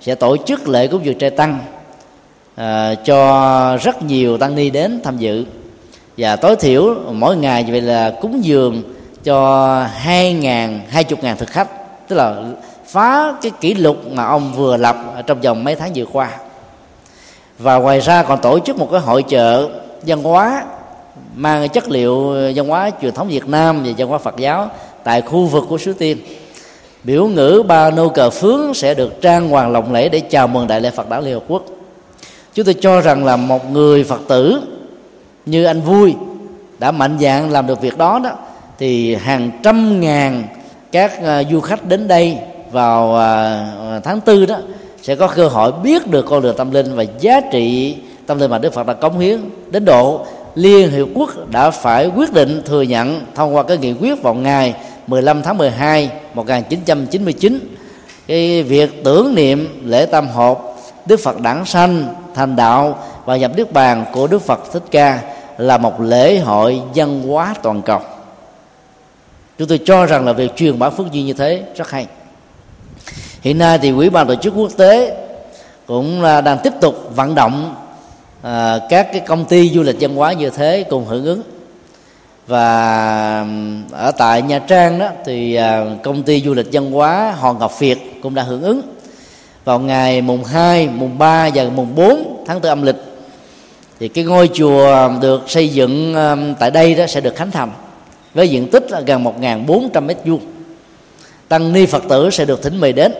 sẽ 0.00 0.14
tổ 0.14 0.36
chức 0.36 0.68
lễ 0.68 0.86
cúng 0.86 1.04
dường 1.04 1.18
trai 1.18 1.30
tăng 1.30 1.58
à, 2.58 2.94
cho 2.94 3.78
rất 3.82 4.02
nhiều 4.02 4.38
tăng 4.38 4.54
ni 4.54 4.70
đến 4.70 5.00
tham 5.04 5.18
dự. 5.18 5.44
Và 6.16 6.36
tối 6.36 6.56
thiểu 6.56 6.94
mỗi 7.12 7.36
ngày 7.36 7.64
vậy 7.68 7.80
là 7.80 8.12
cúng 8.22 8.44
dường 8.44 8.82
cho 9.24 9.82
hai 9.94 10.32
ngàn 10.32 10.80
hai 10.88 11.04
chục 11.04 11.22
ngàn 11.22 11.36
thực 11.36 11.48
khách. 11.48 11.68
Tức 12.08 12.16
là 12.16 12.36
phá 12.86 13.34
cái 13.42 13.52
kỷ 13.60 13.74
lục 13.74 13.96
mà 14.12 14.24
ông 14.24 14.52
vừa 14.56 14.76
lập 14.76 14.96
trong 15.26 15.40
vòng 15.40 15.64
mấy 15.64 15.74
tháng 15.74 15.92
vừa 15.94 16.06
qua. 16.12 16.30
Và 17.58 17.76
ngoài 17.76 18.00
ra 18.00 18.22
còn 18.22 18.40
tổ 18.40 18.58
chức 18.58 18.76
một 18.76 18.88
cái 18.92 19.00
hội 19.00 19.22
chợ 19.22 19.68
văn 20.02 20.22
hóa 20.22 20.64
mang 21.36 21.68
chất 21.68 21.90
liệu 21.90 22.34
văn 22.54 22.68
hóa 22.68 22.90
truyền 23.02 23.14
thống 23.14 23.28
Việt 23.28 23.48
Nam 23.48 23.82
và 23.84 23.92
văn 23.98 24.08
hóa 24.08 24.18
Phật 24.18 24.36
giáo 24.36 24.70
tại 25.04 25.22
khu 25.22 25.46
vực 25.46 25.64
của 25.68 25.78
xứ 25.78 25.92
Tiên. 25.92 26.18
Biểu 27.04 27.26
ngữ 27.26 27.62
ba 27.68 27.90
nô 27.90 28.08
cờ 28.08 28.30
phướng 28.30 28.74
sẽ 28.74 28.94
được 28.94 29.22
trang 29.22 29.48
hoàng 29.48 29.72
lộng 29.72 29.92
lẫy 29.92 30.08
để 30.08 30.20
chào 30.20 30.48
mừng 30.48 30.66
đại 30.66 30.80
lễ 30.80 30.90
Phật 30.90 31.08
đản 31.08 31.24
Liên 31.24 31.34
Hợp 31.34 31.42
Quốc 31.48 31.62
chúng 32.54 32.64
tôi 32.64 32.74
cho 32.74 33.00
rằng 33.00 33.24
là 33.24 33.36
một 33.36 33.70
người 33.70 34.04
Phật 34.04 34.20
tử 34.28 34.60
như 35.46 35.64
anh 35.64 35.80
vui 35.80 36.14
đã 36.78 36.90
mạnh 36.90 37.16
dạn 37.20 37.50
làm 37.50 37.66
được 37.66 37.80
việc 37.80 37.98
đó 37.98 38.20
đó, 38.24 38.30
thì 38.78 39.14
hàng 39.14 39.50
trăm 39.62 40.00
ngàn 40.00 40.44
các 40.92 41.22
à, 41.22 41.42
du 41.50 41.60
khách 41.60 41.88
đến 41.88 42.08
đây 42.08 42.38
vào 42.72 43.16
à, 43.16 44.00
tháng 44.04 44.20
tư 44.20 44.46
đó 44.46 44.56
sẽ 45.02 45.16
có 45.16 45.28
cơ 45.28 45.48
hội 45.48 45.72
biết 45.82 46.06
được 46.06 46.26
con 46.28 46.42
đường 46.42 46.56
tâm 46.56 46.70
linh 46.70 46.94
và 46.94 47.04
giá 47.20 47.40
trị 47.52 47.96
tâm 48.26 48.38
linh 48.38 48.50
mà 48.50 48.58
Đức 48.58 48.72
Phật 48.72 48.86
đã 48.86 48.94
cống 48.94 49.18
hiến. 49.18 49.40
Đến 49.70 49.84
độ 49.84 50.26
Liên 50.54 50.90
Hiệp 50.90 51.08
Quốc 51.14 51.50
đã 51.50 51.70
phải 51.70 52.06
quyết 52.06 52.32
định 52.32 52.62
thừa 52.66 52.82
nhận 52.82 53.20
thông 53.34 53.54
qua 53.54 53.62
cái 53.62 53.78
nghị 53.78 53.92
quyết 53.92 54.22
vào 54.22 54.34
ngày 54.34 54.74
15 55.06 55.42
tháng 55.42 55.58
12 55.58 56.10
1999 56.34 57.76
cái 58.26 58.62
việc 58.62 59.04
tưởng 59.04 59.34
niệm 59.34 59.82
lễ 59.84 60.06
tam 60.06 60.28
hộp 60.28 60.78
Đức 61.06 61.20
Phật 61.20 61.40
đản 61.40 61.64
sanh 61.64 62.14
thành 62.34 62.56
đạo 62.56 62.98
và 63.24 63.36
nhập 63.36 63.50
niết 63.56 63.72
bàn 63.72 64.04
của 64.12 64.26
Đức 64.26 64.42
Phật 64.42 64.72
Thích 64.72 64.82
Ca 64.90 65.20
là 65.58 65.78
một 65.78 66.00
lễ 66.00 66.38
hội 66.38 66.82
văn 66.94 67.22
hóa 67.28 67.54
toàn 67.62 67.82
cầu. 67.82 68.00
Chúng 69.58 69.68
tôi 69.68 69.80
cho 69.84 70.06
rằng 70.06 70.26
là 70.26 70.32
việc 70.32 70.56
truyền 70.56 70.78
bá 70.78 70.90
phước 70.90 71.12
duyên 71.12 71.26
như 71.26 71.32
thế 71.32 71.62
rất 71.74 71.90
hay. 71.90 72.06
Hiện 73.40 73.58
nay 73.58 73.78
thì 73.78 73.92
Quỹ 73.92 74.08
ban 74.08 74.26
tổ 74.26 74.34
chức 74.34 74.54
quốc 74.56 74.70
tế 74.76 75.16
cũng 75.86 76.22
đang 76.22 76.58
tiếp 76.62 76.72
tục 76.80 77.10
vận 77.14 77.34
động 77.34 77.74
à, 78.42 78.78
các 78.88 79.08
cái 79.12 79.20
công 79.20 79.44
ty 79.44 79.70
du 79.70 79.82
lịch 79.82 79.96
văn 80.00 80.16
hóa 80.16 80.32
như 80.32 80.50
thế 80.50 80.84
cùng 80.90 81.06
hưởng 81.06 81.24
ứng 81.24 81.42
và 82.46 83.46
ở 83.92 84.10
tại 84.10 84.42
Nha 84.42 84.58
Trang 84.58 84.98
đó 84.98 85.08
thì 85.24 85.54
à, 85.54 85.84
công 86.02 86.22
ty 86.22 86.40
du 86.40 86.54
lịch 86.54 86.66
văn 86.72 86.92
hóa 86.92 87.34
Hòn 87.38 87.58
Ngọc 87.58 87.78
Việt 87.78 88.20
cũng 88.22 88.34
đã 88.34 88.42
hưởng 88.42 88.62
ứng 88.62 88.80
vào 89.68 89.78
ngày 89.78 90.22
mùng 90.22 90.44
2, 90.44 90.88
mùng 90.88 91.18
3 91.18 91.50
và 91.54 91.64
mùng 91.74 91.94
4 91.94 92.44
tháng 92.46 92.60
4 92.60 92.68
âm 92.68 92.82
lịch 92.82 92.96
thì 94.00 94.08
cái 94.08 94.24
ngôi 94.24 94.48
chùa 94.54 95.10
được 95.20 95.50
xây 95.50 95.68
dựng 95.68 96.14
um, 96.14 96.54
tại 96.54 96.70
đây 96.70 96.94
đó 96.94 97.06
sẽ 97.06 97.20
được 97.20 97.36
khánh 97.36 97.50
thành 97.50 97.70
với 98.34 98.48
diện 98.48 98.68
tích 98.70 98.90
là 98.90 99.00
gần 99.00 99.24
1.400 99.24 100.02
mét 100.02 100.16
vuông. 100.24 100.40
Tăng 101.48 101.72
ni 101.72 101.86
phật 101.86 102.02
tử 102.08 102.30
sẽ 102.30 102.44
được 102.44 102.62
thỉnh 102.62 102.76
mời 102.76 102.92
đến. 102.92 103.12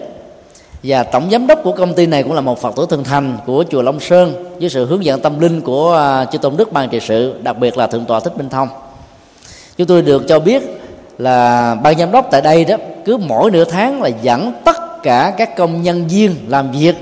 Và 0.82 1.02
tổng 1.02 1.28
giám 1.30 1.46
đốc 1.46 1.60
của 1.64 1.72
công 1.72 1.94
ty 1.94 2.06
này 2.06 2.22
cũng 2.22 2.32
là 2.32 2.40
một 2.40 2.60
phật 2.60 2.76
tử 2.76 2.86
thân 2.90 3.04
thành 3.04 3.38
của 3.46 3.64
chùa 3.70 3.82
Long 3.82 4.00
Sơn 4.00 4.56
với 4.60 4.68
sự 4.68 4.86
hướng 4.86 5.04
dẫn 5.04 5.20
tâm 5.20 5.40
linh 5.40 5.60
của 5.60 5.94
à, 5.94 6.24
chư 6.24 6.38
tôn 6.38 6.56
đức 6.56 6.72
ban 6.72 6.88
trị 6.88 7.00
sự 7.00 7.34
đặc 7.42 7.58
biệt 7.58 7.78
là 7.78 7.86
thượng 7.86 8.04
tọa 8.04 8.20
thích 8.20 8.36
minh 8.36 8.48
thông. 8.48 8.68
Chúng 9.76 9.86
tôi 9.86 10.02
được 10.02 10.24
cho 10.28 10.38
biết 10.38 10.62
là 11.18 11.74
ban 11.74 11.98
giám 11.98 12.12
đốc 12.12 12.28
tại 12.30 12.40
đây 12.40 12.64
đó 12.64 12.76
cứ 13.04 13.16
mỗi 13.16 13.50
nửa 13.50 13.64
tháng 13.64 14.02
là 14.02 14.10
dẫn 14.22 14.52
tất 14.64 14.87
cả 15.02 15.34
các 15.38 15.56
công 15.56 15.82
nhân 15.82 16.06
viên 16.08 16.36
làm 16.48 16.72
việc 16.72 16.94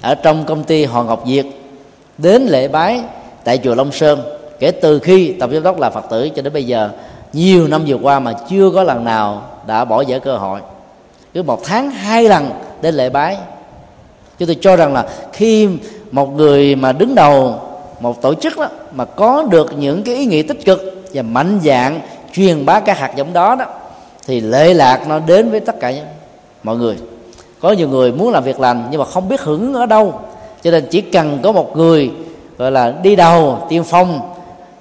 ở 0.00 0.14
trong 0.14 0.44
công 0.44 0.64
ty 0.64 0.84
Hoàng 0.84 1.06
Ngọc 1.06 1.22
Việt 1.26 1.46
đến 2.18 2.42
lễ 2.42 2.68
bái 2.68 3.00
tại 3.44 3.58
chùa 3.64 3.74
Long 3.74 3.92
Sơn 3.92 4.22
kể 4.60 4.70
từ 4.70 4.98
khi 4.98 5.32
tổng 5.32 5.52
giám 5.52 5.62
đốc 5.62 5.80
là 5.80 5.90
Phật 5.90 6.04
tử 6.10 6.28
cho 6.28 6.42
đến 6.42 6.52
bây 6.52 6.64
giờ. 6.64 6.90
Nhiều 7.32 7.68
năm 7.68 7.84
vừa 7.86 7.96
qua 8.02 8.20
mà 8.20 8.32
chưa 8.50 8.70
có 8.74 8.82
lần 8.82 9.04
nào 9.04 9.42
đã 9.66 9.84
bỏ 9.84 10.00
dở 10.00 10.18
cơ 10.18 10.36
hội. 10.36 10.60
Cứ 11.34 11.42
một 11.42 11.64
tháng 11.64 11.90
hai 11.90 12.28
lần 12.28 12.50
đến 12.82 12.94
lễ 12.94 13.10
bái. 13.10 13.36
Chúng 14.38 14.46
tôi 14.46 14.56
cho 14.60 14.76
rằng 14.76 14.94
là 14.94 15.08
khi 15.32 15.68
một 16.10 16.26
người 16.36 16.74
mà 16.76 16.92
đứng 16.92 17.14
đầu 17.14 17.60
một 18.00 18.22
tổ 18.22 18.34
chức 18.34 18.58
đó, 18.58 18.68
mà 18.92 19.04
có 19.04 19.42
được 19.50 19.78
những 19.78 20.02
cái 20.02 20.14
ý 20.14 20.26
nghĩa 20.26 20.42
tích 20.42 20.64
cực 20.64 21.04
và 21.12 21.22
mạnh 21.22 21.60
dạng 21.64 22.00
truyền 22.32 22.66
bá 22.66 22.80
các 22.80 22.98
hạt 22.98 23.12
giống 23.16 23.32
đó 23.32 23.54
đó, 23.54 23.64
thì 24.26 24.40
lệ 24.40 24.74
lạc 24.74 25.08
nó 25.08 25.18
đến 25.18 25.50
với 25.50 25.60
tất 25.60 25.80
cả 25.80 25.92
mọi 26.62 26.76
người 26.76 26.96
có 27.64 27.72
nhiều 27.72 27.88
người 27.88 28.12
muốn 28.12 28.32
làm 28.32 28.44
việc 28.44 28.60
lành 28.60 28.88
nhưng 28.90 29.00
mà 29.00 29.06
không 29.06 29.28
biết 29.28 29.40
hưởng 29.40 29.74
ở 29.74 29.86
đâu. 29.86 30.20
Cho 30.62 30.70
nên 30.70 30.86
chỉ 30.90 31.00
cần 31.00 31.38
có 31.42 31.52
một 31.52 31.76
người, 31.76 32.10
gọi 32.58 32.70
là, 32.70 32.94
đi 33.02 33.16
đầu, 33.16 33.58
tiên 33.68 33.84
phong, 33.84 34.20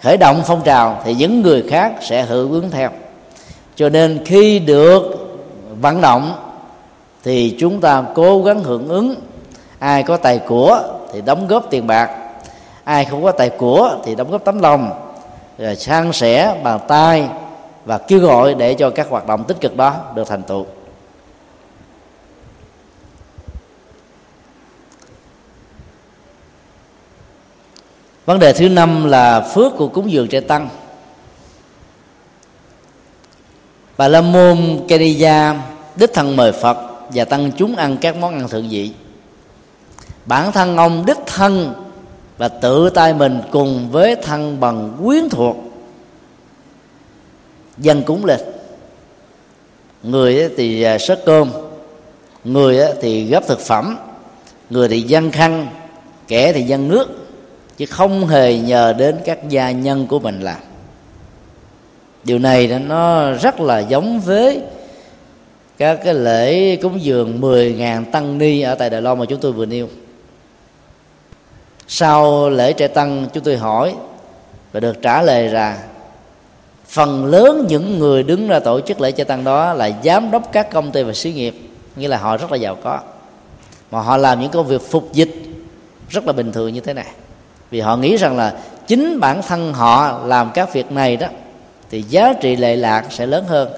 khởi 0.02 0.18
động 0.18 0.42
phong 0.46 0.62
trào 0.62 1.02
thì 1.06 1.14
những 1.14 1.42
người 1.42 1.64
khác 1.70 1.94
sẽ 2.02 2.22
hưởng 2.22 2.52
ứng 2.52 2.72
theo. 2.72 2.90
Cho 3.76 3.90
nên 3.90 4.26
khi 4.26 4.60
được 4.60 5.04
vận 5.82 6.02
động 6.02 6.34
thì 7.24 7.56
chúng 7.60 7.82
ta 7.82 8.04
cố 8.16 8.44
gắng 8.44 8.64
hưởng 8.64 8.88
ứng. 8.88 9.16
Ai 9.80 10.04
có 10.04 10.18
tài 10.18 10.40
của 10.40 10.80
thì 11.14 11.22
đóng 11.22 11.48
góp 11.48 11.70
tiền 11.70 11.88
bạc. 11.88 12.10
Ai 12.84 13.06
không 13.06 13.24
có 13.24 13.32
tài 13.32 13.50
của 13.50 13.96
thì 14.04 14.16
đóng 14.16 14.32
góp 14.32 14.44
tấm 14.44 14.60
lòng. 14.60 14.90
Rồi 15.58 15.76
san 15.76 16.14
sẻ 16.14 16.56
bàn 16.64 16.80
tay 16.88 17.28
và 17.86 17.98
kêu 17.98 18.20
gọi 18.20 18.54
để 18.54 18.74
cho 18.74 18.90
các 18.90 19.08
hoạt 19.10 19.28
động 19.28 19.44
tích 19.44 19.62
cực 19.62 19.78
đó 19.78 19.94
được 20.16 20.28
thành 20.28 20.44
tựu. 20.44 20.66
Vấn 28.26 28.40
đề 28.40 28.54
thứ 28.54 28.70
năm 28.70 29.06
là 29.06 29.42
phước 29.42 29.78
của 29.78 29.88
cúng 29.88 30.12
dường 30.12 30.28
trẻ 30.28 30.40
tăng. 30.40 30.70
Bà 33.98 34.08
la 34.08 34.22
môn 34.22 34.80
kediya 34.88 35.62
đích 35.96 36.14
thân 36.14 36.36
mời 36.36 36.52
phật 36.52 36.78
và 37.10 37.26
tăng 37.26 37.52
chúng 37.58 37.76
ăn 37.76 37.98
các 37.98 38.16
món 38.16 38.34
ăn 38.34 38.48
thượng 38.48 38.70
vị. 38.70 38.92
Bản 40.26 40.52
thân 40.52 40.78
ông 40.78 41.06
đích 41.06 41.18
thân 41.26 41.74
và 42.38 42.48
tự 42.48 42.90
tay 42.90 43.14
mình 43.14 43.42
cùng 43.52 43.90
với 43.92 44.16
thân 44.16 44.60
bằng 44.60 44.98
quyến 45.04 45.30
thuộc. 45.30 45.56
Dân 47.78 48.04
cúng 48.04 48.26
lên. 48.26 48.40
Người 50.04 50.50
thì 50.58 50.84
à, 50.84 50.98
sớt 50.98 51.26
cơm, 51.26 51.52
người 52.44 52.80
thì 53.02 53.26
gấp 53.26 53.48
thực 53.48 53.60
phẩm, 53.60 53.98
người 54.70 54.88
thì 54.88 55.02
dân 55.02 55.32
khăn, 55.32 55.68
kẻ 56.28 56.54
thì 56.54 56.62
dân 56.64 56.88
nước 56.88 57.23
chứ 57.78 57.86
không 57.86 58.28
hề 58.28 58.58
nhờ 58.58 58.94
đến 58.94 59.16
các 59.26 59.50
gia 59.50 59.72
nhân 59.72 60.08
của 60.08 60.20
mình 60.20 60.42
làm. 60.42 60.60
Điều 62.24 62.40
này 62.40 62.68
nó 62.68 63.32
rất 63.32 63.60
là 63.60 63.80
giống 63.80 64.20
với 64.20 64.62
các 65.78 66.00
cái 66.04 66.14
lễ 66.14 66.76
cúng 66.76 67.04
dường 67.04 67.42
10.000 67.42 68.06
tăng 68.12 68.38
ni 68.38 68.62
ở 68.62 68.76
tại 68.76 68.90
Đài 68.90 69.02
Loan 69.02 69.20
mà 69.20 69.26
chúng 69.26 69.40
tôi 69.40 69.52
vừa 69.52 69.66
nêu. 69.66 69.90
Sau 71.88 72.50
lễ 72.50 72.74
trẻ 72.74 72.88
tăng, 72.88 73.28
chúng 73.34 73.44
tôi 73.44 73.58
hỏi 73.58 73.96
và 74.72 74.80
được 74.80 75.02
trả 75.02 75.22
lời 75.22 75.50
là 75.50 75.84
phần 76.88 77.26
lớn 77.26 77.66
những 77.70 78.00
người 78.00 78.24
đứng 78.24 78.48
ra 78.48 78.60
tổ 78.60 78.82
chức 78.82 79.02
lễ 79.02 79.12
trẻ 79.12 79.24
tăng 79.24 79.44
đó 79.44 79.74
là 79.74 79.92
giám 80.04 80.32
đốc 80.32 80.52
các 80.52 80.72
công 80.72 80.92
ty 80.92 81.04
và 81.04 81.14
xí 81.14 81.34
nghiệp, 81.34 81.56
nghĩa 81.96 82.08
là 82.08 82.18
họ 82.18 82.38
rất 82.38 82.52
là 82.52 82.58
giàu 82.58 82.78
có. 82.84 83.00
Mà 83.92 84.02
họ 84.02 84.18
làm 84.18 84.40
những 84.40 84.52
công 84.52 84.68
việc 84.68 84.82
phục 84.82 85.14
dịch 85.14 85.32
rất 86.10 86.28
là 86.28 86.34
bình 86.34 86.52
thường 86.52 86.74
như 86.74 86.80
thế 86.80 86.94
này 86.94 87.08
vì 87.74 87.80
họ 87.80 87.98
nghĩ 87.98 88.18
rằng 88.18 88.38
là 88.38 88.54
chính 88.88 89.20
bản 89.20 89.42
thân 89.48 89.74
họ 89.74 90.22
làm 90.26 90.52
các 90.54 90.74
việc 90.74 90.92
này 90.92 91.18
đó, 91.18 91.28
thì 91.92 92.02
giá 92.02 92.34
trị 92.42 92.56
lệ 92.56 92.76
lạc 92.76 93.06
sẽ 93.10 93.26
lớn 93.26 93.46
hơn. 93.48 93.70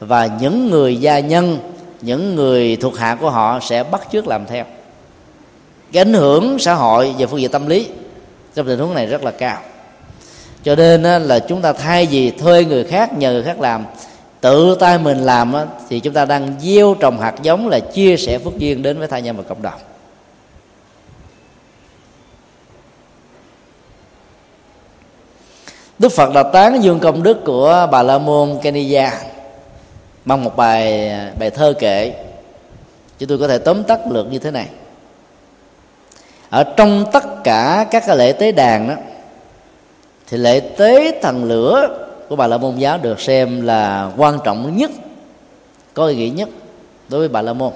Và 0.00 0.26
những 0.40 0.70
người 0.70 0.96
gia 0.96 1.18
nhân, 1.18 1.58
những 2.00 2.34
người 2.34 2.76
thuộc 2.76 2.98
hạ 2.98 3.16
của 3.20 3.30
họ 3.30 3.60
sẽ 3.62 3.84
bắt 3.84 4.02
chước 4.12 4.28
làm 4.28 4.46
theo. 4.46 4.64
Cái 5.92 6.00
ảnh 6.00 6.12
hưởng 6.12 6.58
xã 6.58 6.74
hội 6.74 7.14
về 7.18 7.26
phương 7.26 7.40
diện 7.40 7.50
tâm 7.50 7.66
lý 7.66 7.88
trong 8.54 8.66
tình 8.66 8.78
huống 8.78 8.94
này 8.94 9.06
rất 9.06 9.24
là 9.24 9.30
cao. 9.30 9.58
Cho 10.64 10.74
nên 10.76 11.02
là 11.02 11.38
chúng 11.38 11.62
ta 11.62 11.72
thay 11.72 12.06
vì 12.06 12.30
thuê 12.30 12.64
người 12.64 12.84
khác, 12.84 13.18
nhờ 13.18 13.32
người 13.32 13.42
khác 13.42 13.60
làm, 13.60 13.84
tự 14.40 14.76
tay 14.80 14.98
mình 14.98 15.18
làm 15.18 15.54
thì 15.88 16.00
chúng 16.00 16.14
ta 16.14 16.24
đang 16.24 16.54
gieo 16.60 16.94
trồng 17.00 17.20
hạt 17.20 17.34
giống 17.42 17.68
là 17.68 17.80
chia 17.80 18.16
sẻ 18.16 18.38
phước 18.38 18.58
duyên 18.58 18.82
đến 18.82 18.98
với 18.98 19.08
thai 19.08 19.22
nhân 19.22 19.36
và 19.36 19.42
cộng 19.42 19.62
đồng. 19.62 19.80
Đức 25.98 26.12
Phật 26.12 26.34
đã 26.34 26.42
tán 26.42 26.82
dương 26.82 27.00
công 27.00 27.22
đức 27.22 27.44
của 27.44 27.88
bà 27.92 28.02
La 28.02 28.18
Môn 28.18 28.58
Keniya 28.62 29.12
bằng 30.24 30.44
một 30.44 30.56
bài 30.56 31.10
bài 31.38 31.50
thơ 31.50 31.74
kệ 31.78 32.12
chúng 33.18 33.28
tôi 33.28 33.38
có 33.38 33.48
thể 33.48 33.58
tóm 33.58 33.84
tắt 33.84 34.00
lược 34.10 34.32
như 34.32 34.38
thế 34.38 34.50
này. 34.50 34.66
Ở 36.50 36.64
trong 36.64 37.04
tất 37.12 37.44
cả 37.44 37.86
các 37.90 38.08
lễ 38.08 38.32
tế 38.32 38.52
đàn 38.52 38.88
đó 38.88 38.94
thì 40.28 40.36
lễ 40.36 40.60
tế 40.60 41.20
thần 41.22 41.44
lửa 41.44 41.98
của 42.28 42.36
bà 42.36 42.46
la 42.46 42.56
môn 42.56 42.76
giáo 42.76 42.98
được 42.98 43.20
xem 43.20 43.66
là 43.66 44.10
quan 44.16 44.38
trọng 44.44 44.76
nhất 44.76 44.90
có 45.94 46.06
ý 46.06 46.16
nghĩa 46.16 46.30
nhất 46.30 46.48
đối 47.08 47.20
với 47.20 47.28
bà 47.28 47.42
la 47.42 47.52
môn. 47.52 47.72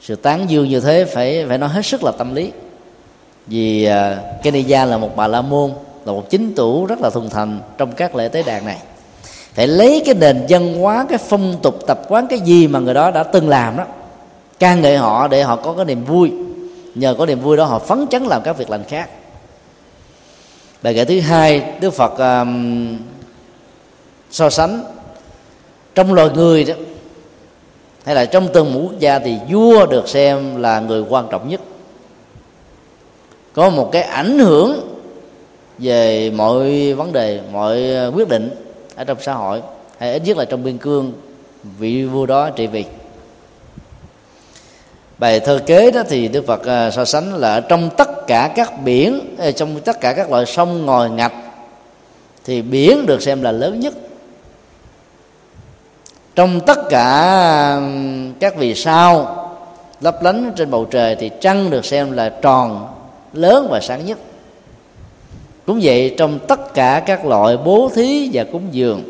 Sự 0.00 0.16
tán 0.16 0.50
dương 0.50 0.68
như 0.68 0.80
thế 0.80 1.04
phải 1.04 1.44
phải 1.48 1.58
nói 1.58 1.68
hết 1.68 1.86
sức 1.86 2.04
là 2.04 2.12
tâm 2.18 2.34
lý. 2.34 2.52
Vì 3.46 3.88
uh, 3.88 4.42
Kenya 4.42 4.84
là 4.84 4.98
một 4.98 5.16
bà 5.16 5.26
la 5.26 5.42
môn 5.42 5.72
là 6.06 6.12
một 6.12 6.30
chính 6.30 6.54
tủ 6.54 6.86
rất 6.86 7.00
là 7.00 7.10
thuần 7.10 7.30
thành 7.30 7.60
trong 7.78 7.92
các 7.92 8.14
lễ 8.14 8.28
tế 8.28 8.42
đàn 8.42 8.66
này. 8.66 8.78
Phải 9.54 9.66
lấy 9.66 10.02
cái 10.06 10.14
nền 10.14 10.46
văn 10.48 10.80
hóa 10.80 11.06
cái 11.08 11.18
phong 11.18 11.56
tục 11.62 11.78
tập 11.86 12.00
quán 12.08 12.26
cái 12.30 12.40
gì 12.40 12.68
mà 12.68 12.78
người 12.78 12.94
đó 12.94 13.10
đã 13.10 13.22
từng 13.22 13.48
làm 13.48 13.76
đó 13.76 13.84
ca 14.58 14.74
ngợi 14.74 14.96
họ 14.96 15.28
để 15.28 15.42
họ 15.42 15.56
có 15.56 15.72
cái 15.72 15.84
niềm 15.84 16.04
vui. 16.04 16.32
Nhờ 16.94 17.14
có 17.18 17.26
niềm 17.26 17.40
vui 17.40 17.56
đó 17.56 17.64
họ 17.64 17.78
phấn 17.78 18.06
chấn 18.10 18.22
làm 18.22 18.42
các 18.44 18.58
việc 18.58 18.70
lành 18.70 18.84
khác. 18.88 19.10
Bài 20.82 20.94
kể 20.94 21.04
thứ 21.04 21.20
hai 21.20 21.72
đức 21.80 21.90
phật 21.90 22.40
um, 22.40 22.98
so 24.30 24.50
sánh 24.50 24.84
trong 25.94 26.14
loài 26.14 26.30
người 26.34 26.64
đó 26.64 26.74
hay 28.04 28.14
là 28.14 28.24
trong 28.24 28.48
từng 28.52 28.74
một 28.74 28.80
quốc 28.82 28.98
gia 28.98 29.18
thì 29.18 29.36
vua 29.50 29.86
được 29.86 30.08
xem 30.08 30.56
là 30.56 30.80
người 30.80 31.04
quan 31.08 31.28
trọng 31.30 31.48
nhất. 31.48 31.60
Có 33.52 33.70
một 33.70 33.88
cái 33.92 34.02
ảnh 34.02 34.38
hưởng 34.38 34.95
về 35.78 36.30
mọi 36.30 36.92
vấn 36.92 37.12
đề, 37.12 37.40
mọi 37.52 37.90
ờ, 37.90 38.12
quyết 38.14 38.28
định 38.28 38.50
ở 38.96 39.04
trong 39.04 39.18
xã 39.20 39.34
hội, 39.34 39.62
hay 39.98 40.12
ít 40.12 40.22
nhất 40.24 40.36
là 40.36 40.44
trong 40.44 40.64
biên 40.64 40.78
cương 40.78 41.12
vị 41.78 42.04
vua 42.04 42.26
đó 42.26 42.50
trị 42.50 42.66
vì. 42.66 42.84
Bài 45.18 45.40
thơ 45.40 45.60
kế 45.66 45.90
đó 45.90 46.02
thì 46.08 46.28
đức 46.28 46.46
phật 46.46 46.62
ờ, 46.64 46.90
so 46.90 47.04
sánh 47.04 47.34
là 47.34 47.60
trong 47.60 47.90
tất 47.96 48.26
cả 48.26 48.52
các 48.56 48.72
biển 48.84 49.36
ờ, 49.38 49.52
trong 49.52 49.80
tất 49.80 50.00
cả 50.00 50.12
các 50.12 50.30
loại 50.30 50.46
sông 50.46 50.86
ngòi 50.86 51.10
ngạch 51.10 51.32
thì 52.44 52.62
biển 52.62 53.06
được 53.06 53.22
xem 53.22 53.42
là 53.42 53.52
lớn 53.52 53.80
nhất. 53.80 53.94
Trong 56.34 56.60
tất 56.60 56.78
cả 56.90 57.80
các 58.40 58.56
vì 58.56 58.74
sao 58.74 59.42
lấp 60.00 60.22
lánh 60.22 60.52
trên 60.56 60.70
bầu 60.70 60.84
trời 60.84 61.16
thì 61.16 61.30
trăng 61.40 61.70
được 61.70 61.84
xem 61.84 62.12
là 62.12 62.28
tròn, 62.28 62.94
lớn 63.32 63.68
và 63.70 63.80
sáng 63.80 64.06
nhất 64.06 64.18
cũng 65.66 65.80
vậy, 65.82 66.14
trong 66.18 66.38
tất 66.38 66.74
cả 66.74 67.02
các 67.06 67.24
loại 67.24 67.56
bố 67.56 67.90
thí 67.94 68.30
và 68.32 68.44
cúng 68.52 68.62
dường, 68.70 69.02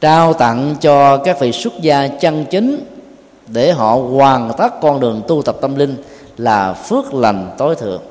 trao 0.00 0.32
tặng 0.32 0.76
cho 0.80 1.16
các 1.16 1.40
vị 1.40 1.52
xuất 1.52 1.72
gia 1.80 2.08
chân 2.08 2.44
chính 2.50 2.84
để 3.46 3.72
họ 3.72 3.94
hoàn 3.94 4.52
tất 4.58 4.80
con 4.80 5.00
đường 5.00 5.22
tu 5.28 5.42
tập 5.42 5.56
tâm 5.60 5.76
linh 5.76 5.96
là 6.36 6.72
phước 6.72 7.14
lành 7.14 7.50
tối 7.58 7.76
thượng. 7.76 8.02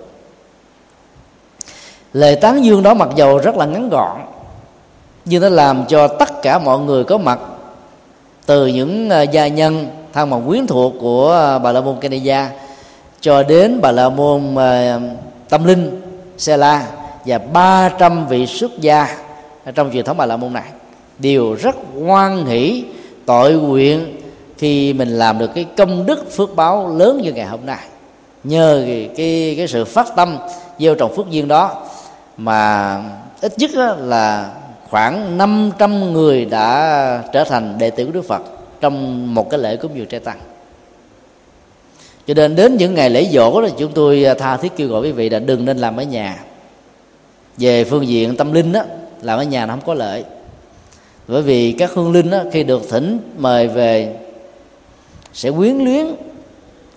Lời 2.14 2.36
tán 2.36 2.66
dương 2.66 2.84
đó 2.84 2.94
mặc 2.94 3.10
dầu 3.16 3.38
rất 3.38 3.56
là 3.56 3.66
ngắn 3.66 3.90
gọn, 3.90 4.18
nhưng 5.26 5.42
nó 5.42 5.50
làm 5.50 5.86
cho 5.88 6.08
tất 6.08 6.42
cả 6.42 6.60
mọi 6.60 6.80
người 6.80 7.04
có 7.04 7.18
mặt, 7.18 7.40
từ 8.46 8.68
những 8.68 9.10
à, 9.10 9.22
gia 9.22 9.48
nhân 9.48 9.88
thân 10.14 10.30
bằng 10.30 10.48
quyến 10.48 10.68
thuộc 10.68 10.94
của 11.00 11.34
à, 11.34 11.60
bà 11.60 11.72
la 11.72 11.82
môn 11.82 12.00
Kenya 12.02 12.50
cho 13.22 13.44
đến 13.44 13.82
bà 13.82 13.92
la 13.92 14.10
môn 14.10 14.56
à, 14.56 15.00
tâm 15.50 15.64
linh 15.64 16.02
Sela 16.38 16.88
và 17.26 17.38
300 17.38 18.28
vị 18.28 18.48
xuất 18.48 18.80
gia 18.80 19.18
trong 19.76 19.92
truyền 19.94 20.06
thống 20.06 20.18
bà 20.18 20.26
la 20.26 20.38
môn 20.38 20.54
này 20.54 20.70
đều 21.20 21.54
rất 21.54 21.76
ngoan 21.96 22.46
hỷ 22.46 22.84
tội 23.26 23.54
nguyện 23.54 24.16
khi 24.58 24.94
mình 24.94 25.10
làm 25.10 25.38
được 25.38 25.50
cái 25.56 25.66
công 25.78 26.06
đức 26.06 26.32
phước 26.32 26.56
báo 26.56 26.98
lớn 26.98 27.22
như 27.24 27.34
ngày 27.34 27.46
hôm 27.46 27.66
nay. 27.66 27.86
Nhờ 28.44 28.84
cái 28.88 29.10
cái, 29.16 29.54
cái 29.58 29.68
sự 29.68 29.86
phát 29.86 30.08
tâm 30.16 30.38
gieo 30.80 30.96
trồng 30.96 31.16
phước 31.16 31.30
duyên 31.30 31.48
đó 31.48 31.84
mà 32.38 32.98
ít 33.42 33.54
nhất 33.58 33.72
là 33.98 34.50
khoảng 34.90 35.38
500 35.38 36.14
người 36.14 36.46
đã 36.46 37.24
trở 37.34 37.44
thành 37.44 37.78
đệ 37.78 37.90
tử 37.90 38.06
của 38.06 38.12
Đức 38.12 38.26
Phật 38.28 38.42
trong 38.82 39.36
một 39.36 39.50
cái 39.50 39.60
lễ 39.60 39.76
cúng 39.76 39.92
dường 39.96 40.08
trai 40.08 40.20
tăng 40.20 40.38
cho 42.28 42.34
nên 42.34 42.56
đến 42.56 42.78
những 42.78 42.94
ngày 42.94 43.10
lễ 43.10 43.30
dỗ 43.32 43.62
là 43.62 43.70
chúng 43.78 43.92
tôi 43.92 44.24
à, 44.24 44.34
tha 44.34 44.58
thiết 44.58 44.72
kêu 44.76 44.88
gọi 44.88 45.02
quý 45.02 45.12
vị 45.12 45.30
là 45.30 45.40
đừng 45.40 45.66
nên 45.66 45.78
làm 45.78 45.98
ở 45.98 46.04
nhà. 46.04 46.44
Về 47.58 47.84
phương 47.84 48.08
diện 48.08 48.36
tâm 48.36 48.54
linh 48.54 48.72
đó 48.72 48.82
làm 49.22 49.40
ở 49.40 49.44
nhà 49.44 49.66
nó 49.66 49.74
không 49.74 49.86
có 49.86 49.94
lợi. 49.94 50.24
Bởi 51.28 51.42
vì 51.42 51.72
các 51.72 51.92
hương 51.94 52.12
linh 52.12 52.30
đó, 52.30 52.40
khi 52.52 52.64
được 52.64 52.90
thỉnh 52.90 53.20
mời 53.38 53.68
về 53.68 54.16
sẽ 55.34 55.52
quyến 55.52 55.78
luyến 55.78 56.06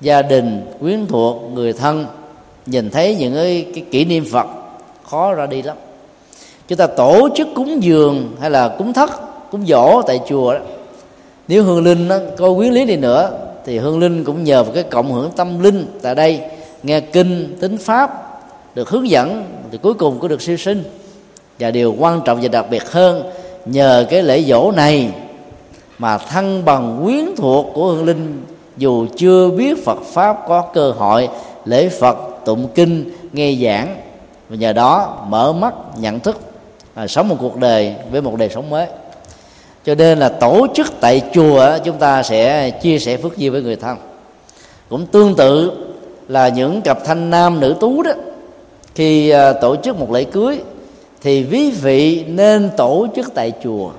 gia 0.00 0.22
đình 0.22 0.66
quyến 0.80 1.06
thuộc 1.06 1.42
người 1.54 1.72
thân 1.72 2.06
nhìn 2.66 2.90
thấy 2.90 3.16
những 3.16 3.34
cái, 3.34 3.66
cái 3.74 3.84
kỷ 3.90 4.04
niệm 4.04 4.24
phật 4.32 4.46
khó 5.10 5.34
ra 5.34 5.46
đi 5.46 5.62
lắm. 5.62 5.76
Chúng 6.68 6.78
ta 6.78 6.86
tổ 6.86 7.28
chức 7.36 7.48
cúng 7.54 7.82
dường 7.82 8.36
hay 8.40 8.50
là 8.50 8.68
cúng 8.68 8.92
thất 8.92 9.10
cúng 9.50 9.66
dỗ 9.66 10.02
tại 10.06 10.20
chùa 10.28 10.54
đó. 10.54 10.60
Nếu 11.48 11.62
hương 11.62 11.84
linh 11.84 12.08
nó 12.08 12.18
có 12.36 12.54
quyến 12.54 12.72
lý 12.72 12.84
đi 12.84 12.96
nữa 12.96 13.47
thì 13.64 13.78
hương 13.78 13.98
linh 13.98 14.24
cũng 14.24 14.44
nhờ 14.44 14.62
vào 14.62 14.72
cái 14.74 14.82
cộng 14.82 15.12
hưởng 15.12 15.30
tâm 15.36 15.60
linh 15.60 15.86
tại 16.02 16.14
đây 16.14 16.40
nghe 16.82 17.00
kinh 17.00 17.56
tính 17.60 17.78
pháp 17.78 18.28
được 18.74 18.88
hướng 18.88 19.10
dẫn 19.10 19.44
thì 19.70 19.78
cuối 19.78 19.94
cùng 19.94 20.20
có 20.20 20.28
được 20.28 20.42
siêu 20.42 20.56
sinh. 20.56 20.82
Và 21.58 21.70
điều 21.70 21.94
quan 21.98 22.20
trọng 22.24 22.38
và 22.42 22.48
đặc 22.48 22.66
biệt 22.70 22.90
hơn 22.90 23.30
nhờ 23.66 24.06
cái 24.10 24.22
lễ 24.22 24.42
dỗ 24.42 24.72
này 24.72 25.10
mà 25.98 26.18
thân 26.18 26.64
bằng 26.64 27.00
quyến 27.04 27.36
thuộc 27.36 27.66
của 27.74 27.86
hương 27.86 28.04
linh 28.04 28.44
dù 28.76 29.06
chưa 29.16 29.50
biết 29.50 29.84
Phật 29.84 29.98
pháp 30.12 30.36
có 30.48 30.62
cơ 30.74 30.90
hội 30.90 31.28
lễ 31.64 31.88
Phật 31.88 32.18
tụng 32.44 32.68
kinh 32.74 33.10
nghe 33.32 33.54
giảng 33.62 33.96
và 34.48 34.56
nhờ 34.56 34.72
đó 34.72 35.24
mở 35.28 35.52
mắt 35.52 35.74
nhận 36.00 36.20
thức 36.20 36.40
à, 36.94 37.06
sống 37.06 37.28
một 37.28 37.36
cuộc 37.40 37.56
đời 37.56 37.94
với 38.10 38.20
một 38.22 38.36
đời 38.36 38.48
sống 38.48 38.70
mới 38.70 38.86
cho 39.88 39.94
nên 39.94 40.18
là 40.18 40.28
tổ 40.28 40.66
chức 40.74 40.86
tại 41.00 41.22
chùa 41.34 41.78
chúng 41.84 41.98
ta 41.98 42.22
sẽ 42.22 42.70
chia 42.70 42.98
sẻ 42.98 43.16
phước 43.16 43.36
duyên 43.36 43.52
với 43.52 43.62
người 43.62 43.76
thân. 43.76 43.96
Cũng 44.88 45.06
tương 45.06 45.36
tự 45.36 45.72
là 46.28 46.48
những 46.48 46.82
cặp 46.82 47.04
thanh 47.04 47.30
nam 47.30 47.60
nữ 47.60 47.76
tú 47.80 48.02
đó 48.02 48.10
khi 48.94 49.30
à, 49.30 49.52
tổ 49.52 49.76
chức 49.76 49.98
một 49.98 50.12
lễ 50.12 50.24
cưới 50.24 50.58
thì 51.22 51.46
quý 51.50 51.70
vị 51.70 52.24
nên 52.28 52.70
tổ 52.76 53.06
chức 53.16 53.34
tại 53.34 53.52
chùa. 53.64 53.90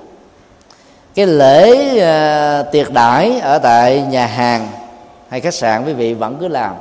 Cái 1.15 1.27
lễ 1.27 1.71
uh, 1.95 2.71
tiệc 2.71 2.93
đãi 2.93 3.39
ở 3.39 3.59
tại 3.59 4.01
nhà 4.01 4.25
hàng 4.25 4.67
hay 5.29 5.41
khách 5.41 5.53
sạn 5.53 5.85
quý 5.85 5.93
vị 5.93 6.13
vẫn 6.13 6.37
cứ 6.39 6.47
làm. 6.47 6.75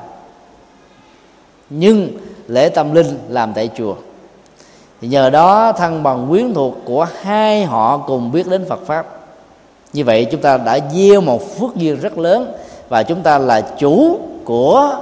Nhưng 1.70 2.08
lễ 2.48 2.68
tâm 2.68 2.94
linh 2.94 3.18
làm 3.28 3.52
tại 3.54 3.70
chùa 3.76 3.94
thì 5.00 5.08
nhờ 5.08 5.30
đó 5.30 5.72
thân 5.72 6.02
bằng 6.02 6.26
quyến 6.28 6.54
thuộc 6.54 6.74
của 6.84 7.06
hai 7.22 7.64
họ 7.64 7.98
cùng 7.98 8.32
biết 8.32 8.48
đến 8.48 8.64
Phật 8.68 8.80
pháp. 8.86 9.06
Như 9.92 10.04
vậy 10.04 10.26
chúng 10.30 10.40
ta 10.40 10.56
đã 10.56 10.78
gieo 10.92 11.20
một 11.20 11.58
phước 11.58 11.76
duyên 11.76 12.00
rất 12.00 12.18
lớn 12.18 12.52
và 12.88 13.02
chúng 13.02 13.22
ta 13.22 13.38
là 13.38 13.60
chủ 13.60 14.18
của 14.44 14.98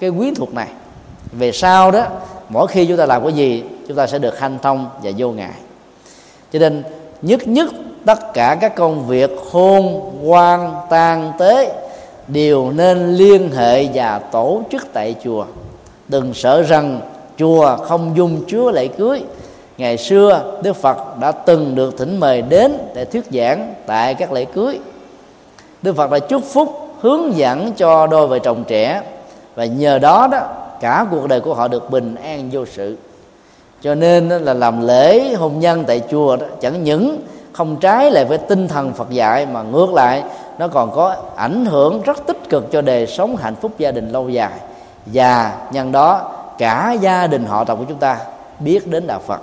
cái 0.00 0.10
quyến 0.10 0.34
thuộc 0.34 0.54
này. 0.54 0.68
Về 1.32 1.52
sau 1.52 1.90
đó, 1.90 2.04
mỗi 2.48 2.66
khi 2.66 2.86
chúng 2.86 2.96
ta 2.96 3.06
làm 3.06 3.22
cái 3.22 3.32
gì, 3.32 3.64
chúng 3.88 3.96
ta 3.96 4.06
sẽ 4.06 4.18
được 4.18 4.38
hanh 4.38 4.58
thông 4.62 4.88
và 5.02 5.10
vô 5.16 5.30
ngại. 5.30 5.54
Cho 6.52 6.58
nên, 6.58 6.82
nhất 7.22 7.48
nhất 7.48 7.68
tất 8.06 8.34
cả 8.34 8.56
các 8.60 8.74
công 8.76 9.06
việc 9.06 9.30
hôn 9.50 10.10
quan 10.24 10.74
tang 10.90 11.32
tế 11.38 11.72
đều 12.28 12.70
nên 12.70 13.14
liên 13.14 13.50
hệ 13.52 13.88
và 13.94 14.18
tổ 14.18 14.62
chức 14.70 14.86
tại 14.92 15.14
chùa. 15.24 15.44
Đừng 16.08 16.34
sợ 16.34 16.62
rằng 16.62 17.00
chùa 17.38 17.76
không 17.76 18.16
dung 18.16 18.44
chứa 18.48 18.70
lễ 18.70 18.88
cưới. 18.88 19.22
Ngày 19.78 19.98
xưa, 19.98 20.58
đức 20.62 20.76
phật 20.76 21.18
đã 21.20 21.32
từng 21.32 21.74
được 21.74 21.98
thỉnh 21.98 22.20
mời 22.20 22.42
đến 22.42 22.78
để 22.94 23.04
thuyết 23.04 23.24
giảng 23.32 23.74
tại 23.86 24.14
các 24.14 24.32
lễ 24.32 24.44
cưới. 24.44 24.78
Đức 25.82 25.96
phật 25.96 26.10
đã 26.10 26.18
chúc 26.18 26.42
phúc, 26.52 26.88
hướng 27.00 27.36
dẫn 27.36 27.72
cho 27.72 28.06
đôi 28.06 28.26
vợ 28.26 28.38
chồng 28.38 28.64
trẻ, 28.64 29.02
và 29.54 29.64
nhờ 29.64 29.98
đó 29.98 30.28
đó, 30.32 30.40
cả 30.80 31.06
cuộc 31.10 31.28
đời 31.28 31.40
của 31.40 31.54
họ 31.54 31.68
được 31.68 31.90
bình 31.90 32.14
an 32.14 32.48
vô 32.52 32.64
sự. 32.66 32.96
Cho 33.82 33.94
nên 33.94 34.28
là 34.28 34.54
làm 34.54 34.86
lễ 34.86 35.34
hôn 35.34 35.60
nhân 35.60 35.84
tại 35.86 36.02
chùa 36.10 36.36
đó, 36.36 36.46
chẳng 36.60 36.84
những 36.84 37.20
không 37.52 37.76
trái 37.76 38.10
lại 38.10 38.24
với 38.24 38.38
tinh 38.38 38.68
thần 38.68 38.92
Phật 38.92 39.10
dạy, 39.10 39.46
mà 39.46 39.62
ngược 39.62 39.94
lại, 39.94 40.22
nó 40.58 40.68
còn 40.68 40.90
có 40.90 41.16
ảnh 41.36 41.64
hưởng 41.64 42.02
rất 42.02 42.26
tích 42.26 42.48
cực 42.48 42.72
cho 42.72 42.82
đời 42.82 43.06
sống 43.06 43.36
hạnh 43.36 43.54
phúc 43.54 43.72
gia 43.78 43.90
đình 43.90 44.12
lâu 44.12 44.28
dài. 44.28 44.52
Và 45.06 45.52
nhân 45.72 45.92
đó 45.92 46.30
cả 46.58 46.96
gia 47.00 47.26
đình 47.26 47.44
họ 47.44 47.64
tộc 47.64 47.78
của 47.78 47.84
chúng 47.88 47.98
ta 47.98 48.18
biết 48.60 48.86
đến 48.86 49.06
đạo 49.06 49.20
Phật. 49.26 49.40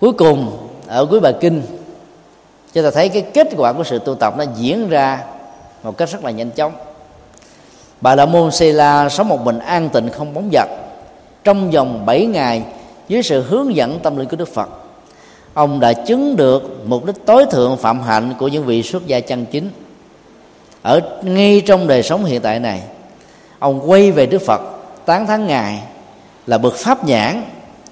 Cuối 0.00 0.12
cùng, 0.12 0.68
ở 0.86 1.06
cuối 1.06 1.20
bài 1.20 1.34
kinh, 1.40 1.62
chúng 2.72 2.84
ta 2.84 2.90
thấy 2.90 3.08
cái 3.08 3.22
kết 3.22 3.48
quả 3.56 3.72
của 3.72 3.84
sự 3.84 3.98
tu 3.98 4.14
tập 4.14 4.34
nó 4.38 4.44
diễn 4.56 4.88
ra 4.88 5.24
một 5.82 5.96
cách 5.96 6.08
rất 6.08 6.24
là 6.24 6.30
nhanh 6.30 6.50
chóng. 6.50 6.72
Bà 8.00 8.14
la 8.14 8.26
môn 8.26 8.50
xê 8.50 8.72
la 8.72 9.08
sống 9.08 9.28
một 9.28 9.40
mình 9.40 9.58
an 9.58 9.88
tịnh 9.88 10.10
không 10.10 10.34
bóng 10.34 10.48
vật 10.52 10.68
trong 11.44 11.70
vòng 11.70 12.06
7 12.06 12.26
ngày, 12.26 12.62
dưới 13.08 13.22
sự 13.22 13.42
hướng 13.42 13.76
dẫn 13.76 13.98
tâm 13.98 14.16
linh 14.16 14.28
của 14.28 14.36
đức 14.36 14.48
phật, 14.48 14.68
ông 15.54 15.80
đã 15.80 15.92
chứng 15.92 16.36
được 16.36 16.62
mục 16.86 17.04
đích 17.04 17.26
tối 17.26 17.46
thượng 17.50 17.76
phạm 17.76 18.00
hạnh 18.00 18.34
của 18.38 18.48
những 18.48 18.64
vị 18.64 18.82
xuất 18.82 19.06
gia 19.06 19.20
chân 19.20 19.46
chính. 19.46 19.70
Ở 20.82 21.00
ngay 21.22 21.62
trong 21.66 21.86
đời 21.86 22.02
sống 22.02 22.24
hiện 22.24 22.40
tại 22.40 22.60
này 22.60 22.82
ông 23.58 23.90
quay 23.90 24.10
về 24.10 24.26
đức 24.26 24.42
phật. 24.46 24.60
Tán 25.06 25.26
thán 25.26 25.46
ngài 25.46 25.82
là 26.46 26.58
bậc 26.58 26.74
pháp 26.74 27.04
nhãn. 27.04 27.42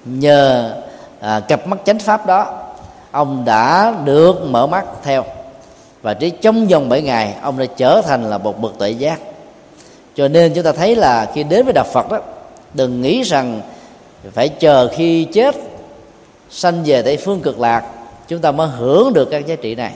Nhờ 0.05 0.73
à, 1.19 1.39
cặp 1.39 1.67
mắt 1.67 1.79
chánh 1.85 1.99
pháp 1.99 2.25
đó 2.25 2.63
ông 3.11 3.45
đã 3.45 3.93
được 4.05 4.41
mở 4.43 4.67
mắt 4.67 4.85
theo. 5.03 5.25
Và 6.01 6.13
chỉ 6.13 6.29
trong 6.29 6.67
vòng 6.67 6.89
7 6.89 7.01
ngày 7.01 7.33
ông 7.41 7.57
đã 7.57 7.65
trở 7.77 8.01
thành 8.05 8.29
là 8.29 8.37
một 8.37 8.61
bậc 8.61 8.77
tuệ 8.77 8.91
giác. 8.91 9.19
Cho 10.15 10.27
nên 10.27 10.53
chúng 10.53 10.63
ta 10.63 10.71
thấy 10.71 10.95
là 10.95 11.31
khi 11.33 11.43
đến 11.43 11.65
với 11.65 11.73
đạo 11.73 11.85
phật 11.93 12.11
đó 12.11 12.19
đừng 12.73 13.01
nghĩ 13.01 13.23
rằng 13.23 13.61
phải 14.33 14.49
chờ 14.49 14.87
khi 14.95 15.23
chết 15.23 15.55
sanh 16.49 16.83
về 16.85 17.01
tây 17.01 17.17
phương 17.17 17.41
cực 17.41 17.59
lạc 17.59 17.83
chúng 18.27 18.39
ta 18.39 18.51
mới 18.51 18.67
hưởng 18.67 19.13
được 19.13 19.27
các 19.31 19.45
giá 19.45 19.55
trị 19.55 19.75
này. 19.75 19.91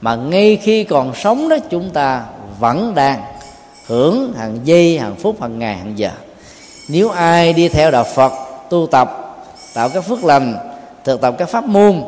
Mà 0.00 0.16
ngay 0.16 0.58
khi 0.62 0.84
còn 0.84 1.14
sống 1.14 1.48
đó 1.48 1.56
chúng 1.70 1.90
ta 1.90 2.24
vẫn 2.60 2.94
đang 2.94 3.22
hưởng 3.86 4.32
hàng 4.32 4.58
giây, 4.64 4.98
hàng 4.98 5.16
phút, 5.16 5.40
hàng 5.40 5.58
ngày, 5.58 5.76
hàng 5.76 5.98
giờ. 5.98 6.10
Nếu 6.88 7.10
ai 7.10 7.52
đi 7.52 7.68
theo 7.68 7.90
đạo 7.90 8.04
phật 8.14 8.32
tu 8.70 8.86
tập, 8.86 9.36
tạo 9.74 9.88
các 9.88 10.00
phước 10.00 10.24
lành, 10.24 10.56
thực 11.04 11.20
tập 11.20 11.34
các 11.38 11.48
pháp 11.48 11.64
môn 11.64 12.02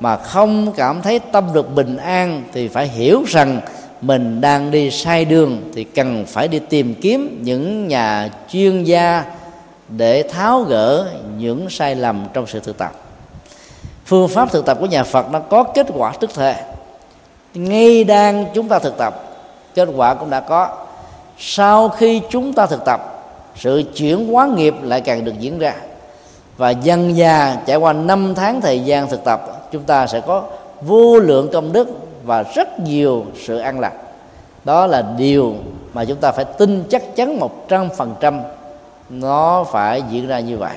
mà 0.00 0.16
không 0.16 0.72
cảm 0.76 1.02
thấy 1.02 1.18
tâm 1.18 1.52
được 1.52 1.74
bình 1.74 1.96
an 1.96 2.42
thì 2.52 2.68
phải 2.68 2.88
hiểu 2.88 3.24
rằng 3.26 3.60
mình 4.00 4.40
đang 4.40 4.70
đi 4.70 4.90
sai 4.90 5.24
đường 5.24 5.70
thì 5.74 5.84
cần 5.84 6.24
phải 6.28 6.48
đi 6.48 6.58
tìm 6.58 6.94
kiếm 6.94 7.40
những 7.42 7.88
nhà 7.88 8.30
chuyên 8.48 8.84
gia 8.84 9.24
để 9.88 10.22
tháo 10.22 10.62
gỡ 10.62 11.06
những 11.38 11.70
sai 11.70 11.94
lầm 11.94 12.26
trong 12.32 12.46
sự 12.46 12.60
thực 12.60 12.78
tập. 12.78 12.92
Phương 14.06 14.28
pháp 14.28 14.52
thực 14.52 14.66
tập 14.66 14.76
của 14.80 14.86
nhà 14.86 15.04
phật 15.04 15.30
nó 15.30 15.38
có 15.38 15.62
kết 15.62 15.86
quả 15.94 16.12
tức 16.20 16.30
thời 16.34 16.54
ngay 17.54 18.04
đang 18.04 18.46
chúng 18.54 18.68
ta 18.68 18.78
thực 18.78 18.98
tập, 18.98 19.36
kết 19.74 19.88
quả 19.96 20.14
cũng 20.14 20.30
đã 20.30 20.40
có 20.40 20.83
sau 21.38 21.88
khi 21.88 22.20
chúng 22.30 22.52
ta 22.52 22.66
thực 22.66 22.84
tập, 22.84 23.00
sự 23.56 23.82
chuyển 23.94 24.32
hóa 24.32 24.46
nghiệp 24.46 24.74
lại 24.82 25.00
càng 25.00 25.24
được 25.24 25.38
diễn 25.38 25.58
ra. 25.58 25.74
Và 26.56 26.70
dần 26.70 27.16
già 27.16 27.56
trải 27.66 27.76
qua 27.76 27.92
năm 27.92 28.34
tháng 28.34 28.60
thời 28.60 28.80
gian 28.80 29.08
thực 29.08 29.24
tập, 29.24 29.68
chúng 29.72 29.82
ta 29.82 30.06
sẽ 30.06 30.20
có 30.20 30.42
vô 30.82 31.18
lượng 31.18 31.48
công 31.52 31.72
đức 31.72 31.88
và 32.24 32.42
rất 32.42 32.80
nhiều 32.80 33.24
sự 33.46 33.58
an 33.58 33.80
lạc. 33.80 33.92
Đó 34.64 34.86
là 34.86 35.04
điều 35.16 35.54
mà 35.92 36.04
chúng 36.04 36.16
ta 36.16 36.32
phải 36.32 36.44
tin 36.44 36.84
chắc 36.88 37.16
chắn 37.16 37.40
một 37.40 37.68
trăm 37.68 37.88
phần 37.96 38.14
trăm 38.20 38.40
nó 39.10 39.64
phải 39.64 40.02
diễn 40.10 40.26
ra 40.26 40.40
như 40.40 40.58
vậy. 40.58 40.76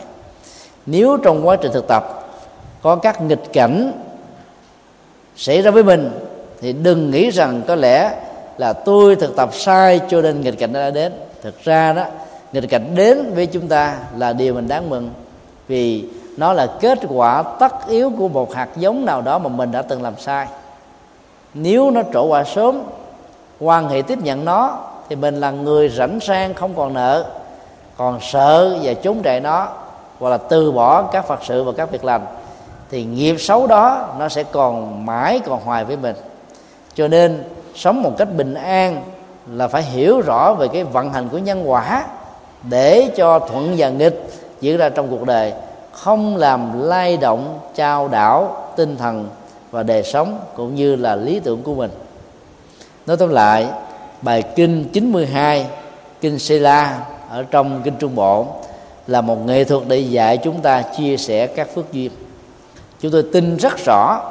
Nếu 0.86 1.18
trong 1.24 1.48
quá 1.48 1.56
trình 1.56 1.72
thực 1.72 1.88
tập 1.88 2.30
có 2.82 2.96
các 2.96 3.22
nghịch 3.22 3.54
cảnh 3.54 3.92
xảy 5.36 5.62
ra 5.62 5.72
với 5.72 5.84
mình, 5.84 6.12
thì 6.62 6.74
đừng 6.74 7.12
nghĩ 7.12 7.30
rằng 7.30 7.62
có 7.68 7.76
lẽ 7.76 8.16
là 8.58 8.74
tôi 8.74 9.16
thực 9.16 9.36
tập 9.36 9.50
sai 9.54 10.02
cho 10.10 10.22
nên 10.22 10.42
nghịch 10.42 10.60
cảnh 10.60 10.74
đã 10.74 10.90
đến. 10.90 11.14
Thực 11.42 11.64
ra 11.64 11.94
đó, 11.94 12.04
nghịch 12.54 12.70
cảnh 12.70 12.96
đến 12.96 13.34
với 13.36 13.46
chúng 13.46 13.68
ta 13.68 13.98
là 14.18 14.34
điều 14.34 14.54
mình 14.54 14.68
đáng 14.68 14.90
mừng, 14.90 15.10
vì 15.68 16.06
nó 16.38 16.54
là 16.54 16.68
kết 16.80 17.00
quả 17.10 17.44
tất 17.60 17.88
yếu 17.88 18.12
của 18.18 18.28
một 18.28 18.54
hạt 18.54 18.70
giống 18.76 19.06
nào 19.06 19.22
đó 19.22 19.40
mà 19.40 19.50
mình 19.50 19.72
đã 19.72 19.82
từng 19.82 20.04
làm 20.04 20.14
sai. 20.20 20.48
Nếu 21.54 21.92
nó 21.92 22.02
trổ 22.14 22.26
qua 22.26 22.44
sớm, 22.44 22.84
quan 23.60 23.90
hệ 23.90 24.02
tiếp 24.02 24.20
nhận 24.22 24.46
nó, 24.46 24.80
thì 25.10 25.16
mình 25.16 25.40
là 25.40 25.52
người 25.52 25.90
rảnh 25.90 26.20
sang 26.20 26.54
không 26.54 26.76
còn 26.76 26.94
nợ, 26.94 27.26
còn 27.98 28.20
sợ 28.22 28.78
và 28.84 28.94
trốn 28.94 29.22
chạy 29.24 29.40
nó, 29.40 29.68
hoặc 30.20 30.30
là 30.30 30.38
từ 30.38 30.72
bỏ 30.72 31.02
các 31.02 31.28
phật 31.28 31.40
sự 31.44 31.64
và 31.64 31.72
các 31.78 31.92
việc 31.92 32.06
lành, 32.06 32.26
thì 32.92 33.04
nghiệp 33.04 33.36
xấu 33.40 33.68
đó 33.68 34.08
nó 34.20 34.30
sẽ 34.30 34.44
còn 34.44 35.06
mãi 35.06 35.40
còn 35.46 35.60
hoài 35.60 35.86
với 35.86 35.98
mình. 35.98 36.16
Cho 36.96 37.08
nên 37.08 37.44
sống 37.78 38.04
một 38.04 38.18
cách 38.18 38.28
bình 38.38 38.54
an 38.54 39.04
là 39.48 39.68
phải 39.68 39.82
hiểu 39.84 40.22
rõ 40.22 40.54
về 40.54 40.68
cái 40.74 40.84
vận 40.84 41.14
hành 41.14 41.30
của 41.30 41.38
nhân 41.38 41.70
quả 41.70 42.06
để 42.70 43.12
cho 43.16 43.40
thuận 43.40 43.76
và 43.78 43.90
nghịch 43.90 44.30
diễn 44.62 44.78
ra 44.78 44.90
trong 44.90 45.08
cuộc 45.10 45.26
đời, 45.26 45.54
không 45.92 46.38
làm 46.38 46.82
lay 46.82 47.18
động, 47.18 47.60
trao 47.76 48.08
đảo 48.08 48.64
tinh 48.76 48.98
thần 48.98 49.30
và 49.72 49.84
đời 49.84 50.04
sống 50.04 50.40
cũng 50.56 50.76
như 50.76 50.96
là 50.96 51.16
lý 51.16 51.40
tưởng 51.40 51.64
của 51.64 51.76
mình. 51.76 51.92
Nói 53.06 53.18
tóm 53.18 53.30
lại, 53.30 53.68
bài 54.22 54.44
kinh 54.56 54.86
92 54.94 55.66
kinh 56.22 56.40
Sela 56.40 57.00
ở 57.30 57.44
trong 57.52 57.82
kinh 57.84 57.96
Trung 58.00 58.16
Bộ 58.16 58.48
là 59.08 59.22
một 59.22 59.46
nghệ 59.46 59.64
thuật 59.64 59.84
để 59.88 59.98
dạy 59.98 60.38
chúng 60.38 60.62
ta 60.62 60.82
chia 60.82 61.18
sẻ 61.18 61.48
các 61.48 61.68
phước 61.76 61.92
duyên. 61.92 62.12
Chúng 63.00 63.12
tôi 63.12 63.24
tin 63.34 63.58
rất 63.58 63.74
rõ 63.86 64.22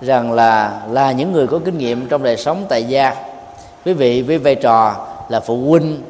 rằng 0.00 0.32
là 0.32 0.80
là 0.90 1.12
những 1.12 1.32
người 1.32 1.46
có 1.46 1.58
kinh 1.64 1.78
nghiệm 1.78 2.08
trong 2.08 2.22
đời 2.22 2.36
sống 2.36 2.64
tại 2.68 2.84
gia. 2.84 3.14
Quý 3.84 3.92
vị 3.92 4.22
với 4.22 4.38
vai 4.38 4.54
trò 4.54 5.06
là 5.28 5.40
phụ 5.40 5.56
huynh, 5.56 6.02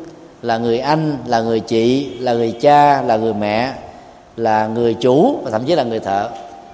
là 0.42 0.58
người 0.58 0.78
anh, 0.78 1.18
là 1.26 1.40
người 1.40 1.60
chị, 1.60 2.10
là 2.20 2.32
người 2.32 2.52
cha, 2.60 3.02
là 3.02 3.16
người 3.16 3.34
mẹ, 3.34 3.72
là 4.36 4.66
người 4.66 4.94
chủ 4.94 5.38
và 5.44 5.50
thậm 5.50 5.64
chí 5.64 5.74
là 5.74 5.82
người 5.82 6.00
thợ, 6.00 6.28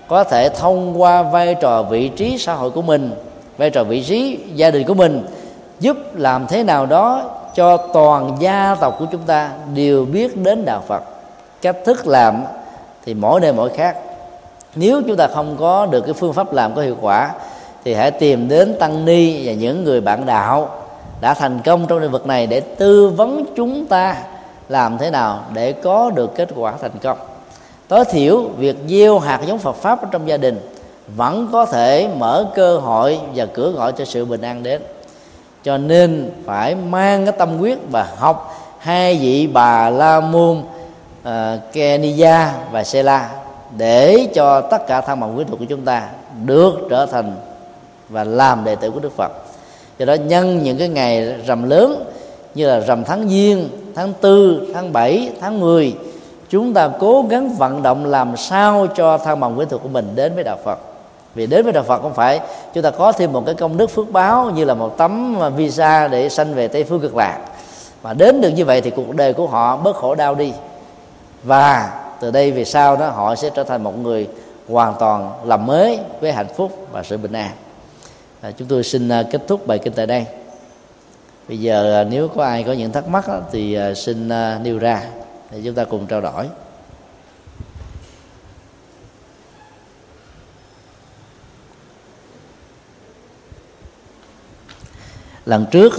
có 0.08 0.24
thể 0.24 0.48
thông 0.48 1.02
qua 1.02 1.22
vai 1.22 1.54
trò 1.54 1.82
vị 1.82 2.08
trí 2.08 2.38
xã 2.38 2.54
hội 2.54 2.70
của 2.70 2.82
mình, 2.82 3.10
vai 3.58 3.70
trò 3.70 3.84
vị 3.84 4.02
trí 4.02 4.38
gia 4.54 4.70
đình 4.70 4.86
của 4.86 4.94
mình, 4.94 5.26
giúp 5.80 5.96
làm 6.14 6.46
thế 6.46 6.62
nào 6.62 6.86
đó 6.86 7.30
cho 7.54 7.76
toàn 7.76 8.36
gia 8.40 8.76
tộc 8.80 8.96
của 8.98 9.06
chúng 9.12 9.22
ta 9.26 9.50
đều 9.74 10.04
biết 10.04 10.36
đến 10.36 10.64
đạo 10.64 10.82
phật. 10.88 11.02
Cách 11.62 11.76
thức 11.84 12.06
làm 12.06 12.44
thì 13.04 13.14
mỗi 13.14 13.40
nơi 13.40 13.52
mỗi 13.52 13.70
khác 13.70 13.96
nếu 14.74 15.02
chúng 15.06 15.16
ta 15.16 15.26
không 15.26 15.56
có 15.58 15.86
được 15.86 16.00
cái 16.00 16.14
phương 16.14 16.32
pháp 16.32 16.52
làm 16.52 16.74
có 16.74 16.82
hiệu 16.82 16.96
quả 17.00 17.30
thì 17.84 17.94
hãy 17.94 18.10
tìm 18.10 18.48
đến 18.48 18.74
tăng 18.78 19.04
ni 19.04 19.46
và 19.46 19.52
những 19.52 19.84
người 19.84 20.00
bạn 20.00 20.26
đạo 20.26 20.70
đã 21.20 21.34
thành 21.34 21.60
công 21.64 21.86
trong 21.86 21.98
lĩnh 21.98 22.10
vực 22.10 22.26
này 22.26 22.46
để 22.46 22.60
tư 22.60 23.08
vấn 23.08 23.44
chúng 23.56 23.86
ta 23.86 24.16
làm 24.68 24.98
thế 24.98 25.10
nào 25.10 25.40
để 25.54 25.72
có 25.72 26.10
được 26.10 26.34
kết 26.34 26.48
quả 26.56 26.72
thành 26.80 26.98
công. 27.02 27.18
Tối 27.88 28.04
thiểu 28.04 28.42
việc 28.56 28.76
gieo 28.88 29.18
hạt 29.18 29.40
giống 29.46 29.58
Phật 29.58 29.76
pháp 29.76 30.02
ở 30.02 30.08
trong 30.10 30.28
gia 30.28 30.36
đình 30.36 30.60
vẫn 31.16 31.48
có 31.52 31.66
thể 31.66 32.08
mở 32.18 32.46
cơ 32.54 32.78
hội 32.78 33.20
và 33.34 33.46
cửa 33.46 33.70
gọi 33.70 33.92
cho 33.92 34.04
sự 34.04 34.24
bình 34.24 34.42
an 34.42 34.62
đến. 34.62 34.82
Cho 35.64 35.78
nên 35.78 36.30
phải 36.46 36.74
mang 36.74 37.24
cái 37.24 37.32
tâm 37.38 37.58
quyết 37.60 37.78
và 37.90 38.08
học 38.16 38.54
hai 38.78 39.18
vị 39.18 39.46
bà 39.46 39.90
la 39.90 40.20
môn 40.20 40.62
ờ, 41.22 41.58
uh, 41.68 41.72
kenya 41.72 42.52
và 42.70 42.84
sela 42.84 43.30
để 43.76 44.28
cho 44.34 44.60
tất 44.60 44.86
cả 44.86 45.00
thân 45.00 45.20
bằng 45.20 45.34
quyến 45.34 45.46
thuộc 45.46 45.58
của 45.58 45.64
chúng 45.64 45.84
ta 45.84 46.08
được 46.44 46.74
trở 46.90 47.06
thành 47.06 47.34
và 48.08 48.24
làm 48.24 48.64
đệ 48.64 48.74
tử 48.74 48.90
của 48.90 49.00
đức 49.00 49.16
phật. 49.16 49.32
Do 49.98 50.06
đó 50.06 50.14
nhân 50.14 50.62
những 50.62 50.78
cái 50.78 50.88
ngày 50.88 51.34
rằm 51.46 51.70
lớn 51.70 52.04
như 52.54 52.68
là 52.68 52.80
rằm 52.80 53.04
tháng 53.04 53.28
giêng 53.28 53.68
tháng 53.94 54.12
tư 54.20 54.66
tháng 54.74 54.92
7, 54.92 55.30
tháng 55.40 55.60
10 55.60 55.94
chúng 56.50 56.74
ta 56.74 56.88
cố 57.00 57.26
gắng 57.28 57.54
vận 57.54 57.82
động 57.82 58.06
làm 58.06 58.36
sao 58.36 58.86
cho 58.96 59.18
thân 59.18 59.40
bằng 59.40 59.56
quyến 59.56 59.68
thuộc 59.68 59.82
của 59.82 59.88
mình 59.88 60.12
đến 60.14 60.34
với 60.34 60.44
đạo 60.44 60.58
Phật. 60.64 60.78
Vì 61.34 61.46
đến 61.46 61.64
với 61.64 61.72
đạo 61.72 61.84
Phật 61.84 62.02
không 62.02 62.14
phải 62.14 62.40
chúng 62.74 62.82
ta 62.82 62.90
có 62.90 63.12
thêm 63.12 63.32
một 63.32 63.42
cái 63.46 63.54
công 63.54 63.76
đức 63.76 63.90
phước 63.90 64.10
báo 64.10 64.50
như 64.50 64.64
là 64.64 64.74
một 64.74 64.98
tấm 64.98 65.36
visa 65.56 66.08
để 66.08 66.28
sanh 66.28 66.54
về 66.54 66.68
Tây 66.68 66.84
phương 66.84 67.00
cực 67.00 67.16
lạc. 67.16 67.38
Mà 68.02 68.12
đến 68.12 68.40
được 68.40 68.48
như 68.48 68.64
vậy 68.64 68.80
thì 68.80 68.90
cuộc 68.90 69.14
đời 69.14 69.32
của 69.32 69.46
họ 69.46 69.76
bớt 69.76 69.96
khổ 69.96 70.14
đau 70.14 70.34
đi. 70.34 70.52
Và 71.42 71.90
từ 72.22 72.30
đây 72.30 72.52
về 72.52 72.64
sau 72.64 72.96
đó 72.96 73.10
họ 73.10 73.34
sẽ 73.34 73.50
trở 73.54 73.64
thành 73.64 73.82
một 73.82 73.98
người 73.98 74.28
hoàn 74.68 74.94
toàn 74.98 75.32
làm 75.44 75.66
mới 75.66 75.98
với 76.20 76.32
hạnh 76.32 76.46
phúc 76.56 76.88
và 76.92 77.02
sự 77.02 77.16
bình 77.16 77.32
an. 77.32 77.50
À, 78.40 78.50
chúng 78.50 78.68
tôi 78.68 78.84
xin 78.84 79.08
à, 79.08 79.22
kết 79.30 79.40
thúc 79.48 79.66
bài 79.66 79.78
kinh 79.78 79.92
tại 79.92 80.06
đây. 80.06 80.26
Bây 81.48 81.58
giờ 81.58 82.00
à, 82.00 82.04
nếu 82.04 82.28
có 82.28 82.44
ai 82.44 82.62
có 82.62 82.72
những 82.72 82.92
thắc 82.92 83.08
mắc 83.08 83.24
thì 83.52 83.74
à, 83.74 83.94
xin 83.94 84.28
nêu 84.62 84.78
ra 84.78 85.02
để 85.50 85.60
chúng 85.64 85.74
ta 85.74 85.84
cùng 85.84 86.06
trao 86.06 86.20
đổi. 86.20 86.48
Lần 95.46 95.66
trước 95.70 95.92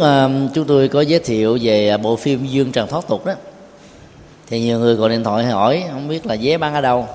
chúng 0.53 0.65
tôi 0.67 0.87
có 0.87 1.01
giới 1.01 1.19
thiệu 1.19 1.57
về 1.61 1.97
bộ 1.97 2.15
phim 2.15 2.45
dương 2.45 2.71
trần 2.71 2.87
thoát 2.87 3.07
tục 3.07 3.25
đó 3.25 3.33
thì 4.53 4.59
nhiều 4.59 4.79
người 4.79 4.95
gọi 4.95 5.09
điện 5.09 5.23
thoại 5.23 5.45
hỏi 5.45 5.83
không 5.91 6.07
biết 6.07 6.25
là 6.25 6.35
vé 6.41 6.57
bán 6.57 6.73
ở 6.73 6.81
đâu. 6.81 7.07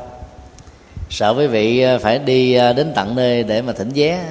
Sợ 1.11 1.35
quý 1.39 1.47
vị 1.47 1.81
ờ, 1.81 1.99
phải 1.99 2.19
đi 2.19 2.55
ờ, 2.55 2.73
đến 2.73 2.93
tận 2.95 3.17
nơi 3.17 3.43
để 3.43 3.63
mà 3.63 3.73
thỉnh 3.73 3.91
vé. 3.95 4.25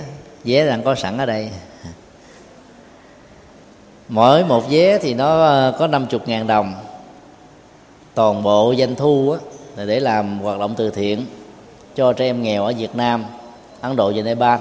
Vé 0.43 0.65
đang 0.67 0.83
có 0.83 0.95
sẵn 0.95 1.17
ở 1.17 1.25
đây. 1.25 1.49
Mỗi 4.09 4.45
một 4.45 4.69
vé 4.69 4.97
thì 4.97 5.13
nó 5.13 5.45
ờ, 5.45 5.75
có 5.79 5.87
50 5.87 6.19
ngàn 6.25 6.47
đồng. 6.47 6.73
Toàn 8.13 8.43
bộ 8.43 8.73
doanh 8.77 8.95
thu 8.95 9.31
á, 9.31 9.39
là 9.75 9.85
để 9.85 9.99
làm 9.99 10.39
hoạt 10.39 10.59
động 10.59 10.73
từ 10.77 10.89
thiện 10.89 11.25
cho 11.95 12.13
trẻ 12.13 12.25
em 12.25 12.43
nghèo 12.43 12.63
ở 12.63 12.73
Việt 12.77 12.95
Nam, 12.95 13.25
Ấn 13.81 13.95
Độ 13.95 14.11
và 14.15 14.21
Nepal. 14.21 14.59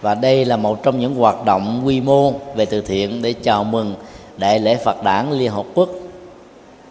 Và 0.00 0.14
đây 0.14 0.44
là 0.44 0.56
một 0.56 0.82
trong 0.82 1.00
những 1.00 1.14
hoạt 1.14 1.44
động 1.44 1.82
quy 1.84 2.00
mô 2.00 2.32
về 2.54 2.66
từ 2.66 2.80
thiện 2.80 3.22
để 3.22 3.32
chào 3.32 3.64
mừng 3.64 3.94
đại 4.36 4.58
lễ 4.58 4.76
Phật 4.76 5.02
đản 5.02 5.32
Liên 5.32 5.50
Hợp 5.50 5.66
Quốc 5.74 5.88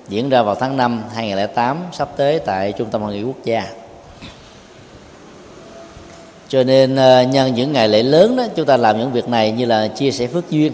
diễn 0.10 0.30
ra 0.30 0.44
vào 0.44 0.56
tháng 0.56 0.78
5 0.78 1.04
2008 1.14 1.78
sắp 1.92 2.10
tới 2.18 2.40
tại 2.40 2.72
Trung 2.72 2.90
tâm 2.90 3.02
Hội 3.02 3.14
nghị 3.14 3.24
Quốc 3.24 3.44
gia. 3.44 3.68
Cho 6.50 6.64
nên 6.64 6.96
ờ, 6.96 7.24
nhân 7.24 7.56
những 7.56 7.74
ngày 7.74 7.88
lễ 7.88 8.04
lớn 8.04 8.36
đó 8.36 8.44
chúng 8.56 8.66
ta 8.66 8.78
làm 8.78 9.00
những 9.00 9.12
việc 9.12 9.30
này 9.30 9.52
như 9.52 9.66
là 9.66 9.88
chia 9.88 10.12
sẻ 10.12 10.28
phước 10.28 10.50
duyên. 10.50 10.74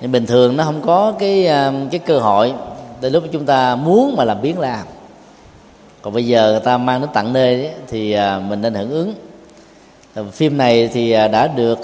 Nhưng 0.00 0.12
bình 0.12 0.26
thường 0.26 0.56
nó 0.56 0.64
không 0.64 0.82
có 0.82 1.12
cái 1.18 1.46
ờ, 1.46 1.72
cái 1.90 1.98
cơ 1.98 2.18
hội 2.18 2.52
tới 3.00 3.10
lúc 3.10 3.24
chúng 3.32 3.46
ta 3.46 3.76
muốn 3.76 4.16
mà 4.16 4.24
làm 4.24 4.42
biến 4.42 4.58
làm. 4.58 4.86
Còn 6.02 6.14
bây 6.14 6.26
giờ 6.26 6.50
người 6.50 6.60
ta 6.60 6.78
mang 6.78 7.00
đến 7.00 7.10
tận 7.14 7.32
nơi 7.32 7.54
ấy, 7.54 7.74
thì 7.88 8.12
ờ, 8.12 8.40
mình 8.48 8.62
nên 8.62 8.74
hưởng 8.74 8.90
ứng. 8.90 9.14
Phim 10.32 10.58
này 10.58 10.88
thì 10.92 11.12
đã 11.12 11.46
được 11.56 11.78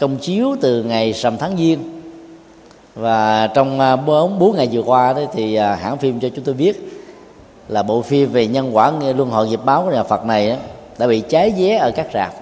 công 0.00 0.16
chiếu 0.20 0.56
từ 0.60 0.82
ngày 0.82 1.12
rằm 1.12 1.38
tháng 1.38 1.56
giêng 1.56 1.95
và 2.96 3.46
trong 3.46 3.80
à, 3.80 3.96
bốn 3.96 4.38
bốn 4.38 4.56
ngày 4.56 4.68
vừa 4.72 4.82
qua 4.82 5.12
đó 5.12 5.20
thì 5.32 5.54
à, 5.54 5.74
hãng 5.74 5.98
phim 5.98 6.20
cho 6.20 6.28
chúng 6.36 6.44
tôi 6.44 6.54
biết 6.54 7.02
là 7.68 7.82
bộ 7.82 8.02
phim 8.02 8.32
về 8.32 8.46
nhân 8.46 8.76
quả 8.76 8.92
luân 9.16 9.30
hồi 9.30 9.48
nghiệp 9.48 9.60
báo 9.64 9.82
của 9.82 9.90
nhà 9.90 10.02
Phật 10.02 10.24
này 10.24 10.48
đó, 10.50 10.56
đã 10.98 11.06
bị 11.06 11.20
cháy 11.20 11.52
vé 11.58 11.76
ở 11.76 11.90
các 11.90 12.06
rạp. 12.14 12.32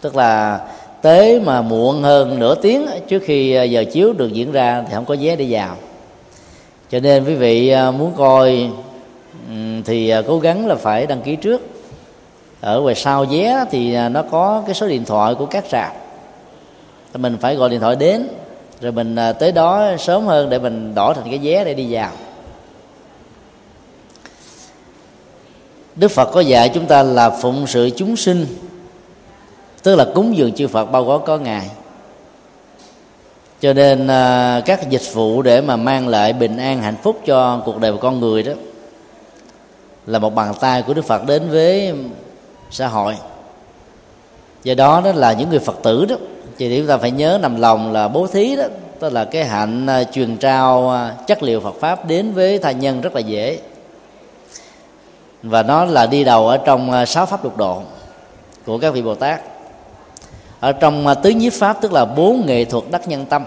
Tức 0.00 0.16
là 0.16 0.60
tới 1.02 1.40
mà 1.40 1.62
muộn 1.62 2.02
hơn 2.02 2.38
nửa 2.38 2.54
tiếng 2.54 2.86
trước 3.08 3.22
khi 3.24 3.54
à, 3.54 3.62
giờ 3.62 3.84
chiếu 3.92 4.12
được 4.12 4.32
diễn 4.32 4.52
ra 4.52 4.84
thì 4.88 4.94
không 4.94 5.04
có 5.04 5.16
vé 5.20 5.36
để 5.36 5.46
vào. 5.48 5.76
Cho 6.90 7.00
nên 7.00 7.24
quý 7.24 7.34
vị 7.34 7.74
muốn 7.98 8.12
coi 8.16 8.70
thì 9.84 10.12
cố 10.26 10.38
gắng 10.38 10.66
là 10.66 10.74
phải 10.74 11.06
đăng 11.06 11.22
ký 11.22 11.36
trước. 11.36 11.66
Ở 12.60 12.80
ngoài 12.80 12.94
sau 12.94 13.24
vé 13.24 13.64
thì 13.70 13.96
nó 14.08 14.22
có 14.30 14.62
cái 14.66 14.74
số 14.74 14.86
điện 14.86 15.04
thoại 15.04 15.34
của 15.34 15.46
các 15.46 15.64
rạp. 15.72 15.92
Mình 17.14 17.36
phải 17.40 17.54
gọi 17.54 17.68
điện 17.68 17.80
thoại 17.80 17.96
đến 17.96 18.28
rồi 18.80 18.92
mình 18.92 19.16
à, 19.16 19.32
tới 19.32 19.52
đó 19.52 19.96
sớm 19.98 20.26
hơn 20.26 20.50
để 20.50 20.58
mình 20.58 20.94
đổi 20.94 21.14
thành 21.14 21.24
cái 21.30 21.38
vé 21.38 21.64
để 21.64 21.74
đi 21.74 21.86
vào. 21.90 22.10
Đức 25.96 26.08
phật 26.08 26.30
có 26.32 26.40
dạy 26.40 26.68
chúng 26.68 26.86
ta 26.86 27.02
là 27.02 27.30
phụng 27.30 27.66
sự 27.66 27.90
chúng 27.96 28.16
sinh, 28.16 28.46
tức 29.82 29.96
là 29.96 30.06
cúng 30.14 30.36
dường 30.36 30.52
chư 30.52 30.68
phật 30.68 30.84
bao 30.84 31.04
gói 31.04 31.18
có 31.26 31.38
ngài. 31.38 31.70
Cho 33.60 33.72
nên 33.72 34.06
à, 34.06 34.60
các 34.64 34.90
dịch 34.90 35.12
vụ 35.12 35.42
để 35.42 35.60
mà 35.60 35.76
mang 35.76 36.08
lại 36.08 36.32
bình 36.32 36.56
an 36.56 36.82
hạnh 36.82 36.96
phúc 37.02 37.20
cho 37.26 37.62
cuộc 37.64 37.80
đời 37.80 37.92
của 37.92 37.98
con 37.98 38.20
người 38.20 38.42
đó 38.42 38.52
là 40.06 40.18
một 40.18 40.34
bàn 40.34 40.54
tay 40.60 40.82
của 40.82 40.94
đức 40.94 41.04
phật 41.04 41.26
đến 41.26 41.50
với 41.50 41.94
xã 42.70 42.88
hội. 42.88 43.16
Do 44.62 44.74
đó 44.74 45.00
đó 45.04 45.12
là 45.12 45.32
những 45.32 45.50
người 45.50 45.58
phật 45.58 45.76
tử 45.82 46.04
đó 46.04 46.16
thì 46.58 46.78
chúng 46.78 46.86
ta 46.86 46.96
phải 46.96 47.10
nhớ 47.10 47.38
nằm 47.42 47.60
lòng 47.60 47.92
là 47.92 48.08
bố 48.08 48.26
thí 48.26 48.56
đó, 48.56 48.64
tức 49.00 49.12
là 49.12 49.24
cái 49.24 49.44
hạnh 49.44 49.86
à, 49.86 50.04
truyền 50.04 50.36
trao 50.36 50.90
à, 50.90 51.14
chất 51.26 51.42
liệu 51.42 51.60
phật 51.60 51.74
pháp 51.80 52.06
đến 52.06 52.32
với 52.32 52.58
tha 52.58 52.70
nhân 52.70 53.00
rất 53.00 53.14
là 53.14 53.20
dễ. 53.20 53.58
Và 55.42 55.62
nó 55.62 55.84
là 55.84 56.06
đi 56.06 56.24
đầu 56.24 56.48
ở 56.48 56.56
trong 56.56 56.90
à, 56.90 57.06
sáu 57.06 57.26
pháp 57.26 57.44
lục 57.44 57.56
độ 57.56 57.82
của 58.66 58.78
các 58.78 58.94
vị 58.94 59.02
bồ 59.02 59.14
tát. 59.14 59.40
Ở 60.60 60.72
trong 60.72 61.06
tứ 61.22 61.30
nhiếp 61.30 61.52
pháp, 61.52 61.80
tức 61.80 61.92
là 61.92 62.04
bốn 62.04 62.46
nghệ 62.46 62.64
thuật 62.64 62.84
đắc 62.90 63.08
nhân 63.08 63.26
tâm. 63.26 63.44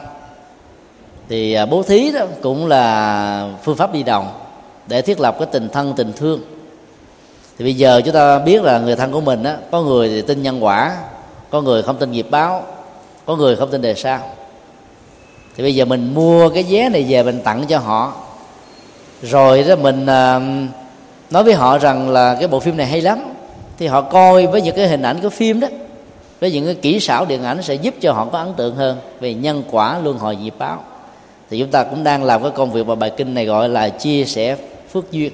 Thì 1.30 1.58
bố 1.70 1.84
thí 1.84 2.12
đó 2.12 2.26
cũng 2.42 2.68
là 2.68 3.50
phương 3.64 3.78
pháp 3.78 3.94
đi 3.94 4.04
đầu 4.04 4.24
để 4.88 5.02
thiết 5.02 5.20
lập 5.20 5.36
cái 5.40 5.48
tình 5.52 5.70
thân, 5.70 5.94
tình 5.96 6.14
thương. 6.14 6.42
Thì 7.58 7.66
bây 7.66 7.74
giờ 7.74 8.02
chúng 8.06 8.14
ta 8.14 8.40
biết 8.40 8.64
là 8.64 8.80
người 8.80 8.96
thân 8.96 9.12
của 9.12 9.22
mình 9.22 9.44
á, 9.44 9.58
có 9.72 9.82
người 9.82 10.10
thì 10.10 10.22
tin 10.22 10.42
nhân 10.42 10.64
quả, 10.64 10.98
có 11.50 11.62
người 11.62 11.84
không 11.84 11.98
tin 11.98 12.12
nghiệp 12.12 12.28
báo 12.30 12.64
có 13.32 13.38
người 13.38 13.56
không 13.56 13.72
tin 13.72 13.82
đề 13.82 13.96
sao? 13.96 14.20
Thì 15.58 15.64
bây 15.64 15.76
giờ 15.76 15.86
mình 15.86 16.14
mua 16.14 16.50
cái 16.50 16.66
vé 16.70 16.90
này 16.90 17.06
về 17.10 17.24
mình 17.24 17.42
tặng 17.44 17.66
cho 17.68 17.80
họ. 17.80 18.14
Rồi 19.22 19.64
đó 19.64 19.76
mình 19.76 20.06
ờ, 20.06 20.42
nói 21.32 21.44
với 21.44 21.54
họ 21.54 21.78
rằng 21.78 22.10
là 22.10 22.36
cái 22.40 22.48
bộ 22.48 22.60
phim 22.60 22.78
này 22.78 22.88
hay 22.88 23.02
lắm. 23.02 23.20
Thì 23.78 23.88
họ 23.88 24.02
coi 24.02 24.48
với 24.48 24.62
những 24.62 24.76
cái 24.76 24.88
hình 24.88 25.02
ảnh 25.02 25.20
của 25.22 25.30
phim 25.30 25.60
đó, 25.60 25.68
với 26.40 26.52
những 26.52 26.66
cái 26.66 26.76
kỹ 26.76 27.00
xảo 27.00 27.26
điện 27.26 27.44
ảnh 27.44 27.64
sẽ 27.64 27.74
giúp 27.74 27.94
cho 28.02 28.14
họ 28.14 28.26
có 28.26 28.40
ấn 28.40 28.54
tượng 28.54 28.76
hơn 28.76 28.98
về 29.20 29.34
nhân 29.34 29.64
quả 29.72 30.00
luân 30.04 30.18
hồi 30.18 30.36
nghiệp 30.36 30.54
báo. 30.58 30.84
Thì 31.50 31.60
chúng 31.60 31.72
ta 31.72 31.84
cũng 31.84 32.04
đang 32.04 32.24
làm 32.24 32.42
cái 32.42 32.52
công 32.52 32.72
việc 32.72 32.88
mà 32.88 32.96
bài 32.96 33.12
kinh 33.18 33.34
này 33.34 33.46
gọi 33.46 33.70
là 33.70 33.90
chia 33.90 34.26
sẻ 34.26 34.58
phước 34.94 35.12
duyên. 35.12 35.32